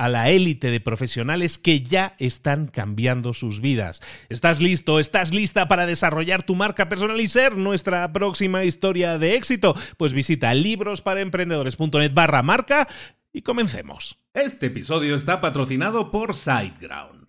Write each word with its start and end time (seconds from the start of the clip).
a 0.00 0.08
la 0.08 0.30
élite 0.30 0.70
de 0.70 0.80
profesionales 0.80 1.58
que 1.58 1.82
ya 1.82 2.14
están 2.18 2.68
cambiando 2.68 3.34
sus 3.34 3.60
vidas. 3.60 4.00
¿Estás 4.30 4.62
listo? 4.62 4.98
¿Estás 4.98 5.34
lista 5.34 5.68
para 5.68 5.84
desarrollar 5.84 6.42
tu 6.42 6.54
marca 6.54 6.88
personal 6.88 7.20
y 7.20 7.28
ser 7.28 7.58
nuestra 7.58 8.10
próxima 8.10 8.64
historia 8.64 9.18
de 9.18 9.34
éxito? 9.34 9.76
Pues 9.98 10.14
visita 10.14 10.54
librosparaemprendedores.net 10.54 12.14
barra 12.14 12.42
marca 12.42 12.88
y 13.30 13.42
comencemos. 13.42 14.18
Este 14.32 14.66
episodio 14.66 15.14
está 15.14 15.42
patrocinado 15.42 16.10
por 16.10 16.34
SiteGround. 16.34 17.19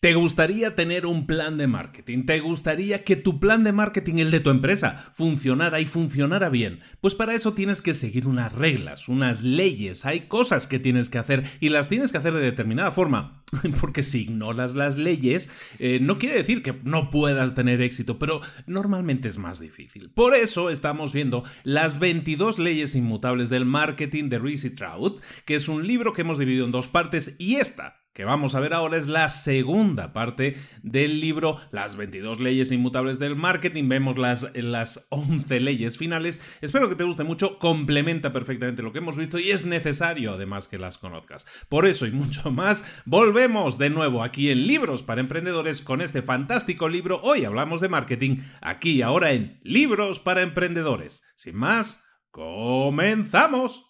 ¿Te 0.00 0.14
gustaría 0.14 0.74
tener 0.74 1.04
un 1.04 1.26
plan 1.26 1.58
de 1.58 1.66
marketing? 1.66 2.24
¿Te 2.24 2.40
gustaría 2.40 3.04
que 3.04 3.16
tu 3.16 3.38
plan 3.38 3.64
de 3.64 3.72
marketing, 3.72 4.14
el 4.14 4.30
de 4.30 4.40
tu 4.40 4.48
empresa, 4.48 5.10
funcionara 5.12 5.78
y 5.78 5.84
funcionara 5.84 6.48
bien? 6.48 6.80
Pues 7.02 7.14
para 7.14 7.34
eso 7.34 7.52
tienes 7.52 7.82
que 7.82 7.92
seguir 7.92 8.26
unas 8.26 8.50
reglas, 8.52 9.10
unas 9.10 9.42
leyes, 9.42 10.06
hay 10.06 10.20
cosas 10.20 10.66
que 10.66 10.78
tienes 10.78 11.10
que 11.10 11.18
hacer 11.18 11.44
y 11.60 11.68
las 11.68 11.90
tienes 11.90 12.12
que 12.12 12.16
hacer 12.16 12.32
de 12.32 12.40
determinada 12.40 12.92
forma. 12.92 13.44
Porque 13.80 14.02
si 14.02 14.22
ignoras 14.22 14.74
las 14.74 14.96
leyes, 14.96 15.50
eh, 15.78 15.98
no 16.00 16.16
quiere 16.16 16.38
decir 16.38 16.62
que 16.62 16.80
no 16.82 17.10
puedas 17.10 17.54
tener 17.54 17.82
éxito, 17.82 18.18
pero 18.18 18.40
normalmente 18.66 19.28
es 19.28 19.36
más 19.36 19.60
difícil. 19.60 20.08
Por 20.08 20.34
eso 20.34 20.70
estamos 20.70 21.12
viendo 21.12 21.44
las 21.62 21.98
22 21.98 22.58
leyes 22.58 22.94
inmutables 22.94 23.50
del 23.50 23.66
marketing 23.66 24.30
de 24.30 24.38
Reese 24.38 24.70
Trout, 24.70 25.20
que 25.44 25.56
es 25.56 25.68
un 25.68 25.86
libro 25.86 26.14
que 26.14 26.22
hemos 26.22 26.38
dividido 26.38 26.64
en 26.64 26.72
dos 26.72 26.88
partes 26.88 27.36
y 27.38 27.56
esta 27.56 28.00
que 28.20 28.26
vamos 28.26 28.54
a 28.54 28.60
ver 28.60 28.74
ahora 28.74 28.98
es 28.98 29.08
la 29.08 29.30
segunda 29.30 30.12
parte 30.12 30.54
del 30.82 31.20
libro 31.22 31.56
Las 31.70 31.96
22 31.96 32.38
leyes 32.38 32.70
inmutables 32.70 33.18
del 33.18 33.34
marketing. 33.34 33.88
Vemos 33.88 34.18
las, 34.18 34.54
las 34.54 35.06
11 35.08 35.58
leyes 35.60 35.96
finales. 35.96 36.38
Espero 36.60 36.90
que 36.90 36.96
te 36.96 37.04
guste 37.04 37.24
mucho, 37.24 37.58
complementa 37.58 38.30
perfectamente 38.30 38.82
lo 38.82 38.92
que 38.92 38.98
hemos 38.98 39.16
visto 39.16 39.38
y 39.38 39.52
es 39.52 39.64
necesario 39.64 40.34
además 40.34 40.68
que 40.68 40.76
las 40.76 40.98
conozcas. 40.98 41.46
Por 41.70 41.86
eso 41.86 42.06
y 42.06 42.10
mucho 42.10 42.50
más, 42.50 42.84
volvemos 43.06 43.78
de 43.78 43.88
nuevo 43.88 44.22
aquí 44.22 44.50
en 44.50 44.66
Libros 44.66 45.02
para 45.02 45.22
Emprendedores 45.22 45.80
con 45.80 46.02
este 46.02 46.20
fantástico 46.20 46.90
libro. 46.90 47.22
Hoy 47.22 47.46
hablamos 47.46 47.80
de 47.80 47.88
marketing, 47.88 48.42
aquí 48.60 49.00
ahora 49.00 49.32
en 49.32 49.60
Libros 49.62 50.18
para 50.20 50.42
Emprendedores. 50.42 51.22
Sin 51.36 51.56
más, 51.56 52.04
comenzamos. 52.30 53.89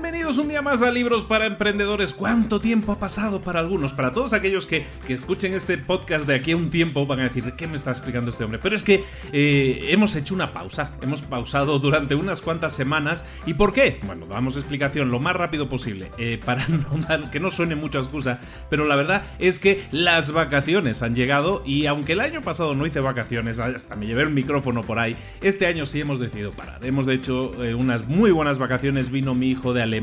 bienvenidos 0.11 0.39
un 0.39 0.49
día 0.49 0.61
más 0.61 0.81
a 0.81 0.91
Libros 0.91 1.23
para 1.23 1.45
Emprendedores. 1.45 2.11
¿Cuánto 2.11 2.59
tiempo 2.59 2.91
ha 2.91 2.99
pasado 2.99 3.39
para 3.39 3.61
algunos? 3.61 3.93
Para 3.93 4.11
todos 4.11 4.33
aquellos 4.33 4.67
que, 4.67 4.85
escuchen 5.07 5.53
este 5.53 5.77
podcast 5.77 6.27
de 6.27 6.35
aquí 6.35 6.51
a 6.51 6.57
un 6.57 6.69
tiempo 6.69 7.05
van 7.05 7.21
a 7.21 7.23
decir, 7.23 7.53
¿qué 7.55 7.65
me 7.65 7.77
está 7.77 7.91
explicando 7.91 8.29
este 8.29 8.43
hombre? 8.43 8.59
Pero 8.61 8.75
es 8.75 8.83
que 8.83 9.05
eh, 9.31 9.87
hemos 9.89 10.13
hecho 10.17 10.33
una 10.33 10.51
pausa, 10.51 10.91
hemos 11.01 11.21
pausado 11.21 11.79
durante 11.79 12.15
unas 12.15 12.41
cuantas 12.41 12.73
semanas. 12.73 13.25
¿Y 13.45 13.53
por 13.53 13.71
qué? 13.71 14.01
Bueno, 14.05 14.25
damos 14.25 14.57
explicación 14.57 15.11
lo 15.11 15.21
más 15.21 15.33
rápido 15.33 15.69
posible, 15.69 16.11
eh, 16.17 16.37
para 16.43 16.67
que 17.31 17.39
no 17.39 17.49
suene 17.49 17.75
mucha 17.75 17.99
excusa, 17.99 18.37
pero 18.69 18.83
la 18.83 18.97
verdad 18.97 19.23
es 19.39 19.59
que 19.59 19.81
las 19.91 20.33
vacaciones 20.33 21.03
han 21.03 21.15
llegado 21.15 21.63
y 21.65 21.85
aunque 21.85 22.13
el 22.13 22.19
año 22.19 22.41
pasado 22.41 22.75
no 22.75 22.85
hice 22.85 22.99
vacaciones, 22.99 23.59
hasta 23.59 23.95
me 23.95 24.07
llevé 24.07 24.23
el 24.23 24.31
micrófono 24.31 24.81
por 24.81 24.99
ahí, 24.99 25.15
este 25.41 25.67
año 25.67 25.85
sí 25.85 26.01
hemos 26.01 26.19
decidido 26.19 26.51
parar. 26.51 26.85
Hemos 26.85 27.07
hecho 27.07 27.63
eh, 27.63 27.75
unas 27.75 28.09
muy 28.09 28.31
buenas 28.31 28.57
vacaciones 28.57 29.09
vino 29.09 29.33
mi 29.33 29.49
hijo 29.49 29.73
de 29.73 29.83
Alemania, 29.83 30.00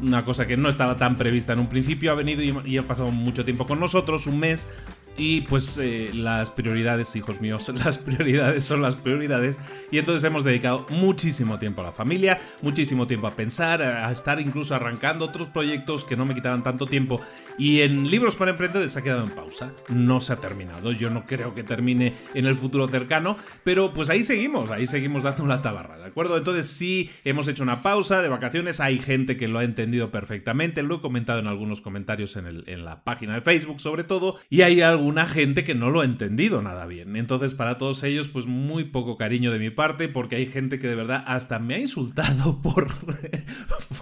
una 0.00 0.24
cosa 0.24 0.46
que 0.46 0.56
no 0.56 0.68
estaba 0.68 0.96
tan 0.96 1.16
prevista 1.16 1.52
en 1.52 1.60
un 1.60 1.68
principio, 1.68 2.12
ha 2.12 2.14
venido 2.14 2.42
y, 2.42 2.78
ha 2.78 2.86
pasado 2.86 3.10
mucho 3.10 3.44
tiempo 3.44 3.66
con 3.66 3.80
nosotros, 3.80 4.26
un 4.26 4.38
mes, 4.38 4.68
Y 5.18 5.42
pues 5.42 5.78
eh, 5.78 6.10
las 6.12 6.50
prioridades, 6.50 7.16
hijos 7.16 7.40
míos, 7.40 7.70
las 7.84 7.98
prioridades 7.98 8.64
son 8.64 8.82
las 8.82 8.96
prioridades. 8.96 9.58
Y 9.90 9.98
entonces 9.98 10.24
hemos 10.24 10.44
dedicado 10.44 10.86
muchísimo 10.90 11.58
tiempo 11.58 11.80
a 11.80 11.84
la 11.84 11.92
familia, 11.92 12.38
muchísimo 12.62 13.06
tiempo 13.06 13.26
a 13.26 13.30
pensar, 13.30 13.82
a 13.82 14.10
estar 14.10 14.40
incluso 14.40 14.74
arrancando 14.74 15.24
otros 15.24 15.48
proyectos 15.48 16.04
que 16.04 16.16
no 16.16 16.26
me 16.26 16.34
quitaban 16.34 16.62
tanto 16.62 16.86
tiempo. 16.86 17.20
Y 17.58 17.80
en 17.80 18.10
Libros 18.10 18.36
para 18.36 18.50
Emprendedores 18.50 18.92
se 18.92 18.98
ha 18.98 19.02
quedado 19.02 19.24
en 19.24 19.30
pausa. 19.30 19.72
No 19.88 20.20
se 20.20 20.34
ha 20.34 20.36
terminado. 20.36 20.92
Yo 20.92 21.08
no 21.08 21.24
creo 21.24 21.54
que 21.54 21.62
termine 21.62 22.14
en 22.34 22.46
el 22.46 22.54
futuro 22.54 22.86
cercano. 22.88 23.38
Pero 23.64 23.92
pues 23.92 24.10
ahí 24.10 24.22
seguimos, 24.22 24.70
ahí 24.70 24.86
seguimos 24.86 25.22
dando 25.22 25.46
la 25.46 25.62
tabarra, 25.62 25.96
¿de 25.98 26.04
acuerdo? 26.04 26.36
Entonces 26.36 26.68
sí, 26.68 27.10
hemos 27.24 27.48
hecho 27.48 27.62
una 27.62 27.80
pausa 27.80 28.20
de 28.20 28.28
vacaciones. 28.28 28.80
Hay 28.80 28.98
gente 28.98 29.36
que 29.38 29.48
lo 29.48 29.60
ha 29.60 29.64
entendido 29.64 30.10
perfectamente. 30.10 30.82
Lo 30.82 30.96
he 30.96 31.00
comentado 31.00 31.38
en 31.38 31.46
algunos 31.46 31.80
comentarios 31.80 32.36
en, 32.36 32.64
en 32.66 32.84
la 32.84 33.02
página 33.02 33.34
de 33.34 33.40
Facebook 33.40 33.80
sobre 33.80 34.04
todo. 34.04 34.36
Y 34.50 34.60
hay 34.60 34.82
algo 34.82 35.05
una 35.06 35.26
gente 35.26 35.64
que 35.64 35.74
no 35.74 35.90
lo 35.90 36.00
ha 36.00 36.04
entendido 36.04 36.62
nada 36.62 36.86
bien. 36.86 37.16
Entonces, 37.16 37.54
para 37.54 37.78
todos 37.78 38.02
ellos, 38.02 38.28
pues 38.28 38.46
muy 38.46 38.84
poco 38.84 39.16
cariño 39.16 39.52
de 39.52 39.58
mi 39.58 39.70
parte, 39.70 40.08
porque 40.08 40.36
hay 40.36 40.46
gente 40.46 40.78
que 40.78 40.88
de 40.88 40.96
verdad 40.96 41.24
hasta 41.26 41.58
me 41.58 41.74
ha 41.74 41.78
insultado 41.78 42.60
por, 42.62 42.88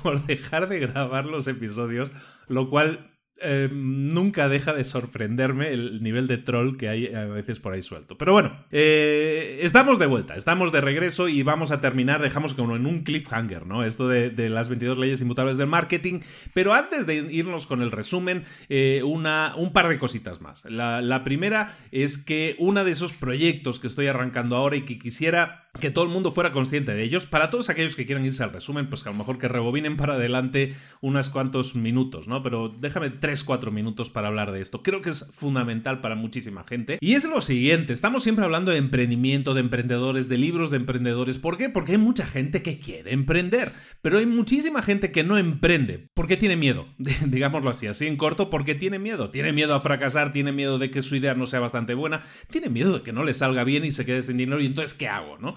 por 0.02 0.24
dejar 0.26 0.68
de 0.68 0.80
grabar 0.80 1.26
los 1.26 1.46
episodios, 1.46 2.10
lo 2.48 2.70
cual 2.70 3.13
eh, 3.40 3.68
nunca 3.72 4.48
deja 4.48 4.72
de 4.72 4.84
sorprenderme 4.84 5.68
el 5.68 6.02
nivel 6.02 6.28
de 6.28 6.38
troll 6.38 6.76
que 6.76 6.88
hay 6.88 7.12
a 7.12 7.24
veces 7.26 7.58
por 7.58 7.72
ahí 7.72 7.82
suelto. 7.82 8.16
Pero 8.16 8.32
bueno, 8.32 8.64
eh, 8.70 9.58
estamos 9.62 9.98
de 9.98 10.06
vuelta, 10.06 10.36
estamos 10.36 10.70
de 10.70 10.80
regreso 10.80 11.28
y 11.28 11.42
vamos 11.42 11.72
a 11.72 11.80
terminar, 11.80 12.22
dejamos 12.22 12.54
como 12.54 12.76
en 12.76 12.86
un 12.86 13.02
cliffhanger, 13.02 13.66
¿no? 13.66 13.82
Esto 13.82 14.08
de, 14.08 14.30
las 14.48 14.68
22 14.68 14.98
leyes 14.98 15.20
inmutables 15.20 15.56
del 15.56 15.66
marketing. 15.66 16.20
Pero 16.52 16.74
antes 16.74 17.06
de 17.06 17.16
irnos 17.16 17.66
con 17.66 17.82
el 17.82 17.90
resumen, 17.90 18.44
eh, 18.68 19.02
una, 19.04 19.54
un 19.56 19.72
par 19.72 19.88
de 19.88 19.98
cositas 19.98 20.40
más. 20.40 20.64
La, 20.66 21.02
la 21.02 21.24
primera 21.24 21.76
es 21.90 22.18
que 22.18 22.54
uno 22.58 22.84
de 22.84 22.92
esos 22.92 23.12
proyectos 23.12 23.80
que 23.80 23.88
estoy 23.88 24.06
arrancando 24.06 24.54
ahora 24.54 24.76
y 24.76 24.82
que 24.82 24.98
quisiera 24.98 25.63
que 25.80 25.90
todo 25.90 26.04
el 26.04 26.10
mundo 26.10 26.30
fuera 26.30 26.52
consciente 26.52 26.94
de 26.94 27.02
ellos. 27.02 27.26
Para 27.26 27.50
todos 27.50 27.68
aquellos 27.68 27.96
que 27.96 28.06
quieran 28.06 28.24
irse 28.24 28.42
al 28.42 28.52
resumen, 28.52 28.88
pues 28.88 29.02
que 29.02 29.08
a 29.08 29.12
lo 29.12 29.18
mejor 29.18 29.38
que 29.38 29.48
rebobinen 29.48 29.96
para 29.96 30.14
adelante 30.14 30.74
unos 31.00 31.30
cuantos 31.30 31.74
minutos, 31.74 32.28
¿no? 32.28 32.42
Pero 32.42 32.68
déjame 32.68 33.08
3-4 33.08 33.70
minutos 33.70 34.10
para 34.10 34.28
hablar 34.28 34.52
de 34.52 34.60
esto. 34.60 34.82
Creo 34.82 35.00
que 35.00 35.10
es 35.10 35.30
fundamental 35.34 36.00
para 36.00 36.14
muchísima 36.14 36.64
gente. 36.64 36.98
Y 37.00 37.14
es 37.14 37.24
lo 37.24 37.40
siguiente, 37.40 37.92
estamos 37.92 38.22
siempre 38.22 38.44
hablando 38.44 38.70
de 38.70 38.78
emprendimiento, 38.78 39.54
de 39.54 39.60
emprendedores, 39.60 40.28
de 40.28 40.38
libros 40.38 40.70
de 40.70 40.76
emprendedores. 40.76 41.38
¿Por 41.38 41.58
qué? 41.58 41.68
Porque 41.68 41.92
hay 41.92 41.98
mucha 41.98 42.26
gente 42.26 42.62
que 42.62 42.78
quiere 42.78 43.12
emprender, 43.12 43.72
pero 44.02 44.18
hay 44.18 44.26
muchísima 44.26 44.82
gente 44.82 45.10
que 45.10 45.24
no 45.24 45.38
emprende 45.38 46.08
porque 46.14 46.36
tiene 46.36 46.56
miedo, 46.56 46.86
digámoslo 47.26 47.70
así, 47.70 47.86
así 47.86 48.06
en 48.06 48.16
corto, 48.16 48.50
porque 48.50 48.74
tiene 48.74 48.98
miedo. 48.98 49.30
Tiene 49.30 49.52
miedo 49.52 49.74
a 49.74 49.80
fracasar, 49.80 50.32
tiene 50.32 50.52
miedo 50.52 50.78
de 50.78 50.90
que 50.90 51.02
su 51.02 51.16
idea 51.16 51.34
no 51.34 51.46
sea 51.46 51.60
bastante 51.60 51.94
buena, 51.94 52.22
tiene 52.50 52.68
miedo 52.68 52.98
de 52.98 53.02
que 53.02 53.12
no 53.12 53.24
le 53.24 53.34
salga 53.34 53.64
bien 53.64 53.84
y 53.84 53.92
se 53.92 54.04
quede 54.04 54.22
sin 54.22 54.36
dinero 54.36 54.60
y 54.60 54.66
entonces 54.66 54.94
¿qué 54.94 55.08
hago, 55.08 55.38
no? 55.38 55.54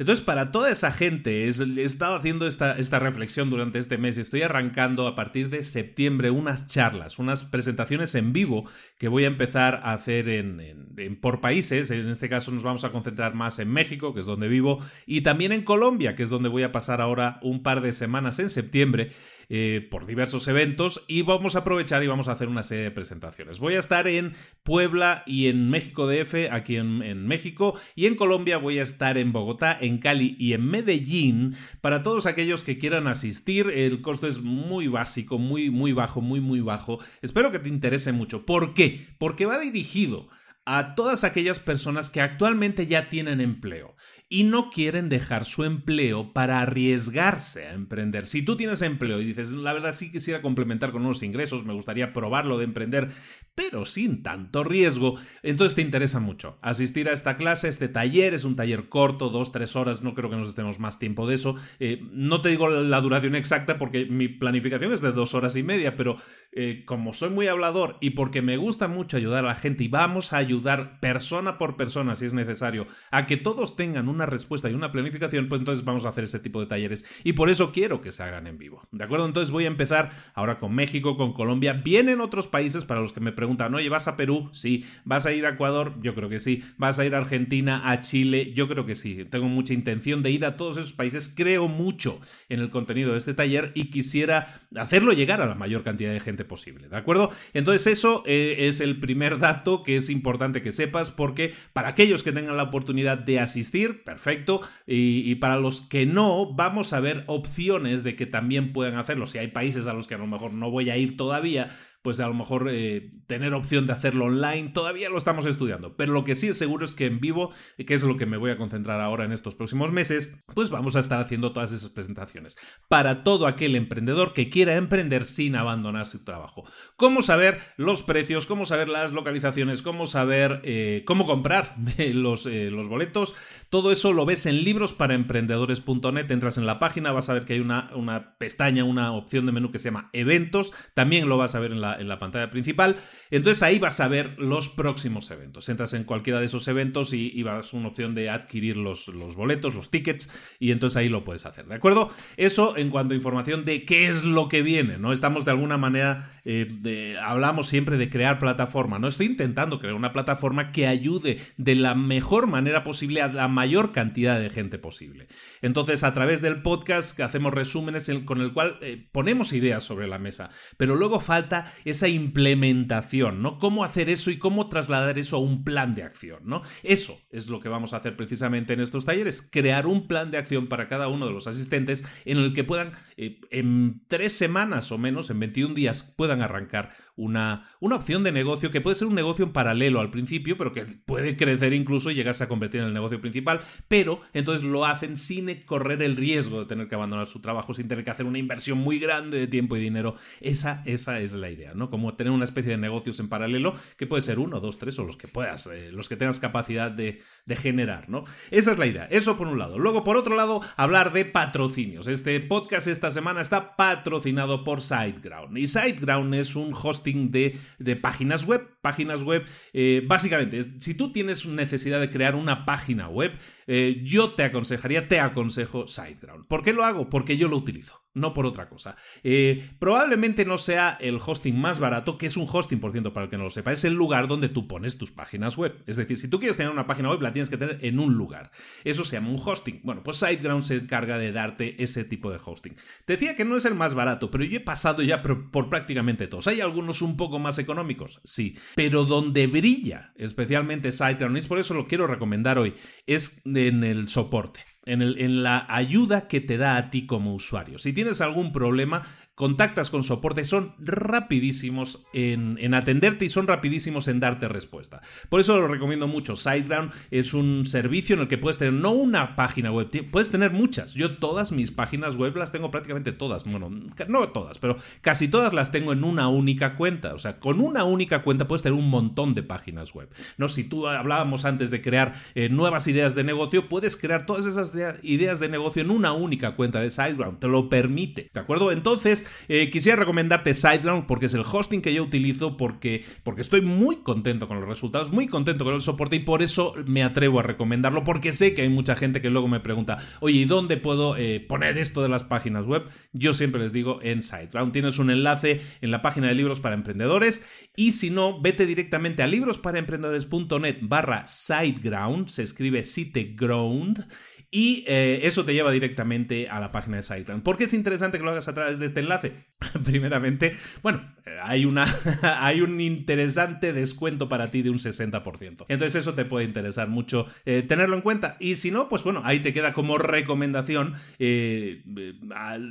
Entonces, 0.00 0.24
para 0.24 0.50
toda 0.50 0.70
esa 0.70 0.92
gente, 0.92 1.44
he 1.44 1.82
estado 1.84 2.16
haciendo 2.16 2.46
esta, 2.46 2.98
reflexión 2.98 3.50
durante 3.50 3.78
este 3.78 3.98
mes 3.98 4.16
estoy 4.16 4.40
arrancando 4.40 5.06
a 5.06 5.14
partir 5.14 5.50
de 5.50 5.62
septiembre 5.62 6.30
unas 6.30 6.66
charlas, 6.66 7.18
unas 7.18 7.44
presentaciones 7.44 8.14
en 8.14 8.32
vivo 8.32 8.64
que 8.96 9.08
voy 9.08 9.24
a 9.24 9.26
empezar 9.26 9.82
a 9.84 9.92
hacer 9.92 10.30
en, 10.30 11.18
por 11.20 11.42
países. 11.42 11.90
En 11.90 12.08
este 12.08 12.30
caso 12.30 12.50
nos 12.50 12.62
vamos 12.62 12.84
a 12.84 12.92
concentrar 12.92 13.34
más 13.34 13.58
en 13.58 13.70
México, 13.70 14.14
que 14.14 14.20
es 14.20 14.26
donde 14.26 14.48
vivo, 14.48 14.82
y 15.04 15.20
también 15.20 15.52
en 15.52 15.64
Colombia, 15.64 16.14
que 16.14 16.22
es 16.22 16.30
donde 16.30 16.48
voy 16.48 16.62
a 16.62 16.72
pasar 16.72 17.02
ahora 17.02 17.38
un 17.42 17.62
par 17.62 17.82
de 17.82 17.92
semanas 17.92 18.38
en 18.38 18.48
septiembre. 18.48 19.10
Eh, 19.52 19.84
por 19.90 20.06
diversos 20.06 20.46
eventos 20.46 21.04
y 21.08 21.22
vamos 21.22 21.56
a 21.56 21.60
aprovechar 21.60 22.04
y 22.04 22.06
vamos 22.06 22.28
a 22.28 22.32
hacer 22.32 22.46
una 22.46 22.62
serie 22.62 22.84
de 22.84 22.90
presentaciones. 22.92 23.58
Voy 23.58 23.74
a 23.74 23.80
estar 23.80 24.06
en 24.06 24.34
Puebla 24.62 25.24
y 25.26 25.48
en 25.48 25.68
México 25.70 26.06
DF, 26.06 26.52
aquí 26.52 26.76
en, 26.76 27.02
en 27.02 27.26
México, 27.26 27.74
y 27.96 28.06
en 28.06 28.14
Colombia 28.14 28.58
voy 28.58 28.78
a 28.78 28.84
estar 28.84 29.18
en 29.18 29.32
Bogotá, 29.32 29.76
en 29.80 29.89
Cali 29.98 30.36
y 30.38 30.52
en 30.52 30.66
Medellín. 30.66 31.54
Para 31.80 32.02
todos 32.02 32.26
aquellos 32.26 32.62
que 32.62 32.78
quieran 32.78 33.06
asistir, 33.06 33.68
el 33.74 34.00
costo 34.02 34.26
es 34.26 34.40
muy 34.40 34.88
básico, 34.88 35.38
muy, 35.38 35.70
muy 35.70 35.92
bajo, 35.92 36.20
muy, 36.20 36.40
muy 36.40 36.60
bajo. 36.60 36.98
Espero 37.22 37.50
que 37.50 37.58
te 37.58 37.68
interese 37.68 38.12
mucho. 38.12 38.46
¿Por 38.46 38.74
qué? 38.74 39.06
Porque 39.18 39.46
va 39.46 39.58
dirigido 39.58 40.28
a 40.64 40.94
todas 40.94 41.24
aquellas 41.24 41.58
personas 41.58 42.10
que 42.10 42.20
actualmente 42.20 42.86
ya 42.86 43.08
tienen 43.08 43.40
empleo 43.40 43.96
y 44.32 44.44
no 44.44 44.70
quieren 44.70 45.08
dejar 45.08 45.44
su 45.44 45.64
empleo 45.64 46.32
para 46.32 46.60
arriesgarse 46.60 47.66
a 47.66 47.72
emprender. 47.72 48.26
Si 48.26 48.44
tú 48.44 48.56
tienes 48.56 48.80
empleo 48.80 49.20
y 49.20 49.24
dices, 49.24 49.50
la 49.50 49.72
verdad 49.72 49.92
sí 49.92 50.12
quisiera 50.12 50.40
complementar 50.40 50.92
con 50.92 51.02
unos 51.02 51.24
ingresos, 51.24 51.64
me 51.64 51.74
gustaría 51.74 52.12
probarlo 52.12 52.56
de 52.56 52.64
emprender, 52.64 53.08
pero 53.56 53.84
sin 53.84 54.22
tanto 54.22 54.62
riesgo, 54.62 55.18
entonces 55.42 55.74
te 55.74 55.82
interesa 55.82 56.20
mucho 56.20 56.60
asistir 56.62 57.08
a 57.08 57.12
esta 57.12 57.36
clase, 57.36 57.68
este 57.68 57.88
taller, 57.88 58.32
es 58.32 58.44
un 58.44 58.54
taller 58.54 58.88
corto, 58.88 59.30
dos, 59.30 59.50
tres 59.50 59.74
horas, 59.74 60.02
no 60.02 60.14
creo 60.14 60.30
que 60.30 60.36
nos 60.36 60.50
estemos 60.50 60.78
más 60.78 61.00
tiempo 61.00 61.26
de 61.26 61.34
eso. 61.34 61.56
Eh, 61.80 62.00
no 62.12 62.40
te 62.40 62.50
digo 62.50 62.68
la 62.68 63.00
duración 63.00 63.34
exacta 63.34 63.78
porque 63.78 64.06
mi 64.06 64.28
planificación 64.28 64.92
es 64.92 65.00
de 65.00 65.10
dos 65.10 65.34
horas 65.34 65.56
y 65.56 65.64
media, 65.64 65.96
pero 65.96 66.18
eh, 66.52 66.84
como 66.86 67.14
soy 67.14 67.30
muy 67.30 67.48
hablador 67.48 67.96
y 68.00 68.10
porque 68.10 68.42
me 68.42 68.56
gusta 68.56 68.86
mucho 68.86 69.16
ayudar 69.16 69.44
a 69.44 69.48
la 69.48 69.54
gente 69.56 69.82
y 69.82 69.88
vamos 69.88 70.32
a 70.32 70.36
ayudar 70.36 71.00
persona 71.00 71.58
por 71.58 71.76
persona, 71.76 72.14
si 72.14 72.26
es 72.26 72.34
necesario, 72.34 72.86
a 73.10 73.26
que 73.26 73.36
todos 73.36 73.74
tengan 73.74 74.08
un 74.08 74.19
una 74.20 74.26
respuesta 74.26 74.68
y 74.68 74.74
una 74.74 74.92
planificación, 74.92 75.48
pues 75.48 75.60
entonces 75.60 75.82
vamos 75.84 76.04
a 76.04 76.10
hacer 76.10 76.24
ese 76.24 76.38
tipo 76.38 76.60
de 76.60 76.66
talleres. 76.66 77.06
Y 77.24 77.32
por 77.32 77.48
eso 77.48 77.72
quiero 77.72 78.02
que 78.02 78.12
se 78.12 78.22
hagan 78.22 78.46
en 78.46 78.58
vivo. 78.58 78.86
¿De 78.92 79.02
acuerdo? 79.02 79.24
Entonces 79.24 79.50
voy 79.50 79.64
a 79.64 79.68
empezar 79.68 80.10
ahora 80.34 80.58
con 80.58 80.74
México, 80.74 81.16
con 81.16 81.32
Colombia. 81.32 81.72
Vienen 81.72 82.20
otros 82.20 82.48
países 82.48 82.84
para 82.84 83.00
los 83.00 83.14
que 83.14 83.20
me 83.20 83.32
preguntan, 83.32 83.74
oye, 83.74 83.88
¿vas 83.88 84.08
a 84.08 84.16
Perú? 84.16 84.50
Sí. 84.52 84.84
¿Vas 85.04 85.24
a 85.24 85.32
ir 85.32 85.46
a 85.46 85.50
Ecuador? 85.50 85.94
Yo 86.02 86.14
creo 86.14 86.28
que 86.28 86.38
sí. 86.38 86.62
¿Vas 86.76 86.98
a 86.98 87.06
ir 87.06 87.14
a 87.14 87.18
Argentina, 87.18 87.90
a 87.90 88.02
Chile? 88.02 88.52
Yo 88.54 88.68
creo 88.68 88.84
que 88.84 88.94
sí. 88.94 89.24
Tengo 89.24 89.46
mucha 89.46 89.72
intención 89.72 90.22
de 90.22 90.30
ir 90.30 90.44
a 90.44 90.58
todos 90.58 90.76
esos 90.76 90.92
países. 90.92 91.32
Creo 91.34 91.66
mucho 91.66 92.20
en 92.50 92.60
el 92.60 92.68
contenido 92.68 93.12
de 93.12 93.18
este 93.18 93.32
taller 93.32 93.72
y 93.74 93.90
quisiera 93.90 94.60
hacerlo 94.76 95.12
llegar 95.12 95.40
a 95.40 95.46
la 95.46 95.54
mayor 95.54 95.82
cantidad 95.82 96.12
de 96.12 96.20
gente 96.20 96.44
posible. 96.44 96.88
¿De 96.88 96.96
acuerdo? 96.96 97.30
Entonces 97.54 97.86
eso 97.86 98.22
eh, 98.26 98.56
es 98.68 98.80
el 98.80 99.00
primer 99.00 99.38
dato 99.38 99.82
que 99.82 99.96
es 99.96 100.10
importante 100.10 100.60
que 100.60 100.72
sepas 100.72 101.10
porque 101.10 101.54
para 101.72 101.88
aquellos 101.88 102.22
que 102.22 102.32
tengan 102.32 102.56
la 102.56 102.64
oportunidad 102.64 103.18
de 103.18 103.40
asistir, 103.40 104.02
perfecto. 104.10 104.60
Y, 104.86 105.36
para 105.36 105.56
los 105.56 105.82
que 105.82 106.04
no, 106.04 106.52
vamos 106.52 106.92
a 106.92 107.00
ver 107.00 107.22
opciones 107.28 108.02
de 108.02 108.16
que 108.16 108.26
también 108.26 108.72
puedan 108.72 108.96
hacerlo. 108.96 109.28
Si 109.28 109.38
hay 109.38 109.48
países 109.48 109.86
a 109.86 109.92
los 109.92 110.08
que 110.08 110.16
a 110.16 110.18
lo 110.18 110.26
mejor 110.26 110.52
no 110.52 110.68
voy 110.68 110.90
a 110.90 110.96
ir 110.96 111.16
todavía, 111.16 111.68
pues 112.02 112.18
a 112.18 112.26
lo 112.26 112.34
mejor 112.34 112.68
eh, 112.70 113.12
tener 113.26 113.52
opción 113.52 113.86
de 113.86 113.92
hacerlo 113.92 114.26
online, 114.26 114.70
todavía 114.70 115.10
lo 115.10 115.18
estamos 115.18 115.44
estudiando, 115.44 115.96
pero 115.96 116.12
lo 116.12 116.24
que 116.24 116.34
sí 116.34 116.48
es 116.48 116.56
seguro 116.56 116.84
es 116.84 116.94
que 116.94 117.04
en 117.04 117.20
vivo, 117.20 117.52
que 117.76 117.92
es 117.92 118.02
lo 118.02 118.16
que 118.16 118.24
me 118.24 118.38
voy 118.38 118.50
a 118.50 118.56
concentrar 118.56 119.00
ahora 119.00 119.26
en 119.26 119.32
estos 119.32 119.54
próximos 119.54 119.92
meses, 119.92 120.34
pues 120.54 120.70
vamos 120.70 120.96
a 120.96 121.00
estar 121.00 121.20
haciendo 121.20 121.52
todas 121.52 121.72
esas 121.72 121.90
presentaciones 121.90 122.56
para 122.88 123.22
todo 123.22 123.46
aquel 123.46 123.76
emprendedor 123.76 124.32
que 124.32 124.48
quiera 124.48 124.76
emprender 124.76 125.26
sin 125.26 125.56
abandonar 125.56 126.06
su 126.06 126.24
trabajo. 126.24 126.64
¿Cómo 126.96 127.20
saber 127.20 127.58
los 127.76 128.02
precios? 128.02 128.46
¿Cómo 128.46 128.64
saber 128.64 128.88
las 128.88 129.12
localizaciones? 129.12 129.82
¿Cómo 129.82 130.06
saber 130.06 130.62
eh, 130.64 131.04
cómo 131.06 131.26
comprar 131.26 131.76
los, 132.14 132.46
eh, 132.46 132.70
los 132.70 132.88
boletos? 132.88 133.34
Todo 133.70 133.92
eso 133.92 134.12
lo 134.12 134.26
ves 134.26 134.46
en 134.46 134.64
librosparaemprendedores.net, 134.64 136.30
entras 136.30 136.58
en 136.58 136.66
la 136.66 136.80
página, 136.80 137.12
vas 137.12 137.30
a 137.30 137.34
ver 137.34 137.44
que 137.44 137.52
hay 137.52 137.60
una, 137.60 137.88
una 137.94 138.36
pestaña, 138.36 138.82
una 138.82 139.12
opción 139.12 139.46
de 139.46 139.52
menú 139.52 139.70
que 139.70 139.78
se 139.78 139.86
llama 139.86 140.10
eventos, 140.12 140.72
también 140.92 141.28
lo 141.28 141.38
vas 141.38 141.54
a 141.54 141.60
ver 141.60 141.70
en 141.70 141.80
la 141.80 141.94
en 141.94 142.08
la 142.08 142.18
pantalla 142.18 142.50
principal. 142.50 142.96
Entonces 143.30 143.62
ahí 143.62 143.78
vas 143.78 144.00
a 144.00 144.08
ver 144.08 144.38
los 144.38 144.68
próximos 144.68 145.30
eventos. 145.30 145.68
Entras 145.68 145.94
en 145.94 146.04
cualquiera 146.04 146.40
de 146.40 146.46
esos 146.46 146.66
eventos 146.68 147.12
y, 147.12 147.42
vas 147.42 147.72
a 147.72 147.76
una 147.76 147.88
opción 147.88 148.14
de 148.14 148.30
adquirir 148.30 148.76
los, 148.76 149.08
los 149.08 149.34
boletos, 149.34 149.74
los 149.74 149.90
tickets, 149.90 150.28
y 150.58 150.72
entonces 150.72 150.96
ahí 150.96 151.08
lo 151.08 151.24
puedes 151.24 151.46
hacer, 151.46 151.66
¿de 151.66 151.74
acuerdo? 151.74 152.10
Eso 152.36 152.76
en 152.76 152.90
cuanto 152.90 153.14
a 153.14 153.16
información 153.16 153.64
de 153.64 153.84
qué 153.84 154.08
es 154.08 154.24
lo 154.24 154.48
que 154.48 154.62
viene, 154.62 154.98
¿no? 154.98 155.12
Estamos 155.12 155.44
de 155.44 155.52
alguna 155.52 155.78
manera, 155.78 156.40
eh, 156.44 157.16
hablamos 157.22 157.68
siempre 157.68 157.96
de 157.96 158.10
crear 158.10 158.38
plataforma, 158.38 158.98
¿no? 158.98 159.08
Estoy 159.08 159.26
intentando 159.26 159.78
crear 159.78 159.94
una 159.94 160.12
plataforma 160.12 160.72
que 160.72 160.86
ayude 160.86 161.38
de 161.56 161.74
la 161.74 161.94
mejor 161.94 162.46
manera 162.46 162.84
posible 162.84 163.22
a 163.22 163.28
la 163.28 163.48
mayor 163.48 163.92
cantidad 163.92 164.38
de 164.38 164.50
gente 164.50 164.78
posible. 164.78 165.26
Entonces, 165.62 166.04
a 166.04 166.14
través 166.14 166.42
del 166.42 166.62
podcast 166.62 167.18
hacemos 167.20 167.54
resúmenes 167.54 168.10
con 168.24 168.40
el 168.40 168.52
cual 168.52 168.78
eh, 168.82 169.06
ponemos 169.12 169.52
ideas 169.52 169.82
sobre 169.84 170.08
la 170.08 170.18
mesa, 170.18 170.50
pero 170.76 170.96
luego 170.96 171.20
falta 171.20 171.70
esa 171.84 172.08
implementación, 172.08 173.19
¿no? 173.20 173.58
Cómo 173.58 173.84
hacer 173.84 174.08
eso 174.08 174.30
y 174.30 174.38
cómo 174.38 174.68
trasladar 174.68 175.18
eso 175.18 175.36
a 175.36 175.40
un 175.40 175.64
plan 175.64 175.94
de 175.94 176.02
acción, 176.02 176.40
¿no? 176.44 176.62
Eso 176.82 177.18
es 177.30 177.48
lo 177.48 177.60
que 177.60 177.68
vamos 177.68 177.92
a 177.92 177.98
hacer 177.98 178.16
precisamente 178.16 178.72
en 178.72 178.80
estos 178.80 179.04
talleres, 179.04 179.42
crear 179.42 179.86
un 179.86 180.06
plan 180.06 180.30
de 180.30 180.38
acción 180.38 180.68
para 180.68 180.88
cada 180.88 181.08
uno 181.08 181.26
de 181.26 181.32
los 181.32 181.46
asistentes 181.46 182.04
en 182.24 182.38
el 182.38 182.54
que 182.54 182.64
puedan, 182.64 182.92
eh, 183.16 183.40
en 183.50 184.02
tres 184.08 184.32
semanas 184.32 184.90
o 184.90 184.98
menos, 184.98 185.28
en 185.30 185.40
21 185.40 185.74
días, 185.74 186.02
puedan 186.02 186.42
arrancar 186.42 186.90
una, 187.20 187.62
una 187.80 187.96
opción 187.96 188.24
de 188.24 188.32
negocio 188.32 188.70
que 188.70 188.80
puede 188.80 188.96
ser 188.96 189.06
un 189.06 189.14
negocio 189.14 189.44
en 189.44 189.52
paralelo 189.52 190.00
al 190.00 190.10
principio, 190.10 190.56
pero 190.56 190.72
que 190.72 190.84
puede 190.84 191.36
crecer 191.36 191.74
incluso 191.74 192.10
y 192.10 192.14
llegarse 192.14 192.44
a 192.44 192.48
convertir 192.48 192.80
en 192.80 192.86
el 192.88 192.94
negocio 192.94 193.20
principal, 193.20 193.60
pero 193.88 194.22
entonces 194.32 194.66
lo 194.66 194.86
hacen 194.86 195.16
sin 195.16 195.40
correr 195.64 196.02
el 196.02 196.16
riesgo 196.16 196.60
de 196.60 196.66
tener 196.66 196.88
que 196.88 196.94
abandonar 196.94 197.26
su 197.26 197.40
trabajo, 197.40 197.74
sin 197.74 197.88
tener 197.88 198.04
que 198.04 198.10
hacer 198.10 198.26
una 198.26 198.38
inversión 198.38 198.78
muy 198.78 198.98
grande 198.98 199.38
de 199.38 199.46
tiempo 199.46 199.76
y 199.76 199.80
dinero. 199.80 200.16
Esa, 200.40 200.82
esa 200.86 201.20
es 201.20 201.34
la 201.34 201.50
idea. 201.50 201.74
¿no? 201.74 201.90
Como 201.90 202.14
tener 202.14 202.32
una 202.32 202.44
especie 202.44 202.72
de 202.72 202.78
negocios 202.78 203.20
en 203.20 203.28
paralelo 203.28 203.74
que 203.96 204.06
puede 204.06 204.22
ser 204.22 204.38
uno, 204.38 204.60
dos, 204.60 204.78
tres 204.78 204.98
o 204.98 205.04
los 205.04 205.16
que 205.16 205.28
puedas, 205.28 205.66
eh, 205.66 205.90
los 205.92 206.08
que 206.08 206.16
tengas 206.16 206.38
capacidad 206.38 206.90
de, 206.90 207.20
de 207.46 207.56
generar, 207.56 208.08
¿no? 208.08 208.24
Esa 208.50 208.72
es 208.72 208.78
la 208.78 208.86
idea, 208.86 209.04
eso 209.10 209.36
por 209.36 209.46
un 209.46 209.58
lado. 209.58 209.78
Luego, 209.78 210.04
por 210.04 210.16
otro 210.16 210.36
lado, 210.36 210.60
hablar 210.76 211.12
de 211.12 211.24
patrocinios. 211.24 212.06
Este 212.06 212.40
podcast 212.40 212.86
esta 212.86 213.10
semana 213.10 213.40
está 213.40 213.76
patrocinado 213.76 214.64
por 214.64 214.80
SiteGround. 214.80 215.58
Y 215.58 215.66
SiteGround 215.66 216.34
es 216.34 216.56
un 216.56 216.72
hosting 216.72 217.09
de, 217.12 217.58
páginas 217.96 218.44
web. 218.44 218.68
Páginas 218.80 219.22
web, 219.22 219.44
eh, 219.72 220.02
básicamente, 220.06 220.62
si 220.80 220.94
tú 220.94 221.12
tienes 221.12 221.44
necesidad 221.46 222.00
de 222.00 222.08
crear 222.08 222.34
una 222.34 222.64
página 222.64 223.08
web, 223.08 223.32
eh, 223.66 224.00
yo 224.04 224.30
te 224.30 224.44
aconsejaría, 224.44 225.08
te 225.08 225.20
aconsejo 225.20 225.86
SiteGround. 225.86 226.46
¿Por 226.46 226.62
qué 226.62 226.72
lo 226.72 226.84
hago? 226.84 227.08
Porque 227.08 227.36
yo 227.36 227.48
lo 227.48 227.56
utilizo 227.56 228.00
no 228.14 228.34
por 228.34 228.46
otra 228.46 228.68
cosa. 228.68 228.96
Eh, 229.22 229.70
probablemente 229.78 230.44
no 230.44 230.58
sea 230.58 230.98
el 231.00 231.18
hosting 231.24 231.58
más 231.58 231.78
barato, 231.78 232.18
que 232.18 232.26
es 232.26 232.36
un 232.36 232.46
hosting, 232.50 232.80
por 232.80 232.92
cierto, 232.92 233.12
para 233.12 233.24
el 233.24 233.30
que 233.30 233.36
no 233.36 233.44
lo 233.44 233.50
sepa, 233.50 233.72
es 233.72 233.84
el 233.84 233.94
lugar 233.94 234.26
donde 234.26 234.48
tú 234.48 234.66
pones 234.66 234.98
tus 234.98 235.12
páginas 235.12 235.56
web. 235.56 235.82
Es 235.86 235.96
decir, 235.96 236.18
si 236.18 236.28
tú 236.28 236.38
quieres 236.38 236.56
tener 236.56 236.72
una 236.72 236.86
página 236.86 237.10
web, 237.10 237.22
la 237.22 237.32
tienes 237.32 237.50
que 237.50 237.56
tener 237.56 237.78
en 237.82 238.00
un 238.00 238.14
lugar. 238.14 238.50
Eso 238.84 239.04
se 239.04 239.16
llama 239.16 239.30
un 239.30 239.40
hosting. 239.42 239.80
Bueno, 239.84 240.02
pues 240.02 240.16
SiteGround 240.18 240.62
se 240.62 240.76
encarga 240.76 241.18
de 241.18 241.32
darte 241.32 241.82
ese 241.82 242.04
tipo 242.04 242.30
de 242.30 242.40
hosting. 242.44 242.74
Te 243.04 243.14
decía 243.14 243.36
que 243.36 243.44
no 243.44 243.56
es 243.56 243.64
el 243.64 243.74
más 243.74 243.94
barato, 243.94 244.30
pero 244.30 244.44
yo 244.44 244.56
he 244.56 244.60
pasado 244.60 245.02
ya 245.02 245.22
por, 245.22 245.68
prácticamente 245.68 246.26
todos. 246.26 246.48
Hay 246.48 246.60
algunos 246.60 247.02
un 247.02 247.16
poco 247.16 247.38
más 247.38 247.58
económicos, 247.58 248.20
sí, 248.24 248.56
pero 248.74 249.04
donde 249.04 249.46
brilla 249.46 250.12
especialmente 250.16 250.92
SiteGround, 250.92 251.38
y 251.38 251.40
por 251.42 251.58
eso 251.58 251.74
lo 251.74 251.86
quiero 251.86 252.06
recomendar 252.06 252.58
hoy, 252.58 252.74
es 253.06 253.40
en 253.68 253.84
el 253.84 254.08
soporte 254.08 254.60
en, 254.86 255.42
la 255.42 255.66
ayuda 255.68 256.28
que 256.28 256.40
te 256.40 256.56
da 256.56 256.76
a 256.76 256.90
ti 256.90 257.06
como 257.06 257.34
usuario. 257.34 257.78
Si 257.78 257.92
tienes 257.92 258.20
algún 258.20 258.52
problema, 258.52 259.02
contactas 259.40 259.88
con 259.88 260.04
soporte, 260.04 260.44
son 260.44 260.74
rapidísimos 260.78 262.04
en, 262.12 262.74
atenderte 262.74 263.24
y 263.24 263.30
son 263.30 263.46
rapidísimos 263.46 264.06
en 264.06 264.20
darte 264.20 264.48
respuesta. 264.48 265.00
Por 265.30 265.40
eso 265.40 265.58
lo 265.58 265.66
recomiendo 265.66 266.06
mucho. 266.06 266.36
SiteGround 266.36 266.92
es 267.10 267.32
un 267.32 267.64
servicio 267.64 268.16
en 268.16 268.20
el 268.20 268.28
que 268.28 268.36
puedes 268.36 268.58
tener 268.58 268.74
no 268.74 268.90
una 268.90 269.36
página 269.36 269.72
web, 269.72 269.88
puedes 270.10 270.30
tener 270.30 270.50
muchas. 270.50 270.92
Yo 270.92 271.16
todas 271.16 271.52
mis 271.52 271.70
páginas 271.70 272.18
web 272.18 272.36
las 272.36 272.52
tengo 272.52 272.70
prácticamente 272.70 273.12
todas. 273.12 273.44
Bueno, 273.44 273.70
no 274.08 274.28
todas, 274.28 274.58
pero 274.58 274.76
casi 275.00 275.26
todas 275.26 275.54
las 275.54 275.72
tengo 275.72 275.94
en 275.94 276.04
una 276.04 276.28
única 276.28 276.76
cuenta. 276.76 277.14
O 277.14 277.18
sea, 277.18 277.40
con 277.40 277.62
una 277.62 277.84
única 277.84 278.22
cuenta 278.22 278.46
puedes 278.46 278.60
tener 278.60 278.78
un 278.78 278.90
montón 278.90 279.32
de 279.32 279.42
páginas 279.42 279.94
web. 279.94 280.10
No, 280.36 280.50
si 280.50 280.64
tú 280.64 280.86
hablábamos 280.86 281.46
antes 281.46 281.70
de 281.70 281.80
crear 281.80 282.12
eh, 282.34 282.50
nuevas 282.50 282.86
ideas 282.88 283.14
de 283.14 283.24
negocio, 283.24 283.70
puedes 283.70 283.96
crear 283.96 284.26
todas 284.26 284.44
esas 284.44 284.76
ideas 285.02 285.40
de 285.40 285.48
negocio 285.48 285.80
en 285.80 285.90
una 285.90 286.12
única 286.12 286.56
cuenta 286.56 286.82
de 286.82 286.90
SiteGround. 286.90 287.38
Te 287.38 287.48
lo 287.48 287.70
permite. 287.70 288.28
¿De 288.34 288.40
acuerdo? 288.40 288.70
Entonces, 288.70 289.29
eh, 289.48 289.70
quisiera 289.70 289.96
recomendarte 289.96 290.54
SiteGround 290.54 291.06
porque 291.06 291.26
es 291.26 291.34
el 291.34 291.42
hosting 291.50 291.82
que 291.82 291.94
yo 291.94 292.02
utilizo, 292.02 292.56
porque, 292.56 293.04
porque 293.22 293.42
estoy 293.42 293.60
muy 293.60 293.96
contento 293.96 294.48
con 294.48 294.58
los 294.60 294.68
resultados, 294.68 295.10
muy 295.10 295.26
contento 295.26 295.64
con 295.64 295.74
el 295.74 295.80
soporte 295.80 296.16
y 296.16 296.20
por 296.20 296.42
eso 296.42 296.74
me 296.86 297.02
atrevo 297.02 297.40
a 297.40 297.42
recomendarlo, 297.42 298.04
porque 298.04 298.32
sé 298.32 298.54
que 298.54 298.62
hay 298.62 298.68
mucha 298.68 298.96
gente 298.96 299.20
que 299.20 299.30
luego 299.30 299.48
me 299.48 299.60
pregunta, 299.60 299.98
oye, 300.20 300.40
¿y 300.40 300.44
dónde 300.44 300.76
puedo 300.76 301.16
eh, 301.16 301.40
poner 301.40 301.78
esto 301.78 302.02
de 302.02 302.08
las 302.08 302.24
páginas 302.24 302.66
web? 302.66 302.84
Yo 303.12 303.34
siempre 303.34 303.60
les 303.60 303.72
digo 303.72 304.00
en 304.02 304.22
SiteGround. 304.22 304.72
Tienes 304.72 304.98
un 304.98 305.10
enlace 305.10 305.60
en 305.80 305.90
la 305.90 306.02
página 306.02 306.28
de 306.28 306.34
libros 306.34 306.60
para 306.60 306.74
emprendedores 306.74 307.46
y 307.76 307.92
si 307.92 308.10
no, 308.10 308.40
vete 308.40 308.66
directamente 308.66 309.22
a 309.22 309.26
librosparaemprendedores.net 309.26 310.78
barra 310.82 311.26
SiteGround, 311.26 312.28
se 312.28 312.42
escribe 312.42 312.84
SiteGround 312.84 314.06
y 314.50 314.84
eh, 314.88 315.20
eso 315.22 315.44
te 315.44 315.54
lleva 315.54 315.70
directamente 315.70 316.48
a 316.48 316.58
la 316.58 316.72
página 316.72 316.96
de 316.96 317.02
SiteGround. 317.02 317.42
¿Por 317.44 317.56
qué 317.56 317.64
es 317.64 317.72
interesante 317.72 318.18
que 318.18 318.24
lo 318.24 318.30
hagas 318.30 318.48
a 318.48 318.54
través 318.54 318.78
de 318.80 318.86
este 318.86 319.00
enlace? 319.00 319.32
Primeramente, 319.84 320.56
bueno, 320.82 321.02
hay, 321.42 321.64
una, 321.64 321.86
hay 322.22 322.60
un 322.60 322.80
interesante 322.80 323.72
descuento 323.72 324.28
para 324.28 324.50
ti 324.50 324.62
de 324.62 324.70
un 324.70 324.78
60%. 324.78 325.66
Entonces 325.68 325.94
eso 325.94 326.14
te 326.14 326.24
puede 326.24 326.46
interesar 326.46 326.88
mucho 326.88 327.26
eh, 327.44 327.62
tenerlo 327.62 327.94
en 327.94 328.02
cuenta. 328.02 328.36
Y 328.40 328.56
si 328.56 328.72
no, 328.72 328.88
pues 328.88 329.04
bueno, 329.04 329.22
ahí 329.24 329.40
te 329.40 329.52
queda 329.52 329.72
como 329.72 329.98
recomendación, 329.98 330.94
eh, 331.20 331.82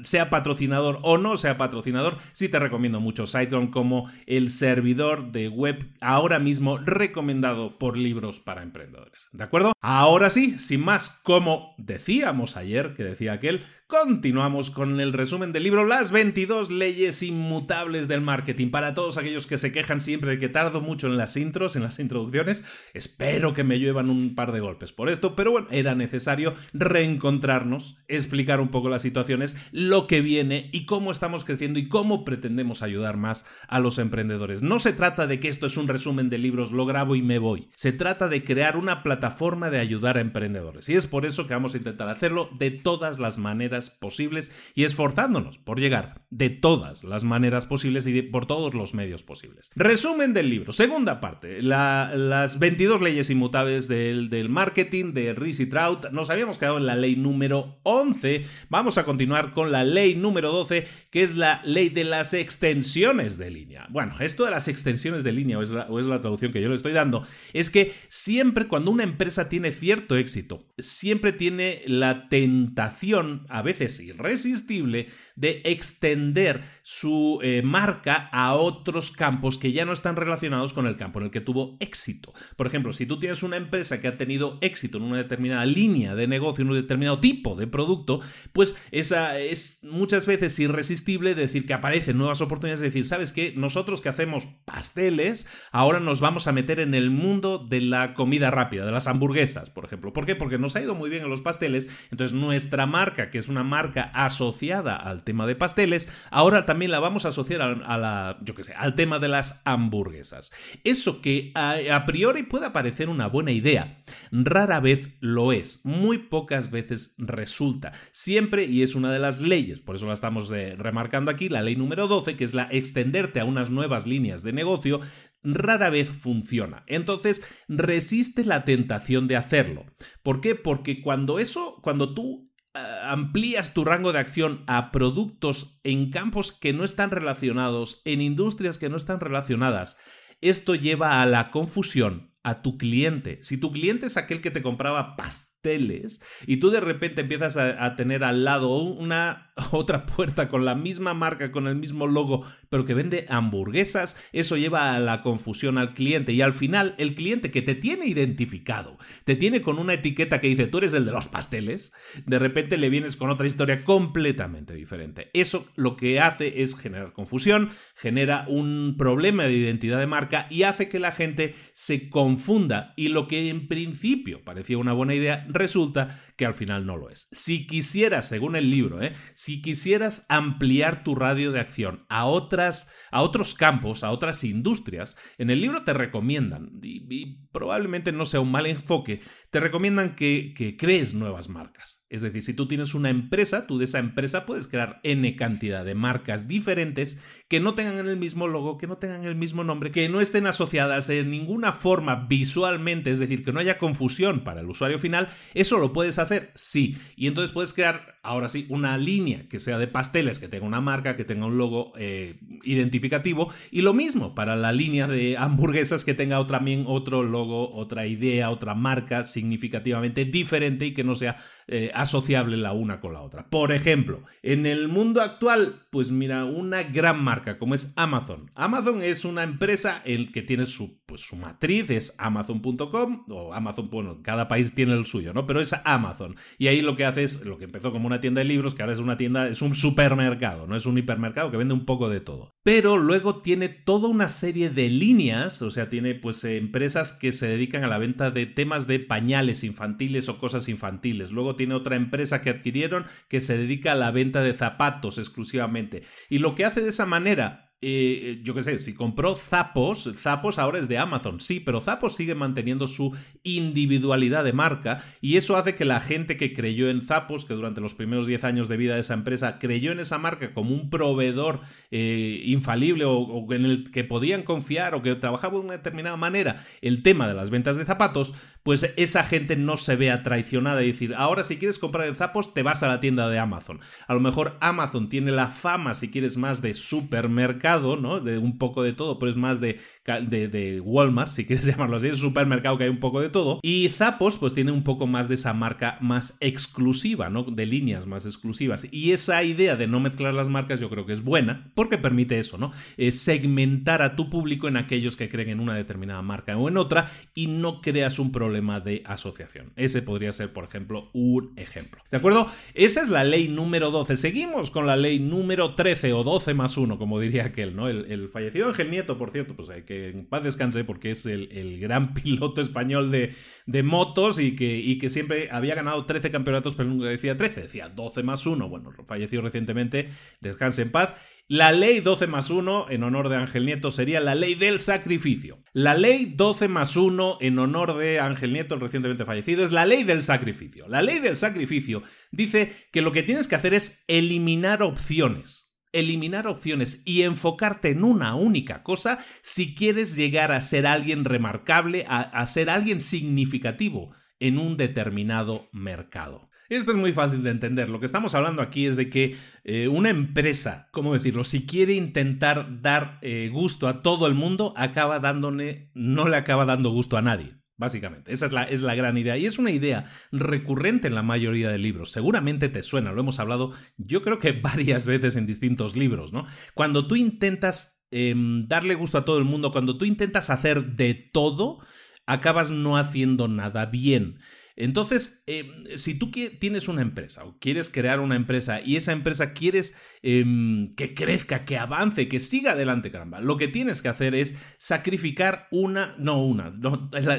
sea 0.03 0.29
patrocinador 0.29 1.00
o 1.03 1.17
no 1.17 1.38
sea 1.38 1.57
patrocinador, 1.57 2.17
sí 2.33 2.50
te 2.50 2.59
recomiendo 2.59 3.00
mucho 3.00 3.25
SiteGround 3.25 3.69
como 3.69 4.12
el 4.25 4.51
servidor 4.51 5.31
de 5.31 5.48
web 5.48 5.93
ahora 6.01 6.39
mismo 6.39 6.77
recomendado 6.77 7.77
por 7.77 7.95
libros 7.95 8.41
para 8.41 8.63
emprendedores. 8.63 9.29
¿De 9.31 9.43
acuerdo? 9.45 9.71
Ahora 9.81 10.29
sí, 10.29 10.59
sin 10.59 10.81
más, 10.81 11.09
como 11.24 11.68
decíamos 11.77 12.57
ayer, 12.57 12.93
que 12.95 13.03
decía 13.03 13.33
aquel, 13.33 13.63
Continuamos 13.89 14.69
con 14.69 15.00
el 15.00 15.13
resumen 15.13 15.51
del 15.51 15.63
libro 15.63 15.84
Las 15.84 16.12
22 16.12 16.69
leyes 16.69 17.24
inmutables 17.24 18.08
del 18.08 18.22
marketing. 18.22 18.69
Para 18.69 18.93
todos 18.93 19.17
aquellos 19.17 19.48
que 19.48 19.58
se 19.58 19.72
quejan 19.72 20.00
siempre 20.00 20.29
de 20.29 20.38
que 20.38 20.48
tardo 20.48 20.79
mucho 20.79 21.08
en 21.08 21.17
las 21.17 21.36
intros, 21.36 21.75
en 21.75 21.81
las 21.81 21.98
introducciones, 21.98 22.63
espero 22.93 23.51
que 23.51 23.63
me 23.63 23.79
llevan 23.79 24.12
un 24.12 24.36
par 24.36 24.51
de 24.51 24.60
golpes 24.60 24.93
por 24.93 25.10
esto, 25.10 25.36
pero 25.36 25.50
bueno, 25.50 25.69
era 25.72 25.96
necesario 25.96 26.53
reencontrarnos, 26.72 27.98
explicar 28.08 28.62
un 28.62 28.67
poco 28.67 28.89
las 28.89 29.01
situaciones, 29.01 29.58
lo 29.72 30.05
que 30.05 30.22
viene 30.22 30.67
y 30.72 30.86
cómo 30.86 31.10
estamos 31.10 31.43
creciendo 31.43 31.79
y 31.79 31.88
cómo 31.88 32.25
pretendemos 32.25 32.84
ayudar 32.84 33.17
más 33.17 33.48
a 33.67 33.79
los 33.79 33.98
emprendedores. 33.98 34.62
No 34.62 34.77
se 34.77 34.93
trata 34.93 35.25
de 35.25 35.39
que 35.39 35.50
esto 35.50 35.65
es 35.65 35.77
un 35.77 35.88
resumen 35.88 36.29
de 36.29 36.38
libros, 36.38 36.72
lo 36.72 36.86
grabo 36.86 37.15
y 37.15 37.24
me 37.24 37.39
voy. 37.39 37.72
Se 37.74 37.91
trata 37.91 38.27
de 38.27 38.43
crear 38.43 38.77
una 38.77 39.01
plataforma 39.01 39.72
de 39.72 39.79
ayudar 39.79 40.17
a 40.17 40.22
emprendedores 40.22 40.89
y 40.89 40.93
es 40.93 41.08
por 41.08 41.25
eso 41.25 41.48
que 41.48 41.55
vamos 41.55 41.74
a 41.74 41.77
intentar 41.77 42.08
hacerlo 42.08 42.51
de 42.60 42.69
todas 42.69 43.17
las 43.17 43.39
maneras 43.39 43.78
posibles 43.89 44.51
y 44.75 44.83
esforzándonos 44.83 45.57
por 45.57 45.79
llegar 45.79 46.25
de 46.29 46.50
todas 46.50 47.03
las 47.03 47.24
maneras 47.24 47.65
posibles 47.65 48.05
y 48.07 48.21
por 48.21 48.45
todos 48.45 48.74
los 48.74 48.93
medios 48.93 49.24
posibles. 49.24 49.71
Resumen 49.75 50.33
del 50.33 50.50
libro. 50.50 50.71
Segunda 50.71 51.21
parte. 51.21 51.62
las 51.62 52.59
22 52.59 53.01
leyes 53.01 53.29
inmutables 53.29 53.88
del, 53.88 54.29
del 54.29 54.50
marketing 54.50 55.13
de 55.13 55.33
Riz 55.33 55.59
y 55.59 55.65
Trout. 55.67 56.09
Nos 56.12 56.29
habíamos 56.29 56.57
quedado 56.57 56.77
en 56.77 56.86
la 56.86 56.95
ley 56.95 57.15
número 57.15 57.79
11. 57.83 58.45
Vamos 58.69 58.98
a 58.98 59.05
continuar 59.05 59.53
con 59.53 59.71
la 59.71 59.83
ley 59.83 60.15
número 60.15 60.51
12, 60.51 60.88
que 61.09 61.24
es 61.24 61.38
la 61.38 61.62
ley 61.63 61.89
de 61.89 62.03
las 62.03 62.33
extensiones 62.33 63.38
de 63.38 63.51
línea. 63.51 63.88
Bueno, 63.89 64.15
esto 64.19 64.45
de 64.45 64.51
las 64.51 64.67
extensiones 64.67 65.24
de 65.24 65.31
línea, 65.31 65.57
o 65.57 65.62
es 65.62 65.71
la, 65.71 65.83
o 65.89 66.00
es 66.00 66.05
la 66.05 66.21
traducción 66.21 66.51
que 66.51 66.62
yo 66.62 66.69
le 66.69 66.75
estoy 66.75 66.93
dando, 66.93 67.25
es 67.53 67.69
que 67.69 67.93
siempre 68.07 68.67
cuando 68.67 68.91
una 68.91 69.03
empresa 69.03 69.50
tiene 69.50 69.71
cierto 69.71 70.15
éxito, 70.15 70.65
siempre 70.77 71.31
tiene 71.31 71.81
la 71.86 72.29
tentación, 72.29 73.45
a 73.50 73.62
veces 73.69 73.99
irresistible, 73.99 75.07
de 75.35 75.61
extender 75.65 76.61
su 76.81 77.39
eh, 77.43 77.61
marca 77.63 78.29
a 78.31 78.55
otros 78.55 79.11
campos 79.11 79.57
que 79.57 79.71
ya 79.71 79.85
no 79.85 79.93
están 79.93 80.15
relacionados 80.15 80.73
con 80.73 80.88
el 80.88 80.97
campo 80.97 81.19
en 81.19 81.25
el 81.25 81.31
que 81.31 81.41
tuvo 81.41 81.77
éxito. 81.79 82.33
Por 82.55 82.67
ejemplo, 82.67 82.93
si 82.93 83.05
tú 83.05 83.19
tienes 83.19 83.43
una 83.43 83.57
empresa 83.57 84.01
que 84.01 84.07
ha 84.07 84.17
tenido 84.17 84.57
éxito 84.61 84.97
en 84.97 85.03
una 85.03 85.17
determinada 85.17 85.65
línea 85.65 86.15
de 86.15 86.27
negocio, 86.27 86.63
en 86.63 86.69
un 86.69 86.75
determinado 86.75 87.19
tipo 87.19 87.55
de 87.55 87.67
producto, 87.67 88.21
pues 88.53 88.75
esa 88.91 89.38
es 89.38 89.83
muchas 89.83 90.25
veces 90.25 90.57
irresistible 90.59 91.35
decir 91.35 91.65
que 91.65 91.73
aparecen 91.73 92.17
nuevas 92.17 92.41
oportunidades, 92.41 92.79
de 92.79 92.88
decir, 92.88 93.05
¿sabes 93.05 93.33
qué? 93.33 93.53
Nosotros 93.55 94.01
que 94.01 94.09
hacemos 94.09 94.47
pasteles, 94.65 95.47
ahora 95.71 95.99
nos 95.99 96.21
vamos 96.21 96.47
a 96.47 96.51
meter 96.51 96.79
en 96.79 96.93
el 96.93 97.11
mundo 97.11 97.59
de 97.59 97.81
la 97.81 98.13
comida 98.13 98.49
rápida, 98.51 98.85
de 98.85 98.91
las 98.91 99.07
hamburguesas, 99.07 99.69
por 99.69 99.85
ejemplo. 99.85 100.11
¿Por 100.11 100.25
qué? 100.25 100.35
Porque 100.35 100.57
nos 100.57 100.75
ha 100.75 100.81
ido 100.81 100.95
muy 100.95 101.09
bien 101.09 101.23
en 101.23 101.29
los 101.29 101.41
pasteles, 101.41 101.89
entonces 102.11 102.35
nuestra 102.35 102.85
marca, 102.85 103.29
que 103.29 103.38
es 103.38 103.47
una 103.47 103.59
marca 103.63 104.12
asociada 104.13 104.96
al 104.96 105.24
tema 105.24 105.48
de 105.48 105.56
pasteles, 105.56 106.10
ahora 106.32 106.66
también 106.66 106.92
la 106.92 107.00
vamos 107.00 107.25
a 107.25 107.30
asociar 107.30 107.62
al 107.62 108.96
tema 108.96 109.20
de 109.20 109.28
las 109.28 109.62
hamburguesas. 109.66 110.51
Eso 110.84 111.22
que 111.22 111.51
a, 111.56 112.06
priori 112.06 112.44
puede 112.44 112.70
parecer 112.72 113.10
una 113.10 113.28
buena 113.28 113.51
idea, 113.51 114.04
rara 114.32 114.80
vez 114.80 115.10
lo 115.20 115.51
es, 115.51 115.86
muy 115.86 116.18
pocas 116.18 116.72
veces 116.72 117.16
resulta. 117.18 117.92
Siempre, 118.12 118.66
y 118.66 118.84
es 118.84 118.96
una 118.96 119.12
de 119.12 119.20
las 119.20 119.42
leyes, 119.42 119.80
por 119.80 119.96
eso 119.96 120.08
la 120.08 120.13
estamos 120.13 120.51
eh, 120.51 120.75
remarcando 120.78 121.32
aquí, 121.32 121.50
la 121.50 121.62
ley 121.62 121.75
número 121.75 122.08
12, 122.08 122.36
que 122.36 122.44
es 122.44 122.54
la 122.54 122.68
extenderte 122.72 123.39
a 123.39 123.46
unas 123.46 123.70
nuevas 123.70 124.08
líneas 124.08 124.44
de 124.44 124.54
negocio, 124.54 125.01
rara 125.44 125.89
vez 125.89 126.10
funciona. 126.10 126.84
Entonces, 126.88 127.44
resiste 127.68 128.46
la 128.46 128.66
tentación 128.66 129.28
de 129.28 129.36
hacerlo. 129.36 129.86
¿Por 130.24 130.42
qué? 130.42 130.56
Porque 130.56 131.01
cuando 131.01 131.39
eso, 131.39 131.80
cuando 131.82 132.13
tú 132.13 132.49
amplías 132.73 133.73
tu 133.73 133.83
rango 133.85 134.13
de 134.13 134.19
acción 134.19 134.63
a 134.67 134.91
productos 134.91 135.79
en 135.83 136.11
campos 136.11 136.51
que 136.51 136.73
no 136.73 136.83
están 136.83 137.11
relacionados, 137.11 138.01
en 138.05 138.21
industrias 138.21 138.77
que 138.77 138.89
no 138.89 138.97
están 138.97 139.19
relacionadas, 139.19 139.97
esto 140.41 140.75
lleva 140.75 141.21
a 141.21 141.25
la 141.25 141.51
confusión 141.51 142.33
a 142.43 142.61
tu 142.61 142.77
cliente. 142.77 143.39
Si 143.41 143.57
tu 143.57 143.71
cliente 143.71 144.05
es 144.05 144.17
aquel 144.17 144.41
que 144.41 144.51
te 144.51 144.61
compraba 144.61 145.15
pasteles 145.15 146.21
y 146.47 146.57
tú 146.57 146.69
de 146.69 146.79
repente 146.79 147.21
empiezas 147.21 147.57
a, 147.57 147.95
tener 147.95 148.23
al 148.23 148.45
lado 148.45 148.77
una, 148.77 149.49
otra 149.72 150.06
puerta 150.06 150.50
con 150.50 150.66
la 150.66 150.75
misma 150.75 151.13
marca, 151.13 151.51
con 151.51 151.68
el 151.68 151.75
mismo 151.75 152.08
logo, 152.08 152.46
pero 152.70 152.86
que 152.86 152.94
vende 152.94 153.25
hamburguesas, 153.30 154.30
eso 154.32 154.58
lleva 154.58 154.96
a 154.96 155.00
la 155.00 155.22
confusión 155.22 155.78
al 155.78 155.94
cliente 155.94 156.34
y 156.34 156.42
al 156.42 156.54
final 156.54 156.96
el 156.98 157.16
cliente 157.16 157.51
que 157.51 157.62
te 157.62 157.75
tiene 157.75 158.08
identificado, 158.08 158.98
te 159.24 159.36
tiene 159.36 159.62
con 159.62 159.80
una 159.80 159.94
etiqueta 159.94 160.39
que 160.39 160.48
dice 160.48 160.68
tú 160.68 160.80
eres 160.80 160.94
el 160.94 161.06
de 161.06 161.12
los 161.12 161.28
pasteles, 161.28 161.92
de 162.25 162.39
repente 162.39 162.78
le 162.78 162.89
vienes 162.89 163.16
con 163.16 163.30
otra 163.30 163.48
historia 163.48 163.84
completamente 163.84 164.74
diferente. 164.74 165.30
Eso 165.34 165.68
lo 165.75 165.96
que 165.96 166.20
hace 166.20 166.62
es 166.62 166.78
generar 166.78 167.13
confusión, 167.13 167.70
genera 167.96 168.46
un 168.48 168.96
problema 168.98 169.44
de 169.44 169.54
identidad 169.54 170.00
de 170.00 170.08
marca 170.08 170.48
y 170.50 170.63
hace 170.63 170.89
que 170.89 171.00
la 171.00 171.12
gente 171.12 171.56
se 171.74 172.10
confunda 172.10 172.94
y 172.96 173.10
lo 173.10 173.28
que 173.28 173.50
en 173.50 173.68
principio 173.68 174.44
parecía 174.44 174.78
una 174.78 174.94
buena 174.94 175.16
idea 175.16 175.46
resulta 175.50 176.20
que 176.36 176.46
al 176.46 176.54
final 176.54 176.86
no 176.86 176.98
lo 176.98 177.10
es. 177.10 177.28
Si 177.32 177.68
quisieras, 177.68 178.28
según 178.28 178.56
el 178.56 178.70
libro, 178.70 179.01
¿eh? 179.01 179.12
Quisieras 179.58 180.25
ampliar 180.29 181.03
tu 181.03 181.15
radio 181.15 181.51
de 181.51 181.60
acción 181.60 182.06
a, 182.10 182.25
otras, 182.25 182.91
a 183.12 183.22
otros 183.22 183.53
campos, 183.53 184.03
a 184.03 184.12
otras 184.12 184.44
industrias, 184.44 185.18
en 185.38 185.50
el 185.50 185.62
libro 185.62 185.84
te 185.84 185.94
recomiendan, 185.94 186.79
y, 186.82 187.48
probablemente 187.51 188.12
no 188.12 188.25
sea 188.25 188.39
un 188.39 188.51
mal 188.51 188.68
enfoque, 188.68 189.22
te 189.50 189.60
recomiendan 189.60 190.15
que, 190.15 190.75
crees 190.77 191.13
nuevas 191.13 191.50
marcas. 191.50 192.06
Es 192.10 192.22
decir, 192.22 192.41
si 192.44 192.53
tú 192.53 192.68
tienes 192.68 192.94
una 192.94 193.10
empresa, 193.10 193.68
tú 193.68 193.77
de 193.77 193.86
esa 193.86 194.00
empresa 194.00 194.46
puedes 194.46 194.68
crear 194.68 195.00
N 195.03 195.36
cantidad 195.36 195.86
de 195.86 195.96
marcas 195.96 196.48
diferentes 196.48 197.20
que 197.48 197.60
no 197.60 197.75
tengan 197.75 197.98
el 198.08 198.18
mismo 198.18 198.48
logo, 198.48 198.77
que 198.77 198.88
no 198.88 198.98
tengan 198.98 199.25
el 199.25 199.36
mismo 199.36 199.63
nombre, 199.63 199.91
que 199.91 200.10
no 200.10 200.22
estén 200.22 200.48
asociadas 200.48 201.08
de 201.08 201.24
ninguna 201.24 201.72
forma 201.72 202.27
visualmente, 202.27 203.12
es 203.12 203.20
decir, 203.20 203.44
que 203.44 203.51
no 203.51 203.60
haya 203.60 203.77
confusión 203.77 204.44
para 204.44 204.62
el 204.62 204.70
usuario 204.70 205.00
final. 205.00 205.27
Eso 205.53 205.77
lo 205.77 205.94
puedes 205.94 206.20
hacer, 206.20 206.51
sí. 206.56 206.98
Y 207.15 207.27
entonces 207.27 207.51
puedes 207.51 207.74
crear, 207.74 208.20
ahora 208.24 208.50
sí, 208.50 208.65
una 208.70 208.98
línea 208.98 209.48
que 209.48 209.60
sea 209.60 209.77
de 209.77 209.88
pasteles, 209.88 210.39
que 210.39 210.48
tenga 210.48 210.65
una 210.65 210.82
marca, 210.82 211.15
que 211.15 211.25
tenga 211.25 211.46
un 211.46 211.58
logo 211.58 211.94
eh, 211.98 212.39
identificativo. 212.63 213.51
Y 213.72 213.82
lo 213.82 213.94
mismo 213.94 214.36
para 214.36 214.56
la 214.56 214.72
línea 214.72 215.08
de 215.08 215.38
hamburguesas, 215.38 216.06
que 216.06 216.13
tenga 216.13 216.46
también 216.48 216.86
otro 216.88 217.24
logo, 217.24 217.74
otra 217.74 218.08
idea, 218.08 218.50
otra 218.50 218.74
marca 218.74 219.25
significativamente 219.39 220.25
diferente 220.25 220.86
y 220.88 220.93
que 220.93 221.03
no 221.03 221.15
sea 221.15 221.38
eh, 221.67 221.91
asociable 221.93 222.58
la 222.58 222.74
una 222.74 223.00
con 223.00 223.13
la 223.13 223.22
otra. 223.22 223.50
Por 223.50 223.72
ejemplo, 223.72 224.24
en 224.43 224.65
el 224.65 224.88
mundo 224.89 225.22
actual, 225.22 225.88
pues 225.91 226.12
mira, 226.12 226.43
una 226.46 226.84
gran 226.84 227.24
marca 227.24 227.58
como 227.58 227.74
es 227.74 227.93
Amazon. 227.96 228.51
Amazon 228.53 229.01
es 229.01 229.24
una 229.24 229.43
empresa 229.43 230.01
el 230.03 230.31
que 230.31 230.41
tiene 230.41 230.65
su, 230.65 231.01
pues, 231.05 231.22
su 231.22 231.38
matriz, 231.38 231.89
es 231.89 232.15
amazon.com 232.17 233.25
o 233.29 233.53
Amazon, 233.53 233.89
bueno, 233.89 234.22
cada 234.24 234.48
país 234.48 234.75
tiene 234.75 234.93
el 234.93 235.05
suyo, 235.05 235.34
¿no? 235.34 235.46
Pero 235.46 235.62
es 235.62 235.74
Amazon. 235.86 236.36
Y 236.58 236.67
ahí 236.67 236.81
lo 236.81 236.98
que 236.98 237.05
hace 237.05 237.24
es 237.24 237.46
lo 237.46 237.58
que 237.58 237.65
empezó 237.65 237.91
como 237.91 238.08
una 238.08 238.19
tienda 238.19 238.39
de 238.39 238.46
libros, 238.46 238.75
que 238.75 238.81
ahora 238.81 238.93
es 238.93 239.00
una 239.00 239.17
tienda, 239.17 239.48
es 239.48 239.62
un 239.62 239.74
supermercado, 239.74 240.67
no 240.67 240.75
es 240.75 240.86
un 240.86 240.98
hipermercado 240.98 241.50
que 241.50 241.58
vende 241.58 241.74
un 241.74 241.86
poco 241.86 242.10
de 242.10 242.19
todo. 242.19 242.55
Pero 242.63 242.98
luego 242.98 243.38
tiene 243.41 243.69
toda 243.69 244.10
una 244.10 244.27
serie 244.27 244.69
de 244.69 244.89
líneas, 244.89 245.62
o 245.62 245.72
sea, 245.72 245.89
tiene 245.89 246.15
pues 246.15 246.43
empresas 246.43 247.13
que 247.13 247.31
se 247.31 247.48
dedican 247.48 247.84
a 247.84 247.88
la 247.88 248.00
venta 248.00 248.31
de 248.31 248.46
temas 248.46 248.86
de 248.86 249.00
pañales 249.00 249.28
infantiles 249.63 250.29
o 250.29 250.39
cosas 250.39 250.67
infantiles. 250.69 251.31
Luego 251.31 251.55
tiene 251.55 251.75
otra 251.75 251.95
empresa 251.95 252.41
que 252.41 252.50
adquirieron 252.50 253.05
que 253.27 253.41
se 253.41 253.57
dedica 253.57 253.93
a 253.93 253.95
la 253.95 254.12
venta 254.12 254.41
de 254.41 254.53
zapatos 254.53 255.17
exclusivamente. 255.17 256.03
Y 256.29 256.39
lo 256.39 256.55
que 256.55 256.65
hace 256.65 256.81
de 256.81 256.89
esa 256.89 257.05
manera 257.05 257.68
eh, 257.81 258.41
yo 258.43 258.53
qué 258.53 258.63
sé, 258.63 258.79
si 258.79 258.93
compró 258.93 259.36
Zapos, 259.36 260.09
Zapos 260.17 260.59
ahora 260.59 260.79
es 260.79 260.89
de 260.89 260.98
Amazon, 260.98 261.39
sí, 261.39 261.62
pero 261.62 261.79
Zapos 261.79 262.13
sigue 262.13 262.36
manteniendo 262.36 262.88
su 262.88 263.15
individualidad 263.43 264.43
de 264.43 264.51
marca 264.51 265.01
y 265.21 265.38
eso 265.38 265.55
hace 265.55 265.75
que 265.75 265.86
la 265.86 266.01
gente 266.01 266.36
que 266.36 266.53
creyó 266.53 266.89
en 266.89 267.01
Zapos, 267.01 267.45
que 267.45 267.53
durante 267.53 267.79
los 267.79 267.93
primeros 267.93 268.27
10 268.27 268.43
años 268.43 268.67
de 268.67 268.75
vida 268.75 268.95
de 268.95 269.01
esa 269.01 269.13
empresa 269.13 269.59
creyó 269.59 269.93
en 269.93 270.01
esa 270.01 270.17
marca 270.17 270.53
como 270.53 270.75
un 270.75 270.89
proveedor 270.89 271.62
eh, 271.89 272.41
infalible 272.43 273.05
o, 273.05 273.48
en 273.53 273.63
el 273.63 273.91
que 273.91 274.03
podían 274.03 274.43
confiar 274.43 274.93
o 274.93 275.01
que 275.01 275.15
trabajaba 275.15 275.53
de 275.53 275.65
una 275.65 275.74
determinada 275.74 276.17
manera 276.17 276.62
el 276.81 277.01
tema 277.01 277.29
de 277.29 277.33
las 277.33 277.50
ventas 277.50 277.77
de 277.77 277.86
zapatos, 277.86 278.33
pues 278.63 278.93
esa 278.98 279.24
gente 279.24 279.55
no 279.55 279.77
se 279.77 279.95
vea 279.95 280.21
traicionada 280.21 280.83
y 280.83 280.88
decir, 280.88 281.15
ahora 281.15 281.45
si 281.45 281.55
quieres 281.55 281.79
comprar 281.79 282.07
en 282.07 282.15
Zapos 282.15 282.53
te 282.53 282.62
vas 282.62 282.83
a 282.83 282.89
la 282.89 283.00
tienda 283.00 283.29
de 283.29 283.39
Amazon. 283.39 283.79
A 284.05 284.13
lo 284.13 284.19
mejor 284.19 284.57
Amazon 284.59 285.07
tiene 285.07 285.31
la 285.31 285.48
fama, 285.48 285.95
si 285.95 286.12
quieres 286.12 286.36
más, 286.36 286.62
de 286.62 286.74
supermercado, 286.74 287.68
¿no? 287.77 288.19
De 288.19 288.38
un 288.38 288.57
poco 288.57 288.83
de 288.83 288.93
todo, 288.93 289.19
pero 289.19 289.29
es 289.29 289.35
más 289.35 289.61
de, 289.61 289.79
de, 290.05 290.81
Walmart, 290.81 291.31
si 291.31 291.45
quieres 291.45 291.65
llamarlo 291.67 291.97
así, 291.97 292.07
es 292.07 292.13
un 292.13 292.29
supermercado 292.29 292.77
que 292.77 292.85
hay 292.85 292.89
un 292.89 292.99
poco 292.99 293.21
de 293.21 293.29
todo. 293.29 293.59
Y 293.63 293.89
Zappos, 293.89 294.38
pues 294.38 294.53
tiene 294.53 294.71
un 294.71 294.83
poco 294.83 295.07
más 295.07 295.27
de 295.27 295.35
esa 295.35 295.53
marca 295.53 295.97
más 296.01 296.38
exclusiva, 296.39 297.29
¿no? 297.29 297.43
De 297.43 297.65
líneas 297.65 298.07
más 298.07 298.25
exclusivas. 298.25 298.88
Y 298.91 299.11
esa 299.11 299.43
idea 299.43 299.75
de 299.75 299.88
no 299.88 299.99
mezclar 299.99 300.33
las 300.33 300.49
marcas 300.49 300.79
yo 300.79 300.89
creo 300.89 301.05
que 301.05 301.13
es 301.13 301.23
buena, 301.23 301.71
porque 301.75 301.97
permite 301.97 302.39
eso, 302.39 302.57
¿no? 302.57 302.71
segmentar 303.11 304.01
a 304.01 304.15
tu 304.15 304.29
público 304.29 304.67
en 304.67 304.77
aquellos 304.77 305.15
que 305.15 305.29
creen 305.29 305.49
en 305.49 305.59
una 305.59 305.75
determinada 305.75 306.21
marca 306.21 306.57
o 306.57 306.67
en 306.67 306.77
otra 306.77 307.09
y 307.33 307.47
no 307.47 307.81
creas 307.81 308.19
un 308.19 308.31
problema 308.31 308.79
de 308.79 309.03
asociación. 309.05 309.73
Ese 309.75 310.01
podría 310.01 310.33
ser, 310.33 310.53
por 310.53 310.63
ejemplo, 310.63 311.09
un 311.13 311.53
ejemplo. 311.57 312.01
¿De 312.11 312.17
acuerdo? 312.17 312.49
Esa 312.73 313.01
es 313.01 313.10
la 313.10 313.23
ley 313.23 313.47
número 313.47 313.91
12. 313.91 314.17
Seguimos 314.17 314.71
con 314.71 314.86
la 314.88 314.95
ley 314.95 315.19
número 315.19 315.75
13 315.75 316.13
o 316.13 316.23
12 316.23 316.53
más 316.53 316.77
1, 316.77 316.97
como 316.97 317.19
diría 317.19 317.51
¿no? 317.67 317.88
El, 317.88 318.30
fallecido 318.30 318.67
Ángel 318.67 318.91
Nieto, 318.91 319.17
por 319.17 319.32
cierto, 319.32 319.56
pues 319.56 319.69
hay 319.69 319.84
que 319.84 320.10
en 320.10 320.26
paz 320.26 320.43
descanse 320.43 320.84
porque 320.84 321.12
es 321.12 321.26
el, 321.26 321.80
gran 321.80 322.13
piloto 322.15 322.62
español 322.62 323.12
de, 323.12 323.84
motos 323.84 324.39
y 324.39 324.56
que, 324.56 324.78
y 324.78 324.98
que, 324.98 325.10
siempre 325.10 325.50
había 325.52 325.76
ganado 325.76 326.06
13 326.06 326.32
campeonatos, 326.32 326.76
pero 326.76 326.89
nunca 326.89 327.08
decía 327.08 327.38
13, 327.38 327.62
decía 327.62 327.89
12 327.89 328.24
más 328.24 328.45
1. 328.45 328.69
Bueno, 328.69 328.91
falleció 329.06 329.41
recientemente, 329.41 330.10
descanse 330.41 330.82
en 330.82 330.91
paz. 330.91 331.13
La 331.52 331.72
ley 331.72 332.00
12 332.00 332.28
más 332.28 332.52
1 332.52 332.88
en 332.91 333.02
honor 333.02 333.28
de 333.28 333.38
Ángel 333.38 333.65
Nieto 333.65 333.91
sería 333.91 334.19
la 334.19 334.36
ley 334.36 334.54
del 334.54 334.80
sacrificio. 334.80 335.63
La 335.74 335.95
ley 335.95 336.34
12 336.36 336.67
más 336.67 336.95
1 336.95 337.39
en 337.41 337.58
honor 337.58 337.98
de 337.98 338.19
Ángel 338.19 338.54
Nieto, 338.54 338.76
el 338.76 338.82
recientemente 338.82 339.26
fallecido, 339.26 339.63
es 339.63 339.72
la 339.72 339.88
ley 339.88 340.04
del 340.04 340.22
sacrificio. 340.22 340.88
La 340.88 341.02
ley 341.02 341.17
del 341.17 341.36
sacrificio 341.36 342.04
dice 342.32 342.72
que 342.91 343.02
lo 343.02 343.12
que 343.12 343.24
tienes 343.24 343.48
que 343.48 343.56
hacer 343.56 343.74
es 343.74 344.04
eliminar 344.08 344.84
opciones 344.84 345.68
eliminar 345.91 346.47
opciones 346.47 347.04
y 347.06 347.23
enfocarte 347.23 347.89
en 347.89 348.04
una 348.04 348.36
única 348.36 348.84
cosa 348.84 349.19
si 349.41 349.75
quieres 349.75 350.15
llegar 350.15 350.52
a 350.52 350.62
ser 350.62 350.86
alguien 350.86 351.25
remarcable, 351.25 352.06
a, 352.08 352.45
ser 352.47 352.69
alguien 352.69 353.02
significativo 353.02 354.12
en 354.39 354.58
un 354.58 354.78
determinado 354.78 355.69
mercado. 355.71 356.49
Esto 356.69 356.91
es 356.91 356.97
muy 356.97 357.13
fácil 357.13 357.41
de 357.41 357.49
entender. 357.49 357.89
Lo 357.89 357.99
que 357.99 358.06
estamos 358.06 358.36
hablando 358.36 358.62
aquí 358.62 358.86
es 358.86 358.95
de 358.95 359.10
que 359.10 359.36
eh, 359.63 359.88
una 359.88 360.10
empresa, 360.10 360.88
¿cómo 360.91 361.15
decirlo? 361.15 361.43
Si 361.43 361.65
quiere 361.65 361.93
intentar 361.93 362.82
dar 362.82 363.17
eh, 363.23 363.49
gusto 363.52 363.88
a 363.88 364.04
todo 364.04 364.28
el 364.28 364.36
mundo, 364.36 364.73
acaba 364.78 365.19
dándole, 365.19 365.89
no 365.95 366.28
le 366.28 366.38
acaba 366.38 366.65
dando 366.65 366.91
gusto 366.91 367.17
a 367.17 367.23
nadie. 367.23 367.60
Básicamente, 367.80 368.34
esa 368.34 368.48
es 368.48 368.52
la, 368.52 368.63
es 368.63 368.82
la, 368.82 368.94
gran 368.94 369.18
idea. 369.18 369.38
Y 369.38 369.46
es 369.46 369.58
una 369.58 369.72
idea 369.72 370.04
recurrente 370.34 371.08
en 371.08 371.15
la 371.15 371.24
mayoría 371.24 371.70
de 371.70 371.78
libros. 371.78 372.12
Seguramente 372.12 372.68
te 372.68 372.84
suena, 372.84 373.13
lo 373.13 373.22
hemos 373.22 373.39
hablado 373.39 373.72
yo 373.96 374.22
creo 374.22 374.38
que 374.38 374.52
varias 374.62 375.08
veces 375.08 375.38
en 375.38 375.46
distintos 375.46 375.96
libros, 375.96 376.34
¿no? 376.34 376.46
Cuando 376.74 377.08
tú 377.08 377.15
intentas 377.15 378.04
em, 378.12 378.68
darle 378.68 378.96
gusto 378.96 379.18
a 379.18 379.24
todo 379.24 379.38
el 379.38 379.46
mundo, 379.46 379.72
cuando 379.72 379.98
tú 379.98 380.04
intentas 380.04 380.50
hacer 380.50 380.98
de 380.98 381.13
todo, 381.13 381.78
acabas 382.26 382.70
no 382.70 382.98
haciendo 382.98 383.48
nada 383.48 383.86
bien. 383.86 384.39
Entonces, 384.80 385.44
em, 385.46 385.84
si 385.98 386.18
tú 386.18 386.32
tienes 386.32 386.88
una 386.88 387.02
empresa 387.02 387.44
o 387.44 387.60
quieres 387.60 387.89
crear 387.89 388.22
una 388.22 388.38
empresa 388.38 388.80
y 388.82 388.96
esa 388.96 389.12
empresa 389.12 389.54
quieres 389.54 389.94
em, 390.24 390.96
que 390.96 391.13
crezca, 391.13 391.65
que 391.65 391.78
avance, 391.78 392.30
que 392.30 392.39
siga 392.39 392.72
adelante, 392.72 393.12
caramba, 393.12 393.42
lo 393.42 393.58
que 393.58 393.68
tienes 393.68 394.02
que 394.02 394.08
hacer 394.08 394.34
es 394.36 394.58
sacrificar 394.78 395.68
una, 395.70 396.15
no 396.18 396.42
una, 396.44 396.74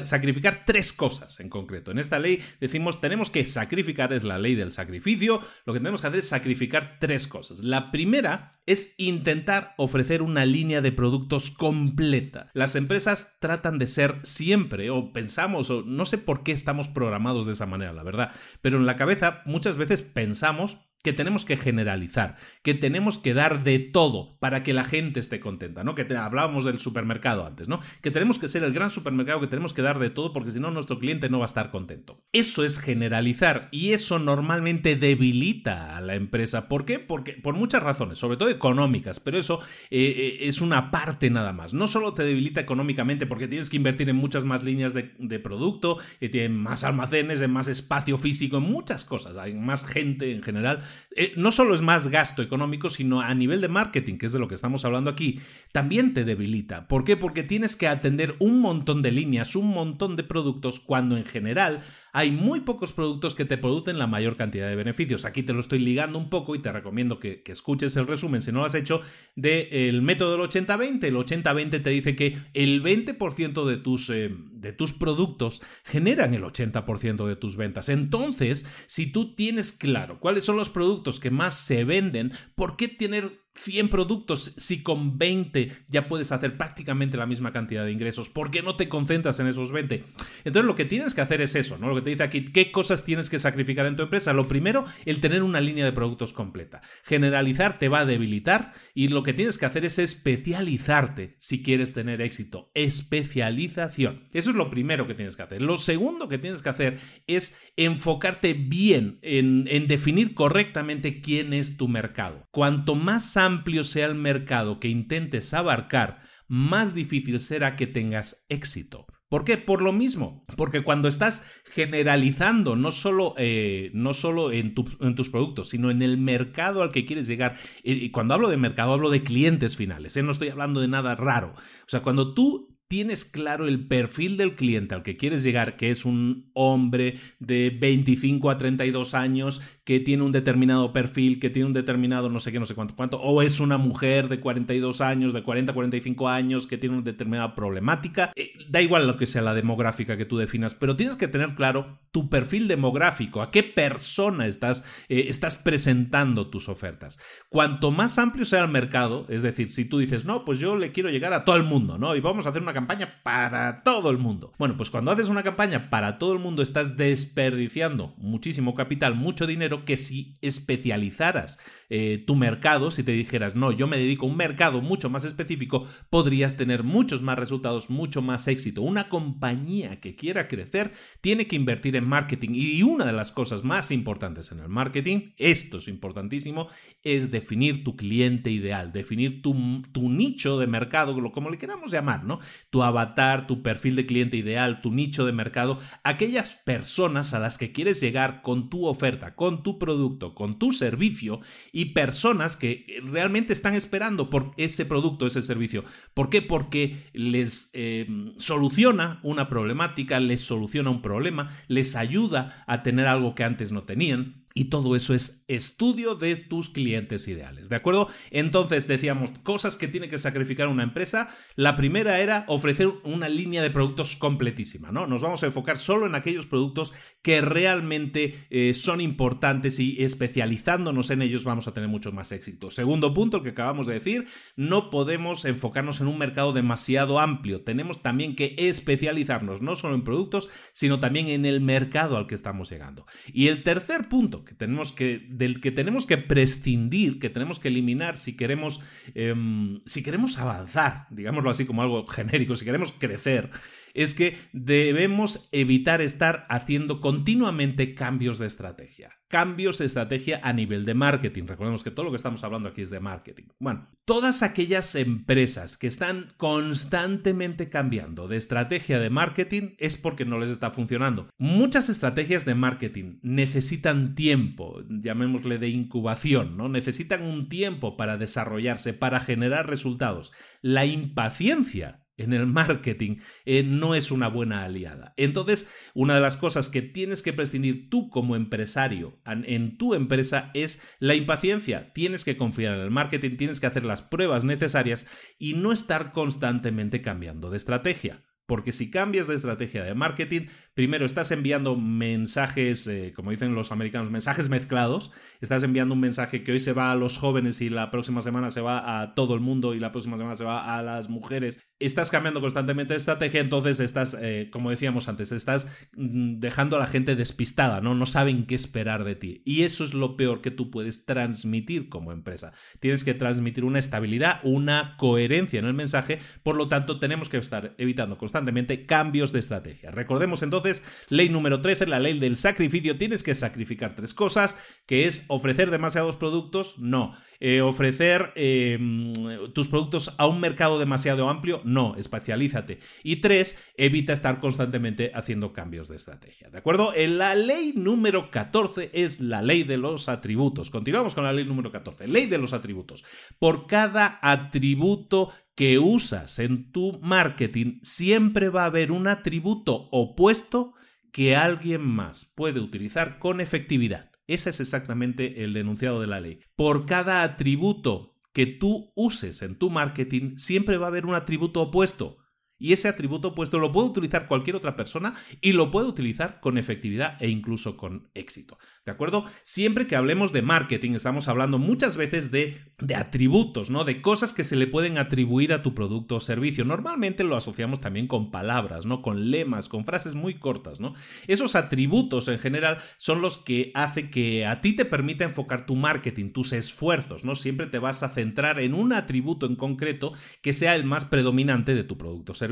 sacrificar 0.05 0.65
tres 0.67 0.93
cosas 0.93 1.39
en 1.39 1.49
concreto. 1.49 1.89
En 1.89 1.97
esta 1.97 2.19
ley 2.19 2.39
decimos 2.59 3.01
tenemos 3.01 3.31
que 3.31 3.43
sacrificar, 3.45 4.13
es 4.13 4.23
la 4.23 4.37
ley 4.37 4.53
del 4.53 4.71
sacrificio, 4.71 5.41
lo 5.65 5.73
que 5.73 5.79
tenemos 5.79 6.01
que 6.01 6.07
hacer 6.07 6.19
es 6.19 6.29
sacrificar 6.29 6.97
tres 6.99 7.25
cosas. 7.25 7.63
La 7.63 7.89
primera 7.89 8.61
es 8.65 8.93
intentar 8.97 9.73
ofrecer 9.77 10.21
una 10.21 10.45
línea 10.45 10.81
de 10.81 10.91
productos 10.91 11.49
completa. 11.49 12.51
Las 12.53 12.75
empresas 12.75 13.37
tratan 13.39 13.79
de 13.79 13.87
ser 13.87 14.19
siempre, 14.23 14.89
o 14.89 15.11
pensamos, 15.11 15.69
o 15.69 15.81
no 15.83 16.05
sé 16.05 16.17
por 16.17 16.43
qué 16.43 16.51
estamos 16.51 16.87
programados, 16.87 17.30
de 17.33 17.53
esa 17.53 17.65
manera, 17.65 17.93
la 17.93 18.03
verdad. 18.03 18.31
Pero 18.61 18.77
en 18.77 18.85
la 18.85 18.95
cabeza 18.95 19.41
muchas 19.45 19.77
veces 19.77 20.01
pensamos 20.01 20.77
que 21.03 21.13
tenemos 21.13 21.45
que 21.45 21.57
generalizar, 21.57 22.37
que 22.63 22.73
tenemos 22.73 23.19
que 23.19 23.33
dar 23.33 23.63
de 23.63 23.79
todo 23.79 24.37
para 24.39 24.63
que 24.63 24.73
la 24.73 24.83
gente 24.83 25.19
esté 25.19 25.39
contenta, 25.39 25.83
¿no? 25.83 25.95
Que 25.95 26.07
hablábamos 26.15 26.65
del 26.65 26.79
supermercado 26.79 27.45
antes, 27.45 27.67
¿no? 27.67 27.79
Que 28.01 28.11
tenemos 28.11 28.39
que 28.39 28.47
ser 28.47 28.63
el 28.63 28.73
gran 28.73 28.91
supermercado, 28.91 29.39
que 29.39 29.47
tenemos 29.47 29.73
que 29.73 29.81
dar 29.81 29.99
de 29.99 30.09
todo 30.09 30.33
porque 30.33 30.51
si 30.51 30.59
no 30.59 30.71
nuestro 30.71 30.99
cliente 30.99 31.29
no 31.29 31.39
va 31.39 31.45
a 31.45 31.47
estar 31.47 31.71
contento. 31.71 32.23
Eso 32.31 32.63
es 32.63 32.79
generalizar 32.79 33.69
y 33.71 33.91
eso 33.91 34.19
normalmente 34.19 34.95
debilita 34.95 35.97
a 35.97 36.01
la 36.01 36.15
empresa. 36.15 36.67
¿Por 36.67 36.85
qué? 36.85 36.99
Porque 36.99 37.33
por 37.33 37.55
muchas 37.55 37.83
razones, 37.83 38.19
sobre 38.19 38.37
todo 38.37 38.49
económicas, 38.49 39.19
pero 39.19 39.37
eso 39.37 39.61
eh, 39.89 39.99
eh, 40.17 40.37
es 40.41 40.61
una 40.61 40.91
parte 40.91 41.29
nada 41.29 41.53
más. 41.53 41.73
No 41.73 41.87
solo 41.87 42.13
te 42.13 42.23
debilita 42.23 42.61
económicamente 42.61 43.25
porque 43.25 43.47
tienes 43.47 43.69
que 43.69 43.77
invertir 43.77 44.09
en 44.09 44.15
muchas 44.15 44.45
más 44.45 44.63
líneas 44.63 44.93
de, 44.93 45.39
producto, 45.39 45.97
en 46.19 46.57
más 46.57 46.83
almacenes, 46.83 47.41
en 47.41 47.51
más 47.51 47.67
espacio 47.67 48.17
físico, 48.17 48.57
en 48.57 48.63
muchas 48.63 49.05
cosas, 49.05 49.37
hay 49.37 49.53
más 49.53 49.85
gente 49.85 50.31
en 50.31 50.43
general 50.43 50.81
eh, 51.15 51.33
no 51.35 51.51
solo 51.51 51.73
es 51.75 51.81
más 51.81 52.07
gasto 52.07 52.41
económico, 52.41 52.89
sino 52.89 53.21
a 53.21 53.33
nivel 53.33 53.61
de 53.61 53.67
marketing, 53.67 54.17
que 54.17 54.25
es 54.27 54.31
de 54.31 54.39
lo 54.39 54.47
que 54.47 54.55
estamos 54.55 54.85
hablando 54.85 55.09
aquí, 55.09 55.39
también 55.71 56.13
te 56.13 56.23
debilita. 56.23 56.87
¿Por 56.87 57.03
qué? 57.03 57.17
Porque 57.17 57.43
tienes 57.43 57.75
que 57.75 57.87
atender 57.87 58.35
un 58.39 58.61
montón 58.61 59.01
de 59.01 59.11
líneas, 59.11 59.55
un 59.55 59.69
montón 59.69 60.15
de 60.15 60.23
productos, 60.23 60.79
cuando 60.79 61.17
en 61.17 61.25
general 61.25 61.81
hay 62.13 62.31
muy 62.31 62.61
pocos 62.61 62.91
productos 62.91 63.35
que 63.35 63.45
te 63.45 63.57
producen 63.57 63.97
la 63.97 64.07
mayor 64.07 64.35
cantidad 64.35 64.67
de 64.67 64.75
beneficios. 64.75 65.25
Aquí 65.25 65.43
te 65.43 65.53
lo 65.53 65.59
estoy 65.59 65.79
ligando 65.79 66.17
un 66.17 66.29
poco 66.29 66.55
y 66.55 66.59
te 66.59 66.71
recomiendo 66.71 67.19
que, 67.19 67.43
escuches 67.51 67.97
el 67.97 68.07
resumen, 68.07 68.41
si 68.41 68.51
no 68.51 68.59
lo 68.59 68.65
has 68.65 68.75
hecho, 68.75 69.01
del 69.35 70.01
método 70.01 70.31
del 70.31 70.41
80-20. 70.41 71.03
El 71.03 71.15
80-20 71.15 71.83
te 71.83 71.89
dice 71.89 72.15
que 72.15 72.37
el 72.53 72.81
20% 72.81 73.65
de 73.65 73.77
tus, 73.77 74.09
eh, 74.09 74.33
de 74.33 74.73
tus 74.73 74.93
productos 74.93 75.61
generan 75.83 76.33
el 76.33 76.43
80% 76.43 77.27
de 77.27 77.35
tus 77.35 77.57
ventas. 77.57 77.89
Entonces, 77.89 78.65
si 78.87 79.11
tú 79.11 79.35
tienes 79.35 79.71
claro 79.71 80.19
cuáles 80.19 80.45
son 80.45 80.55
los 80.57 80.69
productos 80.69 81.19
que 81.19 81.31
más 81.31 81.55
se 81.55 81.83
venden, 81.83 82.31
¿por 82.55 82.77
qué 82.77 82.87
tener 82.87 83.40
100 83.55 83.89
productos 83.89 84.53
si 84.57 84.81
con 84.83 85.17
20 85.17 85.71
ya 85.89 86.07
puedes 86.07 86.31
hacer 86.31 86.57
prácticamente 86.57 87.17
la 87.17 87.25
misma 87.25 87.51
cantidad 87.51 87.85
de 87.85 87.91
ingresos? 87.91 88.29
¿Por 88.29 88.51
qué 88.51 88.61
no 88.61 88.75
te 88.75 88.89
concentras 88.89 89.39
en 89.39 89.47
esos 89.47 89.71
20? 89.71 90.03
Entonces 90.45 90.67
lo 90.67 90.75
que 90.75 90.85
tienes 90.85 91.13
que 91.13 91.21
hacer 91.21 91.41
es 91.41 91.55
eso, 91.55 91.77
¿no? 91.77 91.89
Lo 91.89 91.95
que 91.95 92.01
te 92.01 92.09
dice 92.11 92.23
aquí, 92.23 92.45
¿qué 92.45 92.71
cosas 92.71 93.03
tienes 93.03 93.29
que 93.29 93.39
sacrificar 93.39 93.85
en 93.85 93.95
tu 93.95 94.03
empresa? 94.03 94.33
Lo 94.33 94.47
primero, 94.47 94.85
el 95.05 95.19
tener 95.19 95.43
una 95.43 95.61
línea 95.61 95.85
de 95.85 95.91
productos 95.91 96.33
completa. 96.33 96.81
Generalizar 97.03 97.79
te 97.79 97.89
va 97.89 97.99
a 97.99 98.05
debilitar 98.05 98.73
y 98.93 99.09
lo 99.09 99.23
que 99.23 99.33
tienes 99.33 99.57
que 99.57 99.65
hacer 99.65 99.85
es 99.85 99.99
especializarte 99.99 101.35
si 101.39 101.63
quieres 101.63 101.93
tener 101.93 102.21
éxito. 102.21 102.71
Especialización. 102.73 104.29
Eso 104.33 104.51
es 104.51 104.55
lo 104.55 104.69
primero 104.69 105.07
que 105.07 105.13
tienes 105.13 105.35
que 105.35 105.43
hacer. 105.43 105.61
Lo 105.61 105.77
segundo 105.77 106.27
que 106.27 106.37
tienes 106.37 106.61
que 106.61 106.69
hacer 106.69 106.99
es 107.27 107.57
enfocarte 107.85 108.53
bien 108.53 109.19
en, 109.21 109.65
definir 109.87 110.33
correctamente 110.33 111.21
quién 111.21 111.53
es 111.53 111.77
tu 111.77 111.87
mercado. 111.87 112.47
Cuanto 112.51 112.95
más 112.95 113.37
amplio 113.37 113.83
sea 113.83 114.07
el 114.07 114.15
mercado 114.15 114.79
que 114.79 114.87
intentes 114.87 115.53
abarcar, 115.53 116.21
más 116.47 116.93
difícil 116.93 117.39
será 117.39 117.75
que 117.75 117.87
tengas 117.87 118.45
éxito. 118.49 119.05
¿Por 119.29 119.45
qué? 119.45 119.57
Por 119.57 119.81
lo 119.81 119.93
mismo, 119.93 120.45
porque 120.57 120.83
cuando 120.83 121.07
estás 121.07 121.45
generalizando 121.73 122.75
no 122.75 122.91
solo, 122.91 123.33
eh, 123.37 123.89
no 123.93 124.13
solo 124.13 124.51
en, 124.51 124.75
tus 124.75 125.29
productos, 125.29 125.69
sino 125.69 125.89
en 125.89 126.01
el 126.01 126.17
mercado 126.17 126.83
al 126.83 126.91
que 126.91 127.05
quieres 127.05 127.27
llegar, 127.27 127.55
y 127.81 128.11
cuando 128.11 128.33
hablo 128.33 128.49
de 128.49 128.57
mercado 128.57 128.91
hablo 128.91 129.09
de 129.09 129.23
clientes 129.23 129.77
finales, 129.77 130.17
¿eh? 130.17 130.23
no 130.23 130.31
estoy 130.31 130.49
hablando 130.49 130.81
de 130.81 130.89
nada 130.89 131.15
raro. 131.15 131.53
O 131.55 131.87
sea, 131.87 132.01
cuando 132.01 132.33
tú 132.33 132.70
tienes 132.91 133.23
claro 133.23 133.69
el 133.69 133.87
perfil 133.87 134.35
del 134.35 134.53
cliente 134.53 134.95
al 134.95 135.01
que 135.01 135.15
quieres 135.15 135.43
llegar, 135.43 135.77
que 135.77 135.91
es 135.91 136.03
un 136.03 136.51
hombre 136.51 137.15
de 137.39 137.69
25 137.69 138.49
a 138.49 138.57
32 138.57 139.13
años 139.13 139.61
que 139.91 139.99
tiene 139.99 140.23
un 140.23 140.31
determinado 140.31 140.93
perfil, 140.93 141.37
que 141.37 141.49
tiene 141.49 141.67
un 141.67 141.73
determinado 141.73 142.29
no 142.29 142.39
sé 142.39 142.53
qué, 142.53 142.61
no 142.61 142.65
sé 142.65 142.75
cuánto, 142.75 142.95
cuánto, 142.95 143.19
o 143.19 143.41
es 143.41 143.59
una 143.59 143.77
mujer 143.77 144.29
de 144.29 144.39
42 144.39 145.01
años, 145.01 145.33
de 145.33 145.43
40 145.43 145.73
a 145.73 145.75
45 145.75 146.29
años 146.29 146.65
que 146.65 146.77
tiene 146.77 146.95
una 146.95 147.03
determinada 147.03 147.55
problemática. 147.55 148.31
Eh, 148.37 148.53
da 148.69 148.81
igual 148.81 149.05
lo 149.05 149.17
que 149.17 149.27
sea 149.27 149.41
la 149.41 149.53
demográfica 149.53 150.15
que 150.15 150.23
tú 150.23 150.37
definas, 150.37 150.75
pero 150.75 150.95
tienes 150.95 151.17
que 151.17 151.27
tener 151.27 151.55
claro 151.55 151.99
tu 152.11 152.29
perfil 152.29 152.69
demográfico, 152.69 153.41
a 153.41 153.51
qué 153.51 153.63
persona 153.63 154.47
estás, 154.47 154.85
eh, 155.09 155.25
estás 155.27 155.57
presentando 155.57 156.49
tus 156.49 156.69
ofertas. 156.69 157.19
Cuanto 157.49 157.91
más 157.91 158.17
amplio 158.17 158.45
sea 158.45 158.61
el 158.61 158.71
mercado, 158.71 159.25
es 159.27 159.41
decir, 159.41 159.67
si 159.67 159.83
tú 159.83 159.99
dices, 159.99 160.23
no, 160.23 160.45
pues 160.45 160.59
yo 160.59 160.77
le 160.77 160.93
quiero 160.93 161.09
llegar 161.09 161.33
a 161.33 161.43
todo 161.43 161.57
el 161.57 161.63
mundo, 161.63 161.97
¿no? 161.97 162.15
Y 162.15 162.21
vamos 162.21 162.45
a 162.45 162.51
hacer 162.51 162.61
una 162.61 162.73
campaña 162.73 163.21
para 163.23 163.83
todo 163.83 164.09
el 164.09 164.19
mundo. 164.19 164.53
Bueno, 164.57 164.77
pues 164.77 164.89
cuando 164.89 165.11
haces 165.11 165.27
una 165.27 165.43
campaña 165.43 165.89
para 165.89 166.17
todo 166.17 166.31
el 166.31 166.39
mundo, 166.39 166.63
estás 166.63 166.95
desperdiciando 166.95 168.13
muchísimo 168.15 168.73
capital, 168.73 169.15
mucho 169.15 169.45
dinero 169.45 169.80
que 169.85 169.97
si 169.97 170.37
especializaras 170.41 171.59
eh, 171.93 172.23
tu 172.25 172.37
mercado, 172.37 172.89
si 172.89 173.03
te 173.03 173.11
dijeras, 173.11 173.53
no, 173.53 173.73
yo 173.73 173.85
me 173.85 173.97
dedico 173.97 174.25
a 174.25 174.29
un 174.29 174.37
mercado 174.37 174.81
mucho 174.81 175.09
más 175.09 175.25
específico, 175.25 175.85
podrías 176.09 176.55
tener 176.55 176.83
muchos 176.83 177.21
más 177.21 177.37
resultados, 177.37 177.89
mucho 177.89 178.21
más 178.21 178.47
éxito. 178.47 178.81
Una 178.81 179.09
compañía 179.09 179.99
que 179.99 180.15
quiera 180.15 180.47
crecer 180.47 180.93
tiene 181.19 181.47
que 181.47 181.57
invertir 181.57 181.97
en 181.97 182.07
marketing 182.07 182.51
y 182.53 182.81
una 182.83 183.03
de 183.03 183.11
las 183.11 183.33
cosas 183.33 183.65
más 183.65 183.91
importantes 183.91 184.53
en 184.53 184.59
el 184.59 184.69
marketing, 184.69 185.33
esto 185.35 185.79
es 185.79 185.89
importantísimo, 185.89 186.69
es 187.03 187.29
definir 187.29 187.83
tu 187.83 187.97
cliente 187.97 188.51
ideal, 188.51 188.93
definir 188.93 189.41
tu, 189.41 189.81
tu 189.91 190.09
nicho 190.09 190.59
de 190.59 190.67
mercado, 190.67 191.13
como 191.33 191.49
le 191.49 191.57
queramos 191.57 191.91
llamar, 191.91 192.23
¿no? 192.23 192.39
Tu 192.69 192.83
avatar, 192.83 193.47
tu 193.47 193.61
perfil 193.61 193.97
de 193.97 194.05
cliente 194.05 194.37
ideal, 194.37 194.79
tu 194.79 194.91
nicho 194.91 195.25
de 195.25 195.33
mercado, 195.33 195.77
aquellas 196.05 196.55
personas 196.63 197.33
a 197.33 197.39
las 197.39 197.57
que 197.57 197.73
quieres 197.73 197.99
llegar 197.99 198.41
con 198.41 198.69
tu 198.69 198.85
oferta, 198.85 199.35
con 199.35 199.61
tu 199.61 199.77
producto, 199.77 200.33
con 200.33 200.57
tu 200.57 200.71
servicio 200.71 201.41
y 201.73 201.80
personas 201.85 202.55
que 202.55 202.99
realmente 203.03 203.53
están 203.53 203.73
esperando 203.73 204.29
por 204.29 204.51
ese 204.57 204.85
producto, 204.85 205.25
ese 205.25 205.41
servicio. 205.41 205.83
¿Por 206.13 206.29
qué? 206.29 206.41
Porque 206.41 207.03
les 207.13 207.71
eh, 207.73 208.07
soluciona 208.37 209.19
una 209.23 209.49
problemática, 209.49 210.19
les 210.19 210.41
soluciona 210.41 210.89
un 210.89 211.01
problema, 211.01 211.49
les 211.67 211.95
ayuda 211.95 212.63
a 212.67 212.83
tener 212.83 213.07
algo 213.07 213.35
que 213.35 213.43
antes 213.43 213.71
no 213.71 213.83
tenían. 213.83 214.40
Y 214.53 214.65
todo 214.65 214.95
eso 214.95 215.13
es 215.13 215.45
estudio 215.47 216.15
de 216.15 216.35
tus 216.35 216.69
clientes 216.69 217.27
ideales, 217.27 217.69
¿de 217.69 217.75
acuerdo? 217.75 218.09
Entonces 218.31 218.87
decíamos 218.87 219.31
cosas 219.43 219.75
que 219.75 219.87
tiene 219.87 220.09
que 220.09 220.17
sacrificar 220.17 220.67
una 220.67 220.83
empresa. 220.83 221.29
La 221.55 221.75
primera 221.75 222.19
era 222.19 222.45
ofrecer 222.47 222.89
una 223.03 223.29
línea 223.29 223.61
de 223.61 223.71
productos 223.71 224.15
completísima, 224.15 224.91
¿no? 224.91 225.07
Nos 225.07 225.21
vamos 225.21 225.43
a 225.43 225.47
enfocar 225.47 225.77
solo 225.77 226.05
en 226.05 226.15
aquellos 226.15 226.47
productos 226.47 226.93
que 227.21 227.41
realmente 227.41 228.45
eh, 228.49 228.73
son 228.73 229.01
importantes 229.01 229.79
y 229.79 230.03
especializándonos 230.03 231.09
en 231.09 231.21
ellos 231.21 231.43
vamos 231.43 231.67
a 231.67 231.73
tener 231.73 231.89
mucho 231.89 232.11
más 232.11 232.31
éxito. 232.31 232.71
Segundo 232.71 233.13
punto, 233.13 233.37
el 233.37 233.43
que 233.43 233.49
acabamos 233.49 233.87
de 233.87 233.93
decir, 233.93 234.25
no 234.55 234.89
podemos 234.89 235.45
enfocarnos 235.45 236.01
en 236.01 236.07
un 236.07 236.17
mercado 236.17 236.53
demasiado 236.53 237.19
amplio. 237.19 237.63
Tenemos 237.63 238.01
también 238.01 238.35
que 238.35 238.55
especializarnos 238.57 239.61
no 239.61 239.75
solo 239.75 239.95
en 239.95 240.03
productos, 240.03 240.49
sino 240.73 240.99
también 240.99 241.27
en 241.27 241.45
el 241.45 241.61
mercado 241.61 242.17
al 242.17 242.27
que 242.27 242.35
estamos 242.35 242.69
llegando. 242.69 243.05
Y 243.27 243.47
el 243.47 243.63
tercer 243.63 244.09
punto, 244.09 244.40
que 244.45 244.53
tenemos 244.53 244.91
que, 244.91 245.25
del 245.29 245.61
que 245.61 245.71
tenemos 245.71 246.05
que 246.05 246.17
prescindir, 246.17 247.19
que 247.19 247.29
tenemos 247.29 247.59
que 247.59 247.67
eliminar 247.67 248.17
si 248.17 248.35
queremos, 248.35 248.81
em, 249.15 249.81
si 249.85 250.03
queremos 250.03 250.37
avanzar, 250.37 251.07
digámoslo 251.09 251.49
así 251.49 251.65
como 251.65 251.81
algo 251.81 252.05
genérico, 252.07 252.55
si 252.55 252.65
queremos 252.65 252.91
crecer, 252.91 253.49
es 253.93 254.13
que 254.13 254.37
debemos 254.53 255.49
evitar 255.51 256.01
estar 256.01 256.45
haciendo 256.49 256.99
continuamente 256.99 257.93
cambios 257.93 258.39
de 258.39 258.47
estrategia. 258.47 259.11
Cambios 259.27 259.77
de 259.77 259.85
estrategia 259.85 260.41
a 260.43 260.51
nivel 260.51 260.83
de 260.83 260.93
marketing. 260.93 261.45
Recordemos 261.47 261.83
que 261.83 261.91
todo 261.91 262.05
lo 262.05 262.11
que 262.11 262.17
estamos 262.17 262.43
hablando 262.43 262.67
aquí 262.67 262.81
es 262.81 262.89
de 262.89 262.99
marketing. 262.99 263.45
Bueno, 263.59 263.87
todas 264.03 264.43
aquellas 264.43 264.93
empresas 264.95 265.77
que 265.77 265.87
están 265.87 266.33
constantemente 266.35 267.69
cambiando 267.69 268.27
de 268.27 268.35
estrategia 268.35 268.99
de 268.99 269.09
marketing 269.09 269.75
es 269.77 269.95
porque 269.95 270.25
no 270.25 270.37
les 270.37 270.49
está 270.49 270.71
funcionando. 270.71 271.29
Muchas 271.37 271.87
estrategias 271.87 272.43
de 272.43 272.55
marketing 272.55 273.19
necesitan 273.21 274.15
tiempo, 274.15 274.83
llamémosle 274.89 275.57
de 275.59 275.69
incubación, 275.69 276.57
¿no? 276.57 276.67
Necesitan 276.67 277.23
un 277.23 277.47
tiempo 277.47 277.95
para 277.95 278.17
desarrollarse, 278.17 278.93
para 278.93 279.21
generar 279.21 279.69
resultados. 279.69 280.33
La 280.61 280.85
impaciencia 280.85 282.00
en 282.23 282.33
el 282.33 282.47
marketing 282.47 283.17
eh, 283.45 283.63
no 283.63 283.95
es 283.95 284.11
una 284.11 284.27
buena 284.27 284.63
aliada. 284.63 285.13
Entonces, 285.17 285.71
una 285.93 286.15
de 286.15 286.21
las 286.21 286.37
cosas 286.37 286.69
que 286.69 286.81
tienes 286.81 287.21
que 287.21 287.33
prescindir 287.33 287.89
tú 287.89 288.09
como 288.09 288.35
empresario 288.35 289.19
en 289.25 289.77
tu 289.77 289.93
empresa 289.93 290.51
es 290.53 290.81
la 290.99 291.15
impaciencia. 291.15 291.93
Tienes 291.93 292.23
que 292.23 292.37
confiar 292.37 292.75
en 292.75 292.81
el 292.81 292.91
marketing, 292.91 293.37
tienes 293.37 293.59
que 293.59 293.67
hacer 293.67 293.85
las 293.85 294.01
pruebas 294.01 294.43
necesarias 294.43 295.07
y 295.37 295.53
no 295.53 295.71
estar 295.71 296.11
constantemente 296.11 297.01
cambiando 297.01 297.49
de 297.49 297.57
estrategia. 297.57 298.23
Porque 298.51 298.73
si 298.73 298.91
cambias 298.91 299.27
de 299.27 299.35
estrategia 299.35 299.83
de 299.83 299.93
marketing, 299.93 300.47
primero 300.73 301.05
estás 301.05 301.31
enviando 301.31 301.75
mensajes, 301.75 302.87
eh, 302.87 303.11
como 303.15 303.31
dicen 303.31 303.55
los 303.55 303.71
americanos, 303.71 304.09
mensajes 304.09 304.49
mezclados. 304.49 305.11
Estás 305.41 305.63
enviando 305.63 305.93
un 305.95 305.99
mensaje 305.99 306.43
que 306.43 306.53
hoy 306.53 306.59
se 306.59 306.73
va 306.73 306.91
a 306.91 306.95
los 306.95 307.17
jóvenes 307.17 307.61
y 307.61 307.69
la 307.69 307.91
próxima 307.91 308.21
semana 308.21 308.51
se 308.51 308.61
va 308.61 309.01
a 309.01 309.13
todo 309.13 309.33
el 309.35 309.41
mundo 309.41 309.73
y 309.73 309.79
la 309.79 309.91
próxima 309.91 310.17
semana 310.17 310.35
se 310.35 310.45
va 310.45 310.77
a 310.77 310.81
las 310.81 311.09
mujeres. 311.09 311.59
Estás 311.79 312.09
cambiando 312.09 312.41
constantemente 312.41 312.93
de 312.93 312.99
estrategia, 312.99 313.41
entonces 313.41 313.79
estás, 313.79 314.15
eh, 314.21 314.49
como 314.51 314.69
decíamos 314.69 315.09
antes, 315.09 315.31
estás 315.31 315.67
mm, 315.97 316.39
dejando 316.39 316.77
a 316.77 316.79
la 316.79 316.87
gente 316.87 317.15
despistada, 317.15 317.81
¿no? 317.81 317.95
No 317.95 318.05
saben 318.05 318.45
qué 318.45 318.55
esperar 318.55 319.03
de 319.03 319.15
ti. 319.15 319.41
Y 319.45 319.63
eso 319.63 319.83
es 319.83 319.93
lo 319.93 320.15
peor 320.15 320.41
que 320.41 320.51
tú 320.51 320.69
puedes 320.69 321.05
transmitir 321.05 321.89
como 321.89 322.11
empresa. 322.11 322.53
Tienes 322.79 323.03
que 323.03 323.13
transmitir 323.13 323.65
una 323.65 323.79
estabilidad, 323.79 324.39
una 324.43 324.95
coherencia 324.97 325.59
en 325.59 325.65
el 325.65 325.73
mensaje, 325.73 326.19
por 326.43 326.55
lo 326.55 326.69
tanto 326.69 326.99
tenemos 326.99 327.29
que 327.29 327.37
estar 327.37 327.75
evitando 327.77 328.17
constantemente 328.17 328.85
cambios 328.85 329.33
de 329.33 329.39
estrategia. 329.39 329.91
Recordemos 329.91 330.43
entonces 330.43 330.61
Ley 331.09 331.29
número 331.29 331.61
13, 331.61 331.87
la 331.87 331.99
ley 331.99 332.17
del 332.19 332.37
sacrificio, 332.37 332.97
tienes 332.97 333.23
que 333.23 333.35
sacrificar 333.35 333.95
tres 333.95 334.13
cosas, 334.13 334.57
que 334.85 335.05
es 335.05 335.25
ofrecer 335.27 335.71
demasiados 335.71 336.15
productos, 336.15 336.77
no. 336.79 337.13
Eh, 337.43 337.61
ofrecer 337.61 338.31
em, 338.35 339.13
tus 339.53 339.67
productos 339.67 340.13
a 340.19 340.27
un 340.27 340.39
mercado 340.39 340.77
demasiado 340.77 341.27
amplio, 341.27 341.59
no, 341.63 341.95
especialízate. 341.95 342.77
Y 343.03 343.15
tres, 343.15 343.57
evita 343.77 344.13
estar 344.13 344.39
constantemente 344.39 345.11
haciendo 345.15 345.51
cambios 345.51 345.87
de 345.87 345.95
estrategia. 345.95 346.51
¿De 346.51 346.59
acuerdo? 346.59 346.93
La 346.95 347.33
ley 347.33 347.73
número 347.75 348.29
14 348.29 348.91
es 348.93 349.21
la 349.21 349.41
ley 349.41 349.63
de 349.63 349.77
los 349.77 350.07
atributos. 350.07 350.69
Continuamos 350.69 351.15
con 351.15 351.23
la 351.23 351.33
ley 351.33 351.43
número 351.43 351.71
14. 351.71 352.07
Ley 352.07 352.27
de 352.27 352.37
los 352.37 352.53
atributos. 352.53 353.03
Por 353.39 353.65
cada 353.65 354.19
atributo 354.21 355.33
que 355.55 355.79
usas 355.79 356.37
en 356.37 356.71
tu 356.71 356.99
marketing, 357.01 357.79
siempre 357.81 358.49
va 358.49 358.63
a 358.63 358.67
haber 358.67 358.91
un 358.91 359.07
atributo 359.07 359.89
opuesto 359.91 360.75
que 361.11 361.35
alguien 361.35 361.81
más 361.81 362.23
puede 362.23 362.59
utilizar 362.59 363.17
con 363.17 363.41
efectividad. 363.41 364.10
Ese 364.33 364.51
es 364.51 364.61
exactamente 364.61 365.43
el 365.43 365.51
denunciado 365.51 365.99
de 365.99 366.07
la 366.07 366.21
ley. 366.21 366.39
Por 366.55 366.85
cada 366.85 367.21
atributo 367.23 368.15
que 368.31 368.45
tú 368.45 368.93
uses 368.95 369.41
en 369.41 369.57
tu 369.57 369.69
marketing, 369.69 370.37
siempre 370.37 370.77
va 370.77 370.85
a 370.85 370.89
haber 370.89 371.05
un 371.05 371.15
atributo 371.15 371.61
opuesto. 371.61 372.17
Y 372.61 372.73
ese 372.73 372.87
atributo 372.87 373.29
opuesto 373.29 373.57
lo 373.57 373.71
puede 373.71 373.89
utilizar 373.89 374.27
cualquier 374.27 374.55
otra 374.55 374.75
persona 374.75 375.13
y 375.41 375.53
lo 375.53 375.71
puede 375.71 375.87
utilizar 375.87 376.39
con 376.39 376.59
efectividad 376.59 377.17
e 377.19 377.27
incluso 377.27 377.75
con 377.75 378.11
éxito. 378.13 378.59
¿De 378.85 378.91
acuerdo? 378.91 379.25
Siempre 379.43 379.87
que 379.87 379.95
hablemos 379.95 380.31
de 380.31 380.43
marketing, 380.43 380.91
estamos 380.91 381.27
hablando 381.27 381.57
muchas 381.57 381.97
veces 381.97 382.29
de, 382.29 382.59
de, 382.79 382.93
atributos, 382.93 383.71
¿no? 383.71 383.83
De 383.83 384.01
cosas 384.03 384.31
que 384.31 384.43
se 384.43 384.55
le 384.55 384.67
pueden 384.67 384.99
atribuir 384.99 385.53
a 385.53 385.63
tu 385.63 385.73
producto 385.73 386.17
o 386.17 386.19
servicio. 386.19 386.63
Normalmente 386.63 387.23
lo 387.23 387.35
asociamos 387.35 387.79
también 387.79 388.05
con 388.05 388.29
palabras, 388.29 388.85
¿no? 388.85 389.01
Con 389.01 389.31
lemas, 389.31 389.67
con 389.67 389.83
frases 389.83 390.13
muy 390.13 390.35
cortas, 390.35 390.79
¿no? 390.79 390.93
Esos 391.25 391.55
atributos 391.55 392.27
en 392.27 392.37
general 392.37 392.77
son 392.99 393.21
los 393.21 393.37
que 393.37 393.71
hace 393.73 394.11
que 394.11 394.45
a 394.45 394.61
ti 394.61 394.73
te 394.73 394.85
permita 394.85 395.23
enfocar 395.23 395.65
tu 395.65 395.75
marketing, 395.75 396.31
tus 396.31 396.53
esfuerzos, 396.53 397.23
¿no? 397.23 397.33
Siempre 397.33 397.65
te 397.65 397.79
vas 397.79 398.03
a 398.03 398.09
centrar 398.09 398.59
en 398.59 398.75
un 398.75 398.93
atributo 398.93 399.47
en 399.47 399.55
concreto 399.55 400.13
que 400.43 400.53
sea 400.53 400.75
el 400.75 400.83
más 400.83 401.05
predominante 401.05 401.73
de 401.73 401.83
tu 401.83 401.97
producto 401.97 402.33
o 402.33 402.35
servicio. 402.35 402.50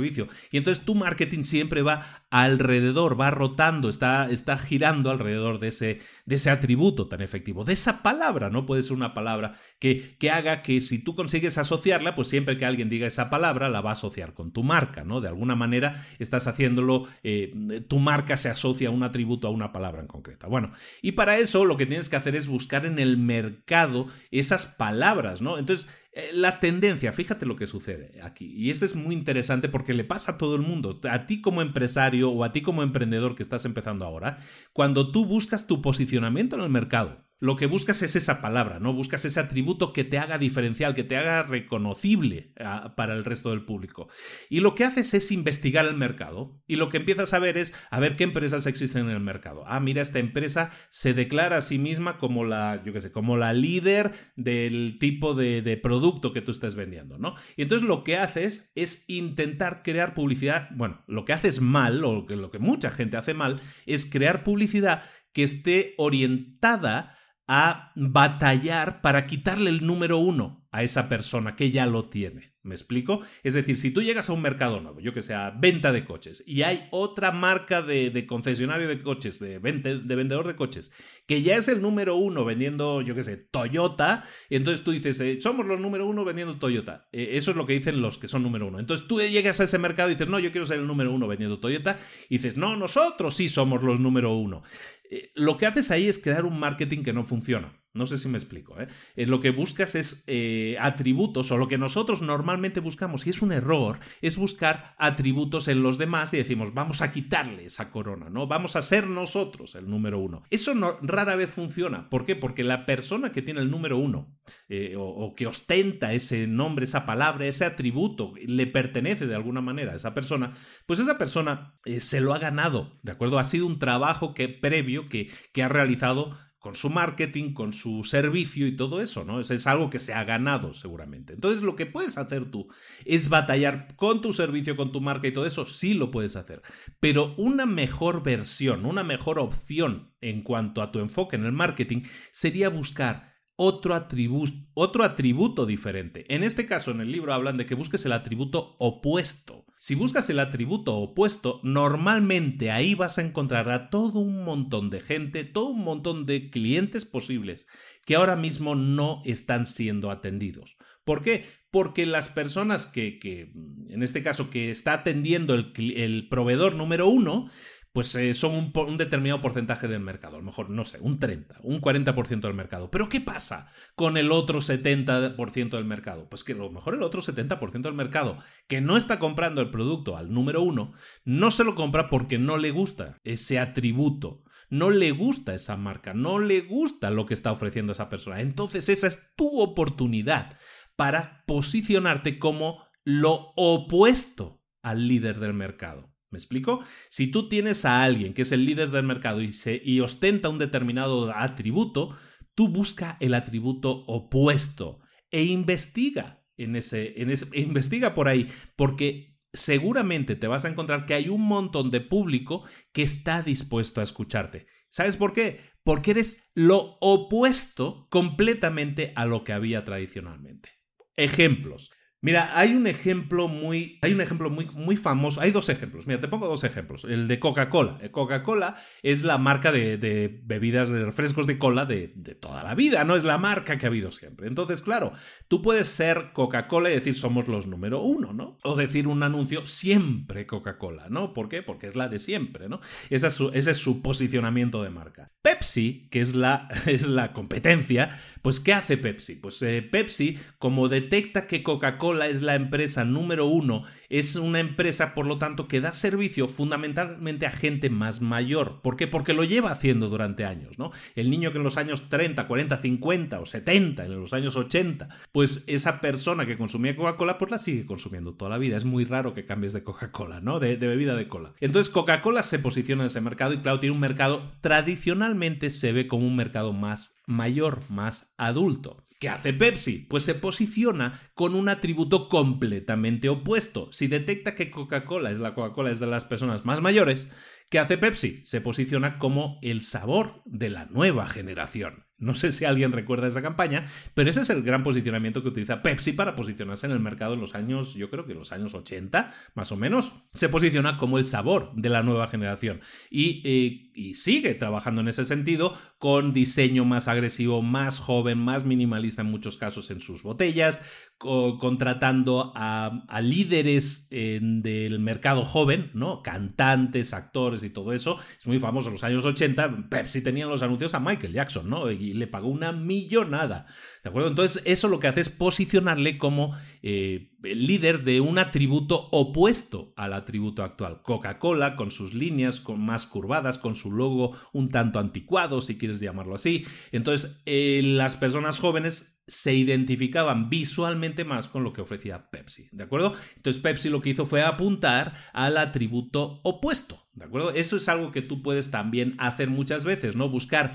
Y 0.51 0.57
entonces 0.57 0.85
tu 0.85 0.95
marketing 0.95 1.43
siempre 1.43 1.81
va 1.81 2.05
alrededor, 2.29 3.19
va 3.19 3.31
rotando, 3.31 3.89
está, 3.89 4.29
está 4.29 4.57
girando 4.57 5.11
alrededor 5.11 5.59
de 5.59 5.67
ese 5.69 5.99
de 6.29 6.35
ese 6.35 6.51
atributo 6.51 7.07
tan 7.07 7.21
efectivo, 7.21 7.63
de 7.63 7.73
esa 7.73 8.03
palabra, 8.03 8.51
¿no? 8.51 8.67
Puede 8.67 8.83
ser 8.83 8.93
una 8.93 9.15
palabra 9.15 9.53
que, 9.79 10.15
que 10.19 10.29
haga 10.29 10.61
que 10.61 10.79
si 10.79 10.99
tú 11.03 11.15
consigues 11.15 11.57
asociarla, 11.57 12.13
pues 12.13 12.27
siempre 12.27 12.55
que 12.55 12.65
alguien 12.65 12.87
diga 12.87 13.07
esa 13.07 13.31
palabra, 13.31 13.67
la 13.67 13.81
va 13.81 13.89
a 13.89 13.93
asociar 13.93 14.35
con 14.35 14.51
tu 14.51 14.63
marca, 14.63 15.03
¿no? 15.03 15.21
De 15.21 15.27
alguna 15.27 15.55
manera 15.55 16.05
estás 16.19 16.45
haciéndolo, 16.45 17.07
eh, 17.23 17.83
tu 17.87 17.97
marca 17.97 18.37
se 18.37 18.47
asocia 18.47 18.89
a 18.89 18.91
un 18.91 19.01
atributo, 19.01 19.47
a 19.47 19.51
una 19.51 19.71
palabra 19.71 20.01
en 20.01 20.07
concreta. 20.07 20.45
Bueno, 20.45 20.71
y 21.01 21.13
para 21.13 21.39
eso 21.39 21.65
lo 21.65 21.77
que 21.77 21.87
tienes 21.87 22.09
que 22.09 22.15
hacer 22.15 22.35
es 22.35 22.45
buscar 22.45 22.85
en 22.85 22.99
el 22.99 23.17
mercado 23.17 24.05
esas 24.29 24.67
palabras, 24.67 25.41
¿no? 25.41 25.57
Entonces, 25.57 25.89
la 26.33 26.59
tendencia, 26.59 27.11
fíjate 27.11 27.45
lo 27.45 27.55
que 27.55 27.67
sucede 27.67 28.19
aquí. 28.21 28.53
Y 28.55 28.69
esto 28.69 28.85
es 28.85 28.95
muy 28.95 29.15
interesante 29.15 29.69
porque 29.69 29.93
le 29.93 30.03
pasa 30.03 30.33
a 30.33 30.37
todo 30.37 30.55
el 30.55 30.61
mundo. 30.61 30.99
A 31.09 31.25
ti 31.25 31.41
como 31.41 31.61
empresario 31.61 32.29
o 32.31 32.43
a 32.43 32.51
ti 32.51 32.61
como 32.61 32.83
emprendedor 32.83 33.35
que 33.35 33.43
estás 33.43 33.65
empezando 33.65 34.05
ahora, 34.05 34.37
cuando 34.73 35.11
tú 35.11 35.25
buscas 35.25 35.67
tu 35.67 35.81
posicionamiento 35.81 36.55
en 36.55 36.63
el 36.63 36.69
mercado, 36.69 37.28
lo 37.39 37.55
que 37.55 37.67
buscas 37.67 38.01
es 38.01 38.15
esa 38.15 38.41
palabra, 38.41 38.79
¿no? 38.79 38.93
Buscas 38.93 39.23
ese 39.23 39.39
atributo 39.39 39.93
que 39.93 40.03
te 40.03 40.17
haga 40.17 40.37
diferencial, 40.37 40.93
que 40.93 41.05
te 41.05 41.15
haga 41.15 41.43
reconocible 41.43 42.53
ah, 42.59 42.93
para 42.95 43.13
el 43.13 43.23
resto 43.23 43.51
del 43.51 43.63
público. 43.63 44.09
Y 44.49 44.59
lo 44.59 44.75
que 44.75 44.83
haces 44.83 45.13
es 45.13 45.31
investigar 45.31 45.85
el 45.85 45.95
mercado 45.95 46.61
y 46.67 46.75
lo 46.75 46.89
que 46.89 46.97
empiezas 46.97 47.33
a 47.33 47.39
ver 47.39 47.57
es 47.57 47.73
a 47.91 47.99
ver 47.99 48.17
qué 48.17 48.25
empresas 48.25 48.65
existen 48.65 49.05
en 49.05 49.11
el 49.11 49.21
mercado. 49.21 49.63
Ah, 49.67 49.79
mira, 49.79 50.01
esta 50.01 50.19
empresa 50.19 50.69
se 50.89 51.13
declara 51.13 51.57
a 51.57 51.61
sí 51.61 51.79
misma 51.79 52.17
como 52.17 52.43
la, 52.43 52.83
yo 52.83 52.91
qué 52.91 53.01
sé, 53.01 53.11
como 53.11 53.37
la 53.37 53.53
líder 53.53 54.11
del 54.35 54.97
tipo 54.99 55.33
de, 55.33 55.79
producto 55.81 56.33
que 56.33 56.41
tú 56.41 56.51
estés 56.51 56.75
vendiendo, 56.75 57.17
¿no? 57.17 57.35
Y 57.55 57.61
entonces 57.61 57.87
lo 57.87 58.03
que 58.03 58.17
haces 58.17 58.71
es 58.75 59.05
intentar 59.07 59.81
crear 59.81 60.13
publicidad, 60.13 60.69
bueno, 60.75 61.03
lo 61.07 61.23
que 61.23 61.31
haces 61.31 61.61
mal, 61.61 62.03
o 62.03 62.25
lo 62.27 62.51
que 62.51 62.59
mucha 62.59 62.91
gente 62.91 63.15
hace 63.15 63.33
mal, 63.33 63.61
es 63.85 64.05
crear 64.05 64.43
publicidad 64.43 65.03
que 65.31 65.43
esté 65.43 65.93
orientada 65.97 67.15
a 67.51 67.91
batallar 67.95 69.01
para 69.01 69.25
quitarle 69.25 69.71
el 69.71 69.83
número 69.85 70.19
uno 70.19 70.67
a 70.71 70.83
esa 70.83 71.09
persona 71.09 71.55
que 71.55 71.71
ya 71.71 71.87
lo 71.87 72.07
tiene. 72.07 72.49
¿Me 72.61 72.75
explico? 72.75 73.21
Es 73.41 73.55
decir, 73.55 73.77
si 73.77 73.89
tú 73.89 74.03
llegas 74.03 74.29
a 74.29 74.33
un 74.33 74.41
mercado 74.41 74.81
nuevo, 74.81 74.99
yo 74.99 75.13
que 75.13 75.23
sea 75.23 75.49
venta 75.49 75.91
de 75.91 76.05
coches, 76.05 76.43
y 76.45 76.61
hay 76.61 76.87
otra 76.91 77.31
marca 77.31 77.81
de, 77.81 78.25
concesionario 78.27 78.87
de 78.87 79.01
coches, 79.01 79.39
de, 79.39 79.59
de 79.59 80.15
vendedor 80.15 80.45
de 80.45 80.55
coches, 80.55 80.91
que 81.25 81.41
ya 81.41 81.55
es 81.55 81.69
el 81.69 81.81
número 81.81 82.17
uno 82.17 82.43
vendiendo, 82.43 83.01
yo 83.01 83.15
que 83.15 83.23
sé, 83.23 83.37
Toyota, 83.37 84.25
y 84.49 84.57
entonces 84.57 84.83
tú 84.83 84.91
dices, 84.91 85.19
eh, 85.21 85.39
somos 85.41 85.65
los 85.65 85.79
número 85.79 86.05
uno 86.05 86.25
vendiendo 86.25 86.59
Toyota. 86.59 87.07
Eh, 87.13 87.29
eso 87.33 87.51
es 87.51 87.57
lo 87.57 87.65
que 87.65 87.73
dicen 87.73 88.01
los 88.01 88.17
que 88.17 88.27
son 88.27 88.43
número 88.43 88.67
uno. 88.67 88.77
Entonces 88.79 89.07
tú 89.07 89.21
llegas 89.21 89.61
a 89.61 89.63
ese 89.63 89.79
mercado 89.79 90.09
y 90.09 90.15
dices, 90.15 90.27
no, 90.27 90.37
yo 90.37 90.51
quiero 90.51 90.67
ser 90.67 90.79
el 90.79 90.87
número 90.87 91.13
uno 91.13 91.27
vendiendo 91.27 91.59
Toyota, 91.59 91.97
y 92.27 92.35
dices, 92.35 92.57
no, 92.57 92.75
nosotros 92.75 93.35
sí 93.35 93.47
somos 93.47 93.83
los 93.83 94.01
número 94.01 94.33
uno. 94.35 94.63
Eh, 95.09 95.31
lo 95.35 95.57
que 95.57 95.65
haces 95.65 95.91
ahí 95.91 96.07
es 96.07 96.19
crear 96.19 96.45
un 96.45 96.59
marketing 96.59 97.03
que 97.03 97.13
no 97.13 97.23
funciona. 97.23 97.79
No 97.93 98.05
sé 98.05 98.19
si 98.19 98.27
me 98.27 98.37
explico. 98.37 98.75
¿eh? 98.79 98.87
lo 99.25 99.41
que 99.41 99.49
buscas 99.49 99.95
es 99.95 100.23
eh, 100.27 100.77
atributos, 100.79 101.51
o 101.51 101.57
lo 101.57 101.67
que 101.67 101.79
nosotros 101.79 102.21
normalmente 102.21 102.79
buscamos, 102.79 103.25
y 103.25 103.31
es 103.31 103.41
un 103.41 103.51
error, 103.51 103.99
es 104.21 104.37
buscar 104.37 104.95
atributos 104.97 105.67
en 105.67 105.81
los 105.81 105.97
demás 105.97 106.33
y 106.33 106.37
decimos, 106.37 106.73
vamos 106.73 107.01
a 107.01 107.11
quitarle 107.11 107.65
esa 107.65 107.91
corona, 107.91 108.29
¿no? 108.29 108.45
Vamos 108.45 108.75
a 108.75 108.83
ser 108.83 109.07
nosotros 109.07 109.73
el 109.73 109.89
número 109.89 110.19
uno. 110.19 110.43
Eso 110.51 110.73
rara 111.01 111.35
vez 111.35 111.49
funciona. 111.49 112.09
¿Por 112.09 112.25
qué? 112.25 112.35
Porque 112.35 112.63
la 112.63 112.85
persona 112.85 113.31
que 113.31 113.41
tiene 113.41 113.61
el 113.61 113.71
número 113.71 113.97
uno, 113.97 114.38
eh, 114.67 114.95
o, 114.97 115.33
que 115.35 115.47
ostenta 115.47 116.13
ese 116.13 116.47
nombre, 116.47 116.85
esa 116.85 117.05
palabra, 117.05 117.45
ese 117.45 117.65
atributo, 117.65 118.33
le 118.45 118.67
pertenece 118.67 119.27
de 119.27 119.35
alguna 119.35 119.61
manera 119.61 119.93
a 119.93 119.95
esa 119.95 120.13
persona, 120.13 120.51
pues 120.85 120.99
esa 120.99 121.17
persona 121.17 121.75
se 121.99 122.21
lo 122.21 122.33
ha 122.33 122.39
ganado, 122.39 122.99
¿de 123.03 123.11
acuerdo? 123.11 123.39
Ha 123.39 123.43
sido 123.43 123.65
un 123.65 123.79
trabajo 123.79 124.33
que, 124.33 124.49
previo 124.49 125.09
que, 125.09 125.29
que 125.53 125.63
ha 125.63 125.69
realizado 125.69 126.35
con 126.59 126.75
su 126.75 126.89
marketing, 126.89 127.53
con 127.53 127.71
su 127.71 128.03
servicio 128.03 128.67
y 128.67 128.75
todo 128.75 129.01
eso, 129.01 129.23
¿no? 129.23 129.39
Es, 129.39 129.49
es, 129.49 129.65
algo 129.65 129.89
que 129.89 129.97
se 129.97 130.13
ha 130.13 130.25
ganado 130.25 130.73
seguramente. 130.73 131.33
Entonces 131.33 131.63
lo 131.63 131.75
que 131.77 131.85
puedes 131.85 132.17
hacer 132.17 132.51
tú 132.51 132.67
es 133.05 133.29
batallar 133.29 133.87
con 133.95 134.21
tu 134.21 134.33
servicio, 134.33 134.75
con 134.75 134.91
tu 134.91 134.99
marca 134.99 135.27
y 135.27 135.31
todo 135.31 135.45
eso, 135.45 135.65
sí 135.65 135.93
lo 135.93 136.11
puedes 136.11 136.35
hacer. 136.35 136.61
Pero 136.99 137.33
una 137.37 137.65
mejor 137.65 138.23
versión, 138.23 138.85
una 138.85 139.03
mejor 139.03 139.39
opción 139.39 140.13
en 140.19 140.43
cuanto 140.43 140.81
a 140.81 140.91
tu 140.91 140.99
enfoque 140.99 141.37
en 141.37 141.45
el 141.45 141.53
marketing 141.53 142.01
sería 142.31 142.69
buscar 142.69 143.28
otro 143.61 143.93
atributo, 143.93 144.53
otro 144.73 145.03
atributo 145.03 145.65
diferente. 145.65 146.25
En 146.33 146.45
este 146.45 146.65
caso, 146.65 146.91
en 146.91 147.01
el 147.01 147.11
libro 147.11 147.33
hablan 147.33 147.57
de 147.57 147.65
que 147.65 147.75
busques 147.75 148.05
el 148.05 148.13
atributo 148.13 148.77
opuesto. 148.79 149.65
Si 149.77 149.95
buscas 149.95 150.29
el 150.29 150.39
atributo 150.39 150.95
opuesto, 150.95 151.59
normalmente 151.61 152.71
ahí 152.71 152.95
vas 152.95 153.17
a 153.17 153.21
encontrar 153.21 153.69
a 153.69 153.89
todo 153.89 154.19
un 154.19 154.45
montón 154.45 154.89
de 154.89 155.01
gente, 155.01 155.43
todo 155.43 155.71
un 155.71 155.83
montón 155.83 156.25
de 156.25 156.49
clientes 156.49 157.03
posibles 157.03 157.67
que 158.05 158.15
ahora 158.15 158.37
mismo 158.37 158.75
no 158.75 159.21
están 159.25 159.65
siendo 159.65 160.09
atendidos. 160.09 160.77
¿Por 161.03 161.21
qué? 161.21 161.43
Porque 161.69 162.05
las 162.05 162.29
personas 162.29 162.87
que, 162.87 163.19
que 163.19 163.51
en 163.89 164.03
este 164.03 164.23
caso, 164.23 164.49
que 164.49 164.71
está 164.71 164.93
atendiendo 164.93 165.53
el, 165.53 165.73
el 165.97 166.29
proveedor 166.29 166.75
número 166.75 167.09
uno, 167.09 167.49
pues 167.91 168.13
eh, 168.15 168.33
son 168.35 168.71
un, 168.75 168.97
determinado 168.97 169.41
porcentaje 169.41 169.87
del 169.87 169.99
mercado, 169.99 170.35
a 170.35 170.39
lo 170.39 170.45
mejor, 170.45 170.69
no 170.69 170.85
sé, 170.85 170.99
un 171.01 171.19
30, 171.19 171.59
un 171.63 171.81
40% 171.81 172.41
del 172.41 172.53
mercado. 172.53 172.91
Pero 172.91 173.09
¿qué 173.09 173.19
pasa 173.19 173.69
con 173.95 174.17
el 174.17 174.31
otro 174.31 174.59
70% 174.59 175.69
del 175.69 175.85
mercado? 175.85 176.29
Pues 176.29 176.43
que 176.43 176.53
a 176.53 176.57
lo 176.57 176.69
mejor 176.69 176.93
el 176.93 177.03
otro 177.03 177.21
70% 177.21 177.81
del 177.81 177.93
mercado 177.93 178.37
que 178.67 178.81
no 178.81 178.95
está 178.95 179.17
comprando 179.17 179.61
el 179.61 179.71
producto 179.71 180.17
al 180.17 180.31
número 180.31 180.61
uno, 180.61 180.93
no 181.25 181.51
se 181.51 181.63
lo 181.63 181.75
compra 181.75 182.09
porque 182.09 182.37
no 182.37 182.57
le 182.57 182.71
gusta 182.71 183.17
ese 183.23 183.57
atributo, 183.57 184.43
no 184.69 184.91
le 184.91 185.11
gusta 185.11 185.55
esa 185.55 185.75
marca, 185.75 186.13
no 186.13 186.37
le 186.37 186.61
gusta 186.61 187.09
lo 187.09 187.25
que 187.25 187.33
está 187.33 187.51
ofreciendo 187.51 187.93
esa 187.93 188.09
persona. 188.09 188.41
Entonces 188.41 188.87
esa 188.89 189.07
es 189.07 189.33
tu 189.35 189.61
oportunidad 189.61 190.57
para 190.95 191.43
posicionarte 191.47 192.37
como 192.37 192.83
lo 193.03 193.53
opuesto 193.55 194.61
al 194.83 195.07
líder 195.07 195.39
del 195.39 195.53
mercado. 195.53 196.13
¿Me 196.31 196.37
explico? 196.37 196.83
Si 197.09 197.31
tú 197.31 197.49
tienes 197.49 197.85
a 197.85 198.03
alguien 198.03 198.33
que 198.33 198.43
es 198.43 198.51
el 198.51 198.65
líder 198.65 198.91
del 198.91 199.05
mercado 199.05 199.41
y, 199.41 199.99
ostenta 199.99 200.49
un 200.49 200.59
determinado 200.59 201.33
atributo, 201.35 202.17
tú 202.53 202.67
busca 202.67 203.17
el 203.19 203.33
atributo 203.33 204.03
opuesto 204.05 204.99
e 205.31 205.43
investiga 205.43 206.43
en 206.57 206.75
ese, 206.75 207.19
en 207.21 207.31
ese, 207.31 207.47
e 207.53 207.61
investiga 207.61 208.13
por 208.13 208.27
ahí, 208.27 208.47
porque 208.75 209.39
seguramente 209.53 210.35
te 210.35 210.47
vas 210.47 210.65
a 210.65 210.67
encontrar 210.67 211.05
que 211.05 211.15
hay 211.15 211.29
un 211.29 211.41
montón 211.41 211.89
de 211.89 212.01
público 212.01 212.63
que 212.91 213.01
está 213.01 213.41
dispuesto 213.41 214.01
a 214.01 214.03
escucharte. 214.03 214.67
¿Sabes 214.89 215.17
por 215.17 215.33
qué? 215.33 215.61
Porque 215.83 216.11
eres 216.11 216.51
lo 216.53 216.95
opuesto 216.99 218.07
completamente 218.09 219.13
a 219.15 219.25
lo 219.25 219.43
que 219.43 219.53
había 219.53 219.83
tradicionalmente. 219.85 220.69
Ejemplos. 221.15 221.91
Mira, 222.21 222.51
hay 222.53 222.75
un 222.75 222.85
ejemplo 222.85 223.47
muy, 223.47 223.97
hay 224.01 224.11
un 224.11 224.19
ejemplo 224.19 224.49
muy, 224.49 224.65
muy 224.73 224.97
famoso. 224.97 225.39
Hay 225.39 225.51
dos 225.51 225.69
ejemplos. 225.69 226.05
Mira, 226.05 226.19
te 226.19 226.27
pongo 226.27 226.47
dos 226.47 226.65
ejemplos. 226.65 227.05
El 227.05 227.29
de 227.29 227.39
Coca-Cola. 227.39 227.99
Coca-Cola 228.11 228.75
es 229.03 229.23
la 229.23 229.37
marca 229.37 229.71
de, 229.71 230.41
bebidas, 230.43 230.89
de 230.89 231.05
refrescos 231.05 231.47
de 231.47 231.57
cola 231.57 231.85
de, 231.85 232.09
toda 232.41 232.63
la 232.63 232.75
vida, 232.75 233.05
no 233.05 233.15
es 233.15 233.23
la 233.23 233.37
marca 233.37 233.77
que 233.77 233.85
ha 233.85 233.89
habido 233.89 234.11
siempre. 234.11 234.47
Entonces, 234.47 234.81
claro, 234.81 235.13
tú 235.47 235.61
puedes 235.61 235.87
ser 235.87 236.31
Coca-Cola 236.33 236.89
y 236.89 236.95
decir 236.95 237.15
somos 237.15 237.47
los 237.47 237.67
número 237.67 238.01
uno, 238.01 238.33
¿no? 238.33 238.57
O 238.63 238.75
decir 238.75 239.07
un 239.07 239.23
anuncio 239.23 239.65
siempre 239.65 240.45
Coca-Cola, 240.45 241.07
¿no? 241.09 241.33
¿Por 241.33 241.47
qué? 241.47 241.63
Porque 241.63 241.87
es 241.87 241.95
la 241.95 242.09
de 242.09 242.19
siempre, 242.19 242.67
¿no? 242.67 242.81
Ese 243.09 243.27
es 243.27 243.33
su, 243.33 243.49
ese 243.53 243.71
es 243.71 243.77
su 243.77 244.01
posicionamiento 244.01 244.83
de 244.83 244.89
marca. 244.89 245.31
Pepsi, 245.41 246.09
que 246.11 246.19
es 246.19 246.35
la, 246.35 246.67
es 246.85 247.07
la 247.07 247.31
competencia, 247.31 248.09
pues 248.41 248.59
¿qué 248.59 248.73
hace 248.73 248.97
Pepsi? 248.97 249.35
Pues 249.35 249.61
eh, 249.61 249.81
Pepsi, 249.81 250.37
como 250.57 250.89
detecta 250.89 251.47
que 251.47 251.63
Coca-Cola 251.63 252.08
es 252.13 252.41
la 252.41 252.55
empresa 252.55 253.03
número 253.05 253.45
uno, 253.45 253.83
es 254.09 254.35
una 254.35 254.59
empresa, 254.59 255.13
por 255.13 255.25
lo 255.25 255.37
tanto, 255.37 255.67
que 255.67 255.81
da 255.81 255.93
servicio 255.93 256.47
fundamentalmente 256.47 257.45
a 257.45 257.51
gente 257.51 257.89
más 257.89 258.21
mayor. 258.21 258.81
¿Por 258.81 258.95
qué? 258.95 259.07
Porque 259.07 259.33
lo 259.33 259.43
lleva 259.43 259.71
haciendo 259.71 260.09
durante 260.09 260.45
años, 260.45 260.79
¿no? 260.79 260.91
El 261.15 261.29
niño 261.29 261.51
que 261.51 261.57
en 261.57 261.63
los 261.63 261.77
años 261.77 262.09
30, 262.09 262.47
40, 262.47 262.77
50 262.77 263.39
o 263.39 263.45
70, 263.45 264.05
en 264.05 264.19
los 264.19 264.33
años 264.33 264.55
80, 264.55 265.09
pues 265.31 265.63
esa 265.67 266.01
persona 266.01 266.45
que 266.45 266.57
consumía 266.57 266.95
Coca-Cola, 266.95 267.37
pues 267.37 267.51
la 267.51 267.59
sigue 267.59 267.85
consumiendo 267.85 268.33
toda 268.33 268.49
la 268.49 268.57
vida. 268.57 268.77
Es 268.77 268.85
muy 268.85 269.05
raro 269.05 269.33
que 269.33 269.45
cambies 269.45 269.73
de 269.73 269.83
Coca-Cola, 269.83 270.41
¿no? 270.41 270.59
De, 270.59 270.77
de 270.77 270.87
bebida 270.87 271.15
de 271.15 271.27
cola. 271.27 271.53
Entonces, 271.59 271.91
Coca-Cola 271.91 272.43
se 272.43 272.59
posiciona 272.59 273.03
en 273.03 273.07
ese 273.07 273.21
mercado 273.21 273.53
y, 273.53 273.59
claro, 273.59 273.79
tiene 273.79 273.93
un 273.93 274.01
mercado 274.01 274.49
tradicionalmente 274.61 275.69
se 275.69 275.91
ve 275.91 276.07
como 276.07 276.27
un 276.27 276.35
mercado 276.35 276.73
más 276.73 277.19
mayor, 277.25 277.79
más 277.89 278.33
adulto. 278.37 279.03
¿Qué 279.19 279.27
hace 279.27 279.51
Pepsi? 279.51 280.07
Pues 280.09 280.23
se 280.23 280.33
posiciona 280.33 281.19
con 281.33 281.53
un 281.53 281.67
atributo 281.67 282.29
completamente 282.29 283.27
opuesto. 283.27 283.91
Si 283.91 284.07
detecta 284.07 284.55
que 284.55 284.71
Coca-Cola 284.71 285.29
es 285.29 285.39
la 285.39 285.53
Coca-Cola 285.53 285.91
es 285.91 285.99
de 285.99 286.07
las 286.07 286.23
personas 286.23 286.63
más 286.63 286.81
mayores, 286.81 287.27
¿qué 287.69 287.79
hace 287.79 287.97
Pepsi? 287.97 288.41
Se 288.45 288.61
posiciona 288.61 289.19
como 289.19 289.59
el 289.61 289.81
sabor 289.81 290.41
de 290.45 290.69
la 290.69 290.85
nueva 290.85 291.27
generación. 291.27 292.08
No 292.19 292.35
sé 292.35 292.51
si 292.51 292.65
alguien 292.65 292.91
recuerda 292.91 293.27
esa 293.27 293.41
campaña, 293.41 293.85
pero 294.13 294.29
ese 294.29 294.41
es 294.41 294.49
el 294.49 294.63
gran 294.63 294.83
posicionamiento 294.83 295.41
que 295.41 295.49
utiliza 295.49 295.81
Pepsi 295.81 296.13
para 296.13 296.35
posicionarse 296.35 296.85
en 296.85 296.91
el 296.91 296.99
mercado 296.99 297.33
en 297.33 297.41
los 297.41 297.55
años, 297.55 297.93
yo 297.95 298.09
creo 298.09 298.25
que 298.25 298.33
los 298.33 298.51
años 298.51 298.73
80, 298.73 299.33
más 299.55 299.71
o 299.71 299.77
menos. 299.77 300.13
Se 300.33 300.49
posiciona 300.49 300.97
como 300.97 301.17
el 301.17 301.25
sabor 301.25 301.71
de 301.75 301.89
la 301.89 302.03
nueva 302.03 302.27
generación 302.27 302.81
y, 303.09 303.41
eh, 303.45 303.91
y 303.99 304.13
sigue 304.13 304.55
trabajando 304.55 305.01
en 305.01 305.09
ese 305.09 305.25
sentido 305.25 305.73
con 305.97 306.31
diseño 306.31 306.85
más 306.85 307.09
agresivo, 307.09 307.61
más 307.61 307.99
joven, 307.99 308.37
más 308.37 308.63
minimalista 308.63 309.21
en 309.21 309.31
muchos 309.31 309.57
casos 309.57 309.91
en 309.91 309.99
sus 309.99 310.23
botellas, 310.23 310.81
contratando 311.17 312.53
a, 312.55 313.19
líderes 313.21 314.07
del 314.09 314.99
mercado 314.99 315.43
joven, 315.43 315.91
¿no? 315.93 316.23
Cantantes, 316.23 317.13
actores 317.13 317.63
y 317.63 317.69
todo 317.69 317.91
eso. 317.91 318.17
Es 318.37 318.47
muy 318.47 318.59
famoso 318.59 318.87
en 318.87 318.93
los 318.93 319.03
años 319.03 319.25
80. 319.25 319.89
Pepsi 319.89 320.23
tenía 320.23 320.45
los 320.45 320.63
anuncios 320.63 320.93
a 320.93 321.01
Michael 321.01 321.33
Jackson, 321.33 321.69
¿no? 321.69 321.87
Le 322.13 322.27
pagó 322.27 322.47
una 322.47 322.71
millonada. 322.71 323.65
¿De 324.03 324.09
acuerdo? 324.09 324.29
Entonces, 324.29 324.61
eso 324.65 324.87
lo 324.87 324.99
que 324.99 325.07
hace 325.07 325.21
es 325.21 325.29
posicionarle 325.29 326.17
como 326.17 326.57
eh, 326.81 327.31
líder 327.41 328.03
de 328.03 328.21
un 328.21 328.37
atributo 328.37 329.09
opuesto 329.11 329.93
al 329.95 330.13
atributo 330.13 330.63
actual. 330.63 331.01
Coca-Cola, 331.01 331.75
con 331.75 331.91
sus 331.91 332.13
líneas 332.13 332.59
con 332.59 332.79
más 332.79 333.05
curvadas, 333.05 333.57
con 333.57 333.75
su 333.75 333.91
logo 333.91 334.35
un 334.53 334.69
tanto 334.69 334.99
anticuado, 334.99 335.61
si 335.61 335.77
quieres 335.77 335.99
llamarlo 335.99 336.35
así. 336.35 336.65
Entonces, 336.91 337.41
eh, 337.45 337.81
las 337.83 338.15
personas 338.15 338.59
jóvenes 338.59 339.19
se 339.29 339.53
identificaban 339.53 340.49
visualmente 340.49 341.23
más 341.23 341.47
con 341.47 341.63
lo 341.63 341.71
que 341.71 341.81
ofrecía 341.81 342.29
Pepsi, 342.31 342.67
¿de 342.71 342.83
acuerdo? 342.83 343.13
Entonces 343.35 343.61
Pepsi 343.61 343.89
lo 343.89 344.01
que 344.01 344.09
hizo 344.09 344.25
fue 344.25 344.41
apuntar 344.41 345.13
al 345.33 345.57
atributo 345.57 346.41
opuesto, 346.43 347.07
¿de 347.13 347.25
acuerdo? 347.25 347.51
Eso 347.51 347.77
es 347.77 347.87
algo 347.89 348.11
que 348.11 348.23
tú 348.23 348.41
puedes 348.41 348.71
también 348.71 349.15
hacer 349.19 349.49
muchas 349.49 349.85
veces, 349.85 350.15
¿no? 350.15 350.29
Buscar 350.29 350.73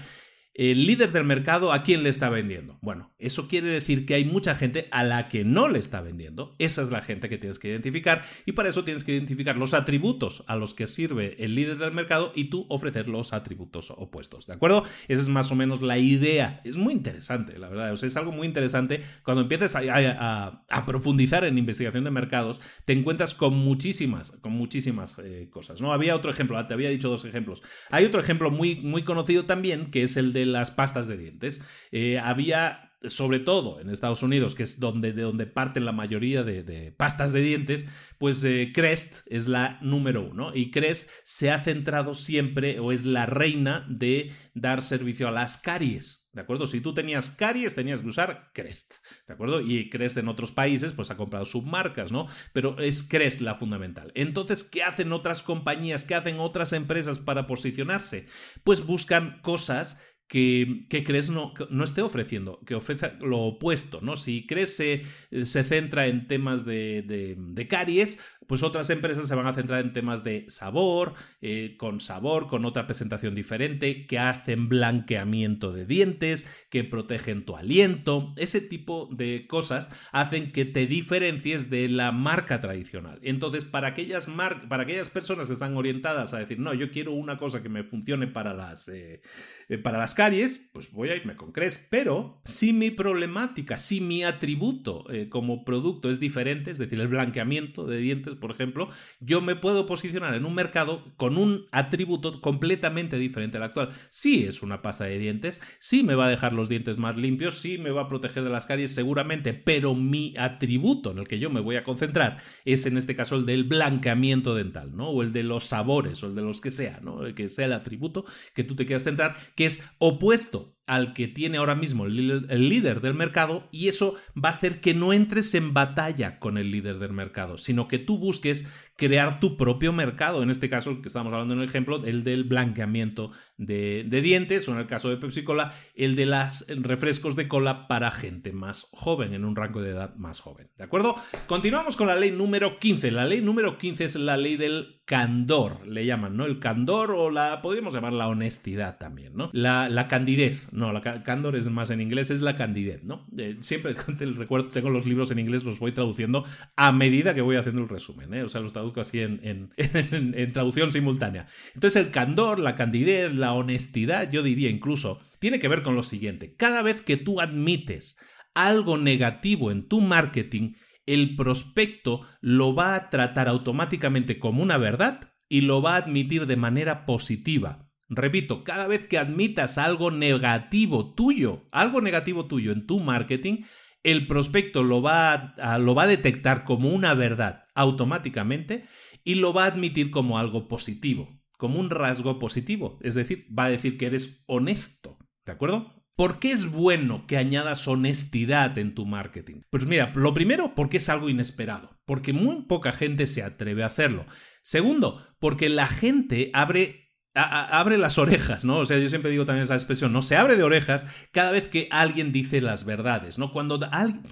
el 0.55 0.87
líder 0.87 1.11
del 1.11 1.25
mercado 1.25 1.73
a 1.73 1.83
quién 1.83 2.05
le 2.05 2.09
está 2.09 2.31
vendiendo. 2.31 2.79
Bueno, 2.81 3.13
eso 3.19 3.49
quiere 3.49 3.67
decir 3.67 4.07
que 4.07 4.15
hay 4.15 4.25
mucha 4.25 4.55
gente 4.55 4.87
a 4.93 5.03
la 5.03 5.29
que 5.29 5.45
no 5.45 5.69
le 5.69 5.81
está 5.81 6.01
vendiendo. 6.01 6.55
Esa 6.61 6.83
es 6.83 6.91
la 6.91 7.03
gente 7.03 7.29
que 7.29 7.39
tienes 7.39 7.59
que 7.59 7.69
identificar 7.69 8.23
y 8.47 8.53
para 8.53 8.69
eso 8.69 8.85
tienes 8.85 9.03
que 9.03 9.13
identificar 9.13 9.57
los 9.57 9.75
atributos 9.75 10.45
a 10.47 10.55
los 10.55 10.75
que 10.75 10.87
sirve 10.87 11.37
el 11.45 11.57
líder 11.57 11.79
del 11.79 11.93
mercado 11.93 12.33
y 12.37 12.45
tú 12.45 12.67
ofrecer 12.69 13.09
los 13.09 13.33
atributos 13.33 13.91
opuestos. 13.91 14.47
¿De 14.47 14.55
acuerdo? 14.55 14.85
Esa 15.09 15.23
es 15.23 15.29
más 15.29 15.51
o 15.51 15.57
menos 15.57 15.83
la 15.83 15.99
idea. 15.99 16.61
Es 16.65 16.77
muy 16.77 16.93
interesante, 16.93 17.59
la 17.59 17.69
verdad. 17.69 17.93
O 17.93 17.95
es 17.95 18.17
algo 18.17 18.31
muy 18.31 18.47
interesante. 18.47 19.03
Cuando 19.25 19.43
empieces 19.43 19.75
a, 19.75 20.85
profundizar 20.87 21.45
en 21.45 21.59
investigación 21.59 22.05
de 22.05 22.11
mercados, 22.11 22.61
te 22.85 22.93
encuentras 22.93 23.35
con 23.35 23.55
muchísimas, 23.55 24.33
con 24.43 24.53
muchísimas 24.53 25.19
eh, 25.19 25.49
cosas. 25.51 25.81
¿no? 25.81 25.93
Había 25.93 26.15
otro 26.15 26.31
ejemplo, 26.31 26.65
te 26.67 26.75
había 26.75 26.91
dicho 26.91 27.09
dos 27.09 27.25
ejemplos. 27.25 27.63
Hay 27.91 28.05
otro 28.05 28.21
ejemplo 28.21 28.51
muy, 28.51 28.77
muy 28.77 29.03
conocido 29.03 29.45
también, 29.47 29.91
que 29.91 30.05
es 30.05 30.17
el 30.17 30.33
de 30.33 30.44
las 30.47 30.71
pastas 30.71 31.07
de 31.07 31.17
dientes. 31.17 31.63
Eh, 31.93 32.19
había 32.19 32.95
sobre 33.09 33.39
todo 33.39 33.81
en 33.81 33.91
Estados 33.91 34.23
Unidos, 34.23 34.55
que 34.55 34.63
es 34.63 34.81
donde, 34.81 35.13
de 35.13 35.23
donde 35.23 35.47
parten 35.47 35.85
la 35.85 35.93
mayoría 35.93 36.43
de, 36.43 36.93
pastas 36.97 37.33
de 37.33 37.41
dientes, 37.41 37.89
pues 38.19 38.43
eh, 38.45 38.73
Crest 38.75 39.27
es 39.27 39.47
la 39.47 39.79
número 39.83 40.23
uno. 40.23 40.53
Y 40.55 40.71
Crest 40.71 41.11
se 41.25 41.51
ha 41.51 41.59
centrado 41.59 42.15
siempre, 42.15 42.81
o 42.81 42.93
es 42.93 43.05
la 43.05 43.27
reina 43.27 43.87
de 43.89 44.33
dar 44.55 44.83
servicio 44.83 45.29
a 45.29 45.33
las 45.33 45.59
caries. 45.59 46.23
¿De 46.33 46.41
acuerdo? 46.41 46.67
Si 46.67 46.81
tú 46.81 46.93
tenías 46.93 47.31
caries, 47.31 47.77
tenías 47.77 48.03
que 48.03 48.09
usar 48.09 48.51
Crest. 48.55 48.95
¿De 49.29 49.35
acuerdo? 49.35 49.61
Y 49.61 49.89
Crest 49.89 50.17
en 50.17 50.27
otros 50.27 50.51
países, 50.51 50.91
pues 50.91 51.11
ha 51.11 51.17
comprado 51.17 51.45
submarcas, 51.45 52.11
¿no? 52.11 52.27
Pero 52.53 52.77
es 52.81 53.05
Crest 53.05 53.41
la 53.41 53.55
fundamental. 53.55 54.11
Entonces, 54.17 54.65
¿qué 54.65 54.83
hacen 54.83 55.13
otras 55.13 55.43
compañías? 55.43 56.05
¿Qué 56.05 56.17
hacen 56.17 56.41
otras 56.41 56.73
empresas 56.73 57.21
para 57.21 57.47
posicionarse? 57.47 58.27
Pues 58.65 58.85
buscan 58.85 59.41
cosas 59.43 60.01
que, 60.29 60.87
que 60.89 61.05
crees 61.05 61.31
no, 61.31 61.53
no, 61.71 61.85
esté 61.85 62.03
ofreciendo, 62.03 62.61
que 62.67 62.75
ofrece 62.75 63.13
lo 63.21 63.41
opuesto, 63.41 64.01
¿no? 64.01 64.17
Si 64.17 64.47
crees 64.47 64.75
se, 64.77 65.03
se 65.45 65.65
centra 65.65 66.07
en 66.07 66.27
temas 66.27 66.65
de, 66.65 67.03
de, 67.03 67.37
de, 67.39 67.69
caries, 67.69 68.19
pues 68.47 68.63
otras 68.63 68.91
empresas 68.91 69.29
se 69.29 69.35
van 69.35 69.47
a 69.47 69.53
centrar 69.53 69.81
en 69.81 69.93
temas 69.93 70.25
de 70.25 70.47
sabor, 70.49 71.15
eh, 71.41 71.77
con 71.79 72.01
sabor, 72.01 72.47
con 72.47 72.65
otra 72.65 72.87
presentación 72.87 73.35
diferente, 73.35 74.07
que 74.07 74.19
hacen 74.19 74.69
blanqueamiento 74.69 75.73
de 75.73 75.87
dientes, 75.87 76.47
que 76.71 76.85
protegen 76.85 77.45
tu 77.45 77.57
aliento, 77.57 78.33
ese 78.37 78.61
tipo 78.61 79.09
de 79.13 79.47
cosas 79.49 79.91
hacen 80.13 80.53
que 80.53 80.65
te 80.65 80.87
diferencies 80.87 81.71
de 81.71 81.89
la 81.89 82.13
marca 82.13 82.61
tradicional. 82.61 83.19
Entonces, 83.23 83.65
para 83.65 83.89
aquellas, 83.89 84.27
para 84.69 84.83
aquellas 84.83 85.09
personas 85.09 85.47
que 85.47 85.53
están 85.53 85.77
orientadas 85.77 86.35
a 86.35 86.39
decir, 86.39 86.59
no, 86.59 86.75
yo 86.75 86.91
quiero 86.91 87.13
una 87.13 87.39
cosa 87.39 87.63
que 87.63 87.69
me 87.69 87.85
funcione 87.85 88.27
para 88.27 88.55
las, 88.55 88.89
eh, 88.89 89.21
eh, 89.69 89.79
para 89.79 89.99
las 89.99 90.15
caries, 90.15 90.71
pues 90.73 90.93
voy 90.93 91.11
a 91.11 91.17
irme 91.17 91.37
con 91.37 91.53
Cres. 91.53 91.87
Pero 91.91 92.41
si 92.45 92.73
mi 92.73 92.91
problemática, 92.91 93.79
si 93.79 94.01
mi 94.01 94.25
atributo 94.25 95.05
como 95.29 95.65
producto 95.65 96.11
es 96.11 96.21
diferente, 96.21 96.71
es 96.71 96.79
decir, 96.79 97.01
el 97.01 97.09
blanqueamiento 97.09 97.87
de 97.87 97.99
dientes, 97.99 98.34
por 98.35 98.51
ejemplo, 98.51 98.89
yo 99.21 99.41
me 99.41 99.57
puedo 99.57 99.87
posicionar 99.87 100.35
en 100.35 100.45
un 100.45 100.55
mercado 100.55 101.13
con 101.17 101.37
un 101.37 101.67
atributo 101.73 102.41
completamente 102.41 103.19
diferente 103.19 103.57
al 103.57 103.65
actual. 103.65 103.91
Sí 104.11 104.45
es 104.45 104.63
una 104.63 104.83
pasta 104.83 105.05
de 105.05 105.19
dientes, 105.19 105.61
sí 105.79 106.03
me 106.03 106.15
va 106.15 106.27
a 106.27 106.31
dejar 106.31 106.53
los 106.53 106.69
dientes 106.69 106.99
más 106.99 107.17
limpios, 107.17 107.59
sí 107.59 107.79
me 107.79 107.91
va 107.91 108.03
a 108.03 108.09
proteger 108.09 108.45
de 108.45 108.51
las 108.51 108.67
caries 108.67 108.95
seguramente, 108.95 109.55
pero 109.55 109.95
mi 109.95 110.35
atributo 110.39 111.11
en 111.11 111.19
el 111.19 111.29
que 111.29 111.39
yo 111.39 111.51
me 111.51 111.61
voy 111.61 111.77
a 111.77 111.85
concentrar 111.85 112.39
es 112.65 112.87
en 112.87 112.97
este 112.97 113.17
caso 113.17 113.37
el 113.37 113.47
del 113.47 113.65
blanqueamiento 113.65 114.55
dental, 114.55 114.97
¿no? 114.97 115.09
O 115.11 115.23
el 115.23 115.33
de 115.33 115.43
los 115.43 115.65
sabores, 115.65 116.23
o 116.23 116.29
el 116.29 116.35
de 116.35 116.43
los 116.43 116.61
que 116.61 116.71
sea, 116.71 117.01
¿no? 117.03 117.25
El 117.25 117.35
que 117.35 117.49
sea 117.49 117.67
el 117.67 117.73
atributo 117.73 118.25
que 118.55 118.65
tú 118.65 118.77
te 118.77 118.87
quieras 118.87 119.05
centrar, 119.05 119.37
que 119.55 119.67
es 119.67 119.83
opuesto 119.99 120.75
al 120.87 121.15
que 121.15 121.29
tiene 121.29 121.59
ahora 121.59 121.75
mismo 121.75 122.05
el 122.05 122.17
líder, 122.17 123.01
del 123.01 123.15
mercado 123.15 123.69
y 123.73 123.89
eso 123.89 124.17
va 124.37 124.51
a 124.51 124.53
hacer 124.53 124.81
que 124.81 124.95
no 124.95 125.13
entres 125.13 125.55
en 125.55 125.73
batalla 125.73 126.39
con 126.39 126.59
el 126.59 126.71
líder 126.71 126.99
del 126.99 127.13
mercado, 127.13 127.57
sino 127.57 127.89
que 127.89 127.99
tú 127.99 128.19
busques 128.19 128.67
crear 128.97 129.41
tu 129.41 129.57
propio 129.57 129.93
mercado. 129.93 130.43
En 130.43 130.51
este 130.51 130.69
caso, 130.69 131.01
que 131.03 131.09
estamos 131.09 131.33
hablando 131.33 131.55
en 131.55 131.61
el 131.61 131.69
ejemplo, 131.69 132.03
el 132.05 132.25
del 132.25 132.45
blanqueamiento 132.45 133.31
de, 133.57 134.05
dientes, 134.05 134.69
o 134.69 134.73
en 134.73 134.79
el 134.79 134.87
caso 134.87 135.11
de 135.11 135.17
Pepsi 135.17 135.45
Cola, 135.45 135.73
el 135.95 136.17
de 136.17 136.27
los 136.27 136.67
refrescos 136.69 137.37
de 137.37 137.49
cola 137.49 137.89
para 137.89 138.11
gente 138.11 138.53
más 138.53 138.89
joven, 138.93 139.35
en 139.35 139.45
un 139.45 139.57
rango 139.57 139.83
de 139.83 139.91
edad 139.91 140.15
más 140.17 140.41
joven. 140.41 140.71
¿De 140.77 140.85
acuerdo? 140.85 141.17
Continuamos 141.47 141.97
con 141.97 142.07
la 142.07 142.17
ley 142.17 142.31
número 142.31 142.79
15. 142.79 143.11
La 143.11 143.27
ley 143.27 143.41
número 143.41 143.79
15 143.79 144.05
es 144.05 144.17
la 144.17 144.37
ley 144.37 144.57
del 144.57 145.03
candor, 145.05 145.87
le 145.87 146.07
llaman, 146.07 146.37
¿no? 146.37 146.47
El 146.47 146.59
candor 146.59 147.11
o 147.11 147.31
la, 147.31 147.61
podríamos 147.61 147.93
llamar 147.93 148.15
la 148.15 148.29
honestidad 148.29 148.97
también, 148.99 149.35
¿no? 149.35 149.51
La, 149.53 149.91
la 149.91 150.09
candidez, 150.09 150.73
no, 150.73 150.93
la 150.93 151.23
candor 151.23 151.57
es 151.57 151.69
más 151.69 151.91
en 151.91 152.01
inglés, 152.01 152.31
es 152.31 152.41
la 152.41 152.57
candidez, 152.57 153.05
¿no? 153.05 153.27
Eh, 153.37 153.59
siempre 153.61 153.95
recuerdo, 154.37 154.69
tengo 154.69 154.89
los 154.89 155.05
libros 155.05 155.31
en 155.31 155.41
inglés, 155.41 155.65
los 155.65 155.79
voy 155.79 155.93
traduciendo 155.93 156.45
a 156.77 156.91
medida 156.93 157.35
que 157.35 157.43
voy 157.43 157.57
haciendo 157.57 157.83
el 157.83 157.89
resumen, 157.89 158.33
¿eh? 158.33 158.45
O 158.45 158.49
sea, 158.49 158.63
los 158.63 158.73
traduzco 158.93 159.01
así 159.01 159.21
en, 159.43 159.71
en, 159.77 160.53
traducción 160.53 160.93
simultánea. 160.93 161.47
Entonces 161.75 162.05
el 162.05 162.11
candor, 162.11 162.59
la 162.59 162.77
candidez, 162.77 163.35
la 163.35 163.53
honestidad, 163.53 164.31
yo 164.31 164.43
diría 164.43 164.71
incluso, 164.71 165.21
tiene 165.39 165.59
que 165.59 165.69
ver 165.69 165.83
con 165.83 165.95
lo 165.95 166.03
siguiente. 166.03 166.55
Cada 166.57 166.83
vez 166.83 167.03
que 167.03 167.17
tú 167.17 167.41
admites 167.41 168.19
algo 168.55 168.99
negativo 168.99 169.71
en 169.71 169.89
tu 169.89 170.01
marketing, 170.01 170.75
el 171.07 171.37
prospecto 171.37 172.23
lo 172.41 172.75
va 172.75 172.95
a 172.95 173.11
tratar 173.11 173.49
automáticamente 173.49 174.39
como 174.39 174.63
una 174.63 174.79
verdad 174.79 175.33
y 175.49 175.63
lo 175.63 175.83
va 175.83 175.95
a 175.95 175.99
admitir 175.99 176.47
de 176.47 176.57
manera 176.57 177.05
positiva. 177.05 177.91
Repito, 178.09 178.65
cada 178.65 178.87
vez 178.87 179.07
que 179.07 179.19
admitas 179.19 179.79
algo 179.79 180.11
negativo 180.11 181.15
tuyo, 181.15 181.69
algo 181.73 182.01
negativo 182.01 182.47
tuyo 182.47 182.73
en 182.73 182.87
tu 182.87 183.01
marketing, 183.01 183.63
el 184.05 184.27
prospecto 184.27 184.85
lo 184.85 185.03
va 185.03 185.33
a, 185.33 185.79
lo 185.79 185.95
va 185.95 186.05
a 186.05 186.07
detectar 186.07 186.65
como 186.65 186.91
una 186.91 187.15
verdad 187.15 187.65
automáticamente 187.75 188.85
y 189.25 189.37
lo 189.37 189.53
va 189.53 189.65
a 189.65 189.69
admitir 189.69 190.11
como 190.11 190.39
algo 190.39 190.69
positivo, 190.69 191.41
como 191.57 191.81
un 191.81 191.91
rasgo 191.91 192.39
positivo. 192.39 192.99
Es 193.03 193.15
decir, 193.15 193.47
va 193.57 193.65
a 193.65 193.71
decir 193.71 193.99
que 193.99 194.07
eres 194.07 194.45
honesto. 194.47 195.19
¿De 195.45 195.53
acuerdo? 195.53 196.05
¿Por 196.17 196.39
qué 196.39 196.53
es 196.53 196.71
bueno 196.71 197.27
que 197.27 197.37
añadas 197.37 197.89
honestidad 197.89 198.79
en 198.79 198.95
tu 198.95 199.05
marketing? 199.05 199.63
Pues 199.71 199.87
mira, 199.87 200.13
lo 200.15 200.33
primero, 200.33 200.75
porque 200.77 200.99
es 200.99 201.09
algo 201.09 201.29
inesperado, 201.29 201.99
porque 202.05 202.33
muy 202.33 202.63
poca 202.67 202.93
gente 202.93 203.27
se 203.27 203.43
atreve 203.43 203.83
a 203.83 203.87
hacerlo. 203.87 204.27
Segundo, 204.63 205.27
porque 205.41 205.69
la 205.69 205.89
gente 205.89 206.51
abre 206.53 207.04
abre 207.35 207.99
las 207.99 208.19
orejas, 208.19 208.65
¿no? 208.65 208.79
O 208.79 208.87
sea, 208.87 208.99
yo 208.99 209.09
siempre 209.09 209.31
digo 209.31 209.45
también 209.45 209.65
esa 209.65 209.75
expresión, 209.75 210.13
¿no? 210.13 210.23
Se 210.23 210.37
abre 210.37 210.57
de 210.57 210.63
orejas 210.63 211.07
cada 211.33 211.51
vez 211.51 211.69
que 211.69 211.89
alguien 211.91 212.33
dice 212.33 212.61
las 212.61 212.85
verdades, 212.85 213.39
¿no? 213.39 213.53
Cuando, 213.53 213.81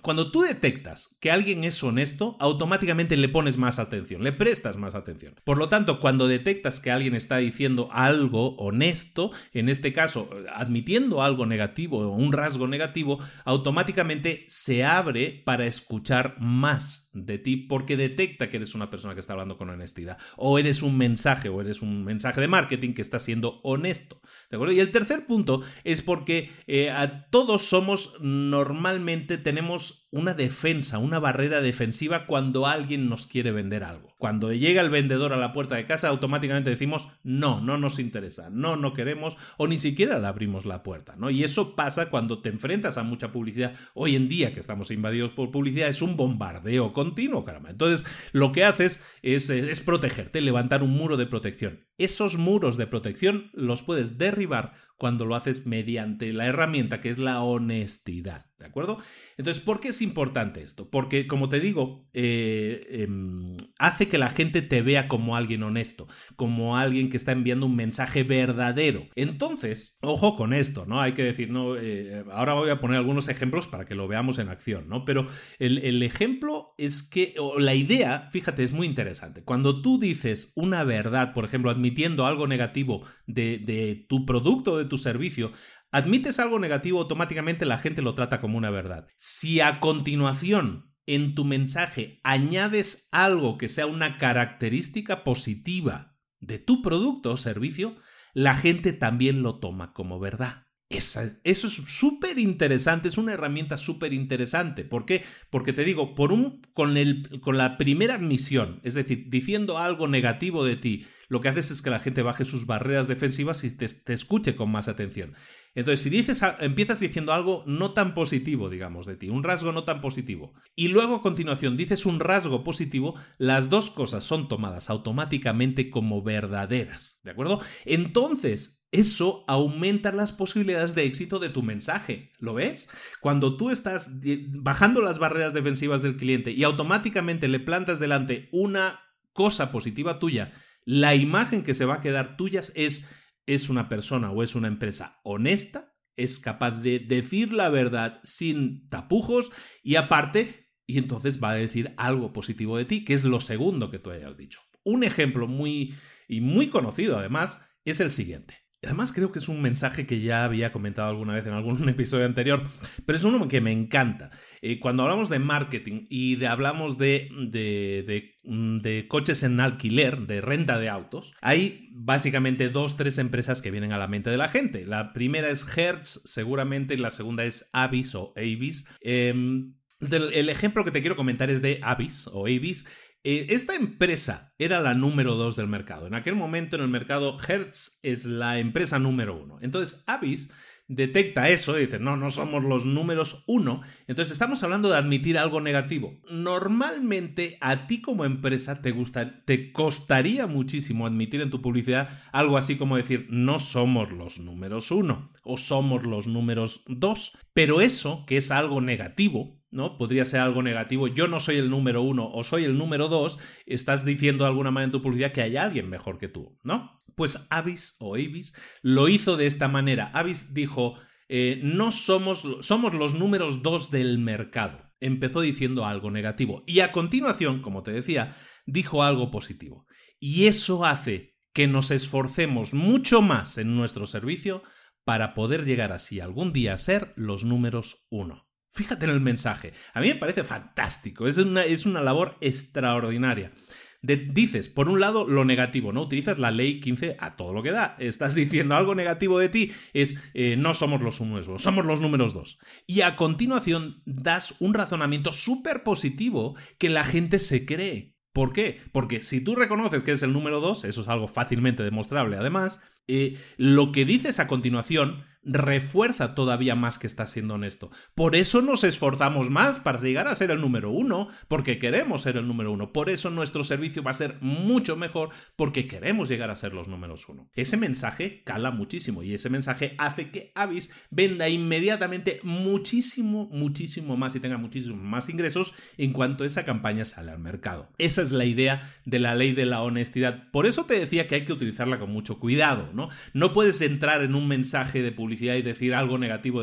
cuando 0.02 0.30
tú 0.30 0.42
detectas 0.42 1.16
que 1.20 1.30
alguien 1.30 1.64
es 1.64 1.82
honesto, 1.82 2.36
automáticamente 2.38 3.16
le 3.16 3.28
pones 3.28 3.56
más 3.58 3.78
atención, 3.78 4.22
le 4.22 4.32
prestas 4.32 4.76
más 4.76 4.94
atención. 4.94 5.34
Por 5.42 5.58
lo 5.58 5.68
tanto, 5.68 5.98
cuando 5.98 6.28
detectas 6.28 6.78
que 6.78 6.92
alguien 6.92 7.14
está 7.14 7.38
diciendo 7.38 7.88
algo 7.92 8.56
honesto, 8.56 9.32
en 9.52 9.68
este 9.68 9.92
caso, 9.92 10.30
admitiendo 10.54 11.22
algo 11.22 11.44
negativo 11.46 11.98
o 11.98 12.16
un 12.16 12.32
rasgo 12.32 12.68
negativo, 12.68 13.18
automáticamente 13.44 14.44
se 14.46 14.84
abre 14.84 15.42
para 15.44 15.66
escuchar 15.66 16.36
más 16.38 17.10
de 17.12 17.38
ti 17.38 17.56
porque 17.56 17.96
detecta 17.96 18.48
que 18.48 18.56
eres 18.56 18.74
una 18.74 18.90
persona 18.90 19.14
que 19.14 19.20
está 19.20 19.34
hablando 19.34 19.58
con 19.58 19.70
honestidad 19.70 20.18
o 20.36 20.58
eres 20.58 20.82
un 20.82 20.96
mensaje 20.96 21.48
o 21.48 21.60
eres 21.60 21.82
un 21.82 22.04
mensaje 22.04 22.40
de 22.40 22.48
marketing 22.48 22.94
que 22.94 23.02
está 23.02 23.18
siendo 23.18 23.60
honesto. 23.62 24.20
¿De 24.50 24.56
acuerdo? 24.56 24.74
Y 24.74 24.80
el 24.80 24.92
tercer 24.92 25.26
punto 25.26 25.62
es 25.84 26.02
porque 26.02 26.50
eh, 26.66 26.90
a 26.90 27.26
todos 27.30 27.62
somos 27.62 28.16
normalmente 28.20 29.38
tenemos 29.38 30.01
una 30.12 30.34
defensa, 30.34 30.98
una 30.98 31.18
barrera 31.18 31.62
defensiva 31.62 32.26
cuando 32.26 32.66
alguien 32.66 33.08
nos 33.08 33.26
quiere 33.26 33.50
vender 33.50 33.82
algo. 33.82 34.14
Cuando 34.18 34.52
llega 34.52 34.82
el 34.82 34.90
vendedor 34.90 35.32
a 35.32 35.38
la 35.38 35.54
puerta 35.54 35.74
de 35.74 35.86
casa, 35.86 36.08
automáticamente 36.08 36.68
decimos 36.68 37.08
no, 37.24 37.62
no 37.62 37.78
nos 37.78 37.98
interesa, 37.98 38.50
no, 38.50 38.76
no 38.76 38.92
queremos 38.92 39.38
o 39.56 39.66
ni 39.66 39.78
siquiera 39.78 40.18
le 40.18 40.26
abrimos 40.26 40.66
la 40.66 40.82
puerta, 40.82 41.16
¿no? 41.16 41.30
Y 41.30 41.44
eso 41.44 41.74
pasa 41.74 42.10
cuando 42.10 42.42
te 42.42 42.50
enfrentas 42.50 42.98
a 42.98 43.04
mucha 43.04 43.32
publicidad. 43.32 43.74
Hoy 43.94 44.14
en 44.14 44.28
día 44.28 44.52
que 44.52 44.60
estamos 44.60 44.90
invadidos 44.90 45.30
por 45.30 45.50
publicidad 45.50 45.88
es 45.88 46.02
un 46.02 46.14
bombardeo 46.14 46.92
continuo, 46.92 47.44
caramba. 47.46 47.70
Entonces, 47.70 48.06
lo 48.32 48.52
que 48.52 48.64
haces 48.64 49.02
es, 49.22 49.48
es 49.48 49.80
protegerte, 49.80 50.42
levantar 50.42 50.82
un 50.82 50.90
muro 50.90 51.16
de 51.16 51.26
protección. 51.26 51.86
Esos 51.96 52.36
muros 52.36 52.76
de 52.76 52.86
protección 52.86 53.50
los 53.54 53.82
puedes 53.82 54.18
derribar 54.18 54.74
cuando 55.02 55.26
lo 55.26 55.34
haces 55.34 55.66
mediante 55.66 56.32
la 56.32 56.46
herramienta 56.46 57.00
que 57.00 57.10
es 57.10 57.18
la 57.18 57.42
honestidad. 57.42 58.46
¿De 58.62 58.68
acuerdo? 58.68 58.98
Entonces, 59.36 59.60
¿por 59.60 59.80
qué 59.80 59.88
es 59.88 60.00
importante 60.02 60.62
esto? 60.62 60.88
Porque, 60.88 61.26
como 61.26 61.48
te 61.48 61.58
digo, 61.58 62.08
eh, 62.12 62.86
em, 62.90 63.56
hace 63.76 64.06
que 64.06 64.18
la 64.18 64.28
gente 64.28 64.62
te 64.62 64.82
vea 64.82 65.08
como 65.08 65.34
alguien 65.34 65.64
honesto, 65.64 66.06
como 66.36 66.76
alguien 66.76 67.10
que 67.10 67.16
está 67.16 67.32
enviando 67.32 67.66
un 67.66 67.74
mensaje 67.74 68.22
verdadero. 68.22 69.08
Entonces, 69.16 69.98
ojo 70.00 70.36
con 70.36 70.52
esto, 70.52 70.86
¿no? 70.86 71.00
Hay 71.00 71.10
que 71.12 71.24
decir, 71.24 71.50
no, 71.50 71.76
eh, 71.76 72.24
ahora 72.30 72.52
voy 72.52 72.70
a 72.70 72.80
poner 72.80 72.98
algunos 72.98 73.28
ejemplos 73.28 73.66
para 73.66 73.84
que 73.84 73.96
lo 73.96 74.06
veamos 74.06 74.38
en 74.38 74.48
acción, 74.48 74.88
¿no? 74.88 75.04
Pero 75.04 75.26
el, 75.58 76.00
ejemplo 76.04 76.74
es 76.78 77.02
que, 77.02 77.34
o 77.38 77.58
la 77.58 77.74
idea, 77.74 78.28
fíjate, 78.30 78.62
es 78.62 78.70
muy 78.70 78.86
interesante. 78.86 79.42
Cuando 79.42 79.82
tú 79.82 79.98
dices 79.98 80.52
una 80.54 80.84
verdad, 80.84 81.32
por 81.32 81.44
ejemplo, 81.44 81.72
admitiendo 81.72 82.26
algo 82.26 82.46
negativo 82.46 83.04
de, 83.26 83.58
de 83.58 84.06
tu 84.08 84.24
producto, 84.24 84.78
de 84.78 84.84
tu 84.84 84.91
servicio, 84.98 85.52
admites 85.90 86.38
algo 86.38 86.58
negativo, 86.58 87.00
automáticamente 87.00 87.66
la 87.66 87.78
gente 87.78 88.02
lo 88.02 88.14
trata 88.14 88.40
como 88.40 88.58
una 88.58 88.70
verdad. 88.70 89.06
Si 89.16 89.60
a 89.60 89.80
continuación 89.80 90.94
en 91.06 91.34
tu 91.34 91.44
mensaje 91.44 92.20
añades 92.22 93.08
algo 93.12 93.58
que 93.58 93.68
sea 93.68 93.86
una 93.86 94.18
característica 94.18 95.24
positiva 95.24 96.16
de 96.40 96.58
tu 96.58 96.82
producto 96.82 97.32
o 97.32 97.36
servicio, 97.36 97.96
la 98.34 98.54
gente 98.54 98.92
también 98.92 99.42
lo 99.42 99.58
toma 99.58 99.92
como 99.92 100.18
verdad. 100.18 100.66
Eso 100.98 101.20
es 101.44 101.72
súper 101.72 102.38
interesante, 102.38 103.08
es 103.08 103.18
una 103.18 103.32
herramienta 103.32 103.76
súper 103.76 104.12
interesante. 104.12 104.84
¿Por 104.84 105.04
qué? 105.04 105.24
Porque 105.50 105.72
te 105.72 105.84
digo, 105.84 106.14
por 106.14 106.32
un, 106.32 106.62
con, 106.74 106.96
el, 106.96 107.40
con 107.40 107.56
la 107.56 107.78
primera 107.78 108.14
admisión, 108.14 108.80
es 108.82 108.94
decir, 108.94 109.26
diciendo 109.28 109.78
algo 109.78 110.08
negativo 110.08 110.64
de 110.64 110.76
ti, 110.76 111.06
lo 111.32 111.40
que 111.40 111.48
haces 111.48 111.70
es 111.70 111.80
que 111.80 111.88
la 111.88 111.98
gente 111.98 112.20
baje 112.20 112.44
sus 112.44 112.66
barreras 112.66 113.08
defensivas 113.08 113.64
y 113.64 113.70
te, 113.70 113.86
escuche 114.12 114.54
con 114.54 114.70
más 114.70 114.88
atención. 114.88 115.32
Entonces, 115.74 116.02
si 116.02 116.10
dices, 116.10 116.42
empiezas 116.60 117.00
diciendo 117.00 117.32
algo 117.32 117.64
no 117.66 117.92
tan 117.92 118.12
positivo, 118.12 118.68
digamos, 118.68 119.06
de 119.06 119.16
ti, 119.16 119.30
un 119.30 119.42
rasgo 119.42 119.72
no 119.72 119.84
tan 119.84 120.02
positivo, 120.02 120.52
y 120.76 120.88
luego 120.88 121.16
a 121.16 121.22
continuación 121.22 121.78
dices 121.78 122.04
un 122.04 122.20
rasgo 122.20 122.62
positivo, 122.62 123.14
las 123.38 123.70
dos 123.70 123.90
cosas 123.90 124.24
son 124.24 124.46
tomadas 124.46 124.90
automáticamente 124.90 125.88
como 125.88 126.22
verdaderas, 126.22 127.20
¿de 127.24 127.30
acuerdo? 127.30 127.62
Entonces, 127.86 128.81
eso 128.92 129.44
aumenta 129.48 130.12
las 130.12 130.30
posibilidades 130.30 130.94
de 130.94 131.04
éxito 131.04 131.38
de 131.38 131.48
tu 131.48 131.62
mensaje. 131.62 132.30
¿Lo 132.38 132.54
ves? 132.54 132.88
Cuando 133.20 133.56
tú 133.56 133.70
estás 133.70 134.10
bajando 134.50 135.02
las 135.02 135.18
barreras 135.18 135.54
defensivas 135.54 136.02
del 136.02 136.16
cliente 136.16 136.52
y 136.52 136.62
automáticamente 136.62 137.48
le 137.48 137.58
plantas 137.58 137.98
delante 137.98 138.48
una 138.52 139.00
cosa 139.32 139.72
positiva 139.72 140.18
tuya 140.18 140.52
la 140.84 141.14
imagen 141.14 141.62
que 141.62 141.74
se 141.74 141.84
va 141.84 141.94
a 141.94 142.00
quedar 142.00 142.36
tuya 142.36 142.62
es, 142.74 143.08
es 143.46 143.68
una 143.68 143.88
persona 143.88 144.30
o 144.30 144.42
es 144.42 144.54
una 144.54 144.68
empresa 144.68 145.20
honesta, 145.22 145.94
es 146.16 146.38
capaz 146.38 146.72
de 146.72 146.98
decir 146.98 147.52
la 147.52 147.68
verdad 147.68 148.20
sin 148.24 148.88
tapujos 148.88 149.50
y 149.82 149.96
aparte, 149.96 150.70
y 150.86 150.98
entonces 150.98 151.42
va 151.42 151.50
a 151.50 151.56
decir 151.56 151.94
algo 151.96 152.32
positivo 152.32 152.76
de 152.76 152.84
ti, 152.84 153.04
que 153.04 153.14
es 153.14 153.24
lo 153.24 153.40
segundo 153.40 153.90
que 153.90 153.98
tú 153.98 154.10
hayas 154.10 154.36
dicho. 154.36 154.60
Un 154.84 155.04
ejemplo 155.04 155.46
muy 155.46 155.94
y 156.28 156.40
muy 156.40 156.68
conocido 156.68 157.18
además 157.18 157.64
es 157.84 158.00
el 158.00 158.10
siguiente. 158.10 158.58
Además 158.84 159.12
creo 159.12 159.30
que 159.30 159.38
es 159.38 159.48
un 159.48 159.62
mensaje 159.62 160.06
que 160.06 160.20
ya 160.20 160.44
había 160.44 160.72
comentado 160.72 161.08
alguna 161.08 161.34
vez 161.34 161.46
en 161.46 161.52
algún 161.52 161.88
episodio 161.88 162.26
anterior, 162.26 162.64
pero 163.06 163.16
es 163.16 163.24
uno 163.24 163.46
que 163.46 163.60
me 163.60 163.70
encanta. 163.70 164.30
Eh, 164.60 164.80
cuando 164.80 165.04
hablamos 165.04 165.28
de 165.28 165.38
marketing 165.38 166.06
y 166.08 166.36
de, 166.36 166.48
hablamos 166.48 166.98
de, 166.98 167.28
de, 167.48 168.38
mm, 168.42 168.78
de, 168.78 169.06
coches 169.08 169.44
en 169.44 169.60
alquiler, 169.60 170.26
de 170.26 170.40
renta 170.40 170.78
de 170.78 170.88
autos, 170.88 171.34
hay 171.40 171.90
básicamente 171.92 172.68
dos, 172.68 172.96
tres 172.96 173.18
empresas 173.18 173.62
que 173.62 173.70
vienen 173.70 173.92
a 173.92 173.98
la 173.98 174.08
mente 174.08 174.30
de 174.30 174.36
la 174.36 174.48
gente. 174.48 174.84
La 174.84 175.12
primera 175.12 175.48
es 175.48 175.66
Hertz, 175.76 176.22
seguramente, 176.24 176.94
y 176.94 176.98
la 176.98 177.10
segunda 177.10 177.44
es 177.44 177.68
Avis 177.72 178.14
o 178.14 178.32
Avis. 178.36 178.86
Em, 179.00 179.74
el 180.00 180.48
ejemplo 180.48 180.84
que 180.84 180.90
te 180.90 181.00
quiero 181.00 181.14
comentar 181.14 181.50
es 181.50 181.62
de 181.62 181.78
Avis 181.82 182.26
o 182.32 182.46
Avis. 182.46 182.84
Eh, 183.24 183.46
esta 183.50 183.76
empresa 183.76 184.52
era 184.58 184.80
la 184.80 184.94
número 184.94 185.34
dos 185.34 185.54
del 185.54 185.68
mercado. 185.68 186.06
En 186.06 186.14
aquel 186.14 186.34
momento 186.34 186.76
en 186.76 186.82
el 186.82 186.88
mercado 186.88 187.36
Hertz 187.38 188.00
es 188.02 188.24
la 188.24 188.58
empresa 188.58 188.98
número 188.98 189.36
uno. 189.36 189.58
Entonces 189.60 190.02
Avis 190.06 190.50
detecta 190.88 191.48
eso 191.48 191.78
y 191.78 191.82
dice, 191.82 191.98
no, 191.98 192.16
no 192.16 192.30
somos 192.30 192.64
los 192.64 192.84
números 192.84 193.44
uno. 193.46 193.80
Entonces 194.08 194.32
estamos 194.32 194.62
hablando 194.62 194.90
de 194.90 194.96
admitir 194.96 195.38
algo 195.38 195.60
negativo. 195.60 196.20
Normalmente 196.30 197.58
a 197.60 197.86
ti 197.86 198.00
como 198.00 198.24
empresa 198.24 198.82
te, 198.82 198.90
gusta, 198.90 199.44
te 199.44 199.72
costaría 199.72 200.46
muchísimo 200.46 201.06
admitir 201.06 201.40
en 201.40 201.50
tu 201.50 201.62
publicidad 201.62 202.08
algo 202.32 202.58
así 202.58 202.76
como 202.76 202.96
decir, 202.96 203.26
no 203.30 203.58
somos 203.58 204.10
los 204.10 204.40
números 204.40 204.90
uno 204.90 205.30
o 205.44 205.56
somos 205.56 206.04
los 206.04 206.26
números 206.26 206.82
dos. 206.88 207.38
Pero 207.54 207.80
eso, 207.80 208.24
que 208.26 208.36
es 208.36 208.50
algo 208.50 208.80
negativo, 208.80 209.61
¿no? 209.72 209.98
Podría 209.98 210.24
ser 210.24 210.40
algo 210.40 210.62
negativo. 210.62 211.08
Yo 211.08 211.26
no 211.26 211.40
soy 211.40 211.56
el 211.56 211.70
número 211.70 212.02
uno 212.02 212.30
o 212.30 212.44
soy 212.44 212.64
el 212.64 212.78
número 212.78 213.08
dos. 213.08 213.38
Estás 213.66 214.04
diciendo 214.04 214.44
de 214.44 214.50
alguna 214.50 214.70
manera 214.70 214.86
en 214.86 214.92
tu 214.92 215.02
publicidad 215.02 215.32
que 215.32 215.42
hay 215.42 215.56
alguien 215.56 215.88
mejor 215.88 216.18
que 216.18 216.28
tú, 216.28 216.58
¿no? 216.62 217.02
Pues 217.16 217.46
Avis 217.50 217.96
o 217.98 218.14
Avis 218.14 218.54
lo 218.82 219.08
hizo 219.08 219.36
de 219.36 219.46
esta 219.46 219.68
manera. 219.68 220.10
Avis 220.14 220.54
dijo, 220.54 220.94
eh, 221.28 221.60
no 221.64 221.90
somos, 221.90 222.46
somos 222.60 222.94
los 222.94 223.14
números 223.14 223.62
dos 223.62 223.90
del 223.90 224.18
mercado. 224.18 224.92
Empezó 225.00 225.40
diciendo 225.40 225.84
algo 225.84 226.10
negativo. 226.10 226.62
Y 226.66 226.80
a 226.80 226.92
continuación, 226.92 227.62
como 227.62 227.82
te 227.82 227.90
decía, 227.90 228.36
dijo 228.66 229.02
algo 229.02 229.30
positivo. 229.30 229.86
Y 230.20 230.44
eso 230.44 230.84
hace 230.84 231.38
que 231.52 231.66
nos 231.66 231.90
esforcemos 231.90 232.74
mucho 232.74 233.22
más 233.22 233.58
en 233.58 233.74
nuestro 233.74 234.06
servicio 234.06 234.62
para 235.04 235.34
poder 235.34 235.64
llegar 235.64 235.92
así 235.92 236.20
algún 236.20 236.52
día 236.52 236.74
a 236.74 236.78
ser 236.78 237.12
los 237.16 237.44
números 237.44 238.06
uno. 238.10 238.51
Fíjate 238.72 239.04
en 239.04 239.10
el 239.10 239.20
mensaje. 239.20 239.74
A 239.92 240.00
mí 240.00 240.08
me 240.08 240.14
parece 240.14 240.44
fantástico. 240.44 241.26
Es 241.28 241.36
una, 241.36 241.62
es 241.64 241.84
una 241.84 242.00
labor 242.00 242.38
extraordinaria. 242.40 243.52
dices, 244.00 244.70
por 244.70 244.88
un 244.88 244.98
lado, 244.98 245.28
lo 245.28 245.44
negativo, 245.44 245.92
¿no? 245.92 246.00
Utilizas 246.00 246.38
la 246.38 246.50
ley 246.50 246.80
15 246.80 247.16
a 247.20 247.36
todo 247.36 247.52
lo 247.52 247.62
que 247.62 247.70
da. 247.70 247.96
Estás 247.98 248.34
diciendo 248.42 248.74
algo 248.74 248.94
negativo 248.94 249.38
de 249.38 249.50
ti, 249.50 249.72
es 249.92 250.16
eh, 250.32 250.56
no 250.56 250.72
somos 250.72 251.02
los 251.02 251.20
números 251.20 251.62
somos 251.62 251.84
los 251.84 252.00
números 252.00 252.32
dos. 252.32 252.58
Y 252.86 253.02
a 253.02 253.14
continuación 253.14 254.02
das 254.06 254.54
un 254.58 254.72
razonamiento 254.72 255.34
súper 255.34 255.82
positivo 255.82 256.56
que 256.78 256.88
la 256.88 257.04
gente 257.04 257.38
se 257.38 257.66
cree. 257.66 258.16
¿Por 258.32 258.54
qué? 258.54 258.80
Porque 258.92 259.22
si 259.22 259.44
tú 259.44 259.54
reconoces 259.54 260.02
que 260.02 260.12
es 260.12 260.22
el 260.22 260.32
número 260.32 260.60
2, 260.60 260.84
eso 260.84 261.02
es 261.02 261.08
algo 261.08 261.28
fácilmente 261.28 261.82
demostrable 261.82 262.38
además, 262.38 262.80
eh, 263.06 263.38
lo 263.58 263.92
que 263.92 264.06
dices 264.06 264.40
a 264.40 264.46
continuación 264.46 265.24
refuerza 265.44 266.34
todavía 266.34 266.74
más 266.74 266.98
que 266.98 267.06
estás 267.06 267.30
siendo 267.30 267.54
honesto. 267.54 267.90
Por 268.14 268.36
eso 268.36 268.62
nos 268.62 268.84
esforzamos 268.84 269.50
más 269.50 269.78
para 269.78 270.00
llegar 270.00 270.28
a 270.28 270.36
ser 270.36 270.50
el 270.50 270.60
número 270.60 270.90
uno, 270.90 271.28
porque 271.48 271.78
queremos 271.78 272.22
ser 272.22 272.36
el 272.36 272.46
número 272.46 272.72
uno. 272.72 272.92
Por 272.92 273.10
eso 273.10 273.30
nuestro 273.30 273.64
servicio 273.64 274.02
va 274.02 274.12
a 274.12 274.14
ser 274.14 274.36
mucho 274.40 274.96
mejor, 274.96 275.30
porque 275.56 275.88
queremos 275.88 276.28
llegar 276.28 276.50
a 276.50 276.56
ser 276.56 276.72
los 276.72 276.88
números 276.88 277.28
uno. 277.28 277.50
Ese 277.54 277.76
mensaje 277.76 278.42
cala 278.44 278.70
muchísimo 278.70 279.22
y 279.22 279.34
ese 279.34 279.50
mensaje 279.50 279.94
hace 279.98 280.30
que 280.30 280.52
Avis 280.54 280.92
venda 281.10 281.48
inmediatamente 281.48 282.40
muchísimo, 282.44 283.48
muchísimo 283.52 284.16
más 284.16 284.34
y 284.36 284.40
tenga 284.40 284.58
muchísimos 284.58 285.02
más 285.02 285.28
ingresos 285.28 285.74
en 285.98 286.12
cuanto 286.12 286.44
esa 286.44 286.64
campaña 286.64 287.04
sale 287.04 287.32
al 287.32 287.40
mercado. 287.40 287.88
Esa 287.98 288.22
es 288.22 288.32
la 288.32 288.44
idea 288.44 288.92
de 289.04 289.18
la 289.18 289.34
ley 289.34 289.52
de 289.52 289.66
la 289.66 289.82
honestidad. 289.82 290.50
Por 290.50 290.66
eso 290.66 290.84
te 290.84 290.98
decía 290.98 291.26
que 291.26 291.34
hay 291.34 291.44
que 291.44 291.52
utilizarla 291.52 291.98
con 291.98 292.10
mucho 292.10 292.38
cuidado, 292.38 292.90
¿no? 292.94 293.08
No 293.32 293.52
puedes 293.52 293.80
entrar 293.80 294.22
en 294.22 294.34
un 294.34 294.46
mensaje 294.46 295.02
de 295.02 295.10
publicidad 295.10 295.31
y 295.40 295.62
decir 295.62 295.94
algo 295.94 296.18
negativo 296.18 296.62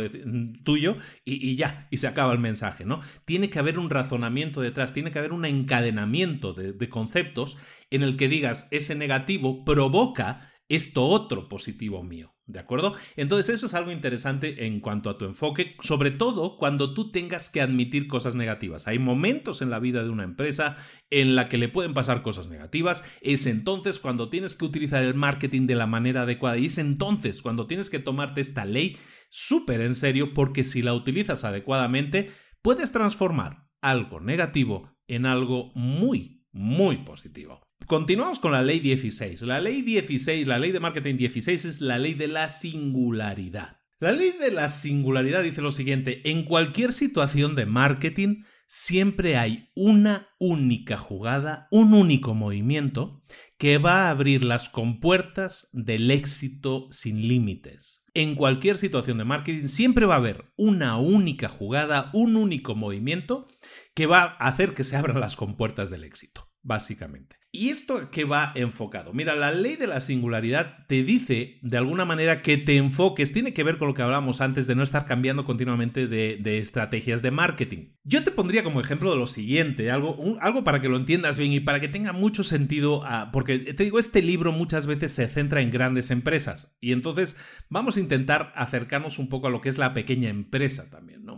tuyo 0.63 0.97
y, 1.25 1.55
ya, 1.55 1.87
y 1.91 1.97
se 1.97 2.07
acaba 2.07 2.33
el 2.33 2.39
mensaje, 2.39 2.85
¿no? 2.85 3.01
Tiene 3.25 3.49
que 3.49 3.59
haber 3.59 3.79
un 3.79 3.89
razonamiento 3.89 4.61
detrás, 4.61 4.93
tiene 4.93 5.11
que 5.11 5.19
haber 5.19 5.33
un 5.33 5.45
encadenamiento 5.45 6.53
de, 6.53 6.73
de 6.73 6.89
conceptos 6.89 7.57
en 7.89 8.03
el 8.03 8.17
que 8.17 8.27
digas 8.27 8.67
ese 8.71 8.95
negativo 8.95 9.63
provoca 9.65 10.51
esto 10.67 11.05
otro 11.05 11.49
positivo 11.49 12.03
mío. 12.03 12.33
¿De 12.49 12.57
acuerdo? 12.57 12.95
Entonces 13.15 13.53
eso 13.53 13.67
es 13.67 13.75
algo 13.75 13.91
interesante 13.91 14.65
en 14.65 14.79
cuanto 14.79 15.11
a 15.11 15.19
tu 15.19 15.25
enfoque, 15.25 15.75
sobre 15.81 16.09
todo 16.09 16.57
cuando 16.57 16.95
tú 16.95 17.11
tengas 17.11 17.47
que 17.47 17.61
admitir 17.61 18.07
cosas 18.07 18.33
negativas. 18.33 18.87
Hay 18.87 18.97
momentos 18.97 19.61
en 19.61 19.69
la 19.69 19.77
vida 19.77 20.03
de 20.03 20.09
una 20.09 20.23
empresa 20.23 20.75
en 21.11 21.35
la 21.35 21.47
que 21.47 21.59
le 21.59 21.69
pueden 21.69 21.93
pasar 21.93 22.23
cosas 22.23 22.47
negativas. 22.47 23.03
Es 23.21 23.45
entonces 23.45 23.99
cuando 23.99 24.29
tienes 24.29 24.55
que 24.55 24.65
utilizar 24.65 25.03
el 25.03 25.13
marketing 25.13 25.67
de 25.67 25.75
la 25.75 25.85
manera 25.85 26.23
adecuada. 26.23 26.57
Y 26.57 26.65
es 26.65 26.79
entonces 26.79 27.43
cuando 27.43 27.67
tienes 27.67 27.91
que 27.91 27.99
tomarte 27.99 28.41
esta 28.41 28.65
ley 28.65 28.97
súper 29.29 29.81
en 29.81 29.93
serio 29.93 30.33
porque 30.33 30.63
si 30.63 30.81
la 30.81 30.95
utilizas 30.95 31.43
adecuadamente 31.43 32.31
puedes 32.63 32.91
transformar 32.91 33.69
algo 33.79 34.21
negativo 34.21 34.97
en 35.07 35.27
algo 35.27 35.71
muy, 35.75 36.47
muy 36.51 36.97
positivo. 36.97 37.68
Continuamos 37.89 38.37
con 38.37 38.51
la 38.51 38.61
ley 38.61 38.79
16. 38.81 39.41
La 39.41 39.59
ley 39.59 39.81
16, 39.81 40.45
la 40.45 40.59
ley 40.59 40.71
de 40.71 40.79
marketing 40.79 41.15
16 41.15 41.65
es 41.65 41.81
la 41.81 41.97
ley 41.97 42.13
de 42.13 42.27
la 42.27 42.47
singularidad. 42.47 43.79
La 43.99 44.11
ley 44.11 44.31
de 44.39 44.51
la 44.51 44.69
singularidad 44.69 45.41
dice 45.41 45.63
lo 45.63 45.71
siguiente, 45.71 46.21
en 46.29 46.45
cualquier 46.45 46.93
situación 46.93 47.55
de 47.55 47.65
marketing 47.65 48.43
siempre 48.67 49.37
hay 49.37 49.71
una 49.73 50.29
única 50.37 50.97
jugada, 50.97 51.67
un 51.71 51.95
único 51.95 52.35
movimiento 52.35 53.23
que 53.57 53.79
va 53.79 54.03
a 54.03 54.09
abrir 54.11 54.43
las 54.43 54.69
compuertas 54.69 55.69
del 55.73 56.11
éxito 56.11 56.89
sin 56.91 57.27
límites. 57.27 58.05
En 58.13 58.35
cualquier 58.35 58.77
situación 58.77 59.17
de 59.17 59.25
marketing 59.25 59.67
siempre 59.67 60.05
va 60.05 60.13
a 60.13 60.17
haber 60.19 60.53
una 60.57 60.97
única 60.99 61.49
jugada, 61.49 62.11
un 62.13 62.35
único 62.35 62.75
movimiento 62.75 63.47
que 63.95 64.05
va 64.05 64.37
a 64.37 64.47
hacer 64.47 64.75
que 64.75 64.83
se 64.83 64.95
abran 64.95 65.19
las 65.19 65.35
compuertas 65.35 65.89
del 65.89 66.03
éxito, 66.03 66.51
básicamente. 66.61 67.39
¿Y 67.51 67.69
esto 67.69 68.11
qué 68.11 68.25
va 68.25 68.51
enfocado? 68.53 69.11
Mira, 69.11 69.33
la 69.33 69.51
ley 69.51 69.75
de 69.75 69.87
la 69.87 70.01
singularidad 70.01 70.85
te 70.85 71.01
dice 71.01 71.57
de 71.63 71.77
alguna 71.77 72.05
manera 72.05 72.43
que 72.43 72.57
te 72.57 72.77
enfoques, 72.77 73.33
tiene 73.33 73.55
que 73.55 73.63
ver 73.63 73.79
con 73.79 73.87
lo 73.87 73.95
que 73.95 74.03
hablábamos 74.03 74.39
antes 74.39 74.67
de 74.67 74.75
no 74.75 74.83
estar 74.83 75.07
cambiando 75.07 75.45
continuamente 75.45 76.07
de, 76.07 76.57
estrategias 76.59 77.23
de 77.23 77.31
marketing. 77.31 77.95
Yo 78.03 78.23
te 78.23 78.29
pondría 78.29 78.63
como 78.63 78.81
ejemplo 78.81 79.09
de 79.09 79.17
lo 79.17 79.25
siguiente, 79.25 79.89
algo, 79.89 80.37
algo 80.41 80.63
para 80.63 80.79
que 80.79 80.89
lo 80.89 80.97
entiendas 80.97 81.39
bien 81.39 81.51
y 81.51 81.59
para 81.59 81.79
que 81.79 81.87
tenga 81.87 82.13
mucho 82.13 82.43
sentido, 82.43 83.01
ah, 83.03 83.31
porque 83.33 83.57
te 83.57 83.83
digo, 83.83 83.97
este 83.97 84.21
libro 84.21 84.51
muchas 84.51 84.85
veces 84.85 85.11
se 85.11 85.27
centra 85.27 85.61
en 85.61 85.71
grandes 85.71 86.11
empresas 86.11 86.77
y 86.79 86.91
entonces 86.91 87.35
vamos 87.67 87.97
a 87.97 87.99
intentar 87.99 88.53
acercarnos 88.55 89.17
un 89.17 89.27
poco 89.27 89.47
a 89.47 89.49
lo 89.49 89.59
que 89.59 89.69
es 89.69 89.79
la 89.79 89.95
pequeña 89.95 90.29
empresa 90.29 90.87
también. 90.91 91.25
¿no? 91.25 91.37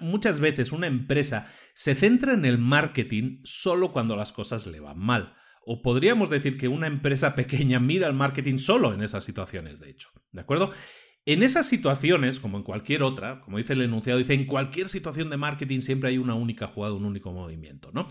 muchas 0.00 0.40
veces 0.40 0.72
una 0.72 0.88
empresa 0.88 1.48
se 1.74 1.94
centra 1.94 2.32
en 2.32 2.44
el 2.44 2.58
marketing 2.58 3.40
solo 3.44 3.92
cuando 3.92 4.16
las 4.16 4.32
cosas 4.32 4.66
le 4.66 4.80
van 4.80 4.98
mal 4.98 5.32
o 5.66 5.82
podríamos 5.82 6.30
decir 6.30 6.56
que 6.56 6.68
una 6.68 6.86
empresa 6.86 7.34
pequeña 7.34 7.80
mira 7.80 8.06
el 8.06 8.14
marketing 8.14 8.58
solo 8.58 8.92
en 8.92 9.02
esas 9.02 9.24
situaciones, 9.24 9.80
de 9.80 9.90
hecho. 9.90 10.10
¿De 10.32 10.40
acuerdo? 10.40 10.70
En 11.26 11.42
esas 11.42 11.66
situaciones, 11.66 12.38
como 12.38 12.58
en 12.58 12.64
cualquier 12.64 13.02
otra, 13.02 13.40
como 13.40 13.56
dice 13.56 13.72
el 13.72 13.80
enunciado, 13.80 14.18
dice, 14.18 14.34
en 14.34 14.44
cualquier 14.44 14.90
situación 14.90 15.30
de 15.30 15.38
marketing 15.38 15.80
siempre 15.80 16.10
hay 16.10 16.18
una 16.18 16.34
única 16.34 16.66
jugada, 16.66 16.92
un 16.92 17.06
único 17.06 17.32
movimiento, 17.32 17.90
¿no? 17.92 18.08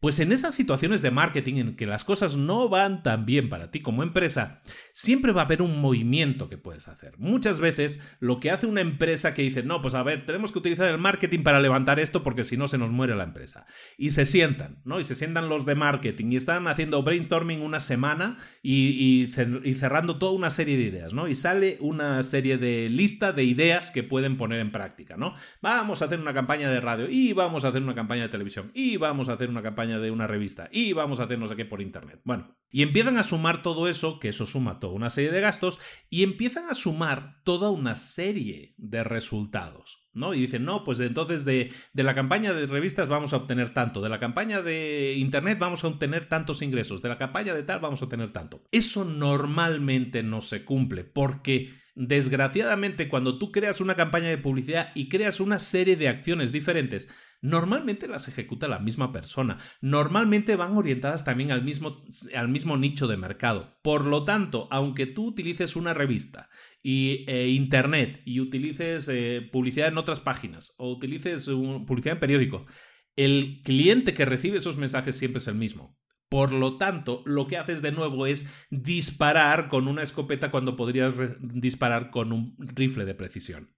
Pues 0.00 0.20
en 0.20 0.30
esas 0.30 0.54
situaciones 0.54 1.02
de 1.02 1.10
marketing 1.10 1.54
en 1.56 1.76
que 1.76 1.86
las 1.86 2.04
cosas 2.04 2.36
no 2.36 2.68
van 2.68 3.02
tan 3.02 3.26
bien 3.26 3.48
para 3.48 3.72
ti 3.72 3.80
como 3.80 4.04
empresa, 4.04 4.62
siempre 4.92 5.32
va 5.32 5.42
a 5.42 5.44
haber 5.44 5.60
un 5.60 5.80
movimiento 5.80 6.48
que 6.48 6.56
puedes 6.56 6.86
hacer. 6.86 7.18
Muchas 7.18 7.58
veces 7.58 8.00
lo 8.20 8.38
que 8.38 8.52
hace 8.52 8.66
una 8.66 8.80
empresa 8.80 9.34
que 9.34 9.42
dice, 9.42 9.64
no, 9.64 9.80
pues 9.80 9.94
a 9.94 10.04
ver, 10.04 10.24
tenemos 10.24 10.52
que 10.52 10.60
utilizar 10.60 10.86
el 10.86 10.98
marketing 10.98 11.42
para 11.42 11.60
levantar 11.60 11.98
esto 11.98 12.22
porque 12.22 12.44
si 12.44 12.56
no 12.56 12.68
se 12.68 12.78
nos 12.78 12.90
muere 12.90 13.16
la 13.16 13.24
empresa. 13.24 13.66
Y 13.96 14.12
se 14.12 14.24
sientan, 14.24 14.80
¿no? 14.84 15.00
Y 15.00 15.04
se 15.04 15.16
sientan 15.16 15.48
los 15.48 15.66
de 15.66 15.74
marketing 15.74 16.30
y 16.30 16.36
están 16.36 16.68
haciendo 16.68 17.02
brainstorming 17.02 17.60
una 17.60 17.80
semana 17.80 18.36
y, 18.62 19.28
cerrando 19.32 20.18
toda 20.18 20.32
una 20.32 20.50
serie 20.50 20.76
de 20.76 20.84
ideas, 20.84 21.12
¿no? 21.12 21.26
Y 21.26 21.34
sale 21.34 21.76
una 21.80 22.22
serie 22.22 22.56
de 22.56 22.88
lista 22.88 23.32
de 23.32 23.42
ideas 23.42 23.90
que 23.90 24.04
pueden 24.04 24.36
poner 24.36 24.60
en 24.60 24.70
práctica, 24.70 25.16
¿no? 25.16 25.34
Vamos 25.60 26.02
a 26.02 26.04
hacer 26.04 26.20
una 26.20 26.34
campaña 26.34 26.70
de 26.70 26.80
radio 26.80 27.08
y 27.10 27.32
vamos 27.32 27.64
a 27.64 27.68
hacer 27.68 27.82
una 27.82 27.96
campaña 27.96 28.22
de 28.22 28.28
televisión 28.28 28.70
y 28.74 28.96
vamos 28.96 29.28
a 29.28 29.32
hacer 29.32 29.48
una 29.48 29.62
campaña 29.62 29.87
de 29.96 30.10
una 30.10 30.26
revista 30.26 30.68
y 30.70 30.92
vamos 30.92 31.20
a 31.20 31.24
hacer 31.24 31.38
no 31.38 31.48
sé 31.48 31.56
qué 31.56 31.64
por 31.64 31.80
internet. 31.80 32.20
Bueno, 32.24 32.56
y 32.70 32.82
empiezan 32.82 33.16
a 33.16 33.22
sumar 33.22 33.62
todo 33.62 33.88
eso, 33.88 34.20
que 34.20 34.28
eso 34.28 34.46
suma 34.46 34.78
toda 34.78 34.92
una 34.92 35.10
serie 35.10 35.30
de 35.30 35.40
gastos, 35.40 35.78
y 36.10 36.22
empiezan 36.22 36.68
a 36.68 36.74
sumar 36.74 37.40
toda 37.44 37.70
una 37.70 37.96
serie 37.96 38.74
de 38.76 39.04
resultados. 39.04 40.04
¿no? 40.12 40.34
Y 40.34 40.40
dicen, 40.40 40.64
no, 40.64 40.84
pues 40.84 41.00
entonces 41.00 41.44
de, 41.44 41.72
de, 41.92 42.02
la 42.02 42.14
campaña 42.14 42.52
de 42.52 42.66
revistas 42.66 43.08
vamos 43.08 43.32
a 43.32 43.36
obtener 43.36 43.70
tanto, 43.70 44.00
de 44.00 44.08
la 44.08 44.18
campaña 44.18 44.62
de 44.62 45.14
Internet 45.16 45.58
vamos 45.58 45.84
a 45.84 45.88
obtener 45.88 46.26
tantos 46.26 46.60
ingresos, 46.60 47.00
de 47.02 47.08
la 47.08 47.18
campaña 47.18 47.54
de 47.54 47.62
tal 47.62 47.80
vamos 47.80 48.02
a 48.02 48.06
obtener 48.06 48.32
tanto. 48.32 48.64
Eso 48.72 49.04
normalmente 49.04 50.22
no 50.22 50.40
se 50.40 50.64
cumple 50.64 51.04
porque 51.04 51.70
desgraciadamente 51.98 53.08
cuando 53.08 53.38
tú 53.38 53.50
creas 53.50 53.80
una 53.80 53.96
campaña 53.96 54.28
de 54.28 54.38
publicidad 54.38 54.92
y 54.94 55.08
creas 55.08 55.40
una 55.40 55.58
serie 55.58 55.96
de 55.96 56.08
acciones 56.08 56.52
diferentes, 56.52 57.08
normalmente 57.40 58.08
las 58.08 58.28
ejecuta 58.28 58.68
la 58.68 58.78
misma 58.78 59.12
persona. 59.12 59.58
Normalmente 59.80 60.56
van 60.56 60.76
orientadas 60.76 61.24
también 61.24 61.52
al 61.52 61.62
mismo, 61.62 62.02
al 62.34 62.48
mismo 62.48 62.76
nicho 62.76 63.06
de 63.06 63.16
mercado. 63.16 63.78
Por 63.82 64.06
lo 64.06 64.24
tanto, 64.24 64.68
aunque 64.70 65.06
tú 65.06 65.26
utilices 65.26 65.76
una 65.76 65.94
revista 65.94 66.48
y 66.82 67.24
eh, 67.28 67.48
internet 67.48 68.22
y 68.24 68.40
utilices 68.40 69.08
eh, 69.08 69.48
publicidad 69.52 69.88
en 69.88 69.98
otras 69.98 70.20
páginas 70.20 70.74
o 70.78 70.92
utilices 70.92 71.46
publicidad 71.46 72.14
en 72.14 72.20
periódico, 72.20 72.66
el 73.16 73.62
cliente 73.64 74.14
que 74.14 74.24
recibe 74.24 74.58
esos 74.58 74.76
mensajes 74.76 75.16
siempre 75.16 75.38
es 75.38 75.48
el 75.48 75.56
mismo. 75.56 75.98
Por 76.28 76.52
lo 76.52 76.76
tanto, 76.76 77.22
lo 77.24 77.46
que 77.46 77.56
haces 77.56 77.80
de 77.80 77.90
nuevo 77.90 78.26
es 78.26 78.46
disparar 78.70 79.68
con 79.68 79.88
una 79.88 80.02
escopeta 80.02 80.50
cuando 80.50 80.76
podrías 80.76 81.14
disparar 81.40 82.10
con 82.10 82.32
un 82.32 82.54
rifle 82.58 83.06
de 83.06 83.14
precisión. 83.14 83.77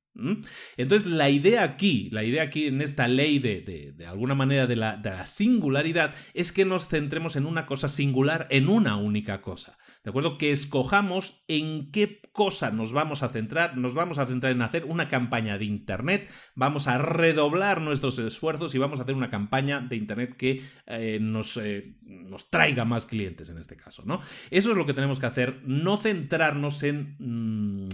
Entonces, 0.77 1.11
la 1.11 1.31
idea 1.31 1.63
aquí, 1.63 2.09
la 2.11 2.25
idea 2.25 2.43
aquí 2.43 2.67
en 2.67 2.83
esta 2.83 3.09
ley 3.09 3.39
de, 3.39 3.93
de, 3.97 4.07
alguna 4.07 4.35
manera 4.35 4.67
de 4.67 4.77
la, 4.77 4.97
de 4.97 5.11
la, 5.11 5.27
singularidad, 5.27 6.15
es 6.35 6.53
que 6.53 6.65
nos 6.65 6.89
centremos 6.89 7.37
en 7.37 7.47
una 7.47 7.67
cosa 7.67 7.89
singular, 7.89 8.47
en 8.51 8.69
una 8.69 8.97
única 8.97 9.41
cosa. 9.41 9.79
¿De 10.03 10.11
acuerdo? 10.11 10.39
Que 10.39 10.51
escojamos 10.51 11.45
en 11.47 11.91
qué 11.91 12.23
cosa 12.33 12.71
nos 12.71 12.93
vamos 12.93 13.23
a 13.23 13.29
centrar. 13.29 13.77
Nos 13.77 13.95
vamos 13.95 14.19
a 14.19 14.27
centrar 14.27 14.53
en 14.53 14.63
hacer 14.63 14.85
una 14.85 15.09
campaña 15.09 15.59
de 15.59 15.67
Internet, 15.67 16.31
vamos 16.55 16.89
a 16.89 16.99
redoblar 16.99 17.81
nuestros 17.81 18.19
esfuerzos 18.19 18.75
y 18.75 18.79
vamos 18.79 18.99
a 18.99 19.03
hacer 19.03 19.15
una 19.15 19.31
campaña 19.31 19.81
de 19.81 19.97
Internet 19.97 20.37
que 20.37 20.63
eh, 20.87 21.19
nos, 21.21 21.57
eh, 21.57 21.97
nos, 22.03 22.51
traiga 22.51 22.85
más 22.85 23.07
clientes 23.07 23.49
en 23.51 23.59
este 23.59 23.77
caso, 23.77 24.03
¿no? 24.05 24.21
Eso 24.51 24.71
es 24.71 24.77
lo 24.77 24.87
que 24.87 24.95
tenemos 24.95 25.21
que 25.21 25.27
hacer, 25.27 25.63
no 25.65 25.97
centrarnos 25.97 26.83
en... 26.83 27.17
Mm, 27.19 27.89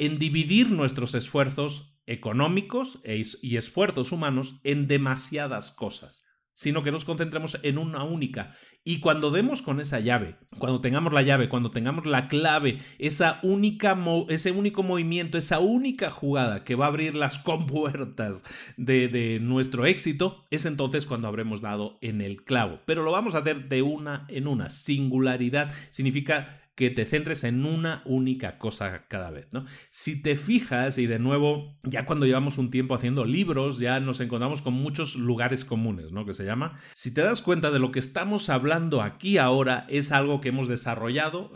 en 0.00 0.18
dividir 0.18 0.70
nuestros 0.70 1.14
esfuerzos 1.14 2.00
económicos 2.06 3.00
e 3.04 3.22
y 3.42 3.56
esfuerzos 3.56 4.12
humanos 4.12 4.58
en 4.64 4.88
demasiadas 4.88 5.70
cosas. 5.70 6.24
sino 6.52 6.82
que 6.82 6.92
nos 6.92 7.06
concentremos 7.06 7.58
en 7.62 7.78
una 7.78 8.04
única. 8.04 8.54
Y 8.84 9.00
cuando 9.00 9.30
demos 9.30 9.62
con 9.62 9.80
esa 9.80 9.98
llave, 9.98 10.36
cuando 10.58 10.82
tengamos 10.82 11.10
la 11.10 11.22
llave, 11.22 11.48
cuando 11.48 11.70
tengamos 11.70 12.04
la 12.04 12.28
clave, 12.28 12.78
esa 12.98 13.40
única 13.42 13.98
ese 14.28 14.50
único 14.52 14.82
movimiento, 14.82 15.38
esa 15.38 15.58
única 15.58 16.10
jugada 16.10 16.62
que 16.62 16.74
va 16.74 16.84
a 16.84 16.88
abrir 16.88 17.14
las 17.14 17.38
compuertas 17.38 18.44
de, 18.76 19.08
de 19.08 19.40
nuestro 19.40 19.86
éxito, 19.86 20.46
es 20.50 20.66
entonces 20.66 21.06
cuando 21.06 21.28
habremos 21.28 21.62
dado 21.62 21.98
en 22.02 22.20
el 22.20 22.44
clavo. 22.44 22.80
Pero 22.84 23.04
lo 23.04 23.12
vamos 23.12 23.34
a 23.34 23.38
hacer 23.38 23.70
de 23.70 23.80
una 23.80 24.26
en 24.28 24.46
una. 24.46 24.68
Singularidad 24.68 25.72
significa 25.90 26.59
que 26.80 26.88
te 26.88 27.04
centres 27.04 27.44
en 27.44 27.66
una 27.66 28.00
única 28.06 28.56
cosa 28.56 29.04
cada 29.06 29.30
vez, 29.30 29.48
¿no? 29.52 29.66
Si 29.90 30.22
te 30.22 30.34
fijas, 30.34 30.96
y 30.96 31.04
de 31.04 31.18
nuevo, 31.18 31.76
ya 31.82 32.06
cuando 32.06 32.24
llevamos 32.24 32.56
un 32.56 32.70
tiempo 32.70 32.94
haciendo 32.94 33.26
libros, 33.26 33.78
ya 33.80 34.00
nos 34.00 34.18
encontramos 34.20 34.62
con 34.62 34.72
muchos 34.72 35.14
lugares 35.14 35.66
comunes, 35.66 36.10
¿no? 36.10 36.24
Que 36.24 36.32
se 36.32 36.46
llama. 36.46 36.80
Si 36.94 37.12
te 37.12 37.20
das 37.20 37.42
cuenta 37.42 37.70
de 37.70 37.80
lo 37.80 37.90
que 37.90 37.98
estamos 37.98 38.48
hablando 38.48 39.02
aquí 39.02 39.36
ahora, 39.36 39.84
es 39.90 40.10
algo 40.10 40.40
que 40.40 40.48
hemos 40.48 40.68
desarrollado 40.68 41.52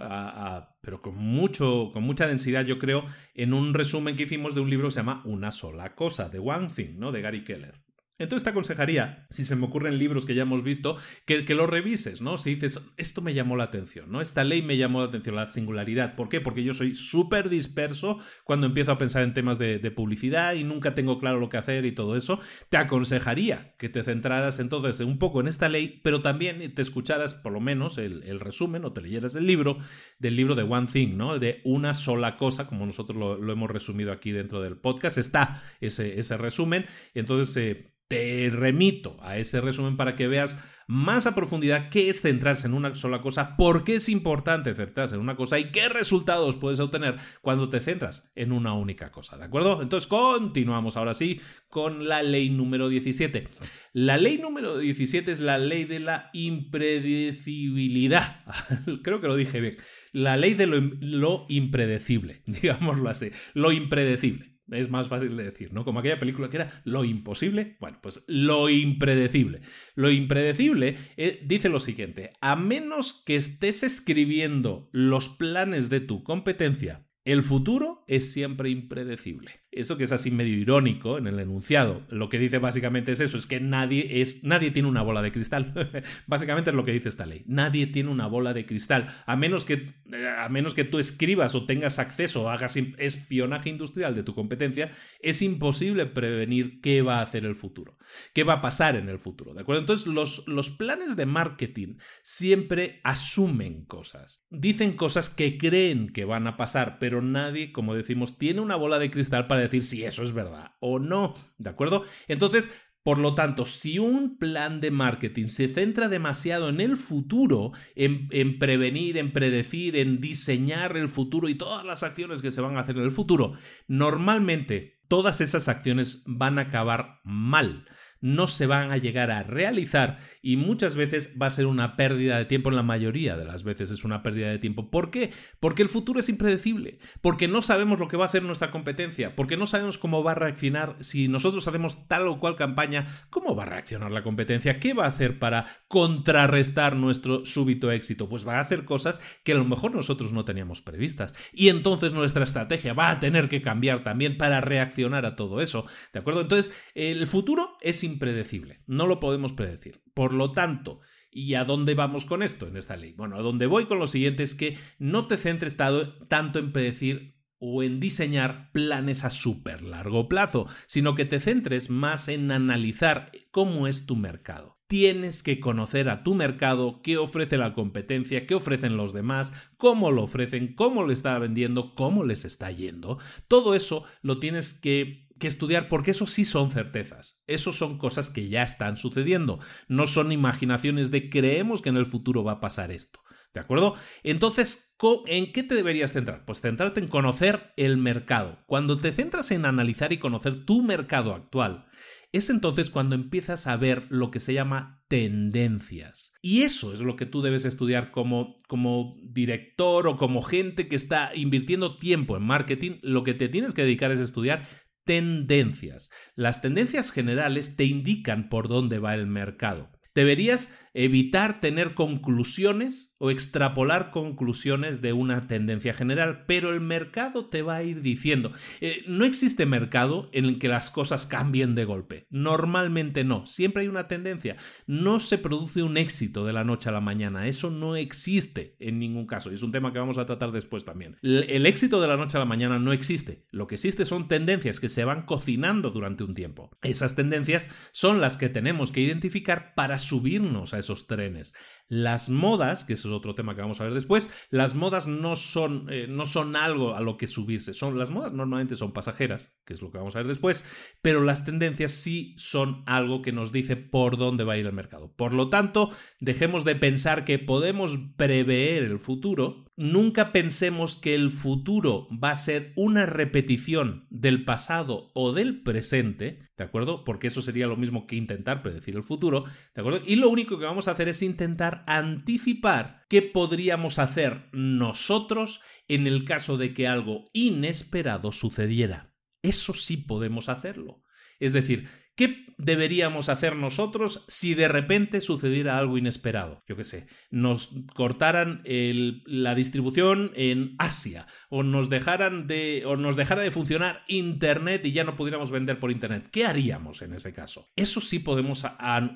pero 0.82 1.00
con, 1.00 1.16
mucho, 1.16 1.88
con 1.94 2.02
mucha 2.02 2.26
densidad, 2.26 2.66
yo 2.66 2.78
creo, 2.78 3.06
en 3.32 3.54
un 3.54 3.72
resumen 3.72 4.16
que 4.16 4.24
hicimos 4.24 4.54
de 4.54 4.60
un 4.60 4.68
libro 4.68 4.88
que 4.88 4.92
se 4.92 5.00
llama 5.00 5.22
Una 5.24 5.52
sola 5.52 5.94
cosa, 5.94 6.28
de 6.28 6.38
One 6.38 6.68
Thing, 6.68 6.98
¿no? 6.98 7.12
De 7.12 7.22
Gary 7.22 7.44
Keller. 7.44 7.83
Entonces 8.18 8.44
te 8.44 8.50
aconsejaría, 8.50 9.26
si 9.28 9.42
se 9.42 9.56
me 9.56 9.66
ocurren 9.66 9.98
libros 9.98 10.24
que 10.24 10.36
ya 10.36 10.42
hemos 10.42 10.62
visto, 10.62 10.96
que, 11.26 11.44
que 11.44 11.54
lo 11.56 11.66
revises, 11.66 12.20
¿no? 12.20 12.38
Si 12.38 12.54
dices, 12.54 12.92
esto 12.96 13.22
me 13.22 13.34
llamó 13.34 13.56
la 13.56 13.64
atención, 13.64 14.12
¿no? 14.12 14.20
Esta 14.20 14.44
ley 14.44 14.62
me 14.62 14.76
llamó 14.76 15.00
la 15.00 15.06
atención, 15.06 15.34
la 15.34 15.46
singularidad. 15.46 16.14
¿Por 16.14 16.28
qué? 16.28 16.40
Porque 16.40 16.62
yo 16.62 16.74
soy 16.74 16.94
súper 16.94 17.48
disperso 17.48 18.20
cuando 18.44 18.66
empiezo 18.66 18.92
a 18.92 18.98
pensar 18.98 19.24
en 19.24 19.34
temas 19.34 19.58
de, 19.58 19.84
publicidad 19.94 20.54
y 20.54 20.64
nunca 20.64 20.94
tengo 20.94 21.18
claro 21.18 21.38
lo 21.38 21.48
que 21.48 21.56
hacer 21.56 21.84
y 21.84 21.92
todo 21.92 22.16
eso. 22.16 22.40
Te 22.68 22.76
aconsejaría 22.76 23.74
que 23.78 23.88
te 23.88 24.02
centraras 24.02 24.58
entonces 24.58 25.00
un 25.00 25.18
poco 25.18 25.40
en 25.40 25.48
esta 25.48 25.68
ley, 25.68 26.00
pero 26.02 26.22
también 26.22 26.74
te 26.74 26.82
escucharas 26.82 27.34
por 27.34 27.52
lo 27.52 27.60
menos 27.60 27.98
el, 27.98 28.40
resumen 28.40 28.84
o 28.84 28.92
te 28.92 29.02
leyeras 29.02 29.34
el 29.36 29.46
libro, 29.46 29.78
del 30.18 30.36
libro 30.36 30.54
de 30.54 30.62
One 30.62 30.88
Thing, 30.90 31.16
¿no? 31.16 31.38
De 31.38 31.60
una 31.64 31.94
sola 31.94 32.36
cosa, 32.36 32.66
como 32.66 32.86
nosotros 32.86 33.18
lo, 33.18 33.52
hemos 33.52 33.70
resumido 33.70 34.12
aquí 34.12 34.32
dentro 34.32 34.60
del 34.62 34.76
podcast. 34.76 35.18
Está 35.18 35.62
ese, 35.80 36.36
resumen. 36.36 36.86
Entonces, 37.14 37.56
eh, 37.56 37.93
te 38.08 38.50
remito 38.50 39.16
a 39.20 39.38
ese 39.38 39.60
resumen 39.60 39.96
para 39.96 40.16
que 40.16 40.28
veas 40.28 40.58
más 40.86 41.26
a 41.26 41.34
profundidad 41.34 41.88
qué 41.88 42.10
es 42.10 42.20
centrarse 42.20 42.66
en 42.66 42.74
una 42.74 42.94
sola 42.94 43.20
cosa, 43.20 43.56
por 43.56 43.84
qué 43.84 43.94
es 43.94 44.08
importante 44.08 44.74
centrarse 44.74 45.14
en 45.14 45.20
una 45.20 45.36
cosa 45.36 45.58
y 45.58 45.70
qué 45.70 45.88
resultados 45.88 46.56
puedes 46.56 46.80
obtener 46.80 47.16
cuando 47.40 47.70
te 47.70 47.80
centras 47.80 48.30
en 48.34 48.52
una 48.52 48.74
única 48.74 49.10
cosa, 49.10 49.38
¿de 49.38 49.44
acuerdo? 49.44 49.80
Entonces 49.82 50.06
continuamos 50.06 50.96
ahora 50.96 51.14
sí 51.14 51.40
con 51.68 52.06
la 52.06 52.22
ley 52.22 52.50
número 52.50 52.88
17. 52.88 53.48
La 53.92 54.18
ley 54.18 54.38
número 54.38 54.78
17 54.78 55.30
es 55.30 55.40
la 55.40 55.58
ley 55.58 55.84
de 55.84 56.00
la 56.00 56.30
impredecibilidad. 56.32 58.44
Creo 59.02 59.20
que 59.20 59.28
lo 59.28 59.36
dije 59.36 59.60
bien. 59.60 59.76
La 60.12 60.36
ley 60.36 60.54
de 60.54 60.66
lo, 60.66 61.46
impredecible, 61.48 62.42
digámoslo 62.46 63.08
así, 63.08 63.30
lo 63.54 63.72
impredecible. 63.72 64.53
Es 64.70 64.90
más 64.90 65.08
fácil 65.08 65.36
de 65.36 65.44
decir, 65.44 65.72
¿no? 65.72 65.84
Como 65.84 66.00
aquella 66.00 66.18
película 66.18 66.48
que 66.48 66.56
era 66.56 66.82
lo 66.84 67.04
imposible. 67.04 67.76
Bueno, 67.80 67.98
pues 68.02 68.24
lo 68.26 68.70
impredecible. 68.70 69.60
Lo 69.94 70.10
impredecible 70.10 70.96
eh, 71.16 71.40
dice 71.44 71.68
lo 71.68 71.80
siguiente, 71.80 72.30
a 72.40 72.56
menos 72.56 73.22
que 73.26 73.36
estés 73.36 73.82
escribiendo 73.82 74.88
los 74.92 75.28
planes 75.28 75.90
de 75.90 76.00
tu 76.00 76.22
competencia, 76.22 77.06
el 77.24 77.42
futuro 77.42 78.04
es 78.06 78.32
siempre 78.32 78.70
impredecible. 78.70 79.63
Eso 79.74 79.98
que 79.98 80.04
es 80.04 80.12
así 80.12 80.30
medio 80.30 80.56
irónico 80.56 81.18
en 81.18 81.26
el 81.26 81.38
enunciado. 81.40 82.02
Lo 82.08 82.28
que 82.28 82.38
dice 82.38 82.58
básicamente 82.58 83.12
es 83.12 83.20
eso, 83.20 83.36
es 83.36 83.46
que 83.46 83.60
nadie 83.60 84.20
es 84.20 84.44
nadie 84.44 84.70
tiene 84.70 84.88
una 84.88 85.02
bola 85.02 85.22
de 85.22 85.32
cristal. 85.32 85.90
básicamente 86.26 86.70
es 86.70 86.76
lo 86.76 86.84
que 86.84 86.92
dice 86.92 87.08
esta 87.08 87.26
ley. 87.26 87.44
Nadie 87.46 87.86
tiene 87.86 88.10
una 88.10 88.26
bola 88.26 88.54
de 88.54 88.66
cristal, 88.66 89.08
a 89.26 89.36
menos 89.36 89.64
que 89.64 89.94
a 90.38 90.48
menos 90.48 90.74
que 90.74 90.84
tú 90.84 90.98
escribas 90.98 91.54
o 91.54 91.66
tengas 91.66 91.98
acceso 91.98 92.44
o 92.44 92.48
hagas 92.48 92.76
espionaje 92.76 93.70
industrial 93.70 94.14
de 94.14 94.22
tu 94.22 94.34
competencia, 94.34 94.92
es 95.20 95.42
imposible 95.42 96.06
prevenir 96.06 96.80
qué 96.80 97.02
va 97.02 97.18
a 97.18 97.22
hacer 97.22 97.44
el 97.44 97.54
futuro, 97.54 97.98
qué 98.32 98.44
va 98.44 98.54
a 98.54 98.60
pasar 98.60 98.96
en 98.96 99.08
el 99.08 99.18
futuro, 99.18 99.54
¿de 99.54 99.62
acuerdo? 99.62 99.80
Entonces 99.80 100.06
los, 100.06 100.46
los 100.46 100.70
planes 100.70 101.16
de 101.16 101.26
marketing 101.26 101.96
siempre 102.22 103.00
asumen 103.02 103.84
cosas, 103.84 104.46
dicen 104.50 104.92
cosas 104.92 105.30
que 105.30 105.58
creen 105.58 106.10
que 106.10 106.24
van 106.24 106.46
a 106.46 106.56
pasar, 106.56 106.98
pero 106.98 107.22
nadie, 107.22 107.72
como 107.72 107.94
decimos, 107.94 108.38
tiene 108.38 108.60
una 108.60 108.76
bola 108.76 108.98
de 108.98 109.10
cristal 109.10 109.46
para 109.46 109.63
decir 109.64 109.82
si 109.82 110.04
eso 110.04 110.22
es 110.22 110.32
verdad 110.32 110.72
o 110.80 110.98
no, 110.98 111.34
¿de 111.58 111.70
acuerdo? 111.70 112.04
Entonces, 112.28 112.70
por 113.04 113.18
lo 113.18 113.34
tanto, 113.34 113.66
si 113.66 113.98
un 113.98 114.38
plan 114.38 114.80
de 114.80 114.90
marketing 114.90 115.48
se 115.48 115.68
centra 115.68 116.08
demasiado 116.08 116.70
en 116.70 116.80
el 116.80 116.96
futuro, 116.96 117.72
en, 117.94 118.28
en, 118.30 118.58
prevenir, 118.58 119.18
en 119.18 119.30
predecir, 119.30 119.96
en 119.96 120.22
diseñar 120.22 120.96
el 120.96 121.08
futuro 121.08 121.50
y 121.50 121.54
todas 121.54 121.84
las 121.84 122.02
acciones 122.02 122.40
que 122.40 122.50
se 122.50 122.62
van 122.62 122.78
a 122.78 122.80
hacer 122.80 122.96
en 122.96 123.04
el 123.04 123.12
futuro, 123.12 123.52
normalmente 123.88 125.02
todas 125.08 125.42
esas 125.42 125.68
acciones 125.68 126.22
van 126.26 126.58
a 126.58 126.62
acabar 126.62 127.20
mal 127.24 127.86
no 128.24 128.46
se 128.46 128.66
van 128.66 128.90
a 128.90 128.96
llegar 128.96 129.30
a 129.30 129.42
realizar 129.42 130.16
y 130.40 130.56
muchas 130.56 130.96
veces 130.96 131.34
va 131.40 131.48
a 131.48 131.50
ser 131.50 131.66
una 131.66 131.94
pérdida 131.94 132.38
de 132.38 132.46
tiempo, 132.46 132.70
en 132.70 132.76
la 132.76 132.82
mayoría 132.82 133.36
de 133.36 133.44
las 133.44 133.64
veces 133.64 133.90
es 133.90 134.02
una 134.02 134.22
pérdida 134.22 134.48
de 134.48 134.58
tiempo. 134.58 134.90
¿Por 134.90 135.10
qué? 135.10 135.30
Porque 135.60 135.82
el 135.82 135.90
futuro 135.90 136.20
es 136.20 136.30
impredecible, 136.30 137.00
porque 137.20 137.48
no 137.48 137.60
sabemos 137.60 137.98
lo 137.98 138.08
que 138.08 138.16
va 138.16 138.24
a 138.24 138.28
hacer 138.28 138.42
nuestra 138.42 138.70
competencia, 138.70 139.36
porque 139.36 139.58
no 139.58 139.66
sabemos 139.66 139.98
cómo 139.98 140.24
va 140.24 140.30
a 140.30 140.36
reaccionar 140.36 140.96
si 141.00 141.28
nosotros 141.28 141.68
hacemos 141.68 142.08
tal 142.08 142.26
o 142.26 142.40
cual 142.40 142.56
campaña, 142.56 143.06
cómo 143.28 143.54
va 143.54 143.64
a 143.64 143.66
reaccionar 143.66 144.10
la 144.10 144.22
competencia, 144.22 144.80
qué 144.80 144.94
va 144.94 145.04
a 145.04 145.08
hacer 145.08 145.38
para 145.38 145.66
contrarrestar 145.86 146.96
nuestro 146.96 147.44
súbito 147.44 147.92
éxito. 147.92 148.30
Pues 148.30 148.48
va 148.48 148.56
a 148.56 148.60
hacer 148.60 148.86
cosas 148.86 149.20
que 149.44 149.52
a 149.52 149.56
lo 149.56 149.66
mejor 149.66 149.94
nosotros 149.94 150.32
no 150.32 150.46
teníamos 150.46 150.80
previstas 150.80 151.34
y 151.52 151.68
entonces 151.68 152.14
nuestra 152.14 152.44
estrategia 152.44 152.94
va 152.94 153.10
a 153.10 153.20
tener 153.20 153.50
que 153.50 153.60
cambiar 153.60 154.02
también 154.02 154.38
para 154.38 154.62
reaccionar 154.62 155.26
a 155.26 155.36
todo 155.36 155.60
eso. 155.60 155.84
¿De 156.14 156.20
acuerdo? 156.20 156.40
Entonces, 156.40 156.74
el 156.94 157.26
futuro 157.26 157.76
es 157.82 158.02
impredecible 158.02 158.13
impredecible, 158.14 158.80
no 158.86 159.06
lo 159.06 159.20
podemos 159.20 159.52
predecir. 159.52 160.02
Por 160.14 160.32
lo 160.32 160.52
tanto, 160.52 161.00
¿y 161.30 161.54
a 161.54 161.64
dónde 161.64 161.94
vamos 161.94 162.24
con 162.24 162.42
esto 162.42 162.66
en 162.66 162.76
esta 162.76 162.96
ley? 162.96 163.12
Bueno, 163.12 163.36
a 163.36 163.42
dónde 163.42 163.66
voy 163.66 163.84
con 163.84 163.98
lo 163.98 164.06
siguiente 164.06 164.42
es 164.42 164.54
que 164.54 164.78
no 164.98 165.26
te 165.26 165.36
centres 165.36 165.76
tanto 165.76 166.58
en 166.58 166.72
predecir 166.72 167.34
o 167.58 167.82
en 167.82 167.98
diseñar 167.98 168.70
planes 168.72 169.24
a 169.24 169.30
súper 169.30 169.82
largo 169.82 170.28
plazo, 170.28 170.66
sino 170.86 171.14
que 171.14 171.24
te 171.24 171.40
centres 171.40 171.88
más 171.88 172.28
en 172.28 172.50
analizar 172.50 173.32
cómo 173.50 173.86
es 173.86 174.06
tu 174.06 174.16
mercado. 174.16 174.78
Tienes 174.86 175.42
que 175.42 175.60
conocer 175.60 176.10
a 176.10 176.22
tu 176.22 176.34
mercado, 176.34 177.00
qué 177.02 177.16
ofrece 177.16 177.56
la 177.56 177.72
competencia, 177.72 178.46
qué 178.46 178.54
ofrecen 178.54 178.98
los 178.98 179.14
demás, 179.14 179.54
cómo 179.78 180.12
lo 180.12 180.24
ofrecen, 180.24 180.74
cómo 180.74 181.04
lo 181.04 181.12
está 181.12 181.38
vendiendo, 181.38 181.94
cómo 181.94 182.22
les 182.22 182.44
está 182.44 182.70
yendo. 182.70 183.18
Todo 183.48 183.74
eso 183.74 184.04
lo 184.20 184.38
tienes 184.38 184.74
que 184.74 185.23
que 185.38 185.48
estudiar 185.48 185.88
porque 185.88 186.12
eso 186.12 186.26
sí 186.26 186.44
son 186.44 186.70
certezas, 186.70 187.42
eso 187.46 187.72
son 187.72 187.98
cosas 187.98 188.30
que 188.30 188.48
ya 188.48 188.62
están 188.62 188.96
sucediendo, 188.96 189.58
no 189.88 190.06
son 190.06 190.32
imaginaciones 190.32 191.10
de 191.10 191.28
creemos 191.30 191.82
que 191.82 191.88
en 191.88 191.96
el 191.96 192.06
futuro 192.06 192.44
va 192.44 192.52
a 192.52 192.60
pasar 192.60 192.90
esto. 192.90 193.20
¿De 193.54 193.60
acuerdo? 193.60 193.94
Entonces, 194.24 194.96
¿en 195.26 195.52
qué 195.52 195.62
te 195.62 195.76
deberías 195.76 196.12
centrar? 196.12 196.44
Pues 196.44 196.60
centrarte 196.60 196.98
en 196.98 197.06
conocer 197.06 197.72
el 197.76 197.96
mercado. 197.96 198.58
Cuando 198.66 198.98
te 198.98 199.12
centras 199.12 199.52
en 199.52 199.64
analizar 199.64 200.12
y 200.12 200.18
conocer 200.18 200.64
tu 200.64 200.82
mercado 200.82 201.32
actual, 201.32 201.86
es 202.32 202.50
entonces 202.50 202.90
cuando 202.90 203.14
empiezas 203.14 203.68
a 203.68 203.76
ver 203.76 204.06
lo 204.10 204.32
que 204.32 204.40
se 204.40 204.54
llama 204.54 205.04
tendencias. 205.06 206.32
Y 206.42 206.62
eso 206.62 206.92
es 206.92 206.98
lo 206.98 207.14
que 207.14 207.26
tú 207.26 207.42
debes 207.42 207.64
estudiar 207.64 208.10
como, 208.10 208.56
como 208.66 209.14
director 209.22 210.08
o 210.08 210.16
como 210.16 210.42
gente 210.42 210.88
que 210.88 210.96
está 210.96 211.30
invirtiendo 211.36 211.96
tiempo 211.96 212.36
en 212.36 212.42
marketing. 212.42 212.98
Lo 213.02 213.22
que 213.22 213.34
te 213.34 213.48
tienes 213.48 213.72
que 213.72 213.82
dedicar 213.82 214.10
es 214.10 214.18
estudiar 214.18 214.66
tendencias. 215.04 216.10
Las 216.34 216.62
tendencias 216.62 217.10
generales 217.10 217.76
te 217.76 217.84
indican 217.84 218.48
por 218.48 218.68
dónde 218.68 218.98
va 218.98 219.14
el 219.14 219.26
mercado. 219.26 219.90
Deberías 220.14 220.72
evitar 220.94 221.60
tener 221.60 221.94
conclusiones 221.94 223.16
o 223.18 223.30
extrapolar 223.30 224.10
conclusiones 224.10 225.02
de 225.02 225.12
una 225.12 225.46
tendencia 225.48 225.92
general, 225.92 226.44
pero 226.46 226.70
el 226.70 226.80
mercado 226.80 227.46
te 227.46 227.62
va 227.62 227.76
a 227.76 227.82
ir 227.82 228.00
diciendo. 228.00 228.52
Eh, 228.80 229.02
no 229.08 229.24
existe 229.24 229.66
mercado 229.66 230.30
en 230.32 230.44
el 230.44 230.58
que 230.58 230.68
las 230.68 230.90
cosas 230.90 231.26
cambien 231.26 231.74
de 231.74 231.84
golpe. 231.84 232.26
Normalmente 232.30 233.24
no. 233.24 233.44
Siempre 233.46 233.82
hay 233.82 233.88
una 233.88 234.06
tendencia. 234.06 234.56
No 234.86 235.18
se 235.18 235.38
produce 235.38 235.82
un 235.82 235.96
éxito 235.96 236.46
de 236.46 236.52
la 236.52 236.64
noche 236.64 236.88
a 236.88 236.92
la 236.92 237.00
mañana. 237.00 237.48
Eso 237.48 237.70
no 237.70 237.96
existe 237.96 238.76
en 238.78 238.98
ningún 239.00 239.26
caso. 239.26 239.50
Y 239.50 239.54
es 239.54 239.62
un 239.62 239.72
tema 239.72 239.92
que 239.92 239.98
vamos 239.98 240.18
a 240.18 240.26
tratar 240.26 240.52
después 240.52 240.84
también. 240.84 241.16
El 241.22 241.66
éxito 241.66 242.00
de 242.00 242.08
la 242.08 242.16
noche 242.16 242.36
a 242.36 242.40
la 242.40 242.46
mañana 242.46 242.78
no 242.78 242.92
existe. 242.92 243.46
Lo 243.50 243.66
que 243.66 243.74
existe 243.74 244.04
son 244.04 244.28
tendencias 244.28 244.78
que 244.78 244.88
se 244.88 245.04
van 245.04 245.22
cocinando 245.22 245.90
durante 245.90 246.22
un 246.22 246.34
tiempo. 246.34 246.70
Esas 246.82 247.16
tendencias 247.16 247.68
son 247.90 248.20
las 248.20 248.36
que 248.36 248.48
tenemos 248.48 248.92
que 248.92 249.00
identificar 249.00 249.74
para 249.74 249.98
subirnos 249.98 250.72
a 250.72 250.78
esos 250.84 251.06
trenes. 251.06 251.54
Las 251.88 252.30
modas, 252.30 252.84
que 252.84 252.94
ese 252.94 253.08
es 253.08 253.14
otro 253.14 253.34
tema 253.34 253.54
que 253.54 253.60
vamos 253.60 253.80
a 253.80 253.84
ver 253.84 253.94
después, 253.94 254.30
las 254.50 254.74
modas 254.74 255.06
no 255.06 255.36
son, 255.36 255.86
eh, 255.90 256.06
no 256.08 256.26
son 256.26 256.56
algo 256.56 256.94
a 256.94 257.00
lo 257.00 257.16
que 257.16 257.26
subirse. 257.26 257.74
Son, 257.74 257.98
las 257.98 258.10
modas 258.10 258.32
normalmente 258.32 258.74
son 258.74 258.92
pasajeras, 258.92 259.58
que 259.64 259.74
es 259.74 259.82
lo 259.82 259.90
que 259.90 259.98
vamos 259.98 260.16
a 260.16 260.20
ver 260.20 260.28
después, 260.28 260.64
pero 261.02 261.22
las 261.22 261.44
tendencias 261.44 261.92
sí 261.92 262.34
son 262.38 262.82
algo 262.86 263.22
que 263.22 263.32
nos 263.32 263.52
dice 263.52 263.76
por 263.76 264.16
dónde 264.16 264.44
va 264.44 264.54
a 264.54 264.56
ir 264.56 264.66
el 264.66 264.72
mercado. 264.72 265.14
Por 265.14 265.32
lo 265.32 265.50
tanto, 265.50 265.90
dejemos 266.20 266.64
de 266.64 266.76
pensar 266.76 267.24
que 267.24 267.38
podemos 267.38 267.98
prever 268.16 268.84
el 268.84 268.98
futuro. 268.98 269.64
Nunca 269.76 270.30
pensemos 270.32 270.94
que 270.96 271.14
el 271.14 271.30
futuro 271.30 272.06
va 272.12 272.30
a 272.30 272.36
ser 272.36 272.72
una 272.76 273.06
repetición 273.06 274.06
del 274.08 274.44
pasado 274.44 275.10
o 275.14 275.32
del 275.32 275.62
presente, 275.62 276.48
¿de 276.56 276.64
acuerdo? 276.64 277.04
Porque 277.04 277.26
eso 277.26 277.42
sería 277.42 277.66
lo 277.66 277.76
mismo 277.76 278.06
que 278.06 278.14
intentar 278.14 278.62
predecir 278.62 278.94
el 278.94 279.02
futuro, 279.02 279.44
¿de 279.74 279.80
acuerdo? 279.80 280.00
Y 280.06 280.16
lo 280.16 280.28
único 280.28 280.58
que 280.58 280.64
vamos 280.64 280.86
a 280.86 280.92
hacer 280.92 281.08
es 281.08 281.22
intentar 281.22 281.73
anticipar 281.86 283.04
qué 283.08 283.22
podríamos 283.22 283.98
hacer 283.98 284.48
nosotros 284.52 285.60
en 285.88 286.06
el 286.06 286.24
caso 286.24 286.56
de 286.56 286.72
que 286.72 286.86
algo 286.86 287.30
inesperado 287.32 288.32
sucediera. 288.32 289.14
Eso 289.42 289.74
sí 289.74 289.96
podemos 289.96 290.48
hacerlo. 290.48 291.02
Es 291.40 291.52
decir, 291.52 291.88
¿Qué 292.16 292.44
deberíamos 292.58 293.28
hacer 293.28 293.56
nosotros 293.56 294.24
si 294.28 294.54
de 294.54 294.68
repente 294.68 295.20
sucediera 295.20 295.78
algo 295.78 295.98
inesperado? 295.98 296.62
Yo 296.68 296.76
qué 296.76 296.84
sé, 296.84 297.08
nos 297.30 297.70
cortaran 297.94 298.62
la 298.64 299.54
distribución 299.54 300.30
en 300.36 300.76
Asia 300.78 301.26
o 301.48 301.62
nos 301.64 301.90
dejaran 301.90 302.46
de 302.46 302.84
o 302.86 302.96
nos 302.96 303.16
dejara 303.16 303.42
de 303.42 303.50
funcionar 303.50 304.02
internet 304.06 304.86
y 304.86 304.92
ya 304.92 305.02
no 305.02 305.16
pudiéramos 305.16 305.50
vender 305.50 305.80
por 305.80 305.90
internet. 305.90 306.28
¿Qué 306.30 306.46
haríamos 306.46 307.02
en 307.02 307.14
ese 307.14 307.32
caso? 307.32 307.72
Eso 307.74 308.00
sí 308.00 308.20
podemos 308.20 308.64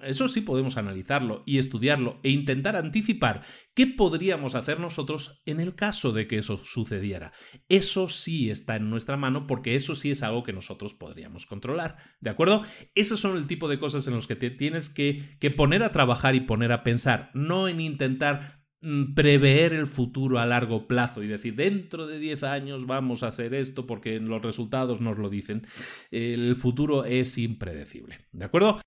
eso 0.03 0.29
sí 0.29 0.41
podemos 0.41 0.77
analizarlo 0.77 1.45
y 1.47 1.59
estudiarlo 1.59 2.21
e 2.25 2.31
intentar 2.31 2.75
anticipar 2.75 3.43
qué 3.79 3.87
podríamos 3.87 4.57
hacer 4.57 4.81
nosotros 4.81 5.41
en 5.47 5.61
el 5.61 5.77
caso 5.77 6.11
de 6.11 6.27
que 6.27 6.39
eso 6.39 6.59
sucediera. 6.59 7.33
Eso 7.69 8.09
sí 8.09 8.51
está 8.51 8.75
en 8.75 8.91
nuestra 8.91 9.17
mano 9.17 9.47
porque 9.47 9.77
eso 9.77 9.95
sí 9.95 10.11
es 10.11 10.25
algo 10.25 10.43
que 10.43 10.53
nosotros 10.53 10.95
podríamos 10.95 11.47
controlar, 11.47 11.97
¿de 12.19 12.31
acuerdo? 12.31 12.65
Esos 12.97 13.21
son 13.21 13.37
el 13.37 13.47
tipo 13.47 13.69
de 13.69 13.79
cosas 13.79 14.09
en 14.09 14.15
los 14.15 14.27
que 14.27 14.35
te 14.35 14.51
tienes 14.51 14.89
que, 14.89 15.37
que 15.39 15.53
poner 15.53 15.85
a 15.85 15.93
trabajar 15.93 16.35
y 16.35 16.41
poner 16.41 16.73
a 16.73 16.83
pensar, 16.83 17.31
no 17.35 17.69
en 17.69 17.81
intentar 17.81 18.65
mm, 18.81 19.15
prever 19.15 19.73
el 19.73 19.87
futuro 19.87 20.41
a 20.41 20.47
largo 20.47 20.89
plazo 20.89 21.23
y 21.23 21.29
decir 21.29 21.55
dentro 21.55 22.09
de 22.09 22.19
10 22.19 22.43
años 22.43 22.85
vamos 22.85 23.23
a 23.23 23.29
hacer 23.29 23.55
esto 23.55 23.87
porque 23.87 24.19
los 24.19 24.43
resultados 24.43 25.01
nos 25.01 25.19
lo 25.19 25.31
dicen. 25.31 25.65
El 26.11 26.57
futuro 26.57 27.05
es 27.05 27.39
impredecible. 27.39 28.27
¿De 28.33 28.45
acuerdo? 28.45 28.81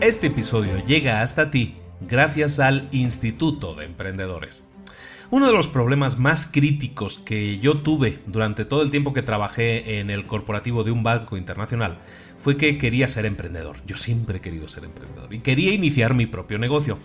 Este 0.00 0.28
episodio 0.28 0.78
llega 0.86 1.22
hasta 1.22 1.50
ti 1.50 1.74
gracias 2.00 2.58
al 2.58 2.88
Instituto 2.92 3.74
de 3.74 3.84
Emprendedores. 3.84 4.64
Uno 5.30 5.46
de 5.46 5.52
los 5.52 5.68
problemas 5.68 6.18
más 6.18 6.46
críticos 6.46 7.18
que 7.18 7.60
yo 7.60 7.82
tuve 7.82 8.18
durante 8.26 8.64
todo 8.64 8.82
el 8.82 8.90
tiempo 8.90 9.12
que 9.12 9.22
trabajé 9.22 10.00
en 10.00 10.10
el 10.10 10.26
corporativo 10.26 10.82
de 10.82 10.90
un 10.90 11.04
banco 11.04 11.36
internacional 11.36 11.98
fue 12.38 12.56
que 12.56 12.78
quería 12.78 13.06
ser 13.06 13.26
emprendedor. 13.26 13.76
Yo 13.86 13.96
siempre 13.96 14.38
he 14.38 14.40
querido 14.40 14.66
ser 14.66 14.84
emprendedor 14.84 15.32
y 15.32 15.38
quería 15.38 15.72
iniciar 15.72 16.14
mi 16.14 16.26
propio 16.26 16.58
negocio, 16.58 16.98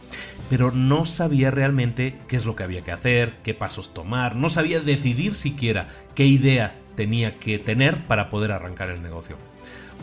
pero 0.49 0.71
no 0.71 1.05
sabía 1.05 1.51
realmente 1.51 2.17
qué 2.27 2.37
es 2.37 2.45
lo 2.45 2.55
que 2.55 2.63
había 2.63 2.83
que 2.83 2.91
hacer, 2.91 3.35
qué 3.43 3.53
pasos 3.53 3.93
tomar, 3.93 4.35
no 4.35 4.49
sabía 4.49 4.79
decidir 4.79 5.35
siquiera 5.35 5.85
qué 6.15 6.25
idea 6.25 6.79
tenía 6.95 7.37
que 7.37 7.59
tener 7.59 8.07
para 8.07 8.31
poder 8.31 8.51
arrancar 8.51 8.89
el 8.89 9.03
negocio. 9.03 9.37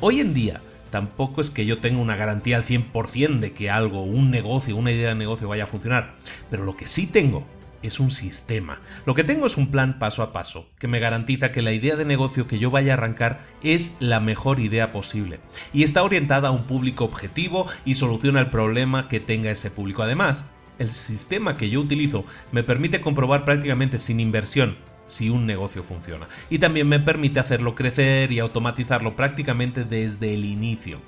Hoy 0.01 0.21
en 0.21 0.35
día, 0.35 0.61
tampoco 0.93 1.41
es 1.41 1.51
que 1.51 1.67
yo 1.67 1.79
tenga 1.79 2.01
una 2.01 2.15
garantía 2.15 2.57
al 2.57 2.65
100% 2.65 3.41
de 3.41 3.53
que 3.53 3.71
algo, 3.71 4.03
un 4.03 4.31
negocio, 4.31 4.77
una 4.77 4.93
idea 4.93 5.09
de 5.09 5.15
negocio 5.17 5.49
vaya 5.49 5.65
a 5.65 5.67
funcionar, 5.67 6.15
pero 6.51 6.65
lo 6.65 6.77
que 6.77 6.87
sí 6.87 7.07
tengo 7.09 7.45
es 7.83 7.99
un 7.99 8.13
sistema. 8.13 8.81
Lo 9.07 9.15
que 9.15 9.25
tengo 9.25 9.47
es 9.47 9.57
un 9.57 9.71
plan 9.71 9.99
paso 9.99 10.23
a 10.23 10.33
paso, 10.33 10.69
que 10.79 10.87
me 10.87 11.01
garantiza 11.01 11.51
que 11.51 11.63
la 11.63 11.73
idea 11.73 11.97
de 11.97 12.05
negocio 12.05 12.47
que 12.47 12.59
yo 12.59 12.71
vaya 12.71 12.93
a 12.93 12.97
arrancar 12.97 13.41
es 13.65 13.97
la 14.01 14.21
mejor 14.21 14.61
idea 14.61 14.93
posible, 14.93 15.41
y 15.73 15.83
está 15.83 16.03
orientada 16.03 16.49
a 16.49 16.53
un 16.53 16.65
público 16.65 17.05
objetivo 17.05 17.67
y 17.85 17.95
soluciona 17.95 18.41
el 18.41 18.51
problema 18.51 19.09
que 19.09 19.19
tenga 19.19 19.51
ese 19.51 19.71
público. 19.71 20.03
Además, 20.03 20.45
el 20.79 20.91
sistema 20.91 21.57
que 21.57 21.71
yo 21.71 21.81
utilizo 21.81 22.25
me 22.53 22.63
permite 22.63 23.01
comprobar 23.01 23.45
prácticamente 23.45 23.99
sin 23.99 24.21
inversión 24.21 24.77
si 25.13 25.29
un 25.31 25.47
negocio 25.47 25.83
funciona, 25.83 26.27
y 26.51 26.59
también 26.59 26.89
me 26.89 27.01
permite 27.01 27.39
hacerlo 27.39 27.75
crecer 27.75 28.33
y 28.33 28.39
automatizarlo 28.39 29.15
prácticamente 29.15 29.85
desde 29.85 30.35
el 30.35 30.45
inicio. 30.45 31.01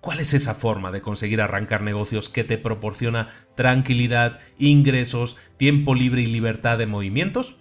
¿Cuál 0.00 0.20
es 0.20 0.32
esa 0.32 0.54
forma 0.54 0.90
de 0.90 1.02
conseguir 1.02 1.40
arrancar 1.40 1.82
negocios 1.82 2.28
que 2.28 2.44
te 2.44 2.56
proporciona 2.56 3.28
tranquilidad, 3.54 4.38
ingresos, 4.58 5.36
tiempo 5.58 5.94
libre 5.94 6.22
y 6.22 6.26
libertad 6.26 6.78
de 6.78 6.86
movimientos? 6.86 7.56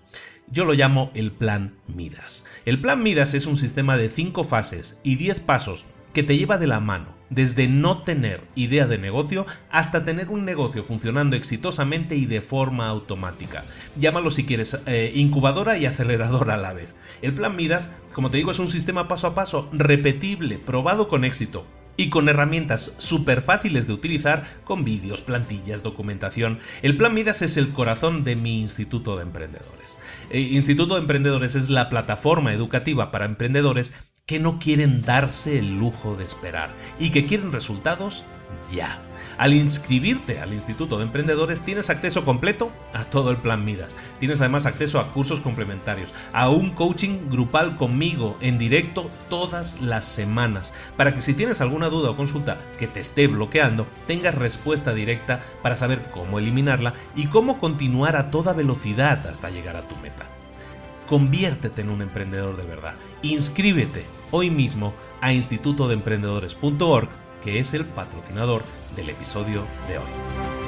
Yo 0.51 0.65
lo 0.65 0.73
llamo 0.73 1.11
el 1.15 1.31
plan 1.31 1.75
Midas. 1.87 2.45
El 2.65 2.79
plan 2.79 3.03
Midas 3.03 3.33
es 3.33 3.45
un 3.45 3.57
sistema 3.57 3.97
de 3.97 4.09
5 4.09 4.43
fases 4.45 4.99
y 5.03 5.15
10 5.15 5.41
pasos 5.41 5.85
que 6.13 6.23
te 6.23 6.37
lleva 6.37 6.57
de 6.57 6.67
la 6.67 6.79
mano, 6.79 7.18
desde 7.29 7.67
no 7.67 8.03
tener 8.03 8.41
idea 8.55 8.87
de 8.87 8.97
negocio 8.97 9.45
hasta 9.69 10.05
tener 10.05 10.29
un 10.29 10.45
negocio 10.45 10.83
funcionando 10.83 11.35
exitosamente 11.35 12.15
y 12.15 12.25
de 12.25 12.41
forma 12.41 12.87
automática. 12.87 13.63
Llámalo 13.99 14.31
si 14.31 14.45
quieres 14.45 14.77
eh, 14.85 15.11
incubadora 15.15 15.77
y 15.77 15.85
aceleradora 15.85 16.55
a 16.55 16.57
la 16.57 16.73
vez. 16.73 16.95
El 17.21 17.33
plan 17.33 17.55
Midas, 17.55 17.93
como 18.13 18.29
te 18.29 18.37
digo, 18.37 18.51
es 18.51 18.59
un 18.59 18.69
sistema 18.69 19.07
paso 19.07 19.27
a 19.27 19.35
paso, 19.35 19.69
repetible, 19.73 20.59
probado 20.59 21.07
con 21.07 21.25
éxito, 21.25 21.65
y 21.99 22.09
con 22.09 22.29
herramientas 22.29 22.93
súper 22.97 23.41
fáciles 23.41 23.85
de 23.85 23.91
utilizar 23.91 24.45
con 24.63 24.85
vídeos, 24.85 25.21
plantillas, 25.21 25.83
documentación. 25.83 26.59
El 26.81 26.95
Plan 26.95 27.13
Midas 27.13 27.41
es 27.41 27.57
el 27.57 27.73
corazón 27.73 28.23
de 28.23 28.37
mi 28.37 28.61
Instituto 28.61 29.17
de 29.17 29.23
Emprendedores. 29.23 29.99
Eh, 30.29 30.39
Instituto 30.39 30.93
de 30.93 31.01
Emprendedores 31.01 31.55
es 31.55 31.69
la 31.69 31.89
plataforma 31.89 32.53
educativa 32.53 33.11
para 33.11 33.25
emprendedores 33.25 33.93
que 34.29 34.39
no 34.39 34.59
quieren 34.59 35.01
darse 35.01 35.57
el 35.57 35.79
lujo 35.79 36.15
de 36.15 36.23
esperar 36.23 36.69
y 36.99 37.09
que 37.09 37.25
quieren 37.25 37.51
resultados 37.51 38.25
ya. 38.71 39.01
Al 39.39 39.55
inscribirte 39.55 40.39
al 40.39 40.53
Instituto 40.53 40.97
de 40.99 41.05
Emprendedores 41.05 41.63
tienes 41.63 41.89
acceso 41.89 42.23
completo 42.25 42.71
a 42.93 43.05
todo 43.05 43.31
el 43.31 43.37
plan 43.37 43.65
Midas. 43.65 43.95
Tienes 44.19 44.39
además 44.39 44.67
acceso 44.67 44.99
a 44.99 45.11
cursos 45.13 45.41
complementarios, 45.41 46.13
a 46.31 46.49
un 46.49 46.69
coaching 46.69 47.27
grupal 47.31 47.75
conmigo 47.75 48.37
en 48.39 48.59
directo 48.59 49.09
todas 49.31 49.81
las 49.81 50.05
semanas, 50.05 50.75
para 50.95 51.11
que 51.11 51.23
si 51.23 51.33
tienes 51.33 51.59
alguna 51.59 51.89
duda 51.89 52.11
o 52.11 52.15
consulta 52.15 52.59
que 52.77 52.85
te 52.85 52.99
esté 52.99 53.25
bloqueando, 53.25 53.87
tengas 54.05 54.35
respuesta 54.35 54.93
directa 54.93 55.41
para 55.63 55.75
saber 55.75 56.03
cómo 56.11 56.37
eliminarla 56.37 56.93
y 57.15 57.25
cómo 57.25 57.57
continuar 57.57 58.15
a 58.15 58.29
toda 58.29 58.53
velocidad 58.53 59.25
hasta 59.25 59.49
llegar 59.49 59.75
a 59.75 59.87
tu 59.87 59.95
meta. 59.95 60.27
Conviértete 61.07 61.81
en 61.81 61.89
un 61.89 62.03
emprendedor 62.03 62.55
de 62.55 62.67
verdad. 62.67 62.93
Inscríbete 63.23 64.18
hoy 64.31 64.49
mismo 64.49 64.93
a 65.21 65.33
institutodeemprendedores.org, 65.33 67.09
que 67.43 67.59
es 67.59 67.73
el 67.73 67.85
patrocinador 67.85 68.63
del 68.95 69.09
episodio 69.09 69.65
de 69.87 69.97
hoy. 69.97 70.59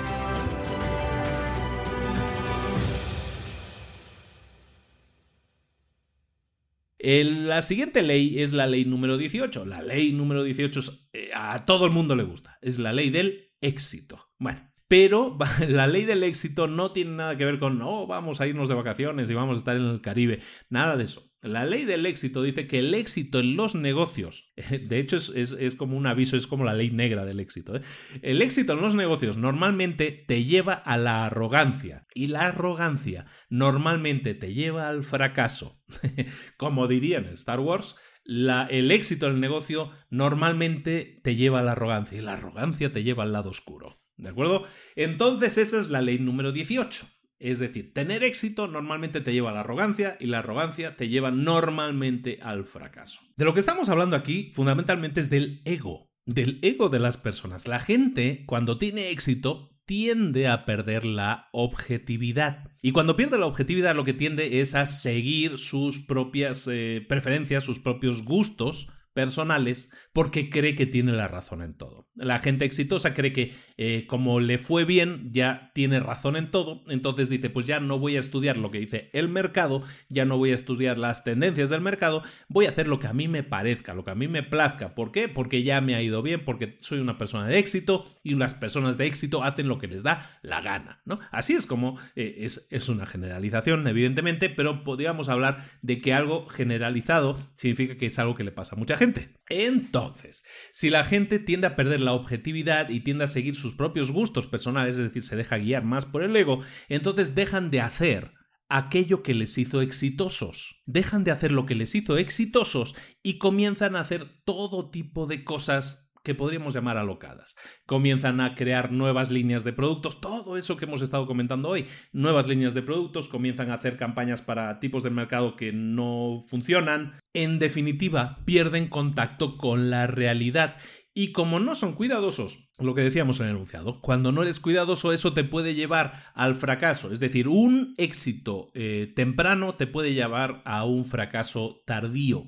la 7.03 7.61
siguiente 7.61 8.03
ley 8.03 8.39
es 8.39 8.53
la 8.53 8.67
ley 8.67 8.85
número 8.85 9.17
18. 9.17 9.65
La 9.65 9.81
ley 9.81 10.13
número 10.13 10.43
18 10.43 10.81
eh, 11.13 11.29
a 11.33 11.65
todo 11.65 11.85
el 11.85 11.91
mundo 11.91 12.15
le 12.15 12.23
gusta. 12.23 12.57
Es 12.61 12.79
la 12.79 12.93
ley 12.93 13.09
del 13.09 13.51
éxito. 13.59 14.31
Bueno, 14.37 14.70
pero 14.91 15.37
la 15.69 15.87
ley 15.87 16.03
del 16.03 16.21
éxito 16.21 16.67
no 16.67 16.91
tiene 16.91 17.11
nada 17.11 17.37
que 17.37 17.45
ver 17.45 17.59
con, 17.59 17.79
no, 17.79 18.07
vamos 18.07 18.41
a 18.41 18.47
irnos 18.47 18.67
de 18.67 18.75
vacaciones 18.75 19.29
y 19.29 19.33
vamos 19.33 19.55
a 19.55 19.59
estar 19.59 19.77
en 19.77 19.83
el 19.83 20.01
Caribe. 20.01 20.41
Nada 20.69 20.97
de 20.97 21.05
eso. 21.05 21.31
La 21.41 21.63
ley 21.63 21.85
del 21.85 22.05
éxito 22.05 22.43
dice 22.43 22.67
que 22.67 22.79
el 22.79 22.93
éxito 22.93 23.39
en 23.39 23.55
los 23.55 23.73
negocios, 23.73 24.51
de 24.69 24.99
hecho 24.99 25.15
es, 25.15 25.75
como 25.75 25.95
un 25.95 26.07
aviso, 26.07 26.35
es 26.35 26.45
como 26.45 26.65
la 26.65 26.73
ley 26.73 26.91
negra 26.91 27.23
del 27.23 27.39
éxito. 27.39 27.77
¿eh? 27.77 27.81
El 28.21 28.41
éxito 28.41 28.73
en 28.73 28.81
los 28.81 28.93
negocios 28.93 29.37
normalmente 29.37 30.25
te 30.27 30.43
lleva 30.43 30.73
a 30.73 30.97
la 30.97 31.25
arrogancia 31.25 32.05
y 32.13 32.27
la 32.27 32.47
arrogancia 32.47 33.27
normalmente 33.49 34.33
te 34.33 34.53
lleva 34.53 34.89
al 34.89 35.05
fracaso. 35.05 35.81
como 36.57 36.89
dirían 36.89 37.27
en 37.27 37.35
Star 37.35 37.61
Wars, 37.61 37.95
el 38.25 38.91
éxito 38.91 39.27
en 39.27 39.35
el 39.35 39.39
negocio 39.39 39.91
normalmente 40.09 41.21
te 41.23 41.37
lleva 41.37 41.61
a 41.61 41.63
la 41.63 41.71
arrogancia 41.71 42.17
y 42.17 42.21
la 42.21 42.33
arrogancia 42.33 42.91
te 42.91 43.03
lleva 43.03 43.23
al 43.23 43.31
lado 43.31 43.51
oscuro. 43.51 44.00
¿De 44.21 44.29
acuerdo? 44.29 44.65
Entonces 44.95 45.57
esa 45.57 45.79
es 45.79 45.89
la 45.89 46.01
ley 46.01 46.19
número 46.19 46.51
18. 46.51 47.07
Es 47.39 47.57
decir, 47.57 47.91
tener 47.91 48.23
éxito 48.23 48.67
normalmente 48.67 49.19
te 49.19 49.33
lleva 49.33 49.49
a 49.49 49.53
la 49.53 49.61
arrogancia 49.61 50.15
y 50.19 50.27
la 50.27 50.39
arrogancia 50.39 50.95
te 50.95 51.09
lleva 51.09 51.31
normalmente 51.31 52.37
al 52.43 52.65
fracaso. 52.65 53.21
De 53.35 53.45
lo 53.45 53.55
que 53.55 53.59
estamos 53.59 53.89
hablando 53.89 54.15
aquí 54.15 54.51
fundamentalmente 54.53 55.19
es 55.19 55.31
del 55.31 55.63
ego, 55.65 56.11
del 56.27 56.59
ego 56.61 56.89
de 56.89 56.99
las 56.99 57.17
personas. 57.17 57.67
La 57.67 57.79
gente 57.79 58.43
cuando 58.45 58.77
tiene 58.77 59.09
éxito 59.09 59.71
tiende 59.85 60.47
a 60.47 60.65
perder 60.65 61.03
la 61.03 61.49
objetividad. 61.51 62.69
Y 62.83 62.91
cuando 62.91 63.15
pierde 63.15 63.39
la 63.39 63.47
objetividad 63.47 63.95
lo 63.95 64.03
que 64.03 64.13
tiende 64.13 64.61
es 64.61 64.75
a 64.75 64.85
seguir 64.85 65.57
sus 65.57 65.99
propias 66.05 66.67
eh, 66.71 67.03
preferencias, 67.09 67.63
sus 67.63 67.79
propios 67.79 68.23
gustos, 68.23 68.87
personales 69.13 69.91
porque 70.13 70.49
cree 70.49 70.75
que 70.75 70.85
tiene 70.85 71.11
la 71.11 71.27
razón 71.27 71.61
en 71.61 71.73
todo. 71.73 72.09
La 72.15 72.39
gente 72.39 72.65
exitosa 72.65 73.13
cree 73.13 73.33
que 73.33 73.53
eh, 73.77 74.05
como 74.07 74.39
le 74.39 74.57
fue 74.57 74.85
bien 74.85 75.29
ya 75.31 75.71
tiene 75.73 75.99
razón 75.99 76.35
en 76.35 76.51
todo, 76.51 76.83
entonces 76.87 77.29
dice 77.29 77.49
pues 77.49 77.65
ya 77.65 77.79
no 77.79 77.99
voy 77.99 78.17
a 78.17 78.19
estudiar 78.19 78.57
lo 78.57 78.71
que 78.71 78.79
dice 78.79 79.09
el 79.13 79.29
mercado, 79.29 79.83
ya 80.09 80.25
no 80.25 80.37
voy 80.37 80.51
a 80.51 80.55
estudiar 80.55 80.97
las 80.97 81.23
tendencias 81.23 81.69
del 81.69 81.81
mercado, 81.81 82.23
voy 82.47 82.65
a 82.65 82.69
hacer 82.69 82.87
lo 82.87 82.99
que 82.99 83.07
a 83.07 83.13
mí 83.13 83.27
me 83.27 83.43
parezca, 83.43 83.93
lo 83.93 84.03
que 84.03 84.11
a 84.11 84.15
mí 84.15 84.27
me 84.27 84.43
plazca. 84.43 84.95
¿Por 84.95 85.11
qué? 85.11 85.27
Porque 85.27 85.63
ya 85.63 85.81
me 85.81 85.95
ha 85.95 86.01
ido 86.01 86.21
bien, 86.21 86.43
porque 86.45 86.77
soy 86.79 86.99
una 86.99 87.17
persona 87.17 87.47
de 87.47 87.57
éxito 87.57 88.05
y 88.23 88.35
las 88.35 88.53
personas 88.53 88.97
de 88.97 89.05
éxito 89.05 89.43
hacen 89.43 89.67
lo 89.67 89.79
que 89.79 89.87
les 89.87 90.03
da 90.03 90.39
la 90.41 90.61
gana, 90.61 91.01
¿no? 91.05 91.19
Así 91.31 91.53
es 91.53 91.65
como 91.65 91.99
eh, 92.15 92.35
es, 92.39 92.67
es 92.69 92.89
una 92.89 93.05
generalización, 93.05 93.87
evidentemente, 93.87 94.49
pero 94.49 94.83
podríamos 94.83 95.29
hablar 95.29 95.65
de 95.81 95.97
que 95.99 96.13
algo 96.13 96.47
generalizado 96.47 97.37
significa 97.55 97.97
que 97.97 98.07
es 98.07 98.19
algo 98.19 98.35
que 98.35 98.43
le 98.43 98.51
pasa 98.51 98.75
a 98.75 98.79
mucha 98.79 98.97
gente. 98.97 99.35
Entonces, 99.49 100.43
si 100.71 100.89
la 100.89 101.03
gente 101.03 101.39
tiende 101.39 101.67
a 101.67 101.75
perder 101.75 102.01
la 102.01 102.13
objetividad 102.13 102.89
y 102.89 103.01
tiende 103.01 103.25
a 103.25 103.27
seguir 103.27 103.55
sus 103.55 103.73
propios 103.73 104.11
gustos 104.11 104.47
personales, 104.47 104.97
es 104.97 105.05
decir, 105.05 105.23
se 105.23 105.35
deja 105.35 105.57
guiar 105.57 105.83
más 105.83 106.05
por 106.05 106.23
el 106.23 106.35
ego, 106.35 106.61
entonces 106.89 107.35
dejan 107.35 107.71
de 107.71 107.81
hacer 107.81 108.31
aquello 108.71 109.21
que 109.21 109.35
les 109.35 109.57
hizo 109.57 109.81
exitosos. 109.81 110.81
Dejan 110.85 111.25
de 111.25 111.31
hacer 111.31 111.51
lo 111.51 111.65
que 111.65 111.75
les 111.75 111.93
hizo 111.93 112.17
exitosos 112.17 112.95
y 113.21 113.37
comienzan 113.37 113.95
a 113.95 113.99
hacer 113.99 114.41
todo 114.45 114.89
tipo 114.89 115.27
de 115.27 115.43
cosas 115.43 116.00
que 116.23 116.35
podríamos 116.35 116.73
llamar 116.73 116.97
alocadas. 116.97 117.55
Comienzan 117.85 118.41
a 118.41 118.55
crear 118.55 118.91
nuevas 118.91 119.31
líneas 119.31 119.63
de 119.63 119.73
productos, 119.73 120.21
todo 120.21 120.57
eso 120.57 120.77
que 120.77 120.85
hemos 120.85 121.01
estado 121.01 121.25
comentando 121.25 121.69
hoy, 121.69 121.85
nuevas 122.11 122.47
líneas 122.47 122.73
de 122.73 122.81
productos, 122.81 123.27
comienzan 123.27 123.71
a 123.71 123.75
hacer 123.75 123.97
campañas 123.97 124.41
para 124.41 124.79
tipos 124.79 125.03
de 125.03 125.09
mercado 125.09 125.55
que 125.55 125.73
no 125.73 126.39
funcionan. 126.47 127.19
En 127.33 127.59
definitiva, 127.59 128.39
pierden 128.45 128.87
contacto 128.87 129.57
con 129.57 129.89
la 129.89 130.07
realidad 130.07 130.75
y 131.13 131.33
como 131.33 131.59
no 131.59 131.75
son 131.75 131.93
cuidadosos, 131.93 132.69
lo 132.79 132.95
que 132.95 133.01
decíamos 133.01 133.39
en 133.39 133.47
el 133.47 133.51
enunciado, 133.51 133.99
cuando 133.99 134.31
no 134.31 134.43
eres 134.43 134.61
cuidadoso 134.61 135.11
eso 135.11 135.33
te 135.33 135.43
puede 135.43 135.75
llevar 135.75 136.13
al 136.33 136.55
fracaso. 136.55 137.11
Es 137.11 137.19
decir, 137.19 137.49
un 137.49 137.93
éxito 137.97 138.71
eh, 138.73 139.11
temprano 139.13 139.75
te 139.75 139.87
puede 139.87 140.13
llevar 140.13 140.61
a 140.63 140.85
un 140.85 141.03
fracaso 141.03 141.81
tardío, 141.85 142.45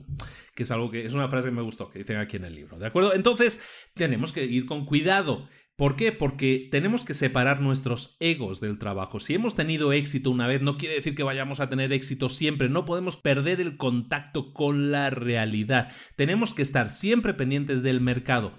que 0.55 0.64
es 0.64 0.72
algo 0.72 0.91
que 0.91 1.05
es 1.05 1.14
una 1.14 1.28
frase 1.28 1.49
que 1.49 1.55
me 1.55 1.61
gustó, 1.61 1.89
que 1.89 1.99
dicen 1.99 2.18
aquí 2.18 2.38
en 2.38 2.45
el 2.45 2.55
libro. 2.55 2.80
¿De 2.80 2.88
acuerdo? 2.88 3.14
Entonces, 3.14 3.61
tenemos 3.95 4.32
que 4.32 4.45
ir 4.45 4.66
con 4.66 4.86
cuidado. 4.86 5.49
¿Por 5.76 5.96
qué? 5.96 6.12
Porque 6.12 6.68
tenemos 6.72 7.04
que 7.04 7.16
separar 7.16 7.60
nuestros 7.60 8.16
egos 8.20 8.62
del 8.62 8.78
trabajo. 8.78 9.20
Si 9.20 9.34
hemos 9.34 9.56
tenido 9.56 9.92
éxito 9.92 10.30
una 10.30 10.46
vez, 10.46 10.62
no 10.62 10.78
quiere 10.78 10.96
decir 10.96 11.16
que 11.16 11.24
vayamos 11.24 11.60
a 11.60 11.70
tener 11.70 11.92
éxito 11.92 12.30
siempre. 12.30 12.70
No 12.70 12.86
podemos 12.86 13.18
perder 13.18 13.60
el 13.60 13.78
contacto 13.78 14.54
con 14.54 14.92
la 14.92 15.10
realidad. 15.10 15.92
Tenemos 16.16 16.54
que 16.54 16.62
estar 16.62 16.92
siempre 16.92 17.34
pendientes 17.34 17.82
del 17.82 18.02
mercado. 18.02 18.54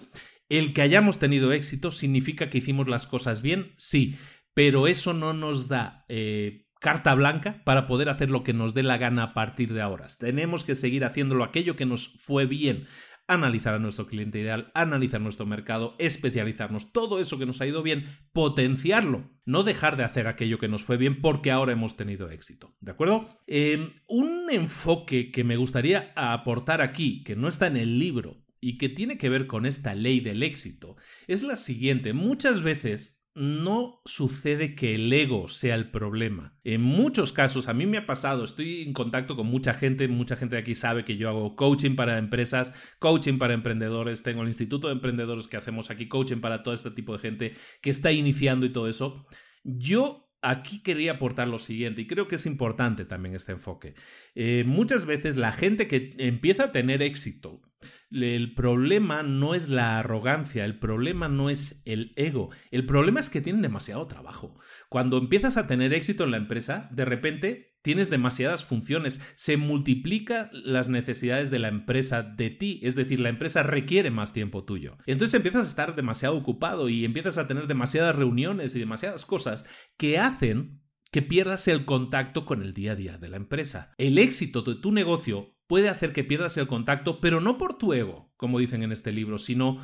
El 0.49 0.73
que 0.73 0.83
hayamos 0.83 1.19
tenido 1.19 1.53
éxito 1.53 1.93
significa 1.93 2.51
que 2.51 2.59
hicimos 2.59 2.89
las 2.89 3.07
cosas 3.07 3.43
bien, 3.43 3.73
sí, 3.77 4.17
pero 4.53 4.87
eso 4.89 5.15
no 5.15 5.33
nos 5.33 5.69
da 5.69 6.05
eh, 6.09 6.67
carta 6.81 7.15
blanca 7.15 7.63
para 7.65 7.87
poder 7.87 8.09
hacer 8.09 8.29
lo 8.29 8.45
que 8.45 8.53
nos 8.53 8.75
dé 8.75 8.83
la 8.83 8.99
gana 8.99 9.23
a 9.23 9.35
partir 9.35 9.73
de 9.73 9.81
ahora. 9.81 10.07
Tenemos 10.19 10.65
que 10.65 10.75
seguir 10.75 11.05
haciéndolo 11.05 11.45
aquello 11.45 11.77
que 11.77 11.87
nos 11.87 12.09
fue 12.19 12.45
bien 12.45 12.87
analizar 13.27 13.75
a 13.75 13.79
nuestro 13.79 14.07
cliente 14.07 14.41
ideal, 14.41 14.71
analizar 14.75 15.21
nuestro 15.21 15.47
mercado, 15.47 15.95
especializarnos, 15.99 16.93
todo 16.93 17.21
eso 17.21 17.39
que 17.39 17.47
nos 17.47 17.61
ha 17.61 17.67
ido 17.67 17.83
bien, 17.83 18.05
potenciarlo, 18.33 19.31
no 19.45 19.63
dejar 19.63 19.97
de 19.97 20.05
hacer 20.05 20.27
aquello 20.27 20.59
que 20.59 20.69
nos 20.69 20.83
fue 20.83 20.97
bien 20.97 21.21
porque 21.21 21.51
ahora 21.51 21.73
hemos 21.73 21.97
tenido 21.97 22.31
éxito. 22.31 22.77
¿De 22.81 22.93
acuerdo? 22.93 23.29
Em, 23.47 23.93
un 24.07 24.49
enfoque 24.51 25.31
que 25.31 25.45
me 25.45 25.57
gustaría 25.57 26.13
aportar 26.17 26.81
aquí, 26.81 27.23
que 27.25 27.37
no 27.37 27.49
está 27.49 27.67
en 27.67 27.77
el 27.77 27.99
libro 27.99 28.45
y 28.61 28.79
que 28.79 28.89
tiene 28.89 29.19
que 29.19 29.29
ver 29.29 29.47
con 29.47 29.67
esta 29.67 29.95
ley 29.95 30.21
del 30.21 30.43
éxito, 30.43 30.97
es 31.27 31.43
la 31.43 31.57
siguiente. 31.57 32.13
Muchas 32.15 32.63
veces 32.63 33.14
no 33.35 34.01
sucede 34.05 34.77
que 34.77 34.95
el 34.95 35.13
ego 35.13 35.49
sea 35.49 35.75
el 35.75 35.91
problema. 35.91 36.57
En 36.63 36.81
muchos 36.81 37.33
casos, 37.33 37.69
a 37.69 37.75
mí 37.75 37.85
me 37.85 37.99
ha 37.99 38.07
pasado, 38.07 38.45
estoy 38.45 38.83
en 38.83 38.93
contacto 38.93 39.35
con 39.35 39.47
mucha 39.47 39.75
gente, 39.75 40.07
mucha 40.07 40.37
gente 40.37 40.55
de 40.55 40.63
aquí 40.63 40.75
sabe 40.75 41.05
que 41.05 41.17
yo 41.17 41.29
hago 41.29 41.57
coaching 41.57 41.97
para 41.97 42.19
empresas, 42.19 42.75
coaching 43.01 43.39
para 43.39 43.55
emprendedores, 43.55 44.23
tengo 44.23 44.43
el 44.43 44.49
Instituto 44.49 44.87
de 44.87 44.95
Emprendedores 44.95 45.49
que 45.49 45.57
hacemos 45.57 45.91
aquí, 45.91 46.07
coaching 46.07 46.41
para 46.41 46.63
todo 46.63 46.75
este 46.75 46.93
tipo 46.93 47.13
de 47.13 47.19
gente 47.19 47.55
que 47.83 47.91
está 47.91 48.13
iniciando 48.13 48.67
y 48.67 48.73
todo 48.73 48.89
eso. 48.89 49.27
Yo 49.65 50.25
aquí 50.41 50.83
quería 50.83 51.13
aportar 51.13 51.49
lo 51.49 51.59
siguiente, 51.59 52.03
y 52.03 52.07
creo 52.07 52.29
que 52.29 52.37
es 52.37 52.47
importante 52.47 53.05
también 53.05 53.35
este 53.35 53.53
enfoque. 53.53 53.95
Eh, 54.35 54.63
muchas 54.67 55.07
veces 55.07 55.37
la 55.37 55.53
gente 55.53 55.89
que 55.89 56.15
empieza 56.19 56.65
a 56.65 56.73
tener 56.73 57.03
éxito, 57.03 57.63
el 58.11 58.55
problema 58.55 59.23
no 59.23 59.55
es 59.55 59.69
la 59.69 59.99
arrogancia, 59.99 60.65
el 60.65 60.79
problema 60.79 61.29
no 61.29 61.51
es 61.51 61.83
el 61.85 62.13
ego, 62.17 62.51
el 62.71 62.87
problema 62.87 63.21
es 63.21 63.31
que 63.31 63.41
tienen 63.41 63.63
demasiado 63.63 64.07
trabajo. 64.07 64.59
Cuando 64.89 65.19
empiezas 65.19 65.57
a 65.57 65.67
tener 65.67 65.93
éxito 65.93 66.25
en 66.25 66.31
la 66.31 66.37
empresa, 66.37 66.89
de 66.93 67.05
repente 67.05 67.75
tienes 67.85 68.09
demasiadas 68.09 68.65
funciones, 68.65 69.21
se 69.35 69.59
multiplican 69.59 70.49
las 70.53 70.89
necesidades 70.89 71.51
de 71.51 71.59
la 71.59 71.69
empresa 71.69 72.23
de 72.23 72.49
ti, 72.49 72.81
es 72.83 72.95
decir, 72.95 73.21
la 73.21 73.29
empresa 73.29 73.63
requiere 73.63 74.11
más 74.11 74.33
tiempo 74.33 74.65
tuyo. 74.65 74.97
Entonces 75.07 75.35
empiezas 75.35 75.67
a 75.67 75.69
estar 75.69 75.95
demasiado 75.95 76.35
ocupado 76.35 76.89
y 76.89 77.05
empiezas 77.05 77.37
a 77.37 77.47
tener 77.47 77.67
demasiadas 77.67 78.17
reuniones 78.17 78.75
y 78.75 78.79
demasiadas 78.79 79.27
cosas 79.27 79.67
que 79.99 80.19
hacen 80.19 80.81
que 81.15 81.23
pierdas 81.23 81.69
el 81.69 81.85
contacto 81.85 82.45
con 82.45 82.61
el 82.61 82.75
día 82.75 82.93
a 82.93 82.97
día 82.97 83.19
de 83.19 83.29
la 83.29 83.37
empresa. 83.37 83.93
El 83.99 84.19
éxito 84.19 84.63
de 84.63 84.75
tu 84.75 84.91
negocio 84.91 85.54
puede 85.67 85.89
hacer 85.89 86.13
que 86.13 86.25
pierdas 86.25 86.57
el 86.57 86.67
contacto, 86.67 87.21
pero 87.21 87.41
no 87.41 87.59
por 87.59 87.79
tu 87.79 87.93
ego, 87.93 88.33
como 88.37 88.59
dicen 88.59 88.83
en 88.83 88.93
este 88.93 89.13
libro, 89.13 89.39
sino 89.39 89.79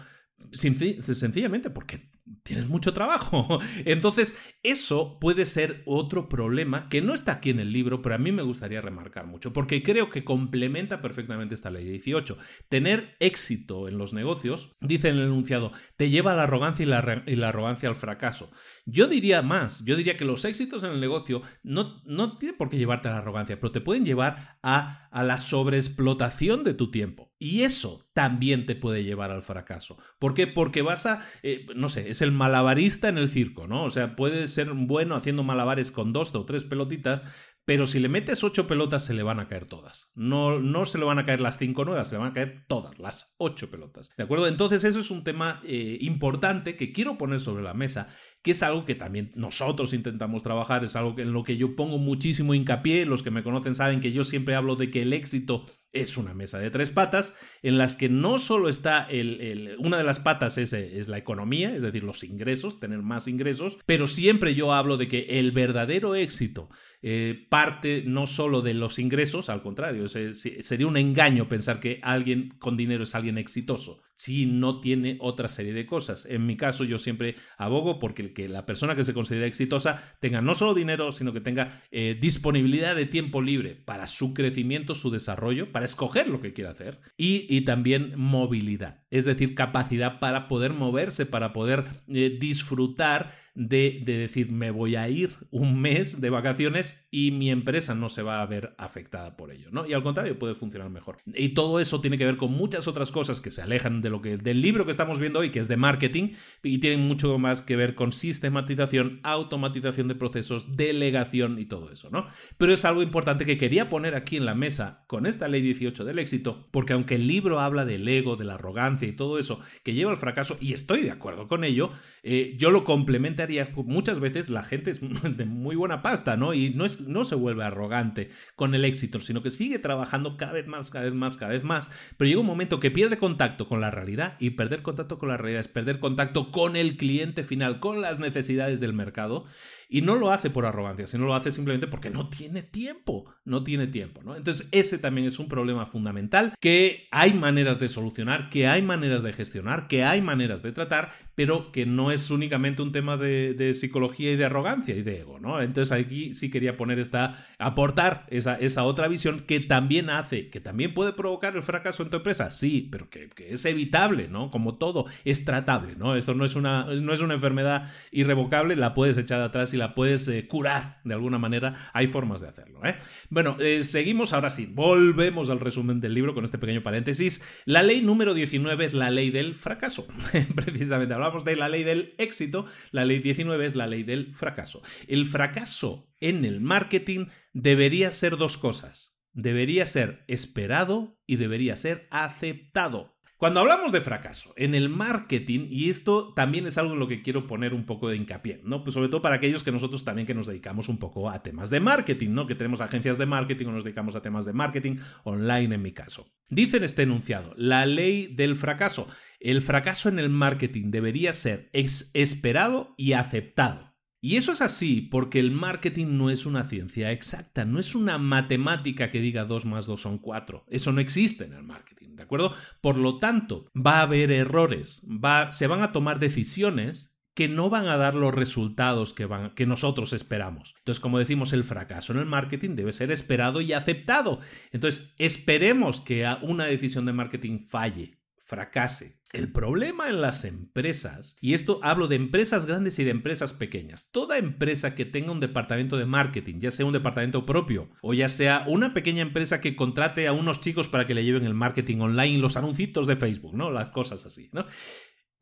sencillamente 0.52 1.70
porque 1.70 2.10
tienes 2.42 2.68
mucho 2.68 2.92
trabajo. 2.92 3.58
Entonces, 3.84 4.38
eso 4.62 5.18
puede 5.20 5.46
ser 5.46 5.82
otro 5.86 6.28
problema 6.28 6.88
que 6.88 7.02
no 7.02 7.14
está 7.14 7.32
aquí 7.32 7.50
en 7.50 7.60
el 7.60 7.72
libro, 7.72 8.02
pero 8.02 8.14
a 8.14 8.18
mí 8.18 8.32
me 8.32 8.42
gustaría 8.42 8.80
remarcar 8.80 9.26
mucho, 9.26 9.52
porque 9.52 9.82
creo 9.82 10.10
que 10.10 10.24
complementa 10.24 11.02
perfectamente 11.02 11.54
esta 11.54 11.70
ley 11.70 11.84
18. 11.84 12.38
Tener 12.68 13.16
éxito 13.20 13.88
en 13.88 13.98
los 13.98 14.12
negocios, 14.12 14.72
dice 14.80 15.08
el 15.08 15.20
enunciado, 15.20 15.72
te 15.96 16.10
lleva 16.10 16.32
a 16.32 16.36
la 16.36 16.44
arrogancia 16.44 16.84
y 16.84 17.36
la 17.36 17.48
arrogancia 17.48 17.88
al 17.88 17.96
fracaso. 17.96 18.50
Yo 18.86 19.06
diría 19.06 19.42
más, 19.42 19.84
yo 19.84 19.96
diría 19.96 20.16
que 20.16 20.24
los 20.24 20.44
éxitos 20.44 20.82
en 20.82 20.90
el 20.90 21.00
negocio 21.00 21.42
no, 21.62 22.02
no 22.04 22.38
tienen 22.38 22.58
por 22.58 22.68
qué 22.68 22.78
llevarte 22.78 23.08
a 23.08 23.12
la 23.12 23.18
arrogancia, 23.18 23.60
pero 23.60 23.72
te 23.72 23.80
pueden 23.80 24.04
llevar 24.04 24.58
a, 24.62 25.08
a 25.10 25.22
la 25.22 25.38
sobreexplotación 25.38 26.64
de 26.64 26.74
tu 26.74 26.90
tiempo. 26.90 27.32
Y 27.38 27.62
eso 27.62 28.06
también 28.12 28.66
te 28.66 28.76
puede 28.76 29.02
llevar 29.02 29.30
al 29.30 29.42
fracaso. 29.42 29.96
¿Por 30.18 30.34
qué? 30.34 30.46
Porque 30.46 30.82
vas 30.82 31.06
a, 31.06 31.24
eh, 31.42 31.66
no 31.74 31.88
sé, 31.88 32.10
es 32.10 32.20
el 32.20 32.32
malabarista 32.32 33.08
en 33.08 33.16
el 33.16 33.30
circo, 33.30 33.66
¿no? 33.66 33.84
O 33.84 33.90
sea, 33.90 34.14
puede 34.14 34.46
ser 34.46 34.70
bueno 34.72 35.14
haciendo 35.14 35.42
malabares 35.42 35.90
con 35.90 36.12
dos 36.12 36.34
o 36.34 36.44
tres 36.44 36.64
pelotitas, 36.64 37.24
pero 37.70 37.86
si 37.86 38.00
le 38.00 38.08
metes 38.08 38.42
ocho 38.42 38.66
pelotas, 38.66 39.04
se 39.04 39.14
le 39.14 39.22
van 39.22 39.38
a 39.38 39.46
caer 39.46 39.64
todas. 39.64 40.10
No, 40.16 40.58
no 40.58 40.86
se 40.86 40.98
le 40.98 41.04
van 41.04 41.20
a 41.20 41.24
caer 41.24 41.40
las 41.40 41.56
cinco 41.56 41.84
nuevas, 41.84 42.08
se 42.08 42.16
le 42.16 42.18
van 42.18 42.30
a 42.30 42.32
caer 42.32 42.64
todas, 42.66 42.98
las 42.98 43.36
ocho 43.38 43.70
pelotas. 43.70 44.10
¿De 44.16 44.24
acuerdo? 44.24 44.48
Entonces, 44.48 44.82
eso 44.82 44.98
es 44.98 45.12
un 45.12 45.22
tema 45.22 45.60
eh, 45.62 45.96
importante 46.00 46.76
que 46.76 46.90
quiero 46.90 47.16
poner 47.16 47.38
sobre 47.38 47.62
la 47.62 47.72
mesa, 47.72 48.08
que 48.42 48.50
es 48.50 48.64
algo 48.64 48.84
que 48.84 48.96
también 48.96 49.30
nosotros 49.36 49.92
intentamos 49.92 50.42
trabajar, 50.42 50.82
es 50.82 50.96
algo 50.96 51.16
en 51.20 51.32
lo 51.32 51.44
que 51.44 51.58
yo 51.58 51.76
pongo 51.76 51.98
muchísimo 51.98 52.54
hincapié. 52.54 53.06
Los 53.06 53.22
que 53.22 53.30
me 53.30 53.44
conocen 53.44 53.76
saben 53.76 54.00
que 54.00 54.10
yo 54.10 54.24
siempre 54.24 54.56
hablo 54.56 54.74
de 54.74 54.90
que 54.90 55.02
el 55.02 55.12
éxito 55.12 55.64
es 55.92 56.16
una 56.16 56.34
mesa 56.34 56.58
de 56.58 56.70
tres 56.70 56.90
patas 56.90 57.36
en 57.62 57.78
las 57.78 57.94
que 57.94 58.08
no 58.08 58.38
solo 58.38 58.68
está 58.68 59.06
el, 59.10 59.76
una 59.78 59.98
de 59.98 60.04
las 60.04 60.20
patas 60.20 60.56
es, 60.58 60.72
es, 60.72 61.08
la 61.08 61.18
economía, 61.18 61.74
es 61.74 61.82
decir, 61.82 62.04
los 62.04 62.22
ingresos, 62.22 62.78
tener 62.78 63.02
más 63.02 63.26
ingresos, 63.26 63.78
pero 63.86 64.06
siempre 64.06 64.54
yo 64.54 64.72
hablo 64.72 64.96
de 64.96 65.08
que 65.08 65.26
el 65.40 65.50
verdadero 65.50 66.14
éxito 66.14 66.68
eh, 67.02 67.46
parte 67.48 68.04
no 68.06 68.26
solo 68.26 68.62
de 68.62 68.74
los 68.74 68.98
ingresos, 68.98 69.48
al 69.48 69.62
contrario, 69.62 70.06
sería 70.08 70.86
un 70.86 70.96
engaño 70.96 71.48
pensar 71.48 71.80
que 71.80 72.00
alguien 72.02 72.54
con 72.58 72.76
dinero 72.76 73.04
es 73.04 73.14
alguien 73.14 73.38
exitoso 73.38 74.02
si 74.20 74.44
no 74.44 74.80
tiene 74.80 75.16
otra 75.18 75.48
serie 75.48 75.72
de 75.72 75.86
cosas. 75.86 76.26
En 76.26 76.44
mi 76.44 76.54
caso, 76.54 76.84
yo 76.84 76.98
siempre 76.98 77.36
abogo 77.56 77.98
porque 77.98 78.34
que 78.34 78.50
la 78.50 78.66
persona 78.66 78.94
que 78.94 79.02
se 79.02 79.14
considera 79.14 79.46
exitosa 79.46 80.14
tenga 80.20 80.42
no 80.42 80.54
solo 80.54 80.74
dinero, 80.74 81.10
sino 81.12 81.32
que 81.32 81.40
tenga 81.40 81.80
eh, 81.90 82.18
disponibilidad 82.20 82.94
de 82.94 83.06
tiempo 83.06 83.40
libre 83.40 83.76
para 83.76 84.06
su 84.06 84.34
crecimiento, 84.34 84.94
su 84.94 85.10
desarrollo, 85.10 85.72
para 85.72 85.86
escoger 85.86 86.28
lo 86.28 86.42
que 86.42 86.52
quiere 86.52 86.68
hacer 86.68 87.00
y, 87.16 87.46
y 87.48 87.62
también 87.62 88.12
movilidad. 88.14 88.99
Es 89.10 89.24
decir, 89.24 89.54
capacidad 89.54 90.20
para 90.20 90.48
poder 90.48 90.72
moverse, 90.72 91.26
para 91.26 91.52
poder 91.52 91.84
eh, 92.08 92.36
disfrutar 92.40 93.32
de, 93.54 94.02
decir, 94.04 94.50
me 94.50 94.70
voy 94.70 94.96
a 94.96 95.08
ir 95.08 95.32
un 95.50 95.80
mes 95.80 96.20
de 96.20 96.30
vacaciones 96.30 97.06
y 97.10 97.32
mi 97.32 97.50
empresa 97.50 97.94
no 97.94 98.08
se 98.08 98.22
va 98.22 98.40
a 98.40 98.46
ver 98.46 98.74
afectada 98.78 99.36
por 99.36 99.50
ello, 99.50 99.68
¿no? 99.72 99.86
Y 99.86 99.92
al 99.92 100.02
contrario, 100.02 100.38
puede 100.38 100.54
funcionar 100.54 100.88
mejor. 100.90 101.18
Y 101.26 101.50
todo 101.50 101.80
eso 101.80 102.00
tiene 102.00 102.16
que 102.16 102.24
ver 102.24 102.36
con 102.36 102.52
muchas 102.52 102.86
otras 102.86 103.10
cosas 103.10 103.40
que 103.40 103.50
se 103.50 103.62
alejan 103.62 104.00
de 104.00 104.10
lo 104.10 104.22
que, 104.22 104.36
del 104.36 104.62
libro 104.62 104.84
que 104.84 104.92
estamos 104.92 105.18
viendo 105.18 105.40
hoy, 105.40 105.50
que 105.50 105.58
es 105.58 105.68
de 105.68 105.76
marketing, 105.76 106.30
y 106.62 106.78
tienen 106.78 107.00
mucho 107.00 107.38
más 107.38 107.60
que 107.60 107.76
ver 107.76 107.94
con 107.94 108.12
sistematización, 108.12 109.20
automatización 109.24 110.08
de 110.08 110.14
procesos, 110.14 110.76
delegación 110.76 111.58
y 111.58 111.66
todo 111.66 111.90
eso, 111.90 112.08
¿no? 112.10 112.28
Pero 112.56 112.72
es 112.72 112.84
algo 112.84 113.02
importante 113.02 113.46
que 113.46 113.58
quería 113.58 113.90
poner 113.90 114.14
aquí 114.14 114.36
en 114.36 114.46
la 114.46 114.54
mesa 114.54 115.04
con 115.06 115.26
esta 115.26 115.48
ley 115.48 115.60
18 115.60 116.04
del 116.04 116.18
éxito, 116.18 116.68
porque 116.70 116.92
aunque 116.92 117.16
el 117.16 117.26
libro 117.26 117.60
habla 117.60 117.84
del 117.84 118.06
ego, 118.06 118.36
de 118.36 118.44
la 118.44 118.54
arrogancia 118.54 118.99
y 119.06 119.12
todo 119.12 119.38
eso 119.38 119.60
que 119.82 119.94
lleva 119.94 120.10
al 120.10 120.18
fracaso, 120.18 120.56
y 120.60 120.72
estoy 120.72 121.02
de 121.02 121.10
acuerdo 121.10 121.48
con 121.48 121.64
ello, 121.64 121.90
eh, 122.22 122.54
yo 122.58 122.70
lo 122.70 122.84
complementaría 122.84 123.70
muchas 123.84 124.20
veces 124.20 124.50
la 124.50 124.62
gente 124.62 124.90
es 124.90 125.00
de 125.36 125.44
muy 125.44 125.76
buena 125.76 126.02
pasta, 126.02 126.36
¿no? 126.36 126.54
Y 126.54 126.70
no, 126.70 126.84
es, 126.84 127.08
no 127.08 127.24
se 127.24 127.34
vuelve 127.34 127.64
arrogante 127.64 128.30
con 128.56 128.74
el 128.74 128.84
éxito, 128.84 129.20
sino 129.20 129.42
que 129.42 129.50
sigue 129.50 129.78
trabajando 129.78 130.36
cada 130.36 130.52
vez 130.52 130.66
más, 130.66 130.90
cada 130.90 131.04
vez 131.04 131.14
más, 131.14 131.36
cada 131.36 131.52
vez 131.52 131.64
más. 131.64 131.90
Pero 132.16 132.28
llega 132.28 132.40
un 132.40 132.46
momento 132.46 132.80
que 132.80 132.90
pierde 132.90 133.18
contacto 133.18 133.68
con 133.68 133.80
la 133.80 133.90
realidad 133.90 134.36
y 134.38 134.50
perder 134.50 134.82
contacto 134.82 135.18
con 135.18 135.28
la 135.28 135.36
realidad 135.36 135.60
es 135.60 135.68
perder 135.68 136.00
contacto 136.00 136.50
con 136.50 136.76
el 136.76 136.96
cliente 136.96 137.44
final, 137.44 137.80
con 137.80 138.00
las 138.00 138.18
necesidades 138.18 138.80
del 138.80 138.92
mercado. 138.92 139.44
Y 139.92 140.02
no 140.02 140.14
lo 140.14 140.30
hace 140.30 140.50
por 140.50 140.66
arrogancia, 140.66 141.08
sino 141.08 141.26
lo 141.26 141.34
hace 141.34 141.50
simplemente 141.50 141.88
porque 141.88 142.10
no 142.10 142.28
tiene 142.28 142.62
tiempo, 142.62 143.34
no 143.44 143.64
tiene 143.64 143.88
tiempo, 143.88 144.22
¿no? 144.22 144.36
Entonces 144.36 144.68
ese 144.70 144.98
también 144.98 145.26
es 145.26 145.40
un 145.40 145.48
problema 145.48 145.84
fundamental 145.84 146.54
que 146.60 147.08
hay 147.10 147.32
maneras 147.32 147.80
de 147.80 147.88
solucionar, 147.88 148.50
que 148.50 148.68
hay 148.68 148.82
maneras 148.82 149.24
de 149.24 149.32
gestionar, 149.32 149.88
que 149.88 150.04
hay 150.04 150.22
maneras 150.22 150.62
de 150.62 150.70
tratar, 150.70 151.10
pero 151.40 151.72
que 151.72 151.86
no 151.86 152.10
es 152.10 152.30
únicamente 152.30 152.82
un 152.82 152.92
tema 152.92 153.16
de, 153.16 153.72
psicología 153.74 154.30
y 154.30 154.36
de 154.36 154.44
arrogancia 154.44 154.94
y 154.94 155.00
de 155.00 155.20
ego, 155.20 155.40
¿no? 155.40 155.62
Entonces 155.62 155.90
aquí 155.90 156.34
sí 156.34 156.50
quería 156.50 156.76
poner 156.76 156.98
esta, 156.98 157.46
aportar 157.58 158.26
esa, 158.28 158.56
esa 158.56 158.84
otra 158.84 159.08
visión 159.08 159.40
que 159.40 159.58
también 159.58 160.10
hace, 160.10 160.50
que 160.50 160.60
también 160.60 160.92
puede 160.92 161.14
provocar 161.14 161.56
el 161.56 161.62
fracaso 161.62 162.02
en 162.02 162.10
tu 162.10 162.18
empresa, 162.18 162.52
sí, 162.52 162.86
pero 162.92 163.08
que, 163.08 163.30
es 163.38 163.64
evitable, 163.64 164.28
¿no? 164.28 164.50
Como 164.50 164.74
todo, 164.74 165.06
es 165.24 165.46
tratable, 165.46 165.96
¿no? 165.96 166.14
Esto 166.14 166.34
no 166.34 166.44
es 166.44 166.56
una, 166.56 166.84
no 166.84 167.14
es 167.14 167.22
una 167.22 167.32
enfermedad 167.32 167.90
irrevocable, 168.10 168.76
la 168.76 168.92
puedes 168.92 169.16
echar 169.16 169.40
atrás 169.40 169.72
y 169.72 169.78
la 169.78 169.94
puedes 169.94 170.28
eh, 170.28 170.46
curar 170.46 171.00
de 171.04 171.14
alguna 171.14 171.38
manera, 171.38 171.74
hay 171.94 172.06
formas 172.06 172.42
de 172.42 172.48
hacerlo. 172.48 172.84
¿eh? 172.84 172.96
Bueno, 173.30 173.56
eh, 173.60 173.82
seguimos 173.84 174.34
ahora 174.34 174.50
sí, 174.50 174.70
volvemos 174.70 175.48
al 175.48 175.60
resumen 175.60 176.00
del 176.00 176.12
libro 176.12 176.34
con 176.34 176.44
este 176.44 176.58
pequeño 176.58 176.82
paréntesis. 176.82 177.42
La 177.64 177.82
ley 177.82 178.02
número 178.02 178.34
19 178.34 178.84
es 178.84 178.92
la 178.92 179.10
ley 179.10 179.30
del 179.30 179.54
fracaso. 179.54 180.06
Precisamente 180.54 181.14
hablamos 181.14 181.29
de 181.44 181.56
la 181.56 181.68
ley 181.68 181.84
del 181.84 182.14
éxito, 182.18 182.66
la 182.90 183.04
ley 183.04 183.20
19 183.20 183.64
es 183.64 183.74
la 183.74 183.86
ley 183.86 184.02
del 184.02 184.34
fracaso. 184.34 184.82
El 185.08 185.26
fracaso 185.26 186.12
en 186.20 186.44
el 186.44 186.60
marketing 186.60 187.26
debería 187.52 188.10
ser 188.10 188.36
dos 188.36 188.58
cosas. 188.58 189.18
Debería 189.32 189.86
ser 189.86 190.24
esperado 190.26 191.18
y 191.26 191.36
debería 191.36 191.76
ser 191.76 192.06
aceptado. 192.10 193.20
Cuando 193.40 193.60
hablamos 193.60 193.90
de 193.90 194.02
fracaso 194.02 194.52
en 194.58 194.74
el 194.74 194.90
marketing, 194.90 195.66
y 195.70 195.88
esto 195.88 196.34
también 196.34 196.66
es 196.66 196.76
algo 196.76 196.92
en 196.92 196.98
lo 196.98 197.08
que 197.08 197.22
quiero 197.22 197.46
poner 197.46 197.72
un 197.72 197.86
poco 197.86 198.10
de 198.10 198.16
hincapié, 198.16 198.60
¿no? 198.64 198.84
Pues 198.84 198.92
sobre 198.92 199.08
todo 199.08 199.22
para 199.22 199.36
aquellos 199.36 199.64
que 199.64 199.72
nosotros 199.72 200.04
también 200.04 200.26
que 200.26 200.34
nos 200.34 200.44
dedicamos 200.44 200.90
un 200.90 200.98
poco 200.98 201.30
a 201.30 201.42
temas 201.42 201.70
de 201.70 201.80
marketing, 201.80 202.32
¿no? 202.32 202.46
Que 202.46 202.54
tenemos 202.54 202.82
agencias 202.82 203.16
de 203.16 203.24
marketing 203.24 203.68
o 203.68 203.72
nos 203.72 203.84
dedicamos 203.84 204.14
a 204.14 204.20
temas 204.20 204.44
de 204.44 204.52
marketing 204.52 204.96
online 205.24 205.74
en 205.74 205.80
mi 205.80 205.92
caso. 205.92 206.30
Dicen 206.50 206.84
este 206.84 207.04
enunciado, 207.04 207.54
la 207.56 207.86
ley 207.86 208.26
del 208.26 208.56
fracaso. 208.56 209.08
El 209.40 209.62
fracaso 209.62 210.08
en 210.08 210.18
el 210.18 210.28
marketing 210.28 210.90
debería 210.90 211.32
ser 211.32 211.70
esperado 211.72 212.94
y 212.98 213.14
aceptado. 213.14 213.90
Y 214.22 214.36
eso 214.36 214.52
es 214.52 214.60
así 214.60 215.00
porque 215.00 215.38
el 215.38 215.50
marketing 215.50 216.18
no 216.18 216.28
es 216.28 216.44
una 216.44 216.66
ciencia 216.66 217.10
exacta, 217.10 217.64
no 217.64 217.80
es 217.80 217.94
una 217.94 218.18
matemática 218.18 219.10
que 219.10 219.20
diga 219.20 219.46
2 219.46 219.64
más 219.64 219.86
2 219.86 219.98
son 219.98 220.18
4. 220.18 220.66
Eso 220.68 220.92
no 220.92 221.00
existe 221.00 221.44
en 221.44 221.54
el 221.54 221.62
marketing, 221.62 222.16
¿de 222.16 222.24
acuerdo? 222.24 222.54
Por 222.82 222.98
lo 222.98 223.18
tanto, 223.18 223.70
va 223.74 224.00
a 224.00 224.02
haber 224.02 224.30
errores, 224.30 225.06
va, 225.08 225.50
se 225.50 225.66
van 225.66 225.82
a 225.82 225.92
tomar 225.92 226.20
decisiones 226.20 227.18
que 227.32 227.48
no 227.48 227.70
van 227.70 227.86
a 227.86 227.96
dar 227.96 228.14
los 228.14 228.34
resultados 228.34 229.14
que, 229.14 229.24
van, 229.24 229.54
que 229.54 229.64
nosotros 229.64 230.12
esperamos. 230.12 230.74
Entonces, 230.80 231.00
como 231.00 231.18
decimos, 231.18 231.54
el 231.54 231.64
fracaso 231.64 232.12
en 232.12 232.18
el 232.18 232.26
marketing 232.26 232.76
debe 232.76 232.92
ser 232.92 233.10
esperado 233.10 233.62
y 233.62 233.72
aceptado. 233.72 234.40
Entonces, 234.72 235.14
esperemos 235.16 236.02
que 236.02 236.30
una 236.42 236.66
decisión 236.66 237.06
de 237.06 237.14
marketing 237.14 237.60
falle, 237.60 238.19
fracase, 238.50 239.20
el 239.32 239.52
problema 239.52 240.08
en 240.08 240.20
las 240.20 240.44
empresas, 240.44 241.38
y 241.40 241.54
esto 241.54 241.78
hablo 241.84 242.08
de 242.08 242.16
empresas 242.16 242.66
grandes 242.66 242.98
y 242.98 243.04
de 243.04 243.12
empresas 243.12 243.52
pequeñas, 243.52 244.10
toda 244.10 244.38
empresa 244.38 244.96
que 244.96 245.04
tenga 245.04 245.30
un 245.30 245.38
departamento 245.38 245.96
de 245.96 246.06
marketing, 246.06 246.58
ya 246.58 246.72
sea 246.72 246.84
un 246.84 246.92
departamento 246.92 247.46
propio 247.46 247.90
o 248.02 248.12
ya 248.12 248.28
sea 248.28 248.64
una 248.66 248.92
pequeña 248.92 249.22
empresa 249.22 249.60
que 249.60 249.76
contrate 249.76 250.26
a 250.26 250.32
unos 250.32 250.60
chicos 250.60 250.88
para 250.88 251.06
que 251.06 251.14
le 251.14 251.24
lleven 251.24 251.44
el 251.44 251.54
marketing 251.54 251.98
online 252.00 252.38
los 252.38 252.56
anuncios 252.56 253.06
de 253.06 253.16
Facebook, 253.16 253.54
¿no? 253.54 253.70
Las 253.70 253.90
cosas 253.90 254.26
así, 254.26 254.50
¿no? 254.52 254.66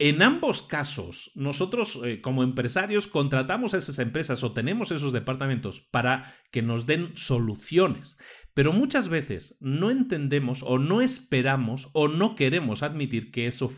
En 0.01 0.23
ambos 0.23 0.63
casos, 0.63 1.33
nosotros 1.35 1.99
eh, 2.05 2.21
como 2.21 2.45
empresarios 2.45 3.09
contratamos 3.09 3.75
a 3.75 3.79
esas 3.79 3.99
empresas 3.99 4.45
o 4.45 4.53
tenemos 4.53 4.93
esos 4.93 5.13
departamentos 5.13 5.81
para 5.81 6.37
que 6.53 6.63
nos 6.63 6.87
den 6.87 7.17
soluciones. 7.17 8.17
Pero 8.59 8.73
muchas 8.73 9.09
veces 9.09 9.57
no 9.61 9.89
entendemos 9.89 10.65
o 10.65 10.81
no 10.81 11.01
esperamos 11.01 11.91
o 11.93 12.09
no 12.09 12.35
queremos 12.35 12.83
admitir 12.83 13.31
que 13.31 13.47
eso 13.47 13.71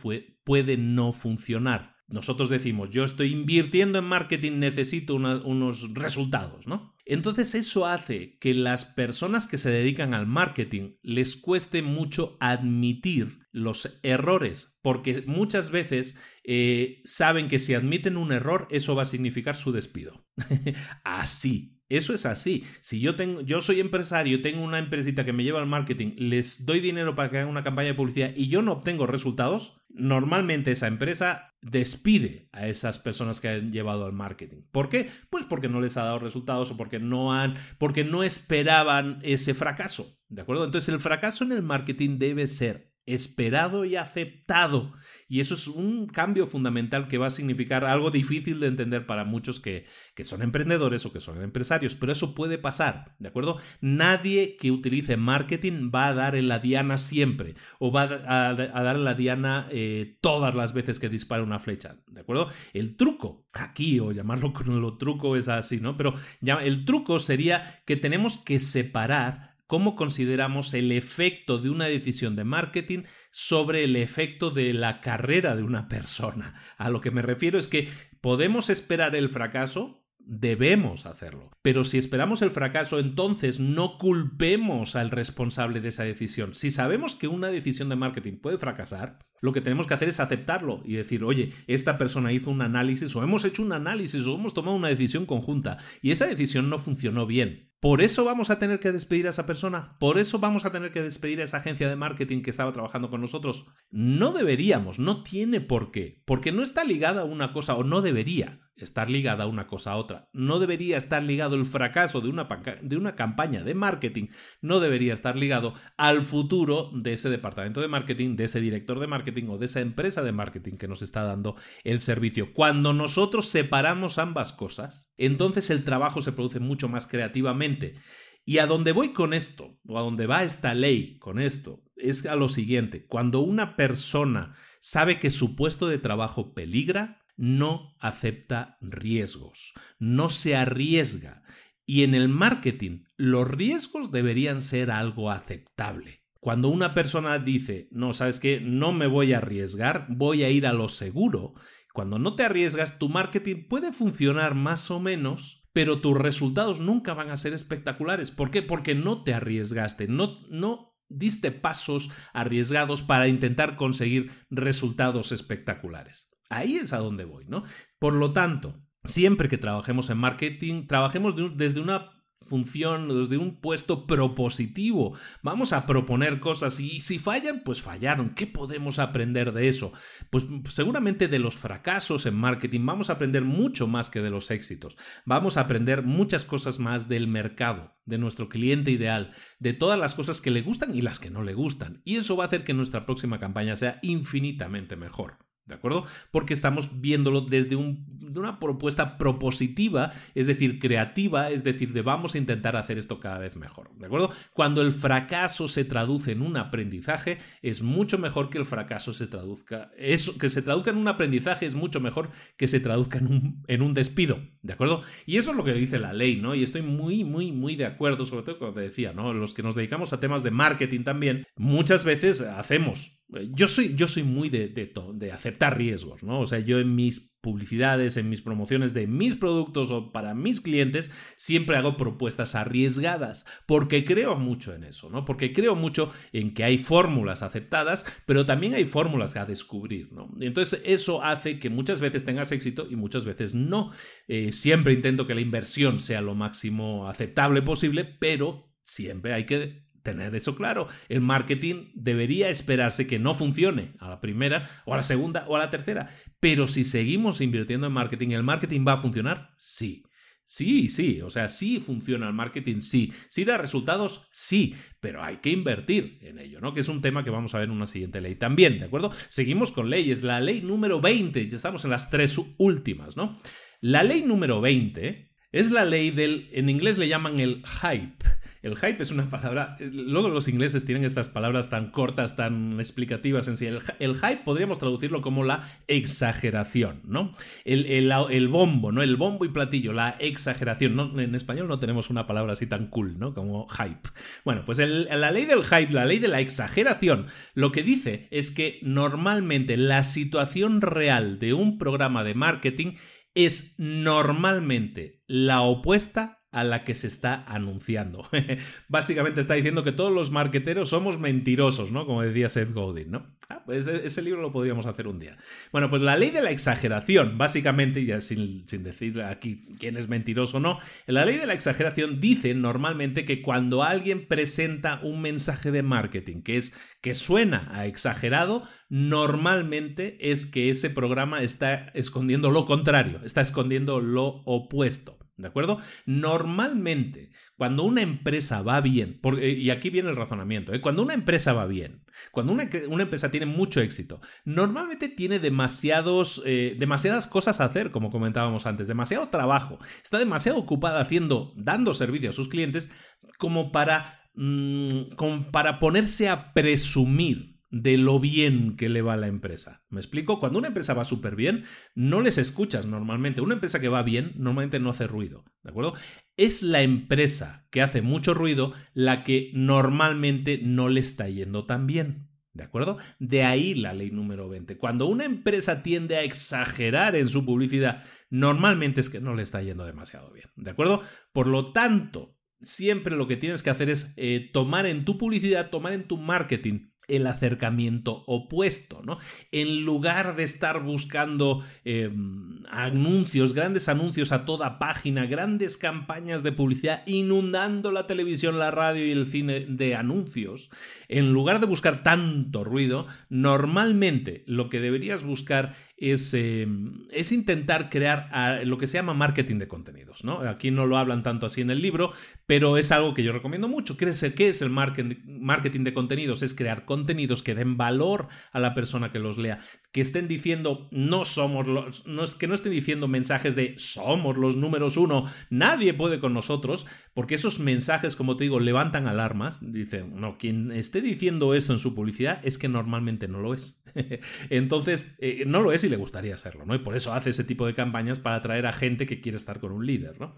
puede 0.43 0.79
no 0.79 1.13
funcionar. 1.13 1.97
Nosotros 2.09 2.49
decimos, 2.49 2.89
yo 2.89 3.05
estoy 3.05 3.31
invirtiendo 3.31 3.99
en 3.99 4.07
marketing, 4.07 4.53
necesito 4.53 5.17
unos 5.17 5.93
resultados, 5.93 6.67
¿no? 6.67 6.97
Entonces 7.05 7.55
eso 7.55 7.85
hace 7.85 8.39
que 8.39 8.55
las 8.55 8.87
personas 8.87 9.47
que 9.47 9.59
se 9.59 9.69
dedican 9.69 10.15
al 10.15 10.27
marketing 10.27 10.95
les 11.03 11.37
cueste 11.37 11.83
mucho 11.83 12.39
admitir 12.41 13.41
los 13.53 14.01
errores, 14.03 14.79
porque 14.81 15.25
muchas 15.27 15.71
veces 15.71 16.19
eh, 16.43 17.03
saben 17.05 17.49
que 17.49 17.59
si 17.59 17.75
admiten 17.75 18.17
un 18.17 18.33
error, 18.33 18.67
eso 18.71 18.95
va 18.95 19.03
a 19.03 19.05
significar 19.05 19.57
su 19.57 19.73
despido. 19.73 20.27
Así, 21.05 21.80
eso 21.91 22.15
es 22.15 22.25
así. 22.25 22.65
Si 22.81 23.01
yo 23.01 23.17
tengo, 23.17 23.43
yo 23.43 23.61
soy 23.61 23.81
empresario, 23.81 24.41
tengo 24.41 24.63
una 24.63 24.79
empresita 24.79 25.25
que 25.25 25.33
me 25.33 25.45
lleva 25.45 25.61
al 25.61 25.67
marketing, 25.67 26.13
les 26.17 26.65
doy 26.65 26.81
dinero 26.81 27.15
para 27.15 27.31
que 27.31 27.39
hagan 27.39 27.51
una 27.51 27.65
campaña 27.65 27.89
de 27.89 27.95
publicidad 27.95 28.33
y 28.35 28.49
yo 28.49 28.63
no 28.63 28.73
obtengo 28.73 29.07
resultados, 29.07 29.75
normalmente 29.89 30.71
esa 30.71 30.87
empresa 30.87 31.55
despide 31.63 32.49
a 32.53 32.69
esas 32.69 32.99
personas 32.99 33.41
que 33.41 33.49
han 33.49 33.73
llevado 33.73 34.07
al 34.07 34.13
marketing. 34.13 34.63
¿Por 34.73 34.89
qué? 34.89 35.11
Pues 35.29 35.45
porque 35.45 35.69
no 35.69 35.81
les 35.81 35.97
ha 35.97 36.05
dado 36.05 36.21
resultados 36.21 36.71
o 36.71 36.77
porque 36.77 37.01
no 37.01 37.35
han, 37.35 37.55
porque 37.79 38.05
no 38.05 38.23
esperaban 38.23 39.19
ese 39.23 39.53
fracaso. 39.53 40.17
¿De 40.29 40.43
acuerdo? 40.43 40.65
Entonces 40.65 40.95
el 40.95 41.01
fracaso 41.01 41.45
en 41.45 41.53
el 41.53 41.63
marketing 41.63 42.19
debe 42.19 42.47
ser 42.47 42.90
esperado 43.07 43.85
y 43.85 43.97
aceptado. 43.97 44.93
Y 45.29 45.41
eso 45.41 45.55
es 45.55 45.69
un 45.69 46.07
cambio 46.07 46.47
fundamental 46.47 47.07
que 47.07 47.19
va 47.19 47.29
a 47.29 47.31
significar 47.31 47.85
algo 47.85 48.11
difícil 48.11 48.59
de 48.61 48.67
entender 48.67 49.07
para 49.07 49.25
muchos 49.25 49.61
que, 49.61 49.87
que, 50.15 50.25
son 50.25 50.43
emprendedores 50.43 51.07
o 51.07 51.13
que 51.13 51.21
son 51.21 51.43
empresarios, 51.43 51.95
pero 51.95 52.13
eso 52.13 52.35
puede 52.35 52.59
pasar, 52.59 53.15
¿de 53.19 53.29
acuerdo? 53.29 53.59
Nadie 53.81 54.57
que 54.57 54.73
utilice 54.73 55.17
marketing 55.17 55.91
va 55.95 56.09
a 56.09 56.15
dar 56.15 56.35
en 56.35 56.49
la 56.49 56.59
diana 56.59 56.99
siempre 56.99 57.55
o 57.79 57.93
va 57.93 58.03
a, 58.03 58.55
dar 58.55 58.97
en 58.97 59.05
la 59.05 59.15
diana 59.15 59.69
eh, 59.71 60.19
todas 60.21 60.55
las 60.55 60.73
veces 60.73 60.99
que 60.99 61.09
dispara 61.09 61.43
una 61.43 61.61
flecha, 61.61 61.97
¿de 62.09 62.21
acuerdo? 62.21 62.49
El 62.73 62.97
truco 62.97 63.47
aquí, 63.53 64.01
o 64.01 64.13
llamarlo 64.13 64.53
con 64.53 64.81
lo 64.81 64.97
truco 64.97 65.37
es 65.37 65.49
así, 65.49 65.81
¿no? 65.81 65.97
Pero 65.97 66.15
ya, 66.41 66.57
el 66.57 66.85
truco 66.85 67.19
sería 67.19 67.83
que 67.87 67.97
tenemos 67.97 68.39
que 68.39 68.61
separar 68.61 69.50
cómo 69.71 69.95
consideramos 69.95 70.75
el 70.75 70.91
efecto 70.91 71.59
de 71.59 71.71
una 71.71 71.85
decisión 71.85 72.35
de 72.35 72.43
marketing 72.43 73.05
sobre 73.31 73.85
el 73.85 73.95
efecto 73.95 74.51
de 74.51 74.75
la 74.75 75.01
carrera 75.01 75.55
de 75.55 75.63
una 75.63 75.87
persona. 75.87 76.61
A 76.77 76.91
lo 76.91 77.01
que 77.01 77.13
me 77.13 77.23
refiero 77.23 77.57
es 77.57 77.69
que 77.69 77.89
podemos 78.21 78.69
esperar 78.69 79.15
el 79.15 79.29
fracaso, 79.29 80.00
debemos 80.31 81.07
hacerlo. 81.07 81.51
Pero 81.61 81.83
si 81.83 81.99
esperamos 81.99 82.41
el 82.41 82.53
fracaso, 82.53 83.01
entonces 83.01 83.59
no 83.59 83.99
culpemos 83.99 84.95
al 84.95 85.11
responsable 85.11 85.81
de 85.81 85.89
esa 85.89 86.05
decisión. 86.05 86.55
Si 86.55 86.71
sabemos 86.71 87.17
que 87.17 87.27
una 87.27 87.49
decisión 87.49 87.89
de 87.89 87.97
marketing 87.97 88.37
puede 88.37 88.57
fracasar, 88.57 89.19
lo 89.41 89.53
que 89.53 89.61
tenemos 89.61 89.89
que 89.89 89.95
hacer 89.95 90.09
es 90.09 90.21
aceptarlo 90.21 90.83
y 90.85 90.95
decir, 90.95 91.25
oye, 91.25 91.53
esta 91.67 91.99
persona 91.99 92.33
hizo 92.33 92.51
un 92.51 92.63
análisis 92.63 93.15
o 93.17 93.25
hemos 93.25 93.45
hecho 93.45 93.63
un 93.63 93.73
análisis 93.73 94.25
o 94.27 94.35
hemos 94.37 94.55
tomado 94.55 94.77
una 94.77 94.89
decisión 94.89 95.27
conjunta 95.27 95.79
y 96.01 96.13
esa 96.13 96.27
decisión 96.27 96.71
no 96.71 96.79
funcionó 96.79 97.27
bien. 97.27 97.71
Por 97.81 98.03
eso 98.03 98.25
vamos 98.25 98.51
a 98.51 98.59
tener 98.59 98.79
que 98.79 98.93
despedir 98.93 99.27
a 99.27 99.31
esa 99.31 99.47
persona, 99.47 99.97
por 99.99 100.19
eso 100.19 100.39
vamos 100.39 100.67
a 100.67 100.71
tener 100.71 100.93
que 100.93 101.03
despedir 101.03 101.41
a 101.41 101.45
esa 101.45 101.57
agencia 101.57 101.89
de 101.89 101.97
marketing 101.97 102.43
que 102.43 102.51
estaba 102.51 102.75
trabajando 102.75 103.09
con 103.09 103.23
nosotros. 103.23 103.67
No 103.91 104.33
deberíamos, 104.33 104.99
no 104.99 105.23
tiene 105.23 105.63
por 105.63 105.91
qué, 105.91 106.23
porque 106.27 106.53
no 106.53 106.63
está 106.63 106.85
ligada 106.85 107.23
a 107.23 107.25
una 107.25 107.55
cosa 107.55 107.75
o 107.75 107.83
no 107.83 108.03
debería 108.03 108.61
estar 108.85 109.11
ligada 109.11 109.47
una 109.47 109.67
cosa 109.67 109.93
a 109.93 109.97
otra. 109.97 110.29
No 110.33 110.59
debería 110.59 110.99
estar 110.99 111.23
ligado 111.23 111.57
el 111.57 111.67
fracaso 111.67 112.21
de 112.21 112.29
una, 112.29 112.49
de 112.83 112.97
una 112.97 113.15
campaña 113.15 113.63
de 113.63 113.75
marketing, 113.75 114.29
no 114.61 114.81
debería 114.81 115.15
estar 115.15 115.37
ligado 115.37 115.75
al 115.97 116.23
futuro 116.23 116.91
de 116.95 117.13
ese 117.13 117.31
departamento 117.31 117.81
de 117.81 117.89
marketing, 117.89 118.37
de 118.37 118.45
ese 118.45 118.61
director 118.61 119.01
de 119.01 119.07
marketing 119.07 119.49
o 119.49 119.59
de 119.59 119.67
esa 119.67 119.81
empresa 119.81 120.23
de 120.23 120.33
marketing 120.33 120.77
que 120.77 120.89
nos 120.89 121.03
está 121.03 121.23
dando 121.23 121.57
el 121.85 122.01
servicio. 122.01 122.53
Cuando 122.53 122.93
nosotros 122.93 123.49
separamos 123.49 124.19
ambas 124.19 124.53
cosas, 124.53 125.11
entonces 125.17 125.71
el 125.71 125.85
trabajo 125.85 126.21
se 126.21 126.33
produce 126.33 126.61
mucho 126.61 126.89
más 126.89 127.07
creativamente. 127.07 127.97
Y 128.45 128.59
a 128.59 128.67
dónde 128.67 128.93
voy 128.93 129.13
con 129.13 129.35
esto, 129.35 129.79
o 129.87 129.99
a 129.99 130.03
dónde 130.03 130.27
va 130.27 130.43
esta 130.43 130.75
ley 130.75 131.19
con 131.19 131.39
esto, 131.39 131.85
es 131.97 132.25
a 132.27 132.37
lo 132.37 132.49
siguiente. 132.49 133.07
Cuando 133.07 133.41
una 133.41 133.77
persona 133.77 134.55
sabe 134.81 135.19
que 135.21 135.31
su 135.31 135.57
puesto 135.57 135.87
de 135.87 135.99
trabajo 135.99 136.55
peligra, 136.55 137.20
no 137.41 137.97
acepta 137.99 138.77
riesgos, 138.83 139.73
no 139.99 140.29
se 140.29 140.57
arriesga. 140.57 141.43
Y 141.87 142.05
en 142.05 142.15
el 142.15 142.29
marketing, 142.29 143.05
los 143.17 143.49
riesgos 143.49 144.13
deberían 144.13 144.61
ser 144.61 144.91
algo 144.91 145.31
aceptable. 145.31 146.23
Cuando 146.39 146.69
una 146.69 146.93
persona 146.93 147.39
dice, 147.39 147.89
no, 147.93 148.13
sabes 148.13 148.41
que 148.41 148.61
no 148.61 148.93
me 148.93 149.07
voy 149.07 149.33
a 149.33 149.39
arriesgar, 149.39 150.07
voy 150.11 150.43
a 150.43 150.51
ir 150.51 150.67
a 150.67 150.75
lo 150.75 150.91
seguro, 150.91 151.55
cuando 151.95 152.19
no 152.19 152.37
te 152.37 152.45
arriesgas, 152.45 152.99
tu 152.99 153.09
marketing 153.09 153.69
puede 153.69 153.93
funcionar 153.93 154.55
más 154.55 154.91
o 154.91 155.01
menos, 155.01 155.67
pero 155.73 156.03
tus 156.03 156.17
resultados 156.17 156.79
nunca 156.79 157.15
van 157.15 157.31
a 157.31 157.37
ser 157.39 157.55
espectaculares. 157.55 158.31
¿Por 158.31 158.51
qué? 158.51 158.63
Porque 158.63 158.95
no 158.95 159.25
te 159.25 159.33
arriesgaste, 159.33 160.09
no, 160.09 160.47
no 160.51 160.95
diste 161.09 161.53
pasos 161.53 162.11
arriesgados 162.35 163.03
para 163.03 163.29
intentar 163.29 163.77
conseguir 163.77 164.31
resultados 164.51 165.33
espectaculares. 165.33 166.31
Ahí 166.51 166.77
es 166.77 166.93
a 166.93 166.99
donde 166.99 167.25
voy, 167.25 167.45
¿no? 167.47 167.65
Por 167.99 168.13
lo 168.15 168.33
tanto, 168.33 168.83
siempre 169.05 169.49
que 169.49 169.57
trabajemos 169.57 170.11
en 170.11 170.19
marketing, 170.19 170.87
trabajemos 170.87 171.35
desde 171.57 171.81
una 171.81 172.11
función, 172.47 173.09
desde 173.09 173.37
un 173.37 173.61
puesto 173.61 174.07
propositivo. 174.07 175.17
Vamos 175.43 175.73
a 175.73 175.87
proponer 175.87 176.41
cosas 176.41 176.81
y 176.81 177.01
si 177.01 177.21
fallan, 177.21 177.63
pues 177.65 177.83
fallaron. 177.83 178.31
¿Qué 178.35 178.49
podemos 178.49 178.99
aprender 178.99 179.53
de 179.53 179.69
eso? 179.69 179.93
Pues 180.31 180.45
seguramente 180.69 181.29
de 181.29 181.39
los 181.39 181.57
fracasos 181.57 182.27
en 182.27 182.35
marketing 182.35 182.85
vamos 182.85 183.09
a 183.09 183.15
aprender 183.15 183.45
mucho 183.45 183.87
más 183.87 184.11
que 184.11 184.21
de 184.21 184.31
los 184.31 184.51
éxitos. 184.51 184.97
Vamos 185.25 185.57
a 185.57 185.63
aprender 185.63 186.03
muchas 186.03 186.45
cosas 186.45 186.81
más 186.81 187.09
del 187.09 187.29
mercado, 187.29 187.95
de 188.05 188.19
nuestro 188.19 188.49
cliente 188.49 188.91
ideal, 188.91 189.31
de 189.61 189.73
todas 189.73 189.99
las 189.99 190.15
cosas 190.15 190.41
que 190.41 190.51
le 190.51 190.63
gustan 190.63 190.97
y 190.97 191.03
las 191.03 191.21
que 191.21 191.31
no 191.31 191.45
le 191.45 191.55
gustan. 191.55 192.03
Y 192.05 192.17
eso 192.17 192.37
va 192.37 192.45
a 192.45 192.47
hacer 192.49 192.65
que 192.65 192.75
nuestra 192.75 193.07
próxima 193.07 193.39
campaña 193.39 193.77
sea 193.77 194.01
infinitamente 194.03 194.97
mejor. 194.97 195.50
¿De 195.71 195.77
acuerdo? 195.77 196.05
Porque 196.33 196.53
estamos 196.53 197.01
viéndolo 197.01 197.43
desde 197.43 197.77
una 197.77 198.59
propuesta 198.59 199.17
propositiva, 199.17 200.13
es 200.35 200.49
decir, 200.49 200.81
creativa, 200.81 201.51
es 201.51 201.63
decir, 201.63 201.93
de 201.93 202.03
vamos 202.03 202.35
a 202.35 202.39
intentar 202.39 202.75
hacer 202.77 202.99
esto 202.99 203.21
cada 203.21 203.39
vez 203.39 203.55
mejor. 203.55 203.91
¿De 203.97 204.07
acuerdo? 204.07 204.33
Cuando 204.53 204.83
el 204.83 204.93
fracaso 204.93 205.69
se 205.69 205.85
traduce 205.85 206.33
en 206.33 206.43
un 206.43 206.57
aprendizaje, 206.57 207.39
es 207.63 207.83
mucho 207.83 208.19
mejor 208.19 208.51
que 208.51 208.59
el 208.59 208.67
fracaso 208.67 209.13
se 209.13 209.29
traduzca. 209.29 209.93
Eso, 209.97 210.37
que 210.39 210.49
se 210.49 210.61
traduzca 210.61 210.91
en 210.91 210.97
un 210.97 211.07
aprendizaje 211.07 211.67
es 211.67 211.77
mucho 211.77 212.01
mejor 212.01 212.31
que 212.57 212.67
se 212.67 212.81
traduzca 212.81 213.19
en 213.19 213.27
un, 213.29 213.65
en 213.69 213.83
un 213.83 213.95
despido. 213.95 214.41
¿De 214.63 214.73
acuerdo? 214.73 215.03
Y 215.25 215.37
eso 215.37 215.53
es 215.53 215.57
lo 215.57 215.65
que 215.65 215.73
dice 215.73 216.01
la 216.01 216.13
ley, 216.13 216.41
¿no? 216.41 216.57
Y 216.57 216.65
estoy 216.65 216.83
muy, 216.83 217.23
muy, 217.23 217.53
muy 217.53 217.77
de 217.77 217.87
acuerdo, 217.87 218.25
sobre 218.25 218.43
todo 218.43 218.59
cuando 218.59 218.75
te 218.75 218.87
decía, 218.87 219.13
¿no? 219.13 219.33
Los 219.33 219.55
que 219.55 219.63
nos 219.63 219.77
dedicamos 219.77 220.13
a 220.13 220.19
temas 220.19 220.43
de 220.43 220.51
marketing 220.51 221.05
también, 221.05 221.47
muchas 221.57 222.05
veces 222.05 222.41
hacemos 222.41 223.20
yo 223.53 223.69
soy, 223.69 223.95
yo 223.95 224.09
soy 224.09 224.23
muy 224.23 224.49
de, 224.49 224.69
de, 224.69 224.93
de, 225.15 225.33
aceptar 225.33 225.79
riesgos, 225.79 226.23
¿no? 226.23 226.41
O 226.41 226.47
sea, 226.47 226.59
yo 226.59 226.81
en 226.81 226.95
mis 226.95 227.21
publicidades, 227.41 228.17
en 228.17 228.29
mis 228.29 228.43
promociones 228.43 228.93
de 228.93 229.07
mis 229.07 229.37
productos 229.37 229.91
o 229.91 230.13
para 230.13 230.35
mis 230.35 230.61
clientes, 230.61 231.11
siempre 231.37 231.77
hago 231.77 231.97
propuestas 231.97 232.55
arriesgadas, 232.55 233.47
porque 233.67 234.05
creo 234.05 234.37
mucho 234.37 234.75
en 234.75 234.85
eso, 234.85 235.11
¿no? 235.11 235.25
Porque 235.25 235.53
creo 235.53 235.75
mucho 235.77 236.13
en 236.33 236.53
que 236.55 236.65
hay 236.65 236.79
fórmulas 236.79 237.43
aceptadas, 237.43 238.05
pero 238.27 238.47
también 238.47 238.75
hay 238.75 238.85
fórmulas 238.85 239.37
a 239.37 239.47
descubrir, 239.47 240.13
¿no? 240.13 240.29
entonces 240.41 240.83
eso 240.85 241.23
hace 241.23 241.59
que 241.59 241.71
muchas 241.71 242.01
veces 242.01 242.25
tengas 242.25 242.53
éxito 242.53 242.87
y 242.91 242.97
muchas 242.97 243.25
veces 243.25 243.55
no. 243.55 243.91
Eh, 244.29 244.53
siempre 244.53 244.93
intento 244.93 245.27
que 245.27 245.35
la 245.35 245.41
inversión 245.41 246.01
sea 246.01 246.21
lo 246.21 246.35
máximo 246.35 247.09
aceptable 247.09 247.63
posible, 247.63 248.05
pero 248.05 248.75
siempre 248.83 249.33
hay 249.33 249.47
que 249.47 249.90
tener 250.03 250.35
eso 250.35 250.57
claro. 250.57 250.89
El 251.09 251.21
marketing 251.21 251.91
debería 251.95 252.51
esperarse 252.51 253.07
que 253.07 253.19
no 253.19 253.35
funcione 253.35 253.95
a 253.99 254.09
la 254.09 254.21
primera 254.21 254.69
o 254.85 254.95
a 254.95 254.97
la 254.97 255.03
segunda 255.03 255.45
o 255.49 255.57
a 255.57 255.59
la 255.59 255.71
tercera. 255.71 256.09
Pero 256.41 256.67
si 256.67 256.85
seguimos 256.85 257.41
invirtiendo 257.41 257.87
en 257.87 257.93
marketing, 257.93 258.31
¿el 258.31 258.43
marketing 258.43 258.85
va 258.87 258.95
a 258.95 258.99
funcionar? 258.99 259.55
Sí. 259.59 260.05
Sí, 260.53 260.89
sí, 260.89 261.21
o 261.21 261.31
sea, 261.31 261.49
sí 261.49 261.79
funciona 261.79 262.27
el 262.27 262.35
marketing, 262.35 262.81
sí. 262.81 263.13
Sí 263.29 263.45
da 263.45 263.57
resultados, 263.57 264.27
sí, 264.33 264.75
pero 264.99 265.23
hay 265.23 265.37
que 265.37 265.51
invertir 265.51 266.19
en 266.23 266.41
ello, 266.41 266.61
¿no? 266.61 266.75
Que 266.75 266.81
es 266.81 266.89
un 266.89 267.01
tema 267.01 267.23
que 267.23 267.31
vamos 267.31 267.55
a 267.55 267.59
ver 267.59 267.69
en 267.69 267.75
una 267.77 267.87
siguiente 267.87 268.21
ley 268.21 268.35
también, 268.35 268.81
¿de 268.81 268.87
acuerdo? 268.87 269.13
Seguimos 269.29 269.71
con 269.71 269.89
leyes. 269.89 270.25
La 270.25 270.41
ley 270.41 270.61
número 270.61 271.01
20, 271.01 271.49
ya 271.49 271.55
estamos 271.55 271.85
en 271.85 271.93
las 271.93 272.11
tres 272.11 272.37
últimas, 272.59 273.17
¿no? 273.17 273.39
La 273.81 274.03
ley 274.03 274.23
número 274.23 274.61
20 274.61 275.30
es 275.53 275.71
la 275.71 275.85
ley 275.85 276.11
del, 276.11 276.49
en 276.53 276.69
inglés 276.69 276.99
le 276.99 277.09
llaman 277.09 277.41
el 277.41 277.63
hype. 277.83 278.25
El 278.63 278.77
hype 278.77 279.03
es 279.03 279.11
una 279.11 279.29
palabra, 279.31 279.79
luego 279.81 280.29
los 280.29 280.47
ingleses 280.47 280.85
tienen 280.85 281.05
estas 281.05 281.31
palabras 281.31 281.71
tan 281.71 281.91
cortas, 281.91 282.37
tan 282.37 282.79
explicativas 282.79 283.49
en 283.49 283.57
sí. 283.57 283.67
El, 283.67 284.15
hype 284.15 284.43
podríamos 284.45 284.79
traducirlo 284.79 285.23
como 285.23 285.45
la 285.45 285.63
exageración, 285.89 287.01
¿no? 287.05 287.35
El, 287.65 288.49
bombo, 288.49 288.93
¿no? 288.93 289.03
El 289.03 289.17
bombo 289.17 289.47
y 289.47 289.49
platillo, 289.49 289.95
la 289.95 290.11
exageración. 290.19 291.19
en 291.19 291.35
español 291.35 291.69
no 291.69 291.79
tenemos 291.79 292.11
una 292.11 292.27
palabra 292.27 292.53
así 292.53 292.67
tan 292.67 292.89
cool, 292.89 293.19
¿no? 293.19 293.33
Como 293.33 293.67
hype. 293.69 294.11
Bueno, 294.45 294.63
pues 294.67 294.79
la 294.79 295.31
ley 295.31 295.47
del 295.47 295.65
hype, 295.65 295.93
la 295.93 296.05
ley 296.05 296.19
de 296.19 296.29
la 296.29 296.41
exageración, 296.41 297.29
lo 297.55 297.73
que 297.73 297.83
dice 297.83 298.29
es 298.31 298.51
que 298.51 298.79
normalmente 298.83 299.79
la 299.79 300.03
situación 300.03 300.83
real 300.83 301.39
de 301.39 301.55
un 301.55 301.79
programa 301.79 302.25
de 302.25 302.35
marketing 302.35 302.93
es 303.35 303.75
normalmente 303.79 305.23
la 305.27 305.63
opuesta 305.63 306.40
a 306.53 306.65
la 306.65 306.83
que 306.85 306.95
se 306.95 307.07
está 307.07 307.45
anunciando. 307.47 308.29
Básicamente 308.89 309.41
está 309.41 309.55
diciendo 309.55 309.85
que 309.85 309.93
todos 309.93 310.13
los 310.13 310.31
marqueteros 310.31 310.89
somos 310.89 311.19
mentirosos, 311.19 311.93
¿no? 311.93 312.07
Como 312.07 312.23
decía 312.23 312.49
Seth 312.49 312.73
Godin, 312.73 313.11
¿no? 313.13 313.37
Ah, 313.49 313.63
pues 313.65 313.87
ese 313.87 314.23
libro 314.23 314.43
lo 314.43 314.53
podríamos 314.53 314.87
hacer 314.87 315.07
un 315.07 315.19
día. 315.19 315.37
Bueno, 315.73 315.91
pues 315.91 316.03
la 316.03 316.17
ley 316.17 316.31
de 316.31 316.43
la 316.43 316.51
exageración, 316.51 317.39
básicamente, 317.39 318.05
ya 318.05 318.21
sin, 318.21 318.67
sin 318.67 318.83
decir 318.83 319.21
aquí 319.23 319.67
quién 319.79 319.97
es 319.97 320.09
mentiroso 320.09 320.57
o 320.57 320.61
no, 320.61 320.79
la 321.07 321.25
ley 321.25 321.37
de 321.37 321.47
la 321.47 321.55
exageración 321.55 322.21
dice 322.21 322.55
normalmente 322.55 323.25
que 323.25 323.43
cuando 323.43 323.83
alguien 323.83 324.27
presenta 324.27 325.01
un 325.03 325.21
mensaje 325.21 325.71
de 325.71 325.83
marketing 325.83 326.43
que 326.43 326.59
es 326.59 326.73
que 327.01 327.15
suena 327.15 327.69
a 327.73 327.87
exagerado, 327.87 328.63
normalmente 328.89 330.19
es 330.21 330.47
que 330.47 330.71
ese 330.71 330.91
programa 330.91 331.43
está 331.43 331.91
escondiendo 331.95 332.51
lo 332.51 332.67
contrario, 332.67 333.21
está 333.25 333.41
escondiendo 333.41 334.01
lo 334.01 334.43
opuesto. 334.45 335.19
¿De 335.41 335.49
acuerdo? 335.49 335.79
Normalmente, 336.07 337.31
cuando 337.57 337.85
una 337.85 338.03
empresa 338.03 338.63
va 338.63 338.81
bien, 338.81 339.21
y 339.41 339.71
aquí 339.71 339.91
viene 339.91 340.11
el 340.11 340.17
razonamiento, 340.17 340.73
¿eh? 340.73 340.81
cuando 340.81 341.03
una 341.03 341.15
empresa 341.15 341.53
va 341.53 341.67
bien, 341.67 342.05
cuando 342.33 342.53
una, 342.53 342.65
empresa 343.03 343.31
tiene 343.31 343.47
mucho 343.47 343.81
éxito, 343.81 344.21
normalmente 344.45 345.09
tiene 345.09 345.39
demasiados, 345.39 346.43
eh, 346.45 346.77
demasiadas 346.79 347.27
cosas 347.27 347.61
a 347.61 347.65
hacer, 347.65 347.91
como 347.91 348.11
comentábamos 348.11 348.67
antes, 348.67 348.87
demasiado 348.87 349.29
trabajo, 349.29 349.79
está 350.03 350.19
demasiado 350.19 350.59
ocupada 350.59 351.01
haciendo, 351.01 351.53
dando 351.57 351.95
servicio 351.95 352.31
a 352.31 352.35
sus 352.35 352.49
clientes, 352.49 352.91
como 353.39 353.73
para, 353.73 354.21
mm, 354.35 355.15
como 355.17 355.51
para 355.51 355.79
ponerse 355.79 356.29
a 356.29 356.53
presumir 356.53 357.50
de 357.71 357.97
lo 357.97 358.19
bien 358.19 358.77
que 358.77 358.89
le 358.89 359.03
va 359.03 359.15
a 359.15 359.17
la 359.17 359.29
empresa. 359.29 359.85
¿Me 359.89 360.01
explico? 360.01 360.41
Cuando 360.41 360.59
una 360.59 360.69
empresa 360.69 360.95
va 360.95 361.05
súper 361.05 361.37
bien, 361.37 361.65
no 361.95 362.21
les 362.21 362.39
escuchas 362.39 362.87
normalmente. 362.87 363.41
Una 363.41 363.55
empresa 363.55 363.81
que 363.81 363.89
va 363.89 364.03
bien 364.03 364.33
normalmente 364.37 364.81
no 364.81 364.91
hace 364.91 365.07
ruido, 365.07 365.45
¿de 365.63 365.71
acuerdo? 365.71 365.95
Es 366.37 366.63
la 366.63 366.83
empresa 366.83 367.67
que 367.71 367.83
hace 367.83 368.03
mucho 368.03 368.35
ruido 368.35 368.73
la 368.93 369.25
que 369.25 369.51
normalmente 369.55 370.61
no 370.63 370.89
le 370.89 371.01
está 371.01 371.29
yendo 371.29 371.67
tan 371.67 371.87
bien. 371.87 372.29
¿De 372.53 372.65
acuerdo? 372.65 372.99
De 373.21 373.45
ahí 373.45 373.75
la 373.75 373.95
ley 373.95 374.11
número 374.11 374.49
20. 374.49 374.77
Cuando 374.77 375.07
una 375.07 375.25
empresa 375.25 375.85
tiende 375.85 376.17
a 376.17 376.25
exagerar 376.25 377.15
en 377.15 377.29
su 377.29 377.45
publicidad, 377.45 378.03
normalmente 378.29 379.01
es 379.01 379.09
que 379.09 379.21
no 379.21 379.37
le 379.37 379.45
está 379.45 379.63
yendo 379.63 379.87
demasiado 379.87 380.33
bien. 380.33 380.49
¿De 380.57 380.73
acuerdo? 380.73 381.01
Por 381.33 381.47
lo 381.47 381.73
tanto, 381.73 382.37
siempre 382.61 383.17
lo 383.17 383.29
que 383.29 383.37
tienes 383.37 383.63
que 383.63 383.71
hacer 383.71 383.89
es 383.89 384.15
eh, 384.17 384.51
tomar 384.53 384.87
en 384.87 385.05
tu 385.05 385.17
publicidad, 385.17 385.71
tomar 385.71 385.93
en 385.93 386.09
tu 386.09 386.17
marketing 386.17 386.91
el 387.11 387.27
acercamiento 387.27 388.25
opuesto, 388.27 389.03
¿no? 389.05 389.19
En 389.53 389.85
lugar 389.85 390.37
de 390.37 390.45
estar 390.45 390.83
buscando 390.83 391.65
em, 391.85 392.63
anuncios, 392.71 393.53
grandes 393.53 393.89
anuncios 393.89 394.33
a 394.33 394.45
toda 394.45 394.79
página, 394.79 395.27
grandes 395.27 395.77
campañas 395.77 396.43
de 396.43 396.53
publicidad 396.53 397.03
inundando 397.07 397.93
la 397.93 398.07
televisión, 398.07 398.59
la 398.59 398.71
radio 398.71 399.07
y 399.07 399.11
el 399.11 399.27
cine 399.27 399.61
de 399.61 399.95
anuncios, 399.95 400.71
en 401.09 401.33
lugar 401.33 401.61
de 401.61 401.67
buscar 401.67 402.03
tanto 402.03 402.65
ruido, 402.65 403.07
normalmente 403.29 404.45
lo 404.47 404.69
que 404.69 404.81
deberías 404.81 405.23
buscar 405.23 405.75
es, 406.01 406.33
em, 406.33 407.07
es 407.13 407.31
intentar 407.31 407.91
crear 407.91 408.29
ah, 408.33 408.61
lo 408.65 408.79
que 408.79 408.87
se 408.87 408.97
llama 408.97 409.13
marketing 409.13 409.59
de 409.59 409.69
contenidos. 409.69 410.25
¿no? 410.25 410.41
Aquí 410.41 410.71
no 410.71 410.87
lo 410.87 410.97
hablan 410.97 411.23
tanto 411.23 411.47
así 411.47 411.61
en 411.61 411.71
el 411.71 411.83
libro, 411.83 412.13
pero 412.47 412.79
es 412.79 412.91
algo 412.91 413.13
que 413.13 413.23
yo 413.23 413.33
recomiendo 413.33 413.69
mucho. 413.69 413.97
¿Qué 413.99 414.11
qué 414.35 414.49
es 414.49 414.63
el 414.63 414.71
marketing 414.71 415.85
de 415.85 415.95
contenidos? 415.95 416.43
Es 416.43 416.55
crear 416.55 416.87
contenidos 416.87 417.43
que 417.43 417.55
den 417.55 417.77
valor 417.77 418.29
a 418.51 418.61
la 418.61 418.73
persona 418.73 419.13
que 419.13 419.19
los 419.19 419.37
lea, 419.37 419.59
que 419.93 420.01
estén 420.01 420.29
diciendo 420.29 420.89
no 420.93 421.25
somos 421.25 421.67
los, 421.67 422.07
no, 422.07 422.25
que 422.39 422.47
no 422.47 422.55
estén 422.55 422.73
diciendo 422.73 423.09
mensajes 423.09 423.57
de 423.57 423.75
somos 423.77 424.37
los 424.37 424.57
números 424.57 424.97
uno, 424.97 425.25
nadie 425.51 425.95
puede 425.95 426.21
con 426.21 426.33
nosotros, 426.33 426.87
porque 427.15 427.35
esos 427.35 427.59
mensajes, 427.59 428.15
como 428.15 428.37
te 428.37 428.45
digo, 428.45 428.61
levantan 428.61 429.09
alarmas. 429.09 429.61
Dicen, 429.73 430.21
no, 430.21 430.39
quien 430.39 430.71
esté 430.73 431.01
diciendo 431.01 431.55
esto 431.55 431.73
en 431.73 431.79
su 431.79 431.95
publicidad 431.95 432.41
es 432.45 432.59
que 432.59 432.69
normalmente 432.69 433.27
no 433.27 433.41
lo 433.41 433.55
es. 433.55 433.83
Entonces, 434.51 435.17
eh, 435.19 435.45
no 435.47 435.61
lo 435.61 435.73
es 435.73 435.83
y 435.83 435.89
le 435.89 435.97
gustaría 435.97 436.39
serlo, 436.39 436.65
¿no? 436.65 436.75
Y 436.75 436.79
por 436.79 436.95
eso 436.95 437.13
hace 437.13 437.31
ese 437.31 437.45
tipo 437.45 437.67
de 437.67 437.75
campañas 437.75 438.21
para 438.21 438.37
atraer 438.37 438.67
a 438.67 438.73
gente 438.73 439.07
que 439.07 439.21
quiere 439.21 439.37
estar 439.37 439.61
con 439.61 439.73
un 439.73 439.87
líder, 439.87 440.21
¿no? 440.21 440.37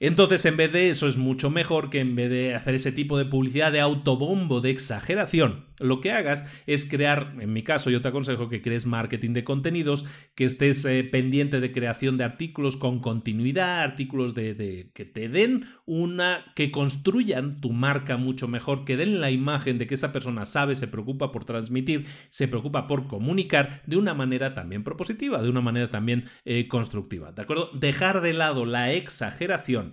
Entonces, 0.00 0.44
en 0.44 0.56
vez 0.56 0.72
de 0.72 0.90
eso, 0.90 1.06
es 1.06 1.16
mucho 1.16 1.50
mejor 1.50 1.90
que 1.90 2.00
en 2.00 2.16
vez 2.16 2.30
de 2.30 2.54
hacer 2.54 2.74
ese 2.74 2.92
tipo 2.92 3.16
de 3.16 3.24
publicidad 3.24 3.72
de 3.72 3.80
autobombo, 3.80 4.60
de 4.60 4.70
exageración, 4.70 5.66
lo 5.78 6.00
que 6.00 6.12
hagas 6.12 6.46
es 6.66 6.84
crear, 6.84 7.34
en 7.40 7.52
mi 7.52 7.62
caso 7.62 7.90
yo 7.90 8.00
te 8.00 8.08
aconsejo 8.08 8.48
que 8.48 8.62
crees 8.62 8.86
marketing 8.86 9.32
de 9.32 9.44
contenidos, 9.44 10.04
que 10.34 10.44
estés 10.44 10.84
eh, 10.84 11.04
pendiente 11.04 11.60
de 11.60 11.72
creación 11.72 12.16
de 12.16 12.24
artículos 12.24 12.76
con 12.76 13.00
continuidad, 13.00 13.80
artículos 13.80 14.34
de, 14.34 14.90
que 14.94 15.04
te 15.04 15.28
den 15.28 15.66
una, 15.84 16.44
que 16.54 16.70
construyan 16.70 17.60
tu 17.60 17.72
marca 17.72 18.16
mucho 18.16 18.48
mejor, 18.48 18.84
que 18.84 18.96
den 18.96 19.20
la 19.20 19.30
imagen 19.30 19.78
de 19.78 19.86
que 19.86 19.94
esta 19.94 20.12
persona 20.12 20.46
sabe, 20.46 20.76
se 20.76 20.88
preocupa 20.88 21.32
por 21.32 21.44
transmitir, 21.44 22.06
se 22.28 22.48
preocupa 22.48 22.86
por 22.86 23.06
comunicar 23.06 23.82
de 23.86 23.96
una 23.96 24.14
manera 24.14 24.54
también 24.54 24.84
propositiva, 24.84 25.42
de 25.42 25.50
una 25.50 25.60
manera 25.60 25.90
también 25.90 26.24
eh, 26.44 26.68
constructiva, 26.68 27.32
¿de 27.32 27.42
acuerdo? 27.42 27.70
Dejar 27.74 28.20
de 28.20 28.32
lado 28.32 28.64
la 28.64 28.92
exageración 28.92 29.83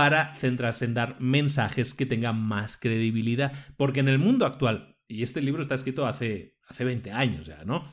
para 0.00 0.34
centrarse 0.34 0.86
en 0.86 0.94
dar 0.94 1.20
mensajes 1.20 1.92
que 1.92 2.06
tengan 2.06 2.40
más 2.40 2.78
credibilidad, 2.78 3.52
porque 3.76 4.00
en 4.00 4.08
el 4.08 4.18
mundo 4.18 4.46
actual 4.46 4.96
y 5.06 5.22
este 5.22 5.42
libro 5.42 5.60
está 5.60 5.74
escrito 5.74 6.06
hace, 6.06 6.56
hace 6.66 6.84
20 6.84 7.12
años 7.12 7.46
ya, 7.46 7.66
¿no? 7.66 7.84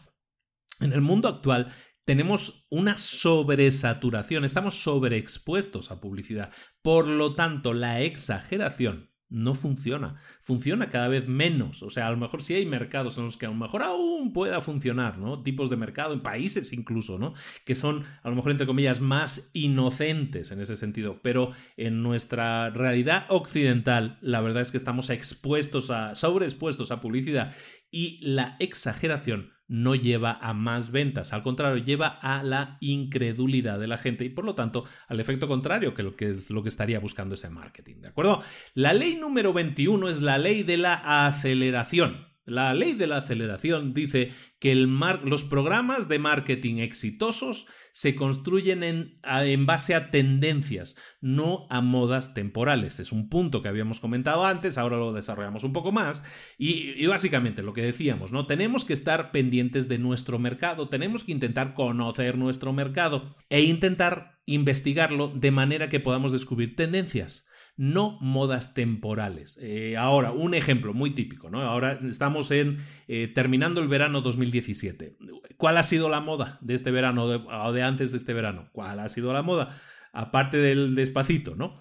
En 0.79 0.93
el 0.93 1.01
mundo 1.01 1.27
actual 1.27 1.67
tenemos 2.05 2.65
una 2.69 2.97
sobresaturación, 2.97 4.45
estamos 4.45 4.81
sobreexpuestos 4.81 5.91
a 5.91 5.99
publicidad. 5.99 6.49
Por 6.81 7.09
lo 7.09 7.35
tanto, 7.35 7.73
la 7.73 7.99
exageración 7.99 9.06
no 9.29 9.55
funciona. 9.55 10.15
Funciona 10.41 10.89
cada 10.89 11.07
vez 11.07 11.27
menos. 11.27 11.83
O 11.83 11.89
sea, 11.89 12.07
a 12.07 12.11
lo 12.11 12.17
mejor 12.17 12.41
sí 12.41 12.53
hay 12.53 12.65
mercados 12.65 13.17
en 13.17 13.25
los 13.25 13.37
que 13.37 13.45
a 13.45 13.49
lo 13.49 13.55
mejor 13.55 13.83
aún 13.83 14.33
pueda 14.33 14.61
funcionar, 14.61 15.17
¿no? 15.17 15.41
Tipos 15.43 15.69
de 15.69 15.77
mercado, 15.77 16.13
en 16.13 16.21
países 16.21 16.71
incluso, 16.73 17.19
¿no? 17.19 17.33
Que 17.65 17.75
son, 17.75 18.03
a 18.23 18.29
lo 18.29 18.35
mejor, 18.35 18.51
entre 18.51 18.67
comillas, 18.67 19.01
más 19.01 19.51
inocentes 19.53 20.51
en 20.51 20.61
ese 20.61 20.77
sentido. 20.77 21.19
Pero 21.21 21.51
en 21.75 22.03
nuestra 22.03 22.69
realidad 22.69 23.25
occidental, 23.29 24.17
la 24.21 24.41
verdad 24.41 24.61
es 24.61 24.71
que 24.71 24.77
estamos 24.77 25.09
expuestos 25.09 25.89
a, 25.89 26.15
sobreexpuestos 26.15 26.91
a 26.91 27.01
publicidad 27.01 27.53
y 27.91 28.19
la 28.21 28.55
exageración 28.59 29.56
no 29.67 29.95
lleva 29.95 30.39
a 30.41 30.53
más 30.53 30.91
ventas, 30.91 31.33
al 31.33 31.43
contrario, 31.43 31.83
lleva 31.83 32.07
a 32.07 32.43
la 32.43 32.77
incredulidad 32.79 33.79
de 33.79 33.87
la 33.87 33.97
gente 33.97 34.25
y 34.25 34.29
por 34.29 34.45
lo 34.45 34.55
tanto 34.55 34.85
al 35.07 35.19
efecto 35.19 35.47
contrario 35.47 35.93
que 35.93 36.03
lo 36.03 36.15
que 36.15 36.29
es 36.29 36.49
lo 36.49 36.63
que 36.63 36.69
estaría 36.69 36.99
buscando 36.99 37.35
ese 37.35 37.49
marketing, 37.49 38.01
¿de 38.01 38.07
acuerdo? 38.09 38.41
La 38.73 38.93
ley 38.93 39.15
número 39.15 39.53
21 39.53 40.07
es 40.09 40.21
la 40.21 40.37
ley 40.37 40.63
de 40.63 40.77
la 40.77 41.27
aceleración. 41.27 42.26
La 42.47 42.73
ley 42.73 42.93
de 42.93 43.07
la 43.07 43.17
aceleración 43.17 43.93
dice 43.93 44.31
que 44.59 44.73
los 44.73 45.43
programas 45.43 46.07
de 46.07 46.17
marketing 46.17 46.77
exitosos 46.77 47.67
se 47.91 48.15
construyen 48.15 48.83
en, 48.83 49.65
base 49.65 49.95
a 49.95 50.11
tendencias, 50.11 50.95
no 51.19 51.67
a 51.69 51.81
modas 51.81 52.33
temporales. 52.33 53.01
Es 53.01 53.11
un 53.11 53.27
punto 53.27 53.61
que 53.61 53.67
habíamos 53.67 53.99
comentado 53.99 54.45
antes, 54.45 54.77
ahora 54.77 54.95
lo 54.95 55.11
desarrollamos 55.11 55.65
un 55.65 55.73
poco 55.73 55.91
más. 55.91 56.23
Y, 56.57 56.93
y, 56.95 57.05
básicamente 57.07 57.63
lo 57.63 57.73
que 57.73 57.81
decíamos, 57.81 58.31
¿no? 58.31 58.47
Tenemos 58.47 58.85
que 58.85 58.93
estar 58.93 59.31
pendientes 59.31 59.89
de 59.89 59.99
nuestro 59.99 60.39
mercado, 60.39 60.87
tenemos 60.87 61.25
que 61.25 61.33
intentar 61.33 61.73
conocer 61.73 62.37
nuestro 62.37 62.71
mercado 62.71 63.35
e 63.49 63.63
intentar 63.63 64.39
investigarlo 64.45 65.27
de 65.27 65.51
manera 65.51 65.89
que 65.89 65.99
podamos 65.99 66.31
descubrir 66.31 66.77
tendencias 66.77 67.46
no 67.77 68.17
modas 68.21 68.73
temporales. 68.73 69.57
Eh, 69.61 69.95
ahora, 69.97 70.31
un 70.31 70.53
ejemplo 70.55 70.93
muy 70.93 71.11
típico, 71.11 71.49
¿no? 71.49 71.61
Ahora 71.61 71.99
estamos 72.09 72.51
en 72.51 72.79
eh, 73.07 73.27
terminando 73.27 73.79
el 73.81 73.87
verano 73.87 74.21
2017. 74.21 75.17
¿Cuál 75.57 75.77
ha 75.77 75.83
sido 75.83 76.09
la 76.09 76.19
moda 76.19 76.57
de 76.61 76.73
este 76.73 76.91
verano 76.91 77.23
o 77.25 77.71
de 77.71 77.83
antes 77.83 78.11
de 78.11 78.17
este 78.17 78.33
verano? 78.33 78.67
¿Cuál 78.71 78.99
ha 78.99 79.09
sido 79.09 79.31
la 79.31 79.43
moda? 79.43 79.79
Aparte 80.17 80.57
del 80.57 80.95
despacito, 80.95 81.55
¿no? 81.55 81.79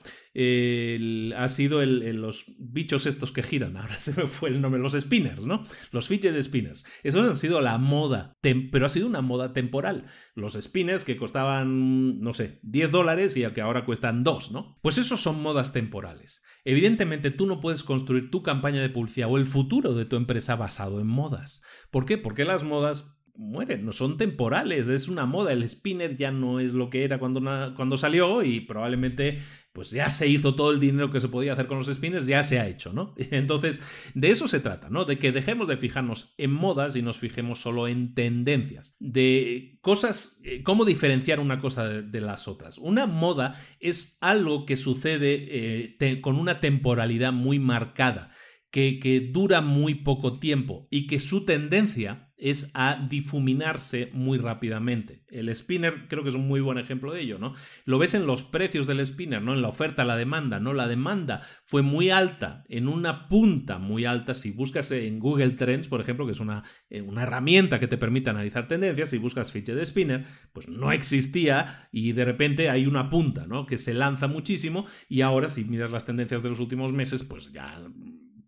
ha 1.36 1.48
sido 1.48 1.80
el, 1.80 2.20
los 2.20 2.44
bichos 2.58 3.06
estos 3.06 3.32
que 3.32 3.42
giran, 3.42 3.76
ahora 3.78 3.98
se 3.98 4.12
me 4.12 4.28
fue 4.28 4.50
el 4.50 4.60
nombre, 4.60 4.80
los 4.80 4.92
spinners, 4.92 5.46
¿no? 5.46 5.64
Los 5.92 6.08
fidget 6.08 6.38
spinners. 6.42 6.84
Esos 7.02 7.28
han 7.28 7.38
sido 7.38 7.62
la 7.62 7.78
moda, 7.78 8.34
pero 8.42 8.84
ha 8.84 8.90
sido 8.90 9.06
una 9.06 9.22
moda 9.22 9.54
temporal. 9.54 10.04
Los 10.34 10.52
spinners 10.52 11.04
que 11.04 11.16
costaban, 11.16 12.20
no 12.20 12.34
sé, 12.34 12.60
10 12.64 12.90
dólares 12.90 13.36
y 13.38 13.46
que 13.46 13.62
ahora 13.62 13.86
cuestan 13.86 14.22
2, 14.22 14.52
¿no? 14.52 14.78
Pues 14.82 14.98
esos 14.98 15.22
son 15.22 15.40
modas 15.40 15.72
temporales. 15.72 16.42
Evidentemente 16.64 17.30
tú 17.30 17.46
no 17.46 17.60
puedes 17.60 17.82
construir 17.82 18.30
tu 18.30 18.42
campaña 18.42 18.82
de 18.82 18.90
publicidad 18.90 19.30
o 19.30 19.38
el 19.38 19.46
futuro 19.46 19.94
de 19.94 20.04
tu 20.04 20.16
empresa 20.16 20.56
basado 20.56 21.00
en 21.00 21.06
modas. 21.06 21.62
¿Por 21.90 22.04
qué? 22.04 22.18
Porque 22.18 22.44
las 22.44 22.62
modas 22.62 23.22
mueren, 23.38 23.84
no 23.84 23.92
son 23.92 24.16
temporales, 24.16 24.88
es 24.88 25.08
una 25.08 25.26
moda, 25.26 25.52
el 25.52 25.68
spinner 25.68 26.16
ya 26.16 26.30
no 26.30 26.60
es 26.60 26.72
lo 26.72 26.90
que 26.90 27.04
era 27.04 27.18
cuando, 27.18 27.40
cuando 27.74 27.96
salió 27.96 28.42
y 28.42 28.60
probablemente 28.60 29.38
pues 29.76 29.90
ya 29.90 30.10
se 30.10 30.26
hizo 30.26 30.54
todo 30.54 30.70
el 30.70 30.80
dinero 30.80 31.10
que 31.10 31.20
se 31.20 31.28
podía 31.28 31.52
hacer 31.52 31.66
con 31.66 31.76
los 31.76 31.92
spinners, 31.92 32.26
ya 32.26 32.42
se 32.42 32.58
ha 32.58 32.66
hecho, 32.66 32.94
¿no? 32.94 33.14
Entonces, 33.30 33.82
de 34.14 34.30
eso 34.30 34.48
se 34.48 34.58
trata, 34.58 34.88
¿no? 34.88 35.04
De 35.04 35.18
que 35.18 35.32
dejemos 35.32 35.68
de 35.68 35.76
fijarnos 35.76 36.34
en 36.38 36.50
modas 36.50 36.96
y 36.96 37.02
nos 37.02 37.18
fijemos 37.18 37.60
solo 37.60 37.86
en 37.86 38.14
tendencias, 38.14 38.96
de 39.00 39.78
cosas, 39.82 40.40
eh, 40.44 40.62
cómo 40.62 40.86
diferenciar 40.86 41.40
una 41.40 41.58
cosa 41.58 41.86
de, 41.88 42.20
las 42.22 42.48
otras. 42.48 42.78
Una 42.78 43.06
moda 43.06 43.60
es 43.78 44.16
algo 44.22 44.64
que 44.64 44.76
sucede 44.76 45.96
eh, 46.00 46.20
con 46.22 46.36
una 46.36 46.60
temporalidad 46.60 47.34
muy 47.34 47.58
marcada, 47.58 48.30
que, 48.70 48.98
que 48.98 49.20
dura 49.20 49.60
muy 49.60 49.96
poco 49.96 50.38
tiempo 50.38 50.88
y 50.90 51.06
que 51.06 51.18
su 51.18 51.44
tendencia 51.44 52.25
es 52.38 52.70
a 52.74 53.06
difuminarse 53.08 54.10
muy 54.12 54.38
rápidamente. 54.38 55.24
El 55.28 55.54
spinner 55.54 56.06
creo 56.08 56.22
que 56.22 56.28
es 56.28 56.34
un 56.34 56.46
muy 56.46 56.60
buen 56.60 56.78
ejemplo 56.78 57.12
de 57.12 57.20
ello, 57.20 57.38
¿no? 57.38 57.54
Lo 57.84 57.98
ves 57.98 58.14
en 58.14 58.26
los 58.26 58.44
precios 58.44 58.86
del 58.86 59.04
spinner, 59.04 59.42
¿no? 59.42 59.54
En 59.54 59.62
la 59.62 59.68
oferta, 59.68 60.04
la 60.04 60.16
demanda, 60.16 60.60
¿no? 60.60 60.72
La 60.74 60.88
demanda 60.88 61.40
fue 61.64 61.82
muy 61.82 62.10
alta, 62.10 62.64
en 62.68 62.88
una 62.88 63.28
punta 63.28 63.78
muy 63.78 64.04
alta. 64.04 64.34
Si 64.34 64.50
buscas 64.50 64.90
en 64.90 65.18
Google 65.18 65.50
Trends, 65.50 65.88
por 65.88 66.00
ejemplo, 66.00 66.26
que 66.26 66.32
es 66.32 66.40
una, 66.40 66.62
eh, 66.90 67.00
una 67.00 67.22
herramienta 67.22 67.80
que 67.80 67.88
te 67.88 67.98
permite 67.98 68.30
analizar 68.30 68.68
tendencias, 68.68 69.10
si 69.10 69.18
buscas 69.18 69.52
ficha 69.52 69.74
de 69.74 69.86
spinner, 69.86 70.24
pues 70.52 70.68
no 70.68 70.92
existía 70.92 71.88
y 71.90 72.12
de 72.12 72.24
repente 72.24 72.68
hay 72.70 72.86
una 72.86 73.08
punta, 73.08 73.46
¿no? 73.46 73.66
Que 73.66 73.78
se 73.78 73.94
lanza 73.94 74.28
muchísimo 74.28 74.86
y 75.08 75.22
ahora 75.22 75.48
si 75.48 75.64
miras 75.64 75.90
las 75.90 76.04
tendencias 76.04 76.42
de 76.42 76.50
los 76.50 76.60
últimos 76.60 76.92
meses, 76.92 77.22
pues 77.22 77.52
ya 77.52 77.80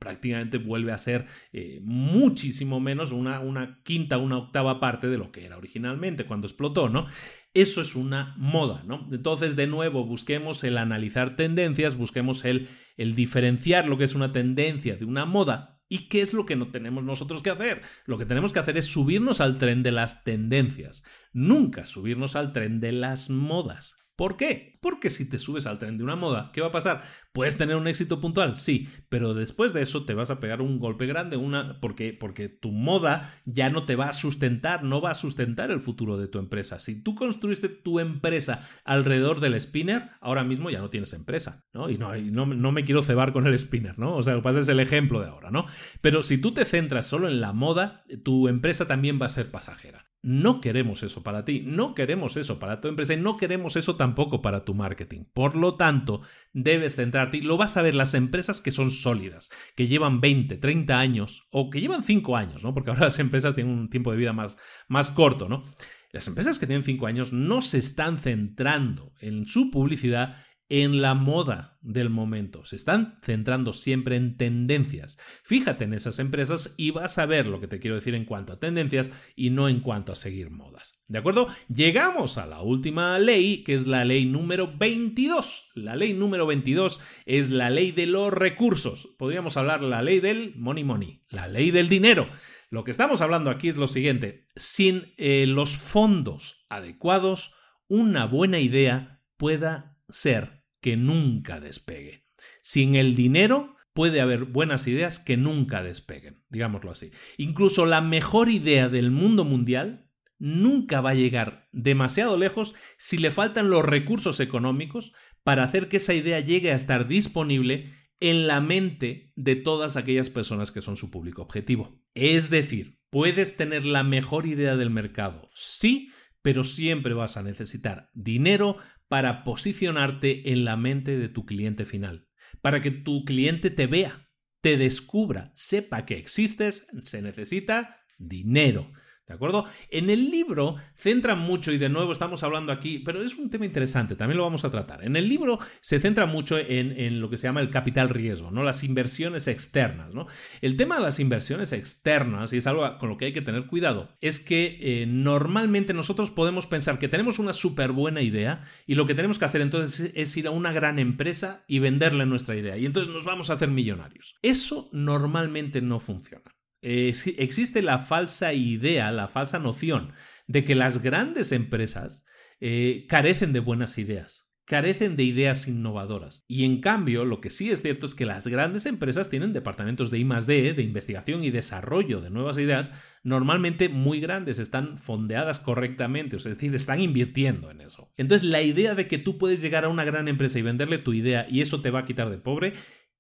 prácticamente 0.09 0.57
vuelve 0.57 0.93
a 0.93 0.97
ser 0.97 1.27
eh, 1.53 1.81
muchísimo 1.85 2.81
menos, 2.81 3.13
una, 3.13 3.41
una 3.41 3.83
quinta, 3.83 4.17
una 4.17 4.39
octava 4.39 4.81
parte 4.81 5.07
de 5.07 5.19
lo 5.19 5.31
que 5.31 5.45
era 5.45 5.59
originalmente 5.59 6.25
cuando 6.25 6.47
explotó, 6.47 6.89
¿no? 6.89 7.05
Eso 7.53 7.83
es 7.83 7.95
una 7.95 8.35
moda, 8.39 8.85
¿no? 8.87 9.07
Entonces, 9.13 9.55
de 9.55 9.67
nuevo, 9.67 10.07
busquemos 10.07 10.65
el 10.65 10.79
analizar 10.79 11.37
tendencias, 11.37 11.95
busquemos 11.95 12.47
el, 12.47 12.69
el 12.97 13.15
diferenciar 13.15 13.87
lo 13.87 13.99
que 13.99 14.05
es 14.05 14.15
una 14.15 14.33
tendencia 14.33 14.97
de 14.97 15.05
una 15.05 15.27
moda 15.27 15.75
¿Y 15.91 16.09
qué 16.09 16.21
es 16.21 16.35
lo 16.35 16.45
que 16.45 16.55
no 16.55 16.71
tenemos 16.71 17.03
nosotros 17.03 17.43
que 17.43 17.49
hacer? 17.49 17.81
Lo 18.05 18.19
que 18.19 18.27
tenemos 18.27 18.53
que 18.53 18.59
hacer 18.59 18.77
es 18.77 18.85
subirnos 18.87 19.41
al 19.41 19.57
tren 19.57 19.83
de 19.83 19.91
las 19.91 20.23
tendencias, 20.23 21.03
nunca 21.33 21.87
subirnos 21.87 22.37
al 22.37 22.53
tren 22.53 22.79
de 22.79 22.93
las 22.93 23.31
modas. 23.31 24.08
¿Por 24.19 24.37
qué? 24.37 24.77
Porque 24.81 25.11
si 25.11 25.31
te 25.31 25.39
subes 25.39 25.69
al 25.69 25.79
tren 25.79 25.97
de 25.97 26.03
una 26.03 26.17
moda, 26.17 26.51
¿qué 26.53 26.61
va 26.61 26.67
a 26.67 26.73
pasar? 26.73 27.03
¿Puedes 27.33 27.57
tener 27.57 27.77
un 27.77 27.87
éxito 27.87 28.21
puntual? 28.21 28.57
Sí, 28.57 28.89
pero 29.09 29.33
después 29.33 29.73
de 29.73 29.83
eso 29.83 30.07
te 30.07 30.15
vas 30.15 30.31
a 30.31 30.41
pegar 30.41 30.61
un 30.61 30.81
golpe 30.81 31.07
grande, 31.07 31.37
una 31.37 31.79
porque 31.81 32.13
porque 32.13 32.49
tu 32.49 32.73
moda 32.73 33.33
ya 33.45 33.71
no 33.71 33.85
te 33.85 33.95
va 33.95 34.09
a 34.09 34.13
sustentar, 34.13 34.83
no 34.83 35.01
va 35.01 35.13
a 35.13 35.15
sustentar 35.15 35.71
el 35.71 35.81
futuro 35.81 36.19
de 36.19 36.27
tu 36.27 36.41
empresa. 36.41 36.81
Si 36.81 37.01
tú 37.01 37.15
construiste 37.15 37.69
tu 37.69 38.01
empresa 38.01 38.69
alrededor 38.85 39.39
del 39.39 39.61
spinner, 39.61 40.11
ahora 40.21 40.43
mismo 40.43 40.69
ya 40.69 40.81
no 40.81 40.91
tienes 40.91 41.13
empresa, 41.13 41.65
¿no? 41.73 41.89
Y 41.89 41.97
no, 41.97 42.17
no, 42.17 42.45
no 42.47 42.73
me 42.73 42.85
quiero 42.85 43.05
cebar 43.05 43.33
con 43.33 43.47
el 43.47 43.57
spinner, 43.57 44.01
¿no? 44.01 44.17
O 44.17 44.25
sea, 44.25 44.33
lo 44.33 44.41
que 44.41 44.45
pasa 44.45 44.59
es 44.59 44.69
el 44.69 44.81
ejemplo 44.81 45.21
de 45.21 45.29
ahora, 45.29 45.53
¿no? 45.53 45.67
Pero 46.01 46.25
si 46.25 46.39
tú 46.39 46.51
te 46.51 46.65
centras 46.65 47.07
solo 47.07 47.29
en 47.29 47.41
la 47.41 47.53
moda, 47.53 48.05
tu 48.25 48.49
empresa 48.49 48.89
también 48.89 49.21
va 49.23 49.27
a 49.27 49.29
ser 49.29 49.53
pasajera. 49.53 50.08
No 50.21 50.61
queremos 50.61 51.05
eso 51.05 51.23
para 51.23 51.45
ti, 51.45 51.63
no 51.65 51.95
queremos 51.95 52.37
eso 52.37 52.59
para 52.59 52.81
tu 52.81 52.89
empresa 52.89 53.15
y 53.15 53.19
no 53.19 53.37
queremos 53.37 53.77
eso 53.77 53.95
tampoco 53.95 54.43
para 54.43 54.65
tu 54.65 54.75
marketing. 54.75 55.25
Por 55.33 55.55
lo 55.55 55.77
tanto, 55.77 56.23
debes 56.53 56.97
centrarte 56.97 57.37
y 57.37 57.41
lo 57.43 57.57
vas 57.57 57.77
a 57.77 57.83
ver 57.83 57.95
las 57.95 58.15
empresas 58.15 58.61
que 58.61 58.73
son 58.73 58.91
sólidas, 58.91 59.51
que 59.77 59.87
llevan 59.87 60.21
20, 60.21 60.57
30 60.57 60.99
años 60.99 61.47
o 61.51 61.71
que 61.71 61.81
llevan 61.81 62.03
5 62.03 62.37
años, 62.37 62.65
¿no? 62.65 62.75
Porque 62.75 62.91
ahora 62.91 63.05
las 63.05 63.19
empresas 63.21 63.55
tienen 63.55 63.73
un 63.73 63.91
tiempo 63.91 64.11
de 64.11 64.19
vida 64.19 64.33
más, 64.33 64.59
más 64.89 65.13
corto, 65.13 65.49
¿no? 65.49 65.63
Las 66.11 66.27
empresas 66.27 66.59
que 66.59 66.67
tienen 66.67 66.83
5 66.83 67.07
años 67.07 67.33
no 67.33 67.63
se 67.63 67.79
están 67.79 68.19
centrando 68.19 69.13
en 69.21 69.47
su 69.47 69.71
publicidad 69.71 70.37
en 70.69 71.01
la 71.01 71.15
moda 71.15 71.79
del 71.81 72.11
momento. 72.11 72.65
Se 72.65 72.77
están 72.77 73.19
centrando 73.23 73.73
siempre 73.73 74.17
en 74.17 74.37
tendencias. 74.37 75.19
Fíjate 75.43 75.85
en 75.85 75.95
esas 75.95 76.19
empresas 76.19 76.75
y 76.77 76.91
vas 76.91 77.19
a 77.19 77.27
ver 77.27 77.47
lo 77.47 77.61
que 77.61 77.69
te 77.69 77.79
quiero 77.81 77.97
decir 77.97 78.15
en 78.15 78.25
cuanto 78.25 78.53
a 78.53 78.61
tendencias 78.61 79.11
y 79.35 79.51
no 79.51 79.69
en 79.69 79.81
cuanto 79.81 80.13
a 80.13 80.17
seguir 80.17 80.51
modas. 80.51 81.03
¿De 81.07 81.19
acuerdo? 81.19 81.49
Llegamos 81.69 82.37
a 82.37 82.47
la 82.47 82.61
última 82.61 83.19
ley, 83.19 83.65
que 83.65 83.75
es 83.75 83.87
la 83.87 84.05
ley 84.05 84.27
número 84.27 84.77
22. 84.77 85.71
La 85.75 85.97
ley 85.97 86.13
número 86.13 86.47
22 86.47 87.01
es 87.25 87.51
la 87.51 87.71
ley 87.71 87.93
de 87.93 88.07
los 88.07 88.33
recursos. 88.33 89.15
Podríamos 89.19 89.57
hablar 89.57 89.83
la 89.83 90.03
ley 90.03 90.21
del 90.21 90.55
money 90.57 90.85
money, 90.85 91.23
la 91.31 91.49
ley 91.49 91.71
del 91.71 91.89
dinero. 91.89 92.29
Lo 92.71 92.85
que 92.85 92.91
estamos 92.91 93.23
hablando 93.23 93.49
aquí 93.49 93.69
es 93.69 93.79
lo 93.79 93.89
siguiente. 93.89 94.47
Sin 94.55 95.15
eh, 95.17 95.47
los 95.47 95.79
fondos 95.79 96.67
adecuados, 96.69 97.55
una 97.89 98.27
buena 98.27 98.61
idea 98.61 99.23
pueda 99.39 99.99
ser 100.11 100.58
que 100.89 100.97
nunca 100.97 101.61
despegue. 101.61 102.25
Sin 102.63 102.95
el 102.95 103.15
dinero 103.15 103.77
puede 103.93 104.23
haber 104.23 104.47
buenas 104.47 104.87
ideas 104.87 105.19
que 105.19 105.37
nunca 105.37 105.83
despeguen, 105.83 106.43
digámoslo 106.49 106.91
así. 106.91 107.11
Incluso 107.37 107.85
la 107.85 108.01
mejor 108.01 108.49
idea 108.49 108.89
del 108.89 109.11
mundo 109.11 109.45
mundial 109.45 110.11
nunca 110.39 111.03
va 111.03 111.11
a 111.11 111.15
llegar 111.15 111.69
demasiado 111.73 112.39
lejos 112.39 112.75
si 112.97 113.19
le 113.19 113.31
faltan 113.31 113.69
los 113.69 113.85
recursos 113.85 114.41
económicos 114.41 115.13
para 115.43 115.63
hacer 115.63 115.89
que 115.89 115.99
esa 115.99 116.15
idea 116.15 116.41
llegue 116.41 116.73
a 116.73 116.77
estar 116.77 117.07
disponible 117.07 117.93
en 118.19 118.47
la 118.47 118.63
mente 118.63 119.35
de 119.37 119.57
todas 119.57 119.99
aquellas 119.99 120.31
personas 120.31 120.73
que 120.73 120.81
son 120.81 120.97
su 120.97 121.11
público 121.11 121.43
objetivo. 121.43 122.01
Es 122.15 122.49
decir, 122.49 122.99
puedes 123.11 123.59
tener 123.59 123.85
la 123.85 124.05
mejor 124.05 124.47
idea 124.47 124.75
del 124.75 124.89
mercado, 124.89 125.51
sí, 125.53 126.13
pero 126.41 126.65
siempre 126.65 127.13
vas 127.13 127.37
a 127.37 127.43
necesitar 127.43 128.09
dinero 128.15 128.79
para 129.09 129.45
posicionarte 129.45 130.53
en 130.53 130.65
la 130.65 130.77
mente 130.77 131.19
de 131.19 131.29
tu 131.29 131.47
cliente 131.47 131.87
final, 131.87 132.29
para 132.61 132.81
que 132.81 132.91
tu 132.91 133.25
cliente 133.25 133.71
te 133.71 133.87
vea, 133.87 134.29
te 134.61 134.77
descubra, 134.77 135.53
sepa 135.55 136.05
que 136.05 136.19
existes, 136.19 136.87
se 137.05 137.23
necesita 137.23 137.97
dinero. 138.19 138.91
¿De 139.29 139.35
acuerdo? 139.35 139.67
En 139.91 140.09
el 140.09 140.31
libro 140.31 140.77
centra 140.95 141.35
mucho, 141.35 141.71
y 141.71 141.77
de 141.77 141.91
nuevo 141.91 142.13
estamos 142.13 142.43
hablando 142.43 142.73
aquí, 142.73 142.99
pero 142.99 143.23
es 143.23 143.37
un 143.37 143.51
tema 143.51 143.67
interesante, 143.67 144.17
también 144.17 144.39
lo 144.39 144.45
vamos 144.45 144.65
a 144.65 144.71
tratar. 144.71 145.05
En 145.05 145.17
el 145.17 145.29
libro 145.29 145.59
se 145.83 146.01
centra 146.01 146.25
mucho 146.25 146.57
en, 146.59 147.21
lo 147.21 147.29
que 147.29 147.37
se 147.37 147.47
llama 147.47 147.61
el 147.61 147.69
capital 147.69 148.09
riesgo, 148.09 148.51
¿no? 148.51 148.63
Las 148.63 148.85
inversiones 148.85 149.47
externas, 149.47 150.15
¿no? 150.15 150.27
El 150.63 150.77
tema 150.77 150.97
de 150.97 151.03
las 151.03 151.21
inversiones 151.21 151.73
externas, 151.73 152.55
y 152.55 152.57
es 152.57 152.67
algo 152.67 152.99
con 152.99 153.11
lo 153.11 153.19
que 153.19 153.27
hay 153.27 153.33
que 153.35 153.43
tener 153.43 153.67
cuidado, 153.67 154.09
es 154.23 154.41
que 154.41 154.79
eh, 154.81 155.07
normalmente 155.07 155.93
nosotros 155.93 156.31
podemos 156.31 156.67
pensar 156.67 156.99
que 156.99 157.09
tenemos 157.09 157.39
una 157.39 157.53
súper 157.53 157.93
buena 157.93 158.23
idea 158.23 158.65
y 158.87 158.95
lo 158.95 159.07
que 159.07 159.15
tenemos 159.15 159.39
que 159.39 159.45
hacer 159.45 159.61
entonces 159.61 160.11
es 160.15 160.35
ir 160.39 160.47
a 160.47 160.53
una 160.53 160.73
gran 160.73 160.99
empresa 160.99 161.65
y 161.69 161.81
venderle 161.81 162.25
nuestra 162.25 162.57
idea. 162.57 162.79
Y 162.79 162.87
entonces 162.87 163.13
nos 163.13 163.27
vamos 163.27 163.51
a 163.51 163.55
hacer 163.55 163.69
millonarios. 163.69 164.37
Eso 164.41 164.89
normalmente 164.93 165.83
no 165.83 166.01
funciona. 166.01 166.58
Eh, 166.83 167.15
existe 167.39 167.83
la 167.83 167.99
falsa 167.99 168.53
idea, 168.53 169.11
la 169.13 169.29
falsa 169.29 169.59
noción 169.59 170.13
de 170.47 170.65
que 170.65 170.75
las 170.75 171.03
grandes 171.03 171.53
empresas 171.53 172.27
eh, 172.61 173.07
carecen 173.09 173.53
de 173.53 173.61
buenas 173.61 173.99
ideas 173.99 174.49
carecen 174.69 175.17
de 175.17 175.25
ideas 175.25 175.67
innovadoras. 175.67 176.45
Y 176.47 176.65
en 176.65 176.81
cambio, 176.81 177.25
lo 177.25 177.41
que 177.41 177.51
sí 177.51 177.71
es 177.71 177.83
cierto 177.83 178.05
es 178.05 178.15
que 178.15 178.27
las 178.27 178.47
grandes 178.47 178.85
empresas 178.85 179.31
tienen 179.31 179.55
departamentos 179.55 180.11
de 180.11 180.19
I+D, 180.19 180.75
de 180.75 180.83
investigación 180.83 181.43
y 181.43 181.51
desarrollo 181.51 182.21
de 182.21 182.31
nuevas 182.31 182.59
ideas, 182.59 182.93
normalmente 183.25 183.89
muy 183.89 184.21
grandes, 184.21 184.59
están 184.59 184.99
fondeadas 184.99 185.59
correctamente, 185.59 186.37
es 186.37 186.45
decir, 186.45 186.75
están 186.75 187.01
invirtiendo 187.01 187.71
en 187.71 187.81
eso. 187.81 188.13
Entonces, 188.19 188.47
la 188.47 188.61
idea 188.61 188.95
de 188.95 189.09
que 189.09 189.19
tú 189.19 189.39
puedes 189.39 189.63
llegar 189.63 189.87
a 189.87 189.89
una 189.89 190.05
gran 190.05 190.29
empresa 190.29 190.59
y 190.59 190.63
venderle 190.63 190.99
tu 190.99 191.15
idea 191.15 191.47
y 191.49 191.63
eso 191.63 191.81
te 191.81 191.91
va 191.91 192.01
a 192.01 192.05
quitar 192.05 192.29
de 192.29 192.39
pobre, 192.39 192.75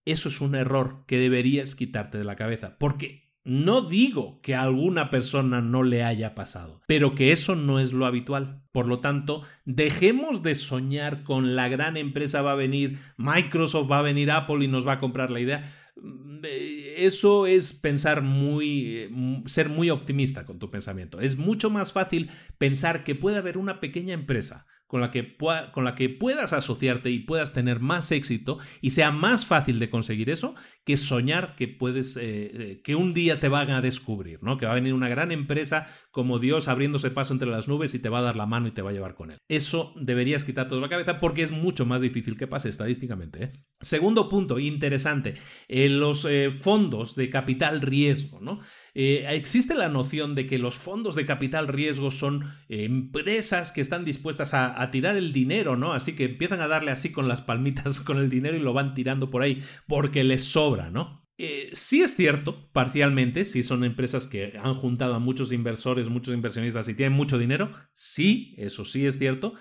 eso 0.04 0.28
es 0.28 0.42
un 0.42 0.54
error 0.54 1.04
que 1.06 1.18
deberías 1.18 1.74
quitarte 1.74 2.18
de 2.18 2.24
la 2.24 2.36
cabeza, 2.36 2.76
porque 2.78 3.27
no 3.48 3.80
digo 3.80 4.40
que 4.42 4.54
a 4.54 4.60
alguna 4.60 5.08
persona 5.08 5.62
no 5.62 5.82
le 5.82 6.04
haya 6.04 6.34
pasado, 6.34 6.82
pero 6.86 7.14
que 7.14 7.32
eso 7.32 7.56
no 7.56 7.80
es 7.80 7.94
lo 7.94 8.04
habitual. 8.04 8.60
Por 8.72 8.86
lo 8.86 9.00
tanto, 9.00 9.40
dejemos 9.64 10.42
de 10.42 10.54
soñar 10.54 11.22
con 11.22 11.56
la 11.56 11.68
gran 11.68 11.96
empresa 11.96 12.42
va 12.42 12.52
a 12.52 12.56
venir, 12.56 12.98
Microsoft 13.16 13.90
va 13.90 14.00
a 14.00 14.02
venir, 14.02 14.30
Apple 14.30 14.62
y 14.62 14.68
nos 14.68 14.86
va 14.86 14.92
a 14.92 15.00
comprar 15.00 15.30
la 15.30 15.40
idea. 15.40 15.74
Mm, 15.96 16.40
eh, 16.44 16.94
eso 16.98 17.46
es 17.46 17.72
pensar 17.72 18.20
muy, 18.20 18.96
eh, 18.98 19.42
ser 19.46 19.70
muy 19.70 19.88
optimista 19.88 20.44
con 20.44 20.58
tu 20.58 20.70
pensamiento. 20.70 21.18
Es 21.18 21.38
mucho 21.38 21.70
más 21.70 21.92
fácil 21.92 22.30
pensar 22.58 23.02
que 23.02 23.14
puede 23.14 23.38
haber 23.38 23.56
una 23.56 23.80
pequeña 23.80 24.12
empresa 24.12 24.66
con 24.88 25.02
la, 25.02 25.10
que 25.10 25.36
con 25.72 25.84
la 25.84 25.94
que 25.94 26.08
puedas 26.08 26.52
asociarte 26.52 27.10
y 27.10 27.20
puedas 27.20 27.52
tener 27.52 27.78
más 27.78 28.10
éxito 28.10 28.58
y 28.80 28.90
sea 28.90 29.12
más 29.12 29.44
fácil 29.44 29.78
de 29.78 29.90
conseguir 29.90 30.30
eso 30.30 30.54
que 30.84 30.96
soñar 30.96 31.54
que 31.54 31.68
puedes, 31.68 32.16
eh, 32.16 32.22
eh, 32.22 32.80
que 32.82 32.96
un 32.96 33.12
día 33.12 33.38
te 33.38 33.48
van 33.48 33.70
a 33.70 33.82
descubrir, 33.82 34.42
¿no? 34.42 34.56
Que 34.56 34.64
va 34.64 34.72
a 34.72 34.76
venir 34.76 34.94
una 34.94 35.10
gran 35.10 35.30
empresa 35.30 35.86
como 36.10 36.38
Dios 36.38 36.66
abriéndose 36.68 37.10
paso 37.10 37.34
entre 37.34 37.50
las 37.50 37.68
nubes 37.68 37.94
y 37.94 37.98
te 37.98 38.08
va 38.08 38.20
a 38.20 38.22
dar 38.22 38.36
la 38.36 38.46
mano 38.46 38.66
y 38.66 38.70
te 38.70 38.80
va 38.80 38.88
a 38.88 38.94
llevar 38.94 39.14
con 39.14 39.30
él. 39.30 39.36
Eso 39.48 39.92
deberías 40.00 40.44
quitar 40.44 40.66
todo 40.66 40.80
la 40.80 40.88
cabeza 40.88 41.20
porque 41.20 41.42
es 41.42 41.50
mucho 41.50 41.84
más 41.84 42.00
difícil 42.00 42.38
que 42.38 42.46
pase 42.46 42.70
estadísticamente. 42.70 43.44
¿eh? 43.44 43.52
Segundo 43.82 44.30
punto, 44.30 44.58
interesante, 44.58 45.34
los 45.68 46.26
fondos 46.58 47.14
de 47.14 47.28
capital 47.28 47.82
riesgo, 47.82 48.40
¿no? 48.40 48.60
Existe 48.98 49.74
la 49.74 49.88
noción 49.88 50.34
de 50.34 50.46
que 50.46 50.58
los 50.58 50.76
fondos 50.76 51.14
de 51.14 51.26
capital 51.26 51.68
riesgo 51.68 52.10
son 52.10 52.44
empresas 52.68 53.72
que 53.72 53.80
están 53.80 54.04
dispuestas 54.04 54.54
a, 54.54 54.80
a, 54.82 54.90
tirar 54.90 55.16
el 55.16 55.32
dinero, 55.32 55.76
¿no? 55.76 55.92
Así 55.92 56.14
que 56.14 56.24
empiezan 56.24 56.60
a 56.60 56.68
darle 56.68 56.90
así 56.90 57.12
con 57.12 57.28
las 57.28 57.40
palmitas 57.40 58.00
con 58.08 58.18
el 58.18 58.28
dinero 58.28 58.56
y 58.56 58.60
lo 58.60 58.72
van 58.72 58.94
tirando 58.94 59.30
por 59.30 59.42
ahí 59.42 59.62
porque 59.86 60.24
les 60.24 60.44
sobra, 60.44 60.90
¿no? 60.90 61.28
Eh, 61.40 61.70
sí 61.72 62.02
es 62.02 62.16
cierto, 62.16 62.68
parcialmente, 62.72 63.44
si 63.44 63.62
son 63.62 63.84
empresas 63.84 64.26
que 64.26 64.58
han 64.60 64.74
juntado 64.74 65.14
a 65.14 65.20
muchos 65.20 65.52
inversores, 65.52 66.08
muchos 66.08 66.34
inversionistas 66.34 66.88
y 66.88 66.94
tienen 66.94 67.16
mucho 67.16 67.38
dinero, 67.38 67.70
sí, 67.94 68.56
eso 68.58 68.84
sí 68.84 69.06
es 69.06 69.18
cierto, 69.18 69.54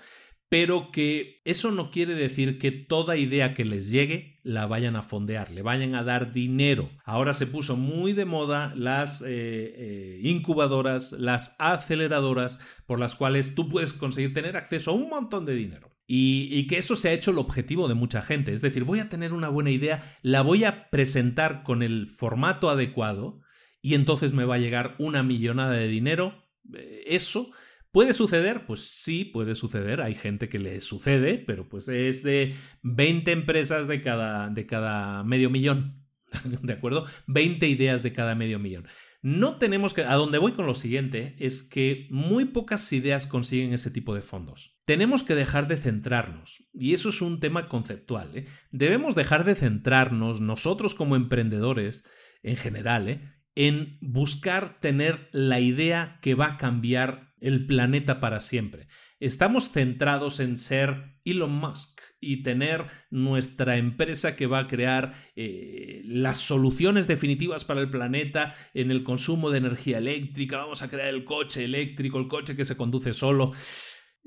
pero 0.48 0.90
que 0.90 1.42
eso 1.44 1.70
no 1.70 1.90
quiere 1.90 2.14
decir 2.14 2.58
que 2.58 2.70
toda 2.70 3.16
idea 3.16 3.52
que 3.52 3.64
les 3.64 3.90
llegue 3.90 4.38
la 4.42 4.66
vayan 4.66 4.96
a 4.96 5.02
fondear, 5.02 5.50
le 5.50 5.60
vayan 5.60 5.94
a 5.94 6.02
dar 6.02 6.32
dinero. 6.32 6.90
Ahora 7.04 7.34
se 7.34 7.46
puso 7.46 7.76
muy 7.76 8.14
de 8.14 8.24
moda 8.24 8.72
las 8.74 9.20
eh, 9.20 9.26
eh, 9.28 10.20
incubadoras, 10.22 11.12
las 11.12 11.54
aceleradoras, 11.58 12.58
por 12.86 12.98
las 12.98 13.14
cuales 13.14 13.54
tú 13.54 13.68
puedes 13.68 13.92
conseguir 13.92 14.32
tener 14.32 14.56
acceso 14.56 14.90
a 14.90 14.94
un 14.94 15.10
montón 15.10 15.44
de 15.44 15.54
dinero. 15.54 15.92
Y, 16.10 16.66
que 16.68 16.78
eso 16.78 16.96
se 16.96 17.10
ha 17.10 17.12
hecho 17.12 17.32
el 17.32 17.38
objetivo 17.38 17.86
de 17.86 17.92
mucha 17.92 18.22
gente. 18.22 18.54
Es 18.54 18.62
decir, 18.62 18.84
voy 18.84 18.98
a 19.00 19.10
tener 19.10 19.34
una 19.34 19.50
buena 19.50 19.70
idea, 19.70 20.16
la 20.22 20.40
voy 20.40 20.64
a 20.64 20.88
presentar 20.88 21.62
con 21.62 21.82
el 21.82 22.08
formato 22.08 22.70
adecuado 22.70 23.42
y 23.82 23.92
entonces 23.92 24.32
me 24.32 24.46
va 24.46 24.54
a 24.54 24.58
llegar 24.58 24.94
una 24.98 25.22
millonada 25.22 25.72
de 25.72 25.86
dinero. 25.86 26.48
Eh, 26.72 27.04
eso 27.08 27.50
¿Puede 27.90 28.12
suceder? 28.12 28.66
Pues 28.66 28.80
sí, 28.80 29.24
puede 29.24 29.54
suceder. 29.54 30.00
Hay 30.00 30.14
gente 30.14 30.48
que 30.48 30.58
le 30.58 30.80
sucede, 30.80 31.38
pero 31.38 31.68
pues 31.68 31.88
es 31.88 32.22
de 32.22 32.54
20 32.82 33.32
empresas 33.32 33.88
de 33.88 34.02
cada, 34.02 34.50
de 34.50 34.66
cada 34.66 35.24
medio 35.24 35.50
millón. 35.50 36.04
¿De 36.62 36.72
acuerdo? 36.72 37.06
20 37.26 37.66
ideas 37.66 38.02
de 38.02 38.12
cada 38.12 38.34
medio 38.34 38.58
millón. 38.58 38.86
No 39.22 39.56
tenemos 39.56 39.94
que... 39.94 40.02
A 40.02 40.14
donde 40.14 40.38
voy 40.38 40.52
con 40.52 40.66
lo 40.66 40.74
siguiente 40.74 41.34
es 41.38 41.62
que 41.62 42.06
muy 42.10 42.44
pocas 42.44 42.92
ideas 42.92 43.26
consiguen 43.26 43.72
ese 43.72 43.90
tipo 43.90 44.14
de 44.14 44.22
fondos. 44.22 44.78
Tenemos 44.84 45.24
que 45.24 45.34
dejar 45.34 45.66
de 45.66 45.76
centrarnos, 45.76 46.64
y 46.72 46.94
eso 46.94 47.08
es 47.08 47.20
un 47.20 47.40
tema 47.40 47.68
conceptual. 47.68 48.30
¿eh? 48.36 48.46
Debemos 48.70 49.14
dejar 49.14 49.44
de 49.44 49.54
centrarnos 49.54 50.40
nosotros 50.40 50.94
como 50.94 51.16
emprendedores 51.16 52.04
en 52.42 52.56
general, 52.56 53.08
¿eh? 53.08 53.20
en 53.56 53.98
buscar 54.00 54.78
tener 54.80 55.28
la 55.32 55.58
idea 55.58 56.20
que 56.22 56.36
va 56.36 56.46
a 56.46 56.56
cambiar 56.56 57.27
el 57.40 57.66
planeta 57.66 58.20
para 58.20 58.40
siempre. 58.40 58.88
Estamos 59.20 59.70
centrados 59.70 60.40
en 60.40 60.58
ser 60.58 61.18
Elon 61.24 61.52
Musk 61.52 62.00
y 62.20 62.42
tener 62.42 62.86
nuestra 63.10 63.76
empresa 63.76 64.36
que 64.36 64.46
va 64.46 64.60
a 64.60 64.66
crear 64.68 65.12
eh, 65.36 66.02
las 66.04 66.38
soluciones 66.38 67.06
definitivas 67.06 67.64
para 67.64 67.80
el 67.80 67.90
planeta 67.90 68.54
en 68.74 68.90
el 68.90 69.02
consumo 69.02 69.50
de 69.50 69.58
energía 69.58 69.98
eléctrica. 69.98 70.58
Vamos 70.58 70.82
a 70.82 70.88
crear 70.88 71.08
el 71.08 71.24
coche 71.24 71.64
eléctrico, 71.64 72.18
el 72.18 72.28
coche 72.28 72.56
que 72.56 72.64
se 72.64 72.76
conduce 72.76 73.12
solo. 73.12 73.52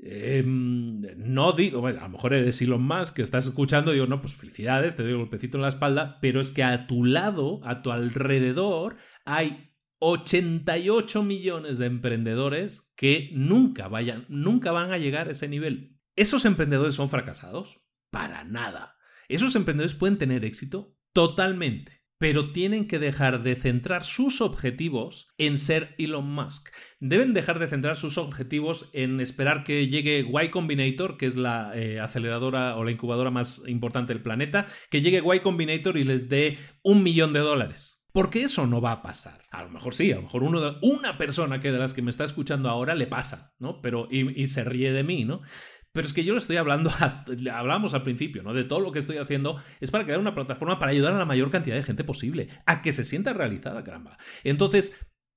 Em, 0.04 1.00
no 1.16 1.52
digo, 1.52 1.86
a 1.86 1.92
lo 1.92 2.08
mejor 2.08 2.34
eres 2.34 2.60
Elon 2.60 2.82
Musk 2.82 3.14
que 3.14 3.22
estás 3.22 3.46
escuchando, 3.46 3.92
digo, 3.92 4.06
no, 4.06 4.20
pues 4.20 4.34
felicidades, 4.34 4.96
te 4.96 5.04
doy 5.04 5.12
un 5.12 5.20
golpecito 5.20 5.56
en 5.56 5.62
la 5.62 5.68
espalda, 5.68 6.18
pero 6.20 6.40
es 6.40 6.50
que 6.50 6.64
a 6.64 6.88
tu 6.88 7.04
lado, 7.04 7.60
a 7.62 7.82
tu 7.82 7.92
alrededor, 7.92 8.96
hay 9.24 9.71
88 10.04 11.22
millones 11.22 11.78
de 11.78 11.86
emprendedores 11.86 12.92
que 12.96 13.30
nunca 13.34 13.86
vayan, 13.86 14.26
nunca 14.28 14.72
van 14.72 14.90
a 14.90 14.98
llegar 14.98 15.28
a 15.28 15.30
ese 15.30 15.46
nivel. 15.46 15.96
¿Esos 16.16 16.44
emprendedores 16.44 16.96
son 16.96 17.08
fracasados? 17.08 17.84
Para 18.10 18.42
nada. 18.42 18.96
¿Esos 19.28 19.54
emprendedores 19.54 19.94
pueden 19.94 20.18
tener 20.18 20.44
éxito? 20.44 20.96
Totalmente. 21.12 22.02
pero 22.18 22.52
tienen 22.52 22.86
que 22.86 23.00
dejar 23.00 23.42
de 23.42 23.56
centrar 23.56 24.04
sus 24.04 24.40
objetivos 24.40 25.26
en 25.38 25.58
ser 25.58 25.96
Elon 25.98 26.32
Musk. 26.32 26.68
Deben 27.00 27.34
dejar 27.34 27.58
de 27.58 27.66
centrar 27.66 27.96
sus 27.96 28.16
objetivos 28.16 28.90
en 28.92 29.20
esperar 29.20 29.64
que 29.64 29.88
llegue 29.88 30.20
Y 30.20 30.48
Combinator, 30.50 31.16
que 31.16 31.26
es 31.26 31.34
la 31.34 31.72
eh, 31.74 31.98
aceleradora 31.98 32.76
o 32.76 32.84
la 32.84 32.92
incubadora 32.92 33.32
más 33.32 33.62
importante 33.66 34.12
del 34.12 34.22
planeta, 34.22 34.68
que 34.88 35.02
llegue 35.02 35.20
Y 35.24 35.40
Combinator 35.40 35.96
y 35.96 36.04
les 36.04 36.28
dé 36.28 36.58
un 36.84 37.02
millón 37.02 37.32
de 37.32 37.40
dólares. 37.40 38.01
Porque 38.12 38.42
eso 38.42 38.66
no 38.66 38.80
va 38.80 38.92
a 38.92 39.02
pasar. 39.02 39.46
A 39.50 39.62
lo 39.62 39.70
mejor 39.70 39.94
sí, 39.94 40.12
a 40.12 40.16
lo 40.16 40.22
mejor 40.22 40.42
una 40.42 41.18
persona 41.18 41.60
que 41.60 41.72
de 41.72 41.78
las 41.78 41.94
que 41.94 42.02
me 42.02 42.10
está 42.10 42.24
escuchando 42.24 42.68
ahora 42.68 42.94
le 42.94 43.06
pasa, 43.06 43.54
¿no? 43.58 43.80
Pero 43.80 44.06
y, 44.10 44.48
se 44.48 44.64
ríe 44.64 44.92
de 44.92 45.02
mí, 45.02 45.24
¿no? 45.24 45.40
Pero 45.92 46.06
es 46.06 46.12
que 46.12 46.24
yo 46.24 46.32
lo 46.32 46.38
estoy 46.38 46.56
hablando, 46.56 46.90
hablábamos 47.52 47.94
al 47.94 48.02
principio, 48.02 48.42
¿no? 48.42 48.52
De 48.52 48.64
todo 48.64 48.80
lo 48.80 48.92
que 48.92 48.98
estoy 48.98 49.16
haciendo 49.16 49.56
es 49.80 49.90
para 49.90 50.04
crear 50.04 50.20
una 50.20 50.34
plataforma 50.34 50.78
para 50.78 50.92
ayudar 50.92 51.14
a 51.14 51.18
la 51.18 51.24
mayor 51.24 51.50
cantidad 51.50 51.76
de 51.76 51.82
gente 51.82 52.04
posible, 52.04 52.48
a 52.66 52.82
que 52.82 52.92
se 52.92 53.04
sienta 53.04 53.32
realizada, 53.32 53.82
caramba. 53.82 54.18
Entonces, 54.44 54.94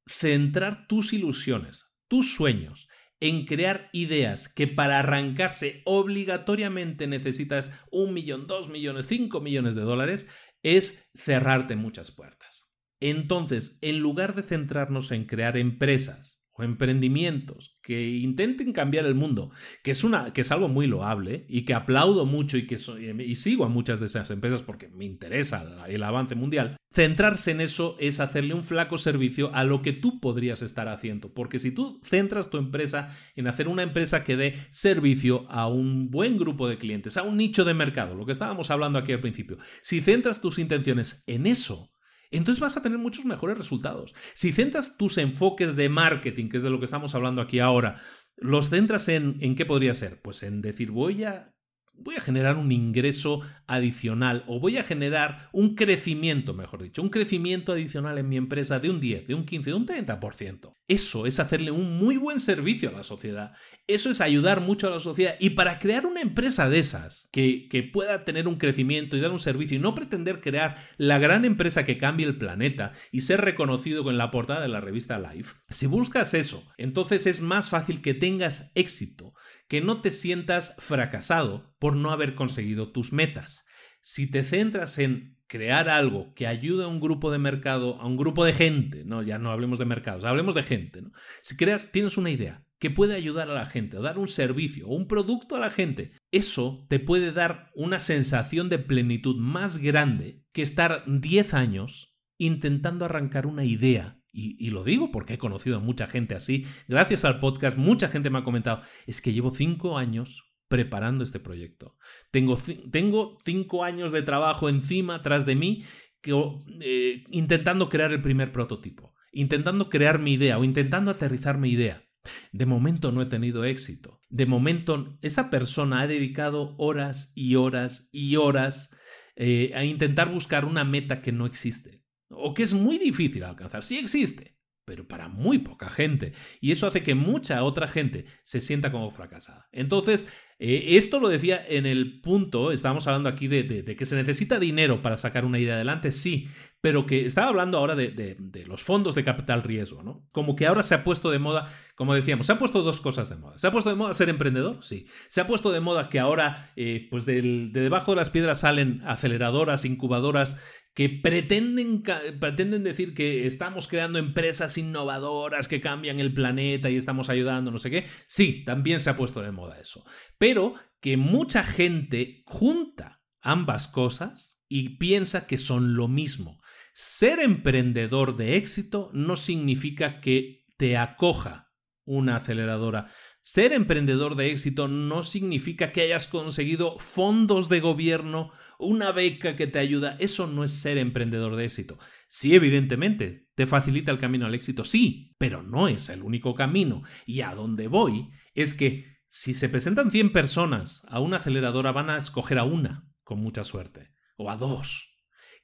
centrar 0.07 0.87
tus 0.87 1.13
ilusiones, 1.13 1.87
tus 2.09 2.33
sueños, 2.35 2.89
en 3.21 3.45
crear 3.45 3.89
ideas 3.93 4.49
que 4.49 4.67
para 4.67 4.99
arrancarse 4.99 5.81
obligatoriamente 5.85 7.07
necesitas 7.07 7.71
un 7.89 8.13
millón, 8.13 8.47
dos 8.47 8.69
millones, 8.69 9.07
cinco 9.07 9.39
millones 9.39 9.75
de 9.75 9.81
dólares, 9.81 10.27
es 10.63 11.09
cerrarte 11.15 11.75
muchas 11.75 12.11
puertas. 12.11 12.64
Entonces, 13.09 13.77
en 13.81 13.99
lugar 13.99 14.33
de 14.33 14.41
centrarnos 14.41 15.11
en 15.11 15.25
crear 15.25 15.57
empresas, 15.57 16.35
o 16.57 16.63
emprendimientos 16.63 17.77
que 17.81 18.09
intenten 18.17 18.71
cambiar 18.71 19.05
el 19.05 19.15
mundo, 19.15 19.51
que 19.83 19.91
es, 19.91 20.03
una, 20.03 20.31
que 20.31 20.41
es 20.41 20.51
algo 20.51 20.69
muy 20.69 20.87
loable 20.87 21.45
y 21.49 21.63
que 21.63 21.73
aplaudo 21.73 22.25
mucho 22.25 22.57
y 22.57 22.65
que 22.65 22.77
y 23.19 23.35
sigo 23.35 23.65
a 23.65 23.69
muchas 23.69 23.99
de 23.99 24.05
esas 24.05 24.31
empresas 24.31 24.61
porque 24.61 24.87
me 24.87 25.03
interesa 25.03 25.85
el 25.87 26.01
avance 26.03 26.33
mundial, 26.33 26.77
centrarse 26.93 27.51
en 27.51 27.59
eso 27.59 27.97
es 27.99 28.21
hacerle 28.21 28.53
un 28.53 28.63
flaco 28.63 28.97
servicio 28.97 29.53
a 29.53 29.65
lo 29.65 29.81
que 29.81 29.91
tú 29.91 30.21
podrías 30.21 30.61
estar 30.61 30.87
haciendo, 30.87 31.33
porque 31.33 31.59
si 31.59 31.71
tú 31.71 31.99
centras 32.05 32.49
tu 32.49 32.57
empresa 32.57 33.13
en 33.35 33.47
hacer 33.47 33.67
una 33.67 33.83
empresa 33.83 34.23
que 34.23 34.37
dé 34.37 34.55
servicio 34.69 35.45
a 35.49 35.67
un 35.67 36.09
buen 36.09 36.37
grupo 36.37 36.69
de 36.69 36.77
clientes, 36.77 37.17
a 37.17 37.23
un 37.23 37.35
nicho 37.35 37.65
de 37.65 37.73
mercado, 37.73 38.15
lo 38.15 38.25
que 38.25 38.31
estábamos 38.31 38.71
hablando 38.71 38.97
aquí 38.97 39.11
al 39.11 39.19
principio, 39.19 39.57
si 39.81 39.99
centras 39.99 40.39
tus 40.39 40.57
intenciones 40.57 41.25
en 41.27 41.47
eso, 41.47 41.91
entonces 42.31 42.61
vas 42.61 42.77
a 42.77 42.83
tener 42.83 42.97
muchos 42.97 43.25
mejores 43.25 43.57
resultados. 43.57 44.13
Si 44.33 44.51
centras 44.51 44.97
tus 44.97 45.17
enfoques 45.17 45.75
de 45.75 45.89
marketing, 45.89 46.49
que 46.49 46.57
es 46.57 46.63
de 46.63 46.69
lo 46.69 46.79
que 46.79 46.85
estamos 46.85 47.15
hablando 47.15 47.41
aquí 47.41 47.59
ahora, 47.59 48.01
los 48.37 48.69
centras 48.69 49.07
en, 49.07 49.37
¿en 49.41 49.55
qué 49.55 49.65
podría 49.65 49.93
ser? 49.93 50.21
Pues 50.21 50.43
en 50.43 50.61
decir, 50.61 50.91
voy 50.91 51.23
a 51.23 51.54
voy 51.97 52.15
a 52.15 52.21
generar 52.21 52.57
un 52.57 52.71
ingreso 52.71 53.41
adicional 53.67 54.43
o 54.47 54.59
voy 54.59 54.77
a 54.77 54.83
generar 54.83 55.49
un 55.51 55.75
crecimiento, 55.75 56.53
mejor 56.53 56.83
dicho, 56.83 57.01
un 57.01 57.09
crecimiento 57.09 57.71
adicional 57.71 58.17
en 58.17 58.29
mi 58.29 58.37
empresa 58.37 58.79
de 58.79 58.89
un 58.89 58.99
10, 58.99 59.27
de 59.27 59.35
un 59.35 59.45
15, 59.45 59.69
de 59.69 59.75
un 59.75 59.87
30%. 59.87 60.75
Eso 60.87 61.25
es 61.25 61.39
hacerle 61.39 61.71
un 61.71 61.97
muy 61.97 62.17
buen 62.17 62.39
servicio 62.39 62.89
a 62.89 62.93
la 62.93 63.03
sociedad. 63.03 63.53
Eso 63.87 64.09
es 64.11 64.21
ayudar 64.21 64.61
mucho 64.61 64.87
a 64.87 64.91
la 64.91 64.99
sociedad. 64.99 65.35
Y 65.39 65.51
para 65.51 65.79
crear 65.79 66.05
una 66.05 66.21
empresa 66.21 66.69
de 66.69 66.79
esas, 66.79 67.27
que, 67.31 67.67
que 67.69 67.81
pueda 67.81 68.23
tener 68.23 68.47
un 68.47 68.57
crecimiento 68.57 69.17
y 69.17 69.19
dar 69.19 69.31
un 69.31 69.39
servicio 69.39 69.77
y 69.77 69.81
no 69.81 69.95
pretender 69.95 70.41
crear 70.41 70.75
la 70.97 71.17
gran 71.17 71.43
empresa 71.43 71.85
que 71.85 71.97
cambie 71.97 72.25
el 72.25 72.37
planeta 72.37 72.93
y 73.11 73.21
ser 73.21 73.41
reconocido 73.41 74.03
con 74.03 74.17
la 74.17 74.29
portada 74.29 74.61
de 74.61 74.67
la 74.67 74.81
revista 74.81 75.19
Life, 75.19 75.55
si 75.69 75.87
buscas 75.87 76.33
eso, 76.33 76.65
entonces 76.77 77.27
es 77.27 77.41
más 77.41 77.69
fácil 77.69 78.01
que 78.01 78.13
tengas 78.13 78.71
éxito 78.75 79.33
que 79.67 79.81
no 79.81 80.01
te 80.01 80.11
sientas 80.11 80.75
fracasado 80.79 81.75
por 81.79 81.95
no 81.95 82.11
haber 82.11 82.35
conseguido 82.35 82.91
tus 82.91 83.13
metas. 83.13 83.65
Si 84.01 84.29
te 84.29 84.43
centras 84.43 84.99
en 84.99 85.35
crear 85.47 85.89
algo 85.89 86.33
que 86.33 86.47
ayude 86.47 86.83
a 86.83 86.87
un 86.87 86.99
grupo 86.99 87.31
de 87.31 87.37
mercado, 87.37 87.99
a 87.99 88.07
un 88.07 88.17
grupo 88.17 88.45
de 88.45 88.53
gente, 88.53 89.03
no, 89.05 89.21
ya 89.23 89.37
no 89.39 89.51
hablemos 89.51 89.79
de 89.79 89.85
mercados, 89.85 90.23
hablemos 90.23 90.55
de 90.55 90.63
gente, 90.63 91.01
¿no? 91.01 91.11
Si 91.41 91.55
creas, 91.55 91.91
tienes 91.91 92.17
una 92.17 92.31
idea 92.31 92.65
que 92.79 92.91
puede 92.91 93.15
ayudar 93.15 93.49
a 93.49 93.53
la 93.53 93.65
gente, 93.65 93.97
o 93.97 94.01
dar 94.01 94.17
un 94.17 94.27
servicio 94.27 94.87
o 94.87 94.95
un 94.95 95.07
producto 95.07 95.55
a 95.55 95.59
la 95.59 95.71
gente, 95.71 96.11
eso 96.31 96.85
te 96.89 96.99
puede 96.99 97.31
dar 97.31 97.71
una 97.73 97.99
sensación 97.99 98.69
de 98.69 98.79
plenitud 98.79 99.37
más 99.37 99.77
grande 99.77 100.43
que 100.51 100.61
estar 100.61 101.03
10 101.07 101.53
años 101.53 102.15
intentando 102.37 103.05
arrancar 103.05 103.47
una 103.47 103.63
idea 103.63 104.19
y, 104.35 104.69
lo 104.69 104.83
digo 104.83 105.11
porque 105.11 105.35
he 105.35 105.37
conocido 105.37 105.77
a 105.77 105.79
mucha 105.79 106.07
gente 106.07 106.35
así. 106.35 106.65
Gracias 106.87 107.23
al 107.23 107.39
podcast, 107.39 107.77
mucha 107.77 108.09
gente 108.09 108.29
me 108.29 108.39
ha 108.39 108.43
comentado, 108.43 108.81
es 109.07 109.21
que 109.21 109.31
llevo 109.31 109.49
cinco 109.49 109.97
años 109.97 110.43
preparando 110.67 111.23
este 111.23 111.39
proyecto. 111.39 111.95
Tengo, 112.31 112.57
tengo 112.91 113.37
cinco 113.45 113.83
años 113.83 114.11
de 114.11 114.23
trabajo 114.23 114.67
encima, 114.67 115.21
tras 115.21 115.45
de 115.45 115.55
mí, 115.55 115.83
que, 116.21 116.33
eh, 116.81 117.23
intentando 117.29 117.87
crear 117.87 118.11
el 118.11 118.21
primer 118.21 118.51
prototipo, 118.51 119.13
intentando 119.31 119.89
crear 119.89 120.19
mi 120.19 120.33
idea 120.33 120.57
o 120.57 120.63
intentando 120.63 121.11
aterrizar 121.11 121.57
mi 121.57 121.71
idea. 121.71 122.03
De 122.51 122.65
momento 122.65 123.11
no 123.11 123.21
he 123.21 123.27
tenido 123.27 123.63
éxito. 123.63 124.19
De 124.29 124.47
momento 124.47 125.17
esa 125.21 125.49
persona 125.49 126.01
ha 126.01 126.07
dedicado 126.07 126.75
horas 126.77 127.31
y 127.35 127.55
horas 127.55 128.09
y 128.11 128.35
horas 128.35 128.97
eh, 129.35 129.71
a 129.75 129.85
intentar 129.85 130.31
buscar 130.31 130.65
una 130.65 130.83
meta 130.83 131.21
que 131.21 131.31
no 131.31 131.45
existe 131.45 132.04
o 132.35 132.53
que 132.53 132.63
es 132.63 132.73
muy 132.73 132.97
difícil 132.97 133.43
alcanzar. 133.43 133.83
Sí 133.83 133.97
existe, 133.97 134.55
pero 134.85 135.07
para 135.07 135.27
muy 135.27 135.59
poca 135.59 135.89
gente. 135.89 136.33
Y 136.61 136.71
eso 136.71 136.87
hace 136.87 137.03
que 137.03 137.15
mucha 137.15 137.63
otra 137.63 137.87
gente 137.87 138.25
se 138.43 138.61
sienta 138.61 138.91
como 138.91 139.09
fracasada. 139.09 139.67
Entonces, 139.71 140.27
eh, 140.59 140.95
esto 140.95 141.19
lo 141.19 141.27
decía 141.27 141.65
en 141.67 141.85
el 141.85 142.21
punto, 142.21 142.71
estábamos 142.71 143.07
hablando 143.07 143.27
aquí 143.27 143.47
de, 143.47 143.83
que 143.83 144.05
se 144.05 144.15
necesita 144.15 144.59
dinero 144.59 145.01
para 145.01 145.17
sacar 145.17 145.43
una 145.43 145.59
idea 145.59 145.73
adelante, 145.73 146.11
sí, 146.11 146.47
pero 146.81 147.07
que 147.07 147.25
estaba 147.25 147.47
hablando 147.47 147.79
ahora 147.79 147.95
de, 147.95 148.37
los 148.67 148.83
fondos 148.83 149.15
de 149.15 149.23
capital 149.23 149.63
riesgo, 149.63 150.03
¿no? 150.03 150.27
Como 150.31 150.55
que 150.55 150.67
ahora 150.67 150.83
se 150.83 150.93
ha 150.93 151.03
puesto 151.03 151.31
de 151.31 151.39
moda, 151.39 151.73
como 151.95 152.13
decíamos, 152.13 152.45
se 152.45 152.53
ha 152.53 152.59
puesto 152.59 152.83
dos 152.83 153.01
cosas 153.01 153.27
de 153.29 153.37
moda. 153.37 153.57
¿Se 153.57 153.65
ha 153.65 153.71
puesto 153.71 153.89
de 153.89 153.95
moda 153.95 154.13
ser 154.13 154.29
emprendedor? 154.29 154.83
Sí. 154.83 155.07
Se 155.27 155.41
ha 155.41 155.47
puesto 155.47 155.71
de 155.71 155.79
moda 155.79 156.09
que 156.09 156.19
ahora, 156.19 156.71
eh, 156.75 157.07
pues 157.09 157.25
de 157.25 157.41
debajo 157.41 158.11
de 158.11 158.17
las 158.17 158.29
piedras 158.29 158.59
salen 158.59 159.01
aceleradoras, 159.03 159.83
incubadoras 159.83 160.59
que 160.95 161.09
pretenden, 161.09 162.03
pretenden 162.39 162.83
decir 162.83 163.13
que 163.13 163.45
estamos 163.45 163.89
creando 163.89 164.17
empresas 164.17 164.77
innovadoras 164.77 165.67
que 165.67 165.81
cambian 165.81 166.21
el 166.21 166.33
planeta 166.33 166.89
y 166.89 166.95
estamos 166.95 167.27
ayudando, 167.27 167.69
no 167.69 167.79
sé 167.79 167.91
qué. 167.91 168.05
Sí, 168.27 168.63
también 168.65 169.01
se 169.01 169.09
ha 169.09 169.17
puesto 169.17 169.41
de 169.41 169.51
moda 169.51 169.77
eso. 169.77 170.05
Pero 170.37 170.73
que 171.01 171.17
mucha 171.17 171.65
gente 171.65 172.43
junta 172.45 173.21
ambas 173.41 173.87
cosas 173.87 174.63
y 174.69 174.97
piensa 174.97 175.47
que 175.47 175.57
son 175.57 175.95
lo 175.95 176.07
mismo. 176.07 176.61
Ser 176.93 177.39
emprendedor 177.39 178.37
de 178.37 178.55
éxito 178.55 179.11
no 179.13 179.35
significa 179.35 180.21
que 180.21 180.65
te 180.77 180.95
acoja 180.95 181.73
una 182.05 182.37
aceleradora 182.37 183.07
ser 183.45 183.73
emprendedor 183.73 184.35
de 184.35 184.49
éxito 184.49 184.87
no 184.87 185.21
significa 185.21 185.91
que 185.91 186.01
hayas 186.01 186.25
conseguido 186.25 186.97
fondos 186.97 187.69
de 187.69 187.79
gobierno, 187.79 188.51
una 188.79 189.11
beca 189.11 189.55
que 189.55 189.67
te 189.67 189.77
ayuda. 189.77 190.17
Eso 190.19 190.47
no 190.47 190.63
es 190.63 190.71
ser 190.71 190.97
emprendedor 190.97 191.55
de 191.55 191.65
éxito. 191.65 191.99
Sí, 192.27 192.55
evidentemente, 192.55 193.47
te 193.53 193.67
facilita 193.67 194.11
el 194.11 194.17
camino 194.17 194.47
al 194.47 194.55
éxito, 194.55 194.83
sí, 194.83 195.35
pero 195.37 195.61
no 195.61 195.87
es 195.87 196.09
el 196.09 196.23
único 196.23 196.55
camino. 196.55 197.03
Y 197.27 197.41
a 197.41 197.53
donde 197.53 197.87
voy 197.87 198.29
es 198.55 198.73
que 198.73 199.05
si 199.27 199.53
se 199.53 199.69
presentan 199.69 200.09
100 200.09 200.31
personas 200.31 201.05
a 201.07 201.19
una 201.19 201.37
aceleradora 201.37 201.91
van 201.91 202.09
a 202.09 202.17
escoger 202.17 202.57
a 202.57 202.63
una, 202.63 203.07
con 203.23 203.39
mucha 203.39 203.63
suerte, 203.63 204.09
o 204.37 204.49
a 204.49 204.57
dos, 204.57 205.14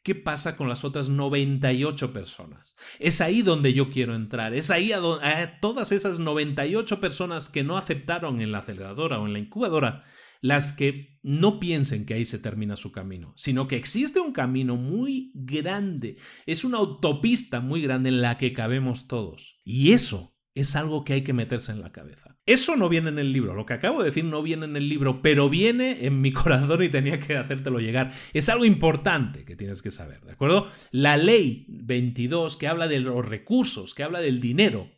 ¿Qué 0.03 0.15
pasa 0.15 0.57
con 0.57 0.68
las 0.68 0.84
otras 0.84 1.10
98 1.10 2.11
personas? 2.11 2.76
Es 2.98 3.22
ahí 3.22 3.44
donde 3.44 3.73
yo 3.73 3.91
quiero 3.91 4.15
entrar. 4.15 4.56
Es 4.56 4.72
ahí 4.72 4.91
a, 4.94 5.60
todas 5.60 5.91
esas 5.91 6.18
98 6.18 6.99
personas 6.99 7.49
que 7.49 7.64
no 7.64 7.78
aceptaron 7.78 8.41
en 8.41 8.52
la 8.52 8.60
aceleradora 8.60 9.19
o 9.19 9.28
en 9.28 9.34
la 9.34 9.40
incubadora, 9.40 10.03
las 10.41 10.72
que 10.72 11.19
no 11.22 11.60
piensen 11.60 12.07
que 12.07 12.15
ahí 12.15 12.26
se 12.26 12.40
termina 12.40 12.76
su 12.76 12.91
camino, 12.91 13.34
sino 13.38 13.68
que 13.68 13.76
existe 13.76 14.19
un 14.19 14.34
camino 14.34 14.76
muy 14.76 15.32
grande. 15.36 16.18
Es 16.48 16.64
una 16.64 16.80
autopista 16.80 17.60
muy 17.60 17.84
grande 17.84 18.10
en 18.10 18.22
la 18.22 18.40
que 18.40 18.53
cabemos 18.53 19.07
todos. 19.07 19.60
Y 19.64 19.91
eso 19.91 20.30
es 20.53 20.76
algo 20.76 21.03
que 21.03 21.14
hay 21.14 21.23
que 21.23 21.34
meterse 21.34 21.72
en 21.72 21.82
la 21.82 21.91
cabeza. 21.91 22.38
Eso 22.45 22.76
no 22.76 22.90
viene 22.90 23.10
en 23.10 23.19
el 23.19 23.32
libro, 23.32 23.53
lo 23.53 23.65
que 23.65 23.73
acabo 23.73 23.99
de 23.99 24.10
decir 24.10 24.26
no 24.26 24.41
viene 24.41 24.65
en 24.65 24.76
el 24.76 24.90
libro, 24.90 25.22
pero 25.22 25.49
viene 25.49 26.06
en 26.06 26.22
mi 26.22 26.32
corazón 26.34 26.84
y 26.84 26.90
tenía 26.90 27.19
que 27.19 27.38
hacértelo 27.38 27.80
llegar. 27.80 28.11
Es 28.34 28.49
algo 28.49 28.65
importante 28.65 29.45
que 29.45 29.56
tienes 29.56 29.82
que 29.82 29.91
saber, 29.91 30.22
¿de 30.22 30.34
acuerdo? 30.34 30.69
La 30.91 31.18
ley 31.18 31.65
22 31.69 32.57
que 32.57 32.68
habla 32.68 32.88
de 32.88 32.99
los 32.99 33.26
recursos, 33.26 33.94
que 33.94 34.03
habla 34.03 34.19
del 34.19 34.41
dinero, 34.41 34.90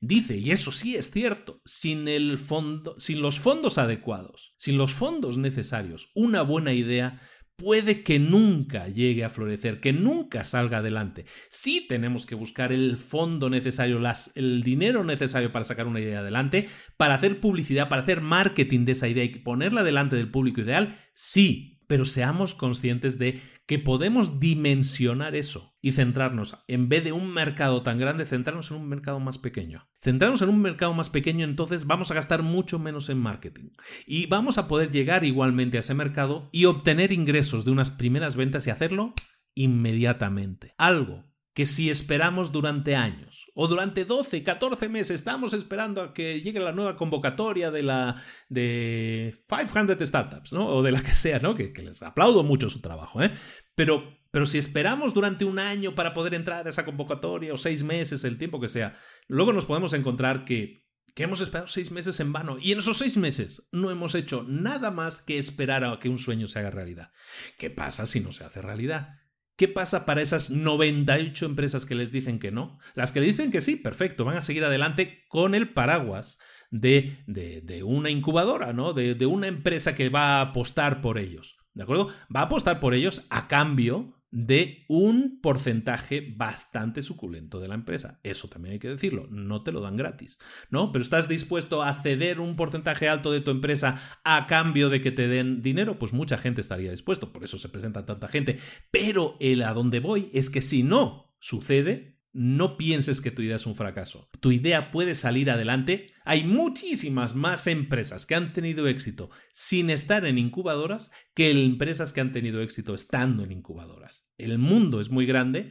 dice, 0.00 0.36
y 0.36 0.50
eso 0.50 0.72
sí 0.72 0.96
es 0.96 1.10
cierto, 1.10 1.60
sin, 1.64 2.08
el 2.08 2.38
fondo, 2.38 2.94
sin 2.98 3.22
los 3.22 3.40
fondos 3.40 3.78
adecuados, 3.78 4.54
sin 4.58 4.78
los 4.78 4.92
fondos 4.92 5.38
necesarios, 5.38 6.10
una 6.14 6.42
buena 6.42 6.72
idea 6.72 7.20
puede 7.56 8.02
que 8.02 8.18
nunca 8.18 8.88
llegue 8.88 9.24
a 9.24 9.30
florecer, 9.30 9.80
que 9.80 9.92
nunca 9.92 10.44
salga 10.44 10.78
adelante. 10.78 11.24
Sí 11.48 11.86
tenemos 11.88 12.26
que 12.26 12.34
buscar 12.34 12.72
el 12.72 12.96
fondo 12.96 13.50
necesario, 13.50 13.98
las, 14.00 14.32
el 14.34 14.62
dinero 14.62 15.04
necesario 15.04 15.52
para 15.52 15.64
sacar 15.64 15.86
una 15.86 16.00
idea 16.00 16.20
adelante, 16.20 16.68
para 16.96 17.14
hacer 17.14 17.40
publicidad, 17.40 17.88
para 17.88 18.02
hacer 18.02 18.20
marketing 18.20 18.84
de 18.84 18.92
esa 18.92 19.08
idea 19.08 19.24
y 19.24 19.28
ponerla 19.28 19.82
delante 19.82 20.16
del 20.16 20.30
público 20.30 20.60
ideal, 20.60 20.98
sí, 21.14 21.82
pero 21.86 22.04
seamos 22.04 22.54
conscientes 22.54 23.18
de 23.18 23.40
que 23.66 23.78
podemos 23.78 24.40
dimensionar 24.40 25.34
eso 25.34 25.74
y 25.80 25.92
centrarnos, 25.92 26.58
en 26.68 26.88
vez 26.88 27.04
de 27.04 27.12
un 27.12 27.32
mercado 27.32 27.82
tan 27.82 27.98
grande, 27.98 28.26
centrarnos 28.26 28.70
en 28.70 28.78
un 28.78 28.88
mercado 28.88 29.20
más 29.20 29.38
pequeño. 29.38 29.88
Centrarnos 30.02 30.42
en 30.42 30.50
un 30.50 30.60
mercado 30.60 30.92
más 30.94 31.10
pequeño, 31.10 31.44
entonces 31.44 31.86
vamos 31.86 32.10
a 32.10 32.14
gastar 32.14 32.42
mucho 32.42 32.78
menos 32.78 33.08
en 33.08 33.18
marketing 33.18 33.70
y 34.06 34.26
vamos 34.26 34.58
a 34.58 34.68
poder 34.68 34.90
llegar 34.90 35.24
igualmente 35.24 35.76
a 35.76 35.80
ese 35.80 35.94
mercado 35.94 36.48
y 36.52 36.66
obtener 36.66 37.12
ingresos 37.12 37.64
de 37.64 37.70
unas 37.70 37.90
primeras 37.90 38.36
ventas 38.36 38.66
y 38.66 38.70
hacerlo 38.70 39.14
inmediatamente. 39.54 40.74
Algo 40.78 41.24
que 41.54 41.66
si 41.66 41.88
esperamos 41.88 42.50
durante 42.50 42.96
años 42.96 43.46
o 43.54 43.68
durante 43.68 44.04
12, 44.04 44.42
14 44.42 44.88
meses, 44.88 45.14
estamos 45.14 45.52
esperando 45.52 46.02
a 46.02 46.12
que 46.12 46.40
llegue 46.40 46.58
la 46.58 46.72
nueva 46.72 46.96
convocatoria 46.96 47.70
de 47.70 47.84
la 47.84 48.20
de 48.48 49.44
500 49.48 50.06
startups, 50.06 50.52
¿no? 50.52 50.66
O 50.66 50.82
de 50.82 50.90
la 50.90 51.02
que 51.02 51.14
sea, 51.14 51.38
¿no? 51.38 51.54
Que, 51.54 51.72
les 51.82 52.02
aplaudo 52.02 52.42
mucho 52.42 52.68
su 52.70 52.80
trabajo, 52.80 53.22
¿eh? 53.22 53.30
Pero, 53.76 54.18
pero 54.32 54.46
si 54.46 54.58
esperamos 54.58 55.14
durante 55.14 55.44
un 55.44 55.60
año 55.60 55.94
para 55.94 56.12
poder 56.12 56.34
entrar 56.34 56.66
a 56.66 56.70
esa 56.70 56.84
convocatoria 56.84 57.54
o 57.54 57.56
seis 57.56 57.84
meses, 57.84 58.24
el 58.24 58.36
tiempo 58.36 58.60
que 58.60 58.68
sea, 58.68 58.96
luego 59.28 59.52
nos 59.52 59.64
podemos 59.64 59.92
encontrar 59.92 60.44
que 60.44 60.84
que 61.14 61.22
hemos 61.22 61.40
esperado 61.40 61.68
seis 61.68 61.92
meses 61.92 62.18
en 62.18 62.32
vano 62.32 62.56
y 62.60 62.72
en 62.72 62.80
esos 62.80 62.98
seis 62.98 63.16
meses 63.16 63.68
no 63.70 63.92
hemos 63.92 64.16
hecho 64.16 64.44
nada 64.48 64.90
más 64.90 65.22
que 65.22 65.38
esperar 65.38 65.84
a 65.84 65.96
que 66.00 66.08
un 66.08 66.18
sueño 66.18 66.48
se 66.48 66.58
haga 66.58 66.70
realidad. 66.70 67.12
¿Qué 67.56 67.70
pasa 67.70 68.06
si 68.06 68.18
no 68.18 68.32
se 68.32 68.42
hace 68.42 68.60
realidad? 68.60 69.20
¿Qué 69.56 69.68
pasa 69.68 70.04
para 70.04 70.20
esas 70.22 70.50
98 70.50 71.46
empresas 71.46 71.86
que 71.86 71.94
les 71.94 72.10
dicen 72.10 72.38
que 72.38 72.50
no? 72.50 72.78
Las 72.94 73.12
que 73.12 73.20
dicen 73.20 73.50
que 73.50 73.60
sí, 73.60 73.76
perfecto, 73.76 74.24
van 74.24 74.36
a 74.36 74.40
seguir 74.40 74.64
adelante 74.64 75.24
con 75.28 75.54
el 75.54 75.68
paraguas 75.68 76.40
de, 76.70 77.16
de, 77.26 77.82
una 77.84 78.10
incubadora, 78.10 78.72
¿no? 78.72 78.92
De 78.92 79.26
una 79.26 79.46
empresa 79.46 79.94
que 79.94 80.08
va 80.08 80.38
a 80.38 80.40
apostar 80.40 81.00
por 81.00 81.18
ellos. 81.18 81.56
¿De 81.74 81.82
acuerdo? 81.82 82.08
Va 82.34 82.40
a 82.40 82.44
apostar 82.44 82.80
por 82.80 82.94
ellos 82.94 83.26
a 83.30 83.48
cambio 83.48 84.13
de 84.34 84.84
un 84.88 85.38
porcentaje 85.40 86.34
bastante 86.36 87.02
suculento 87.02 87.60
de 87.60 87.68
la 87.68 87.76
empresa. 87.76 88.18
Eso 88.24 88.48
también 88.48 88.72
hay 88.72 88.78
que 88.80 88.88
decirlo, 88.88 89.28
no 89.30 89.62
te 89.62 89.70
lo 89.70 89.80
dan 89.80 89.96
gratis, 89.96 90.40
¿no? 90.70 90.90
Pero 90.90 91.04
estás 91.04 91.28
dispuesto 91.28 91.84
a 91.84 91.94
ceder 91.94 92.40
un 92.40 92.56
porcentaje 92.56 93.08
alto 93.08 93.30
de 93.30 93.40
tu 93.40 93.52
empresa 93.52 94.00
a 94.24 94.48
cambio 94.48 94.90
de 94.90 95.00
que 95.00 95.12
te 95.12 95.28
den 95.28 95.62
dinero, 95.62 96.00
pues 96.00 96.12
mucha 96.12 96.36
gente 96.36 96.60
estaría 96.60 96.90
dispuesto, 96.90 97.32
por 97.32 97.44
eso 97.44 97.60
se 97.60 97.68
presenta 97.68 98.06
tanta 98.06 98.26
gente. 98.26 98.58
Pero 98.90 99.36
el 99.38 99.62
a 99.62 99.72
donde 99.72 100.00
voy 100.00 100.30
es 100.34 100.50
que 100.50 100.62
si 100.62 100.82
no 100.82 101.32
sucede, 101.38 102.13
no 102.34 102.76
pienses 102.76 103.20
que 103.20 103.30
tu 103.30 103.42
idea 103.42 103.56
es 103.56 103.64
un 103.64 103.76
fracaso. 103.76 104.28
Tu 104.40 104.52
idea 104.52 104.90
puede 104.90 105.14
salir 105.14 105.50
adelante. 105.50 106.12
Hay 106.24 106.42
muchísimas 106.42 107.34
más 107.36 107.68
empresas 107.68 108.26
que 108.26 108.34
han 108.34 108.52
tenido 108.52 108.88
éxito 108.88 109.30
sin 109.52 109.88
estar 109.88 110.26
en 110.26 110.36
incubadoras 110.36 111.12
que 111.32 111.50
empresas 111.50 112.12
que 112.12 112.20
han 112.20 112.32
tenido 112.32 112.60
éxito 112.60 112.94
estando 112.94 113.44
en 113.44 113.52
incubadoras. 113.52 114.28
El 114.36 114.58
mundo 114.58 115.00
es 115.00 115.10
muy 115.10 115.26
grande 115.26 115.70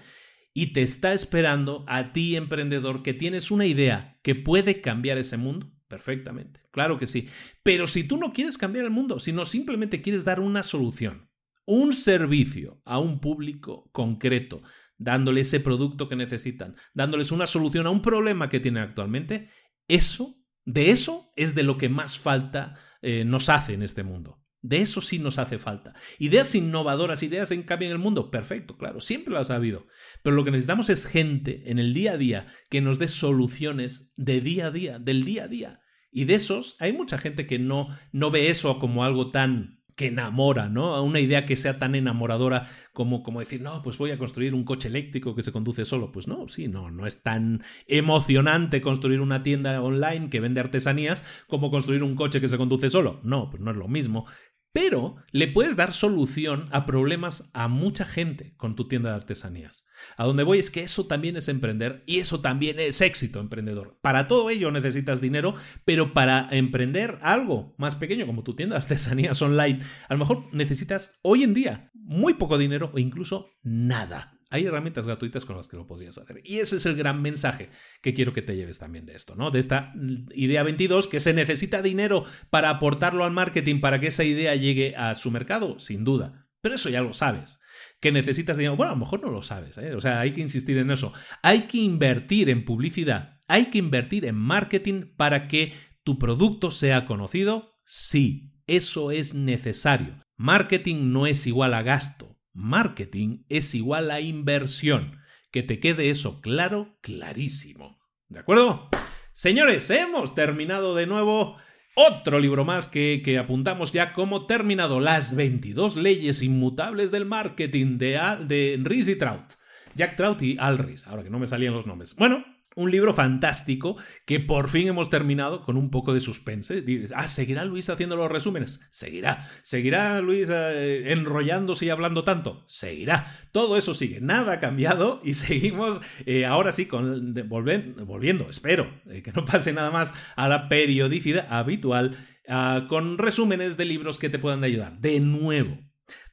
y 0.54 0.68
te 0.68 0.84
está 0.84 1.14
esperando 1.14 1.84
a 1.88 2.14
ti, 2.14 2.38
emprendedor, 2.38 3.04
que 3.04 3.14
tienes 3.14 3.52
una 3.52 3.66
idea 3.66 4.18
que 4.24 4.34
puede 4.34 4.80
cambiar 4.80 5.18
ese 5.18 5.36
mundo. 5.36 5.70
Perfectamente, 5.90 6.62
claro 6.72 6.98
que 6.98 7.08
sí. 7.08 7.28
Pero 7.62 7.88
si 7.88 8.08
tú 8.08 8.18
no 8.18 8.32
quieres 8.32 8.58
cambiar 8.58 8.86
el 8.86 8.92
mundo, 8.92 9.20
sino 9.20 9.46
simplemente 9.46 10.02
quieres 10.02 10.24
dar 10.24 10.40
una 10.40 10.64
solución, 10.64 11.30
un 11.66 11.94
servicio 11.94 12.82
a 12.86 13.00
un 13.00 13.20
público 13.20 13.90
concreto, 13.92 14.64
dándole 14.98 15.42
ese 15.42 15.60
producto 15.60 16.10
que 16.10 16.16
necesitan, 16.16 16.76
dándoles 16.94 17.32
una 17.32 17.48
solución 17.48 17.88
a 17.88 17.92
un 17.92 18.02
problema 18.02 18.50
que 18.50 18.60
tienen 18.60 18.84
actualmente, 18.84 19.50
eso, 19.88 20.38
de 20.66 20.92
eso 20.92 21.32
es 21.36 21.56
de 21.56 21.64
lo 21.64 21.78
que 21.78 21.90
más 21.90 22.18
falta 22.18 22.76
eh, 23.02 23.26
nos 23.26 23.50
hace 23.50 23.74
en 23.74 23.84
este 23.84 24.04
mundo. 24.04 24.40
De 24.62 24.78
eso 24.78 25.02
sí 25.02 25.20
nos 25.20 25.40
hace 25.40 25.60
falta. 25.60 25.94
Ideas 26.20 26.56
innovadoras, 26.56 27.22
ideas 27.22 27.52
en 27.52 27.64
cambio 27.64 27.90
en 27.90 27.92
el 27.92 28.00
mundo, 28.00 28.32
perfecto, 28.32 28.78
claro, 28.78 29.02
siempre 29.02 29.34
las 29.34 29.52
ha 29.52 29.56
habido. 29.56 29.88
Pero 30.24 30.38
lo 30.38 30.46
que 30.46 30.52
necesitamos 30.52 30.90
es 30.90 31.06
gente 31.06 31.70
en 31.70 31.80
el 31.80 31.94
día 31.94 32.14
a 32.14 32.18
día 32.18 32.48
que 32.70 32.80
nos 32.80 32.98
dé 32.98 33.10
soluciones 33.10 34.14
de 34.16 34.40
día 34.40 34.68
a 34.68 34.72
día, 34.72 35.00
del 35.00 35.26
día 35.26 35.44
a 35.44 35.48
día. 35.50 35.82
Y 36.12 36.26
de 36.26 36.36
esos 36.36 36.78
hay 36.80 36.94
mucha 36.94 37.18
gente 37.18 37.46
que 37.46 37.60
no, 37.60 37.90
no 38.14 38.32
ve 38.32 38.50
eso 38.50 38.80
como 38.80 39.04
algo 39.04 39.32
tan 39.32 39.83
que 39.96 40.08
enamora, 40.08 40.70
¿no? 40.70 40.96
A 40.96 41.02
una 41.02 41.20
idea 41.20 41.46
que 41.46 41.58
sea 41.58 41.80
tan 41.80 41.96
enamoradora 41.96 42.68
como, 42.94 43.24
como 43.24 43.40
decir, 43.40 43.62
no, 43.62 43.82
pues 43.82 43.98
voy 43.98 44.12
a 44.12 44.18
construir 44.18 44.54
un 44.54 44.64
coche 44.64 44.88
eléctrico 44.88 45.36
que 45.36 45.44
se 45.44 45.52
conduce 45.52 45.86
solo. 45.86 46.12
Pues 46.12 46.28
no, 46.28 46.48
sí, 46.48 46.68
no, 46.68 46.92
no 46.92 47.06
es 47.06 47.24
tan 47.24 47.64
emocionante 47.88 48.82
construir 48.82 49.22
una 49.22 49.44
tienda 49.44 49.82
online 49.82 50.30
que 50.30 50.40
vende 50.40 50.62
artesanías 50.62 51.44
como 51.48 51.72
construir 51.72 52.04
un 52.04 52.16
coche 52.16 52.42
que 52.42 52.50
se 52.50 52.58
conduce 52.58 52.90
solo. 52.90 53.20
No, 53.24 53.50
pues 53.50 53.62
no 53.62 53.72
es 53.72 53.78
lo 53.78 53.88
mismo 53.88 54.26
pero 54.74 55.18
le 55.32 55.48
puedes 55.48 55.76
dar 55.76 55.94
solución 55.94 56.66
a 56.72 56.86
problemas 56.88 57.52
a 57.54 57.68
mucha 57.68 58.06
gente 58.06 58.54
con 58.58 58.76
tu 58.76 58.88
tienda 58.88 59.12
de 59.12 59.16
artesanías. 59.16 59.86
A 60.18 60.26
donde 60.26 60.44
voy 60.44 60.58
es 60.58 60.72
que 60.72 60.82
eso 60.82 61.06
también 61.06 61.38
es 61.38 61.48
emprender 61.48 62.04
y 62.08 62.20
eso 62.20 62.42
también 62.42 62.80
es 62.80 63.00
éxito 63.00 63.40
emprendedor. 63.40 64.00
Para 64.02 64.28
todo 64.28 64.50
ello 64.50 64.72
necesitas 64.72 65.22
dinero, 65.22 65.54
pero 65.86 66.14
para 66.14 66.48
emprender 66.52 67.20
algo 67.22 67.76
más 67.78 67.96
pequeño 67.96 68.26
como 68.26 68.44
tu 68.44 68.56
tienda 68.56 68.76
de 68.76 68.82
artesanías 68.82 69.42
online, 69.44 69.80
a 70.10 70.14
lo 70.16 70.20
mejor 70.20 70.50
necesitas 70.52 71.20
hoy 71.22 71.44
en 71.44 71.54
día 71.54 71.92
muy 71.94 72.34
poco 72.34 72.58
dinero 72.58 72.92
o 72.94 73.00
incluso 73.00 73.52
nada. 73.62 74.40
Hay 74.54 74.68
herramientas 74.68 75.08
gratuitas 75.08 75.46
con 75.46 75.58
las 75.58 75.68
que 75.68 75.78
lo 75.78 75.88
podrías 75.88 76.16
hacer. 76.20 76.40
Y 76.44 76.60
ese 76.60 76.78
es 76.78 76.86
el 76.86 76.96
gran 76.96 77.24
mensaje 77.24 77.70
que 78.04 78.14
quiero 78.14 78.34
que 78.34 78.44
te 78.44 78.56
lleves 78.56 78.78
también 78.78 79.08
de 79.08 79.16
esto, 79.16 79.34
¿no? 79.34 79.50
De 79.50 79.60
esta 79.60 79.96
idea 80.36 80.62
22, 80.62 81.08
que 81.08 81.20
se 81.20 81.34
necesita 81.34 81.82
dinero 81.82 82.24
para 82.52 82.70
aportarlo 82.70 83.24
al 83.24 83.32
marketing 83.32 83.82
para 83.82 84.00
que 84.00 84.08
esa 84.08 84.24
idea 84.24 84.54
llegue 84.54 84.96
a 84.96 85.16
su 85.16 85.32
mercado, 85.32 85.80
sin 85.80 86.04
duda. 86.04 86.46
Pero 86.62 86.76
eso 86.76 86.90
ya 86.90 87.02
lo 87.02 87.14
sabes. 87.14 87.58
Que 88.00 88.12
necesitas 88.12 88.56
dinero. 88.56 88.76
Bueno, 88.76 88.92
a 88.92 88.96
lo 88.96 89.00
mejor 89.00 89.24
no 89.24 89.32
lo 89.32 89.42
sabes, 89.42 89.80
¿eh? 89.80 89.96
O 89.96 90.02
sea, 90.02 90.20
hay 90.20 90.34
que 90.34 90.42
insistir 90.42 90.78
en 90.78 90.92
eso. 90.92 91.14
Hay 91.42 91.62
que 91.62 91.80
invertir 91.80 92.48
en 92.52 92.64
publicidad, 92.64 93.40
hay 93.48 93.72
que 93.72 93.80
invertir 93.80 94.24
en 94.26 94.36
marketing 94.36 95.16
para 95.18 95.48
que 95.48 95.74
tu 96.04 96.20
producto 96.20 96.70
sea 96.70 97.06
conocido. 97.06 97.80
Sí, 97.88 98.54
eso 98.68 99.10
es 99.10 99.34
necesario. 99.34 100.22
Marketing 100.38 101.12
no 101.12 101.26
es 101.26 101.48
igual 101.48 101.74
a 101.74 101.82
gasto 101.82 102.33
marketing 102.54 103.44
es 103.50 103.76
igual 103.76 104.12
a 104.12 104.22
inversión. 104.22 105.20
Que 105.52 105.64
te 105.64 105.80
quede 105.80 106.10
eso 106.10 106.42
claro, 106.42 106.98
clarísimo. 107.02 108.00
¿De 108.30 108.40
acuerdo? 108.40 108.90
Señores, 109.34 109.90
hemos 109.90 110.36
terminado 110.36 110.96
de 110.96 111.06
nuevo 111.06 111.58
otro 111.96 112.40
libro 112.40 112.66
más 112.66 112.88
que, 112.88 113.22
que, 113.24 113.38
apuntamos 113.38 113.92
ya 113.92 114.14
como 114.14 114.48
terminado. 114.48 115.00
Las 115.00 115.36
22 115.36 115.96
leyes 115.96 116.42
inmutables 116.42 117.12
del 117.12 117.26
marketing 117.26 117.98
de, 117.98 118.20
de 118.48 118.80
Rhys 118.84 119.08
y 119.08 119.16
Trout. 119.16 119.54
Jack 119.96 120.16
Trout 120.16 120.42
y 120.42 120.58
Al 120.60 120.80
Rhys, 120.80 121.06
ahora 121.08 121.24
que 121.24 121.30
no 121.30 121.40
me 121.40 121.48
salían 121.48 121.74
los 121.74 121.86
nombres. 121.86 122.16
Bueno, 122.16 122.44
un 122.76 122.92
libro 122.92 123.14
fantástico 123.14 123.96
que 124.26 124.40
por 124.40 124.70
fin 124.70 124.88
hemos 124.88 125.10
terminado 125.10 125.64
con 125.64 125.78
un 125.78 125.90
poco 125.90 126.14
de 126.14 126.20
suspense. 126.20 126.82
Dices, 126.82 127.14
ah, 127.16 127.28
¿seguirá 127.28 127.66
Luis 127.66 127.90
haciendo 127.90 128.16
los 128.16 128.32
resúmenes? 128.32 128.88
Seguirá. 128.92 129.48
¿Seguirá 129.62 130.22
Luis 130.22 130.50
eh, 130.52 131.12
enrollándose 131.12 131.86
y 131.86 131.90
hablando 131.90 132.24
tanto? 132.24 132.66
Seguirá. 132.68 133.26
Todo 133.52 133.78
eso 133.78 133.94
sigue. 133.94 134.22
Nada 134.22 134.54
ha 134.54 134.60
cambiado 134.60 135.22
y 135.24 135.34
seguimos 135.34 136.02
eh, 136.26 136.46
ahora 136.46 136.72
sí 136.72 136.86
con, 136.86 137.34
volviendo, 137.48 138.50
espero 138.50 139.02
eh, 139.10 139.22
que 139.22 139.32
no 139.32 139.46
pase 139.46 139.74
nada 139.74 139.92
más 139.92 140.14
a 140.36 140.48
la 140.48 140.70
periodicidad 140.70 141.48
habitual 141.50 142.16
ah, 142.48 142.86
con 142.88 143.18
resúmenes 143.18 143.78
de 143.78 143.86
libros 143.86 144.20
que 144.20 144.30
te 144.30 144.40
puedan 144.40 144.64
ayudar. 144.64 145.00
De 145.00 145.20
nuevo, 145.20 145.78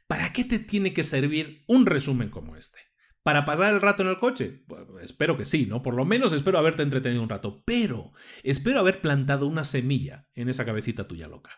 ¿para 0.06 0.32
qué 0.32 0.44
te 0.44 0.58
tiene 0.58 0.92
que 0.92 1.04
servir 1.04 1.64
un 1.66 1.86
resumen 1.86 2.30
como 2.30 2.56
este? 2.56 2.89
¿Para 3.22 3.44
pasar 3.44 3.74
el 3.74 3.80
rato 3.80 4.02
en 4.02 4.08
el 4.08 4.18
coche? 4.18 4.64
Pues, 4.66 4.82
espero 5.02 5.36
que 5.36 5.44
sí, 5.44 5.66
¿no? 5.66 5.82
Por 5.82 5.94
lo 5.94 6.04
menos 6.04 6.32
espero 6.32 6.58
haberte 6.58 6.82
entretenido 6.82 7.22
un 7.22 7.28
rato. 7.28 7.62
Pero 7.66 8.12
espero 8.42 8.78
haber 8.78 9.00
plantado 9.00 9.46
una 9.46 9.64
semilla 9.64 10.28
en 10.34 10.48
esa 10.48 10.64
cabecita 10.64 11.06
tuya 11.06 11.28
loca. 11.28 11.50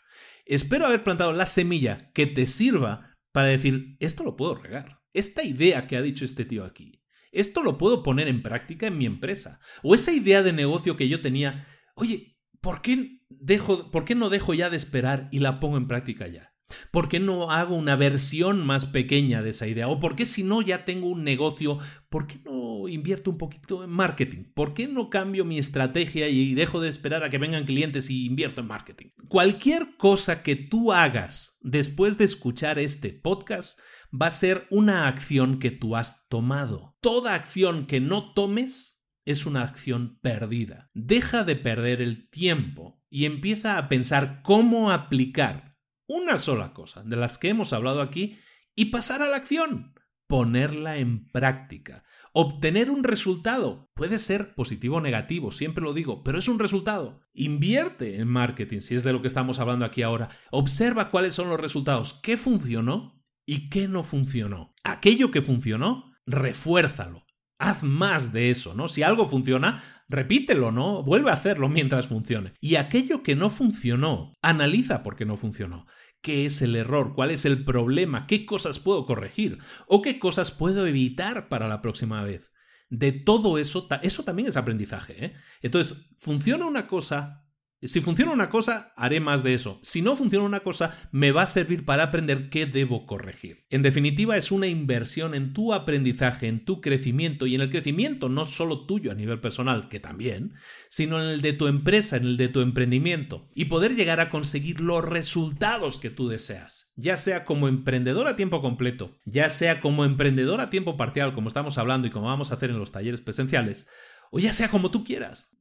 Espero 0.44 0.86
haber 0.86 1.04
plantado 1.04 1.32
la 1.32 1.46
semilla 1.46 2.10
que 2.12 2.26
te 2.26 2.46
sirva 2.46 3.16
para 3.30 3.46
decir, 3.46 3.96
esto 4.00 4.24
lo 4.24 4.36
puedo 4.36 4.56
regar. 4.56 5.00
Esta 5.12 5.44
idea 5.44 5.86
que 5.86 5.96
ha 5.96 6.02
dicho 6.02 6.24
este 6.24 6.44
tío 6.44 6.64
aquí, 6.64 7.02
esto 7.30 7.62
lo 7.62 7.78
puedo 7.78 8.02
poner 8.02 8.28
en 8.28 8.42
práctica 8.42 8.86
en 8.86 8.98
mi 8.98 9.06
empresa. 9.06 9.60
O 9.82 9.94
esa 9.94 10.12
idea 10.12 10.42
de 10.42 10.52
negocio 10.52 10.96
que 10.96 11.08
yo 11.08 11.20
tenía, 11.20 11.66
oye, 11.94 12.38
¿por 12.60 12.82
qué, 12.82 13.20
dejo, 13.28 13.90
¿por 13.90 14.04
qué 14.04 14.14
no 14.14 14.30
dejo 14.30 14.52
ya 14.52 14.68
de 14.68 14.76
esperar 14.76 15.28
y 15.30 15.38
la 15.38 15.60
pongo 15.60 15.76
en 15.76 15.88
práctica 15.88 16.26
ya? 16.26 16.51
¿Por 16.90 17.08
qué 17.08 17.20
no 17.20 17.50
hago 17.50 17.74
una 17.74 17.96
versión 17.96 18.64
más 18.64 18.86
pequeña 18.86 19.42
de 19.42 19.50
esa 19.50 19.66
idea? 19.66 19.88
¿O 19.88 20.00
por 20.00 20.16
qué 20.16 20.26
si 20.26 20.42
no 20.42 20.62
ya 20.62 20.84
tengo 20.84 21.08
un 21.08 21.24
negocio, 21.24 21.78
por 22.08 22.26
qué 22.26 22.38
no 22.44 22.88
invierto 22.88 23.30
un 23.30 23.38
poquito 23.38 23.84
en 23.84 23.90
marketing? 23.90 24.44
¿Por 24.54 24.74
qué 24.74 24.88
no 24.88 25.10
cambio 25.10 25.44
mi 25.44 25.58
estrategia 25.58 26.28
y 26.28 26.54
dejo 26.54 26.80
de 26.80 26.88
esperar 26.88 27.22
a 27.24 27.30
que 27.30 27.38
vengan 27.38 27.64
clientes 27.64 28.10
y 28.10 28.26
invierto 28.26 28.60
en 28.60 28.66
marketing? 28.66 29.06
Cualquier 29.28 29.96
cosa 29.96 30.42
que 30.42 30.56
tú 30.56 30.92
hagas 30.92 31.58
después 31.62 32.18
de 32.18 32.24
escuchar 32.24 32.78
este 32.78 33.10
podcast 33.10 33.78
va 34.12 34.26
a 34.26 34.30
ser 34.30 34.66
una 34.70 35.08
acción 35.08 35.58
que 35.58 35.70
tú 35.70 35.96
has 35.96 36.28
tomado. 36.28 36.96
Toda 37.00 37.34
acción 37.34 37.86
que 37.86 38.00
no 38.00 38.32
tomes 38.34 39.02
es 39.24 39.46
una 39.46 39.62
acción 39.62 40.18
perdida. 40.20 40.90
Deja 40.94 41.44
de 41.44 41.56
perder 41.56 42.02
el 42.02 42.28
tiempo 42.28 43.02
y 43.08 43.26
empieza 43.26 43.78
a 43.78 43.88
pensar 43.88 44.40
cómo 44.42 44.90
aplicar 44.90 45.71
una 46.12 46.36
sola 46.36 46.74
cosa 46.74 47.02
de 47.02 47.16
las 47.16 47.38
que 47.38 47.48
hemos 47.48 47.72
hablado 47.72 48.02
aquí 48.02 48.38
y 48.76 48.86
pasar 48.86 49.22
a 49.22 49.28
la 49.28 49.36
acción, 49.36 49.94
ponerla 50.26 50.98
en 50.98 51.30
práctica. 51.30 52.04
Obtener 52.34 52.90
un 52.90 53.02
resultado 53.02 53.90
puede 53.94 54.18
ser 54.18 54.54
positivo 54.54 54.96
o 54.96 55.00
negativo, 55.00 55.50
siempre 55.50 55.82
lo 55.82 55.94
digo, 55.94 56.22
pero 56.22 56.38
es 56.38 56.48
un 56.48 56.58
resultado. 56.58 57.20
Invierte 57.32 58.16
en 58.16 58.28
marketing, 58.28 58.80
si 58.80 58.94
es 58.94 59.04
de 59.04 59.12
lo 59.12 59.22
que 59.22 59.28
estamos 59.28 59.58
hablando 59.58 59.84
aquí 59.84 60.02
ahora. 60.02 60.28
Observa 60.50 61.10
cuáles 61.10 61.34
son 61.34 61.48
los 61.48 61.60
resultados, 61.60 62.20
qué 62.22 62.36
funcionó 62.36 63.22
y 63.46 63.70
qué 63.70 63.88
no 63.88 64.02
funcionó. 64.02 64.74
Aquello 64.84 65.30
que 65.30 65.42
funcionó, 65.42 66.12
refuérzalo. 66.26 67.24
Haz 67.58 67.82
más 67.82 68.32
de 68.32 68.50
eso, 68.50 68.74
¿no? 68.74 68.88
Si 68.88 69.02
algo 69.02 69.24
funciona, 69.24 69.82
repítelo, 70.08 70.72
¿no? 70.72 71.02
Vuelve 71.02 71.30
a 71.30 71.34
hacerlo 71.34 71.68
mientras 71.68 72.06
funcione. 72.06 72.54
Y 72.60 72.74
aquello 72.74 73.22
que 73.22 73.36
no 73.36 73.50
funcionó, 73.50 74.34
analiza 74.42 75.02
por 75.02 75.16
qué 75.16 75.24
no 75.24 75.36
funcionó. 75.36 75.86
¿Qué 76.22 76.46
es 76.46 76.62
el 76.62 76.76
error? 76.76 77.14
¿Cuál 77.14 77.32
es 77.32 77.44
el 77.44 77.64
problema? 77.64 78.28
¿Qué 78.28 78.46
cosas 78.46 78.78
puedo 78.78 79.04
corregir? 79.04 79.58
¿O 79.88 80.02
qué 80.02 80.20
cosas 80.20 80.52
puedo 80.52 80.86
evitar 80.86 81.48
para 81.48 81.66
la 81.66 81.82
próxima 81.82 82.22
vez? 82.22 82.52
De 82.88 83.10
todo 83.10 83.58
eso, 83.58 83.88
eso 84.02 84.22
también 84.22 84.48
es 84.48 84.56
aprendizaje. 84.56 85.24
¿eh? 85.24 85.34
Entonces, 85.62 86.14
funciona 86.18 86.66
una 86.66 86.86
cosa, 86.86 87.41
si 87.88 88.00
funciona 88.00 88.32
una 88.32 88.48
cosa, 88.48 88.92
haré 88.96 89.20
más 89.20 89.42
de 89.42 89.54
eso. 89.54 89.80
Si 89.82 90.02
no 90.02 90.16
funciona 90.16 90.44
una 90.44 90.60
cosa, 90.60 90.96
me 91.10 91.32
va 91.32 91.42
a 91.42 91.46
servir 91.46 91.84
para 91.84 92.04
aprender 92.04 92.48
qué 92.48 92.66
debo 92.66 93.06
corregir. 93.06 93.66
En 93.70 93.82
definitiva, 93.82 94.36
es 94.36 94.52
una 94.52 94.66
inversión 94.66 95.34
en 95.34 95.52
tu 95.52 95.74
aprendizaje, 95.74 96.48
en 96.48 96.64
tu 96.64 96.80
crecimiento 96.80 97.46
y 97.46 97.54
en 97.54 97.60
el 97.60 97.70
crecimiento 97.70 98.28
no 98.28 98.44
solo 98.44 98.86
tuyo 98.86 99.10
a 99.10 99.14
nivel 99.14 99.40
personal, 99.40 99.88
que 99.88 100.00
también, 100.00 100.54
sino 100.88 101.22
en 101.22 101.28
el 101.28 101.40
de 101.40 101.52
tu 101.52 101.66
empresa, 101.66 102.16
en 102.16 102.24
el 102.24 102.36
de 102.36 102.48
tu 102.48 102.60
emprendimiento 102.60 103.48
y 103.54 103.66
poder 103.66 103.96
llegar 103.96 104.20
a 104.20 104.30
conseguir 104.30 104.80
los 104.80 105.04
resultados 105.04 105.98
que 105.98 106.10
tú 106.10 106.28
deseas, 106.28 106.92
ya 106.96 107.16
sea 107.16 107.44
como 107.44 107.68
emprendedor 107.68 108.28
a 108.28 108.36
tiempo 108.36 108.60
completo, 108.60 109.18
ya 109.24 109.50
sea 109.50 109.80
como 109.80 110.04
emprendedor 110.04 110.60
a 110.60 110.70
tiempo 110.70 110.96
parcial, 110.96 111.34
como 111.34 111.48
estamos 111.48 111.78
hablando 111.78 112.06
y 112.06 112.10
como 112.10 112.26
vamos 112.26 112.50
a 112.50 112.54
hacer 112.54 112.70
en 112.70 112.78
los 112.78 112.92
talleres 112.92 113.20
presenciales, 113.20 113.88
o 114.34 114.38
ya 114.38 114.52
sea 114.54 114.70
como 114.70 114.90
tú 114.90 115.04
quieras. 115.04 115.54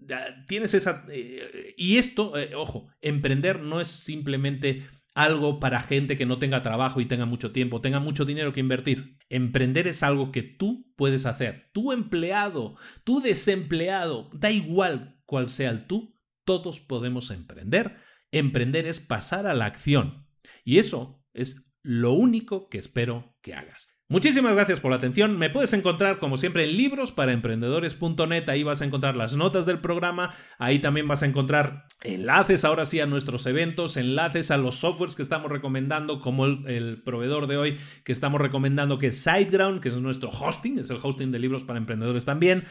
Tienes 0.47 0.73
esa... 0.73 1.05
Eh, 1.11 1.75
y 1.77 1.97
esto, 1.97 2.37
eh, 2.37 2.55
ojo, 2.55 2.87
emprender 3.01 3.59
no 3.59 3.81
es 3.81 3.89
simplemente 3.89 4.87
algo 5.13 5.59
para 5.59 5.81
gente 5.81 6.15
que 6.15 6.25
no 6.25 6.39
tenga 6.39 6.63
trabajo 6.63 7.01
y 7.01 7.05
tenga 7.05 7.25
mucho 7.25 7.51
tiempo, 7.51 7.81
tenga 7.81 7.99
mucho 7.99 8.23
dinero 8.23 8.53
que 8.53 8.61
invertir. 8.61 9.17
Emprender 9.27 9.87
es 9.87 10.03
algo 10.03 10.31
que 10.31 10.41
tú 10.41 10.89
puedes 10.95 11.25
hacer. 11.25 11.69
Tu 11.73 11.91
empleado, 11.91 12.77
tu 13.03 13.19
desempleado, 13.19 14.29
da 14.33 14.51
igual 14.51 15.21
cuál 15.25 15.49
sea 15.49 15.69
el 15.69 15.85
tú, 15.85 16.17
todos 16.45 16.79
podemos 16.79 17.29
emprender. 17.29 17.97
Emprender 18.31 18.85
es 18.85 19.01
pasar 19.01 19.47
a 19.47 19.53
la 19.53 19.65
acción. 19.65 20.27
Y 20.63 20.77
eso 20.77 21.21
es 21.33 21.73
lo 21.83 22.13
único 22.13 22.69
que 22.69 22.77
espero 22.77 23.37
que 23.41 23.53
hagas. 23.53 23.91
Muchísimas 24.11 24.53
gracias 24.55 24.81
por 24.81 24.91
la 24.91 24.97
atención. 24.97 25.37
Me 25.37 25.49
puedes 25.49 25.71
encontrar, 25.71 26.17
como 26.17 26.35
siempre, 26.35 26.65
en 26.65 26.75
librosparaemprendedores.net. 26.75 28.49
Ahí 28.49 28.61
vas 28.61 28.81
a 28.81 28.85
encontrar 28.85 29.15
las 29.15 29.37
notas 29.37 29.65
del 29.65 29.79
programa. 29.79 30.33
Ahí 30.57 30.79
también 30.79 31.07
vas 31.07 31.23
a 31.23 31.27
encontrar 31.27 31.85
enlaces 32.03 32.65
ahora 32.65 32.85
sí 32.85 32.99
a 32.99 33.05
nuestros 33.05 33.45
eventos, 33.45 33.95
enlaces 33.95 34.51
a 34.51 34.57
los 34.57 34.75
softwares 34.75 35.15
que 35.15 35.21
estamos 35.21 35.49
recomendando, 35.49 36.19
como 36.19 36.45
el, 36.45 37.01
proveedor 37.05 37.47
de 37.47 37.55
hoy 37.55 37.77
que 38.03 38.11
estamos 38.11 38.41
recomendando, 38.41 38.97
que 38.97 39.07
es 39.07 39.23
SiteGround, 39.23 39.79
que 39.79 39.87
es 39.87 40.01
nuestro 40.01 40.27
hosting, 40.29 40.79
es 40.79 40.89
el 40.89 40.99
hosting 41.01 41.31
de 41.31 41.39
libros 41.39 41.63
para 41.63 41.79
emprendedores 41.79 42.25
también. 42.25 42.65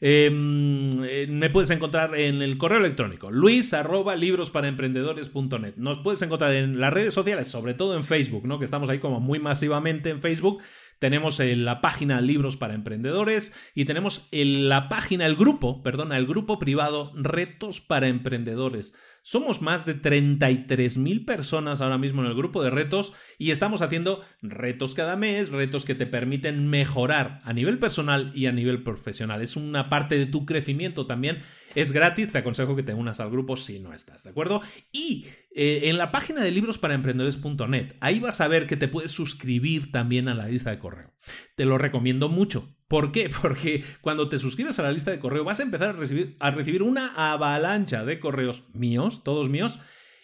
Em, 0.00 0.90
eh, 1.04 1.26
me 1.28 1.48
puedes 1.48 1.70
encontrar 1.70 2.14
en 2.16 2.42
el 2.42 2.58
correo 2.58 2.78
electrónico 2.78 3.30
luis 3.30 3.72
arroba 3.72 4.14
Nos 4.16 5.98
puedes 5.98 6.22
encontrar 6.22 6.54
en 6.54 6.80
las 6.80 6.92
redes 6.92 7.14
sociales, 7.14 7.48
sobre 7.48 7.74
todo 7.74 7.96
en 7.96 8.04
Facebook, 8.04 8.46
¿no? 8.46 8.58
que 8.58 8.66
estamos 8.66 8.90
ahí 8.90 8.98
como 8.98 9.20
muy 9.20 9.38
masivamente 9.38 10.10
en 10.10 10.20
Facebook. 10.20 10.62
Tenemos 10.98 11.40
la 11.40 11.80
página 11.80 12.20
Libros 12.20 12.56
para 12.56 12.74
Emprendedores 12.74 13.52
y 13.74 13.84
tenemos 13.84 14.28
la 14.30 14.88
página, 14.88 15.26
el 15.26 15.36
grupo, 15.36 15.82
perdona, 15.82 16.16
el 16.16 16.26
grupo 16.26 16.58
privado 16.58 17.12
Retos 17.14 17.80
para 17.80 18.08
Emprendedores. 18.08 18.94
Somos 19.22 19.60
más 19.60 19.84
de 19.84 20.00
33.000 20.00 21.24
personas 21.24 21.80
ahora 21.80 21.98
mismo 21.98 22.22
en 22.22 22.28
el 22.28 22.36
grupo 22.36 22.62
de 22.62 22.70
retos 22.70 23.12
y 23.38 23.50
estamos 23.50 23.82
haciendo 23.82 24.22
retos 24.40 24.94
cada 24.94 25.16
mes, 25.16 25.50
retos 25.50 25.84
que 25.84 25.96
te 25.96 26.06
permiten 26.06 26.68
mejorar 26.68 27.40
a 27.42 27.52
nivel 27.52 27.80
personal 27.80 28.30
y 28.36 28.46
a 28.46 28.52
nivel 28.52 28.84
profesional. 28.84 29.42
Es 29.42 29.56
una 29.56 29.90
parte 29.90 30.16
de 30.16 30.26
tu 30.26 30.46
crecimiento 30.46 31.06
también 31.06 31.40
es 31.76 31.92
gratis, 31.92 32.32
te 32.32 32.38
aconsejo 32.38 32.74
que 32.74 32.82
te 32.82 32.94
unas 32.94 33.20
al 33.20 33.30
grupo 33.30 33.54
si 33.54 33.78
no 33.78 33.92
estás, 33.92 34.24
¿de 34.24 34.30
acuerdo? 34.30 34.62
Y 34.92 35.26
eh, 35.54 35.82
en 35.84 35.98
la 35.98 36.10
página 36.10 36.40
de 36.40 36.50
librosparaemprendedores.net, 36.50 37.96
ahí 38.00 38.18
vas 38.18 38.40
a 38.40 38.48
ver 38.48 38.66
que 38.66 38.78
te 38.78 38.88
puedes 38.88 39.10
suscribir 39.10 39.92
también 39.92 40.28
a 40.28 40.34
la 40.34 40.48
lista 40.48 40.70
de 40.70 40.78
correo. 40.78 41.12
Te 41.54 41.66
lo 41.66 41.76
recomiendo 41.76 42.30
mucho. 42.30 42.74
¿Por 42.88 43.12
qué? 43.12 43.28
Porque 43.42 43.84
cuando 44.00 44.30
te 44.30 44.38
suscribes 44.38 44.78
a 44.78 44.84
la 44.84 44.92
lista 44.92 45.10
de 45.10 45.18
correo 45.18 45.44
vas 45.44 45.60
a 45.60 45.64
empezar 45.64 45.90
a 45.90 45.92
recibir, 45.92 46.38
a 46.40 46.50
recibir 46.50 46.82
una 46.82 47.08
avalancha 47.14 48.06
de 48.06 48.18
correos 48.18 48.70
míos, 48.72 49.22
todos 49.22 49.50
míos, 49.50 49.78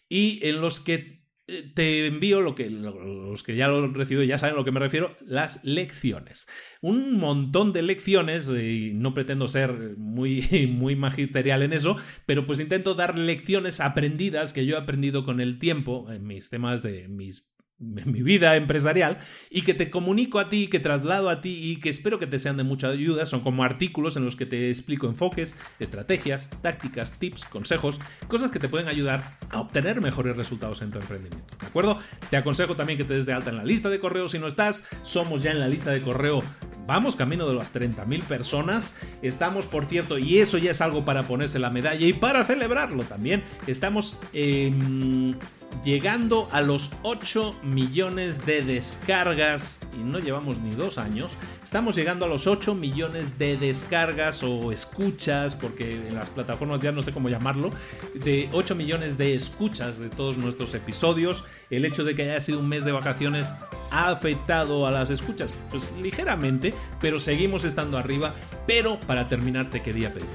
y 0.09 0.41
en 0.49 0.63
los 0.63 0.81
que 0.81 1.22
te 1.47 2.07
envío 2.07 2.41
lo 2.41 2.55
que 2.55 2.71
los 2.71 3.43
que 3.43 3.57
ya 3.57 3.69
lo 3.69 3.79
han 3.79 3.95
recibido 3.95 4.23
ya 4.23 4.39
saben 4.39 4.55
a 4.55 4.59
lo 4.59 4.65
que 4.65 4.73
me 4.73 4.81
refiero, 4.81 5.17
las 5.21 5.63
lecciones. 5.65 6.47
Un 6.81 7.19
montón 7.19 7.73
de 7.73 7.83
lecciones, 7.83 8.49
y 8.49 8.93
no 8.95 9.15
pretendo 9.15 9.49
ser 9.49 9.97
muy, 9.97 10.69
muy 10.71 10.97
magisterial 10.97 11.63
en 11.63 11.73
eso, 11.73 11.97
pero 12.27 12.47
pues 12.47 12.61
intento 12.61 12.95
dar 12.95 13.19
lecciones 13.19 13.81
aprendidas 13.81 14.53
que 14.53 14.67
yo 14.67 14.77
he 14.77 14.81
aprendido 14.81 15.25
con 15.25 15.41
el 15.41 15.59
tiempo 15.59 16.11
en 16.11 16.27
mis 16.27 16.51
temas 16.51 16.83
de 16.83 17.09
mis 17.09 17.52
mi 17.83 18.23
vida 18.23 18.57
empresarial 18.57 19.19
y 19.51 19.63
que 19.63 19.75
te 19.75 19.91
comunico 19.91 20.39
a 20.39 20.49
ti, 20.49 20.69
que 20.69 20.81
traslado 20.81 21.29
a 21.29 21.41
ti 21.41 21.59
y 21.61 21.77
que 21.77 21.91
espero 21.91 22.19
que 22.19 22.27
te 22.27 22.39
sean 22.39 22.57
de 22.57 22.65
mucha 22.65 22.89
ayuda. 22.89 23.27
Son 23.27 23.41
como 23.41 23.65
artículos 23.65 24.17
en 24.17 24.25
los 24.25 24.37
que 24.37 24.47
te 24.47 24.71
explico 24.71 25.07
enfoques, 25.07 25.57
estrategias, 25.81 26.51
tácticas, 26.63 27.19
tips, 27.19 27.45
consejos, 27.45 28.01
cosas 28.29 28.51
que 28.51 28.59
te 28.59 28.69
pueden 28.69 28.89
ayudar 28.89 29.39
a 29.51 29.61
obtener 29.61 30.01
mejores 30.01 30.37
resultados 30.37 30.83
en 30.83 30.91
tu 30.91 30.99
emprendimiento. 30.99 31.57
¿De 31.61 31.67
acuerdo? 31.67 31.99
Te 32.31 32.37
aconsejo 32.37 32.77
también 32.77 32.99
que 32.99 33.05
te 33.05 33.15
des 33.15 33.27
de 33.27 33.33
alta 33.33 33.51
en 33.51 33.57
la 33.57 33.65
lista 33.65 33.91
de 33.91 33.99
correo 33.99 34.29
si 34.29 34.39
no 34.39 34.47
estás. 34.47 34.85
Somos 35.03 35.43
ya 35.43 35.51
en 35.51 35.61
la 35.61 35.69
lista 35.69 35.91
de 35.91 36.01
correo. 36.01 36.43
Vamos 36.87 37.17
camino 37.17 37.49
de 37.49 37.55
las 37.55 37.75
30.000 37.75 38.23
personas. 38.25 38.97
Estamos, 39.23 39.67
por 39.67 39.87
cierto, 39.87 40.19
y 40.19 40.39
eso 40.39 40.59
ya 40.59 40.73
es 40.73 40.81
algo 40.81 41.05
para 41.05 41.23
ponerse 41.23 41.59
la 41.59 41.71
medalla 41.71 42.07
y 42.07 42.13
para 42.13 42.45
celebrarlo 42.45 43.05
también. 43.05 43.43
Estamos 43.67 44.17
en 44.33 45.37
llegando 45.85 46.49
a 46.53 46.61
los 46.61 46.91
8 47.03 47.61
millones 47.63 48.47
de 48.47 48.63
descargas, 48.63 49.79
y 49.95 49.99
no 49.99 50.19
llevamos 50.19 50.59
ni 50.59 50.75
dos 50.75 50.99
años, 50.99 51.33
estamos 51.65 51.97
llegando 51.97 52.25
a 52.25 52.29
los 52.29 52.47
8 52.47 52.75
millones 52.75 53.39
de 53.39 53.57
descargas 53.57 54.43
o 54.43 54.73
escuchas, 54.73 55.55
porque 55.55 55.95
en 55.95 56.15
las 56.15 56.31
plataformas 56.31 56.81
ya 56.81 56.93
no 56.93 57.03
sé 57.03 57.13
cómo 57.13 57.29
llamarlo, 57.29 57.71
de 58.15 58.49
8 58.53 58.75
millones 58.75 59.19
de 59.19 59.35
escuchas 59.35 59.99
de 59.99 60.09
todos 60.09 60.39
nuestros 60.39 60.75
episodios. 60.75 61.45
El 61.71 61.85
hecho 61.85 62.05
de 62.05 62.15
que 62.15 62.23
haya 62.23 62.41
sido 62.41 62.61
un 62.61 62.69
mes 62.69 62.85
de 62.85 62.93
vacaciones 62.93 63.55
ha 63.91 64.11
afectado 64.11 64.87
a 64.87 64.91
las 64.91 65.11
escuchas, 65.11 65.53
pues 65.71 65.91
ligeramente, 66.01 66.75
pero 67.01 67.19
seguimos 67.19 67.65
estando 67.65 67.99
arriba. 67.99 68.35
Pero 68.67 68.99
para 69.01 69.29
terminar 69.29 69.71
te 69.71 69.83
quería 69.83 70.13
pedir 70.13 70.29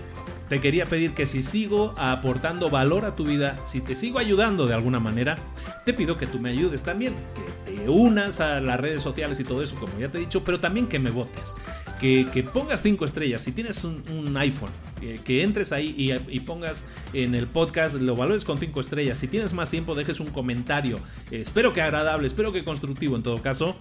te 0.50 0.62
quería 0.62 0.86
pedir 0.86 1.14
que 1.14 1.26
si 1.26 1.42
sigo 1.42 1.94
aportando 1.98 2.70
valor 2.70 3.06
a 3.06 3.16
tu 3.16 3.26
vida, 3.26 3.58
si 3.66 3.82
te 3.82 3.96
sigo 3.96 4.20
ayudando 4.20 4.66
de 4.66 4.74
alguna 4.74 5.00
manera, 5.00 5.38
te 5.86 5.94
pido 5.94 6.18
que 6.18 6.28
tú 6.28 6.40
me 6.40 6.50
ayudes 6.50 6.84
también, 6.84 7.14
que 7.66 7.72
te 7.72 7.90
unas 7.90 8.40
a 8.40 8.62
las 8.62 8.80
redes 8.80 9.02
sociales 9.02 9.40
y 9.40 9.44
todo 9.44 9.62
eso, 9.62 9.76
como 9.76 10.00
ya 10.00 10.10
te 10.10 10.18
he 10.18 10.22
dicho, 10.22 10.44
pero 10.44 10.60
también 10.60 10.88
que 10.88 11.00
me 11.00 11.12
votes. 11.12 11.56
Que, 12.00 12.48
pongas 12.54 12.84
cinco 12.84 13.06
estrellas. 13.06 13.42
Si 13.42 13.52
tienes 13.52 13.84
un, 13.84 14.38
iPhone, 14.38 14.70
que, 15.26 15.42
entres 15.42 15.72
ahí 15.72 15.96
y, 16.28 16.40
pongas 16.42 16.86
en 17.12 17.34
el 17.34 17.48
podcast, 17.48 17.96
lo 17.96 18.16
valores 18.16 18.46
con 18.46 18.60
cinco 18.60 18.82
estrellas. 18.82 19.18
Si 19.18 19.28
tienes 19.28 19.54
más 19.54 19.72
tiempo, 19.72 19.96
dejes 19.96 20.20
un 20.20 20.28
comentario. 20.28 21.00
espero 21.32 21.74
que 21.74 21.82
agradable, 21.82 22.28
espero 22.28 22.54
que 22.54 22.64
constructivo 22.64 23.16
en 23.16 23.24
todo 23.24 23.42
caso 23.42 23.76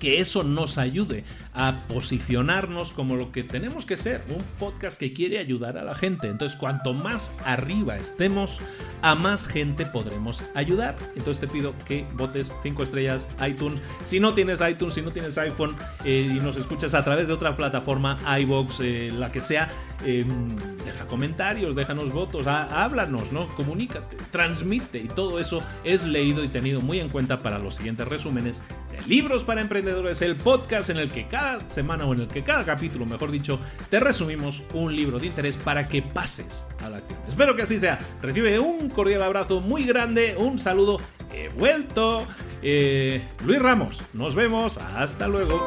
que 0.00 0.18
eso 0.18 0.42
nos 0.42 0.78
ayude 0.78 1.24
a 1.60 1.86
posicionarnos 1.88 2.90
como 2.90 3.16
lo 3.16 3.32
que 3.32 3.44
tenemos 3.44 3.84
que 3.84 3.98
ser, 3.98 4.24
un 4.30 4.42
podcast 4.58 4.98
que 4.98 5.12
quiere 5.12 5.38
ayudar 5.38 5.76
a 5.76 5.84
la 5.84 5.94
gente. 5.94 6.28
Entonces, 6.28 6.58
cuanto 6.58 6.94
más 6.94 7.38
arriba 7.44 7.98
estemos, 7.98 8.60
a 9.02 9.14
más 9.14 9.46
gente 9.46 9.84
podremos 9.84 10.42
ayudar. 10.54 10.96
Entonces 11.16 11.38
te 11.38 11.48
pido 11.48 11.74
que 11.86 12.06
votes 12.14 12.54
5 12.62 12.82
estrellas 12.82 13.28
iTunes. 13.46 13.80
Si 14.04 14.20
no 14.20 14.32
tienes 14.32 14.60
iTunes, 14.60 14.94
si 14.94 15.02
no 15.02 15.10
tienes 15.10 15.36
iPhone 15.36 15.76
eh, 16.04 16.34
y 16.34 16.40
nos 16.40 16.56
escuchas 16.56 16.94
a 16.94 17.04
través 17.04 17.26
de 17.26 17.34
otra 17.34 17.56
plataforma, 17.56 18.18
iBox, 18.40 18.80
eh, 18.80 19.12
la 19.12 19.30
que 19.30 19.42
sea, 19.42 19.68
em, 20.06 20.48
deja 20.84 21.06
comentarios, 21.06 21.74
déjanos 21.74 22.10
votos, 22.12 22.46
háblanos, 22.46 23.32
¿no? 23.32 23.46
Comunícate, 23.48 24.16
transmite 24.30 24.98
y 24.98 25.08
todo 25.08 25.38
eso 25.38 25.62
es 25.84 26.06
leído 26.06 26.42
y 26.42 26.48
tenido 26.48 26.80
muy 26.80 27.00
en 27.00 27.10
cuenta 27.10 27.38
para 27.38 27.58
los 27.58 27.74
siguientes 27.74 28.08
resúmenes 28.08 28.62
de 28.90 29.00
libros 29.06 29.44
para 29.44 29.60
emprendedores 29.60 30.10
es 30.10 30.22
el 30.22 30.36
podcast 30.36 30.90
en 30.90 30.96
el 30.96 31.10
que 31.10 31.26
cada 31.26 31.49
semana 31.66 32.04
o 32.06 32.14
en 32.14 32.20
el 32.20 32.28
que 32.28 32.42
cada 32.42 32.64
capítulo, 32.64 33.06
mejor 33.06 33.30
dicho, 33.30 33.58
te 33.88 34.00
resumimos 34.00 34.62
un 34.74 34.94
libro 34.94 35.18
de 35.18 35.26
interés 35.26 35.56
para 35.56 35.88
que 35.88 36.02
pases 36.02 36.66
a 36.84 36.88
la 36.88 36.98
acción. 36.98 37.18
Espero 37.28 37.56
que 37.56 37.62
así 37.62 37.80
sea. 37.80 37.98
Recibe 38.22 38.58
un 38.58 38.88
cordial 38.90 39.22
abrazo 39.22 39.60
muy 39.60 39.84
grande, 39.84 40.36
un 40.38 40.58
saludo 40.58 40.98
he 41.32 41.48
vuelto. 41.48 42.26
Eh, 42.62 43.22
Luis 43.44 43.60
Ramos, 43.60 44.02
nos 44.12 44.34
vemos, 44.34 44.78
hasta 44.78 45.28
luego. 45.28 45.66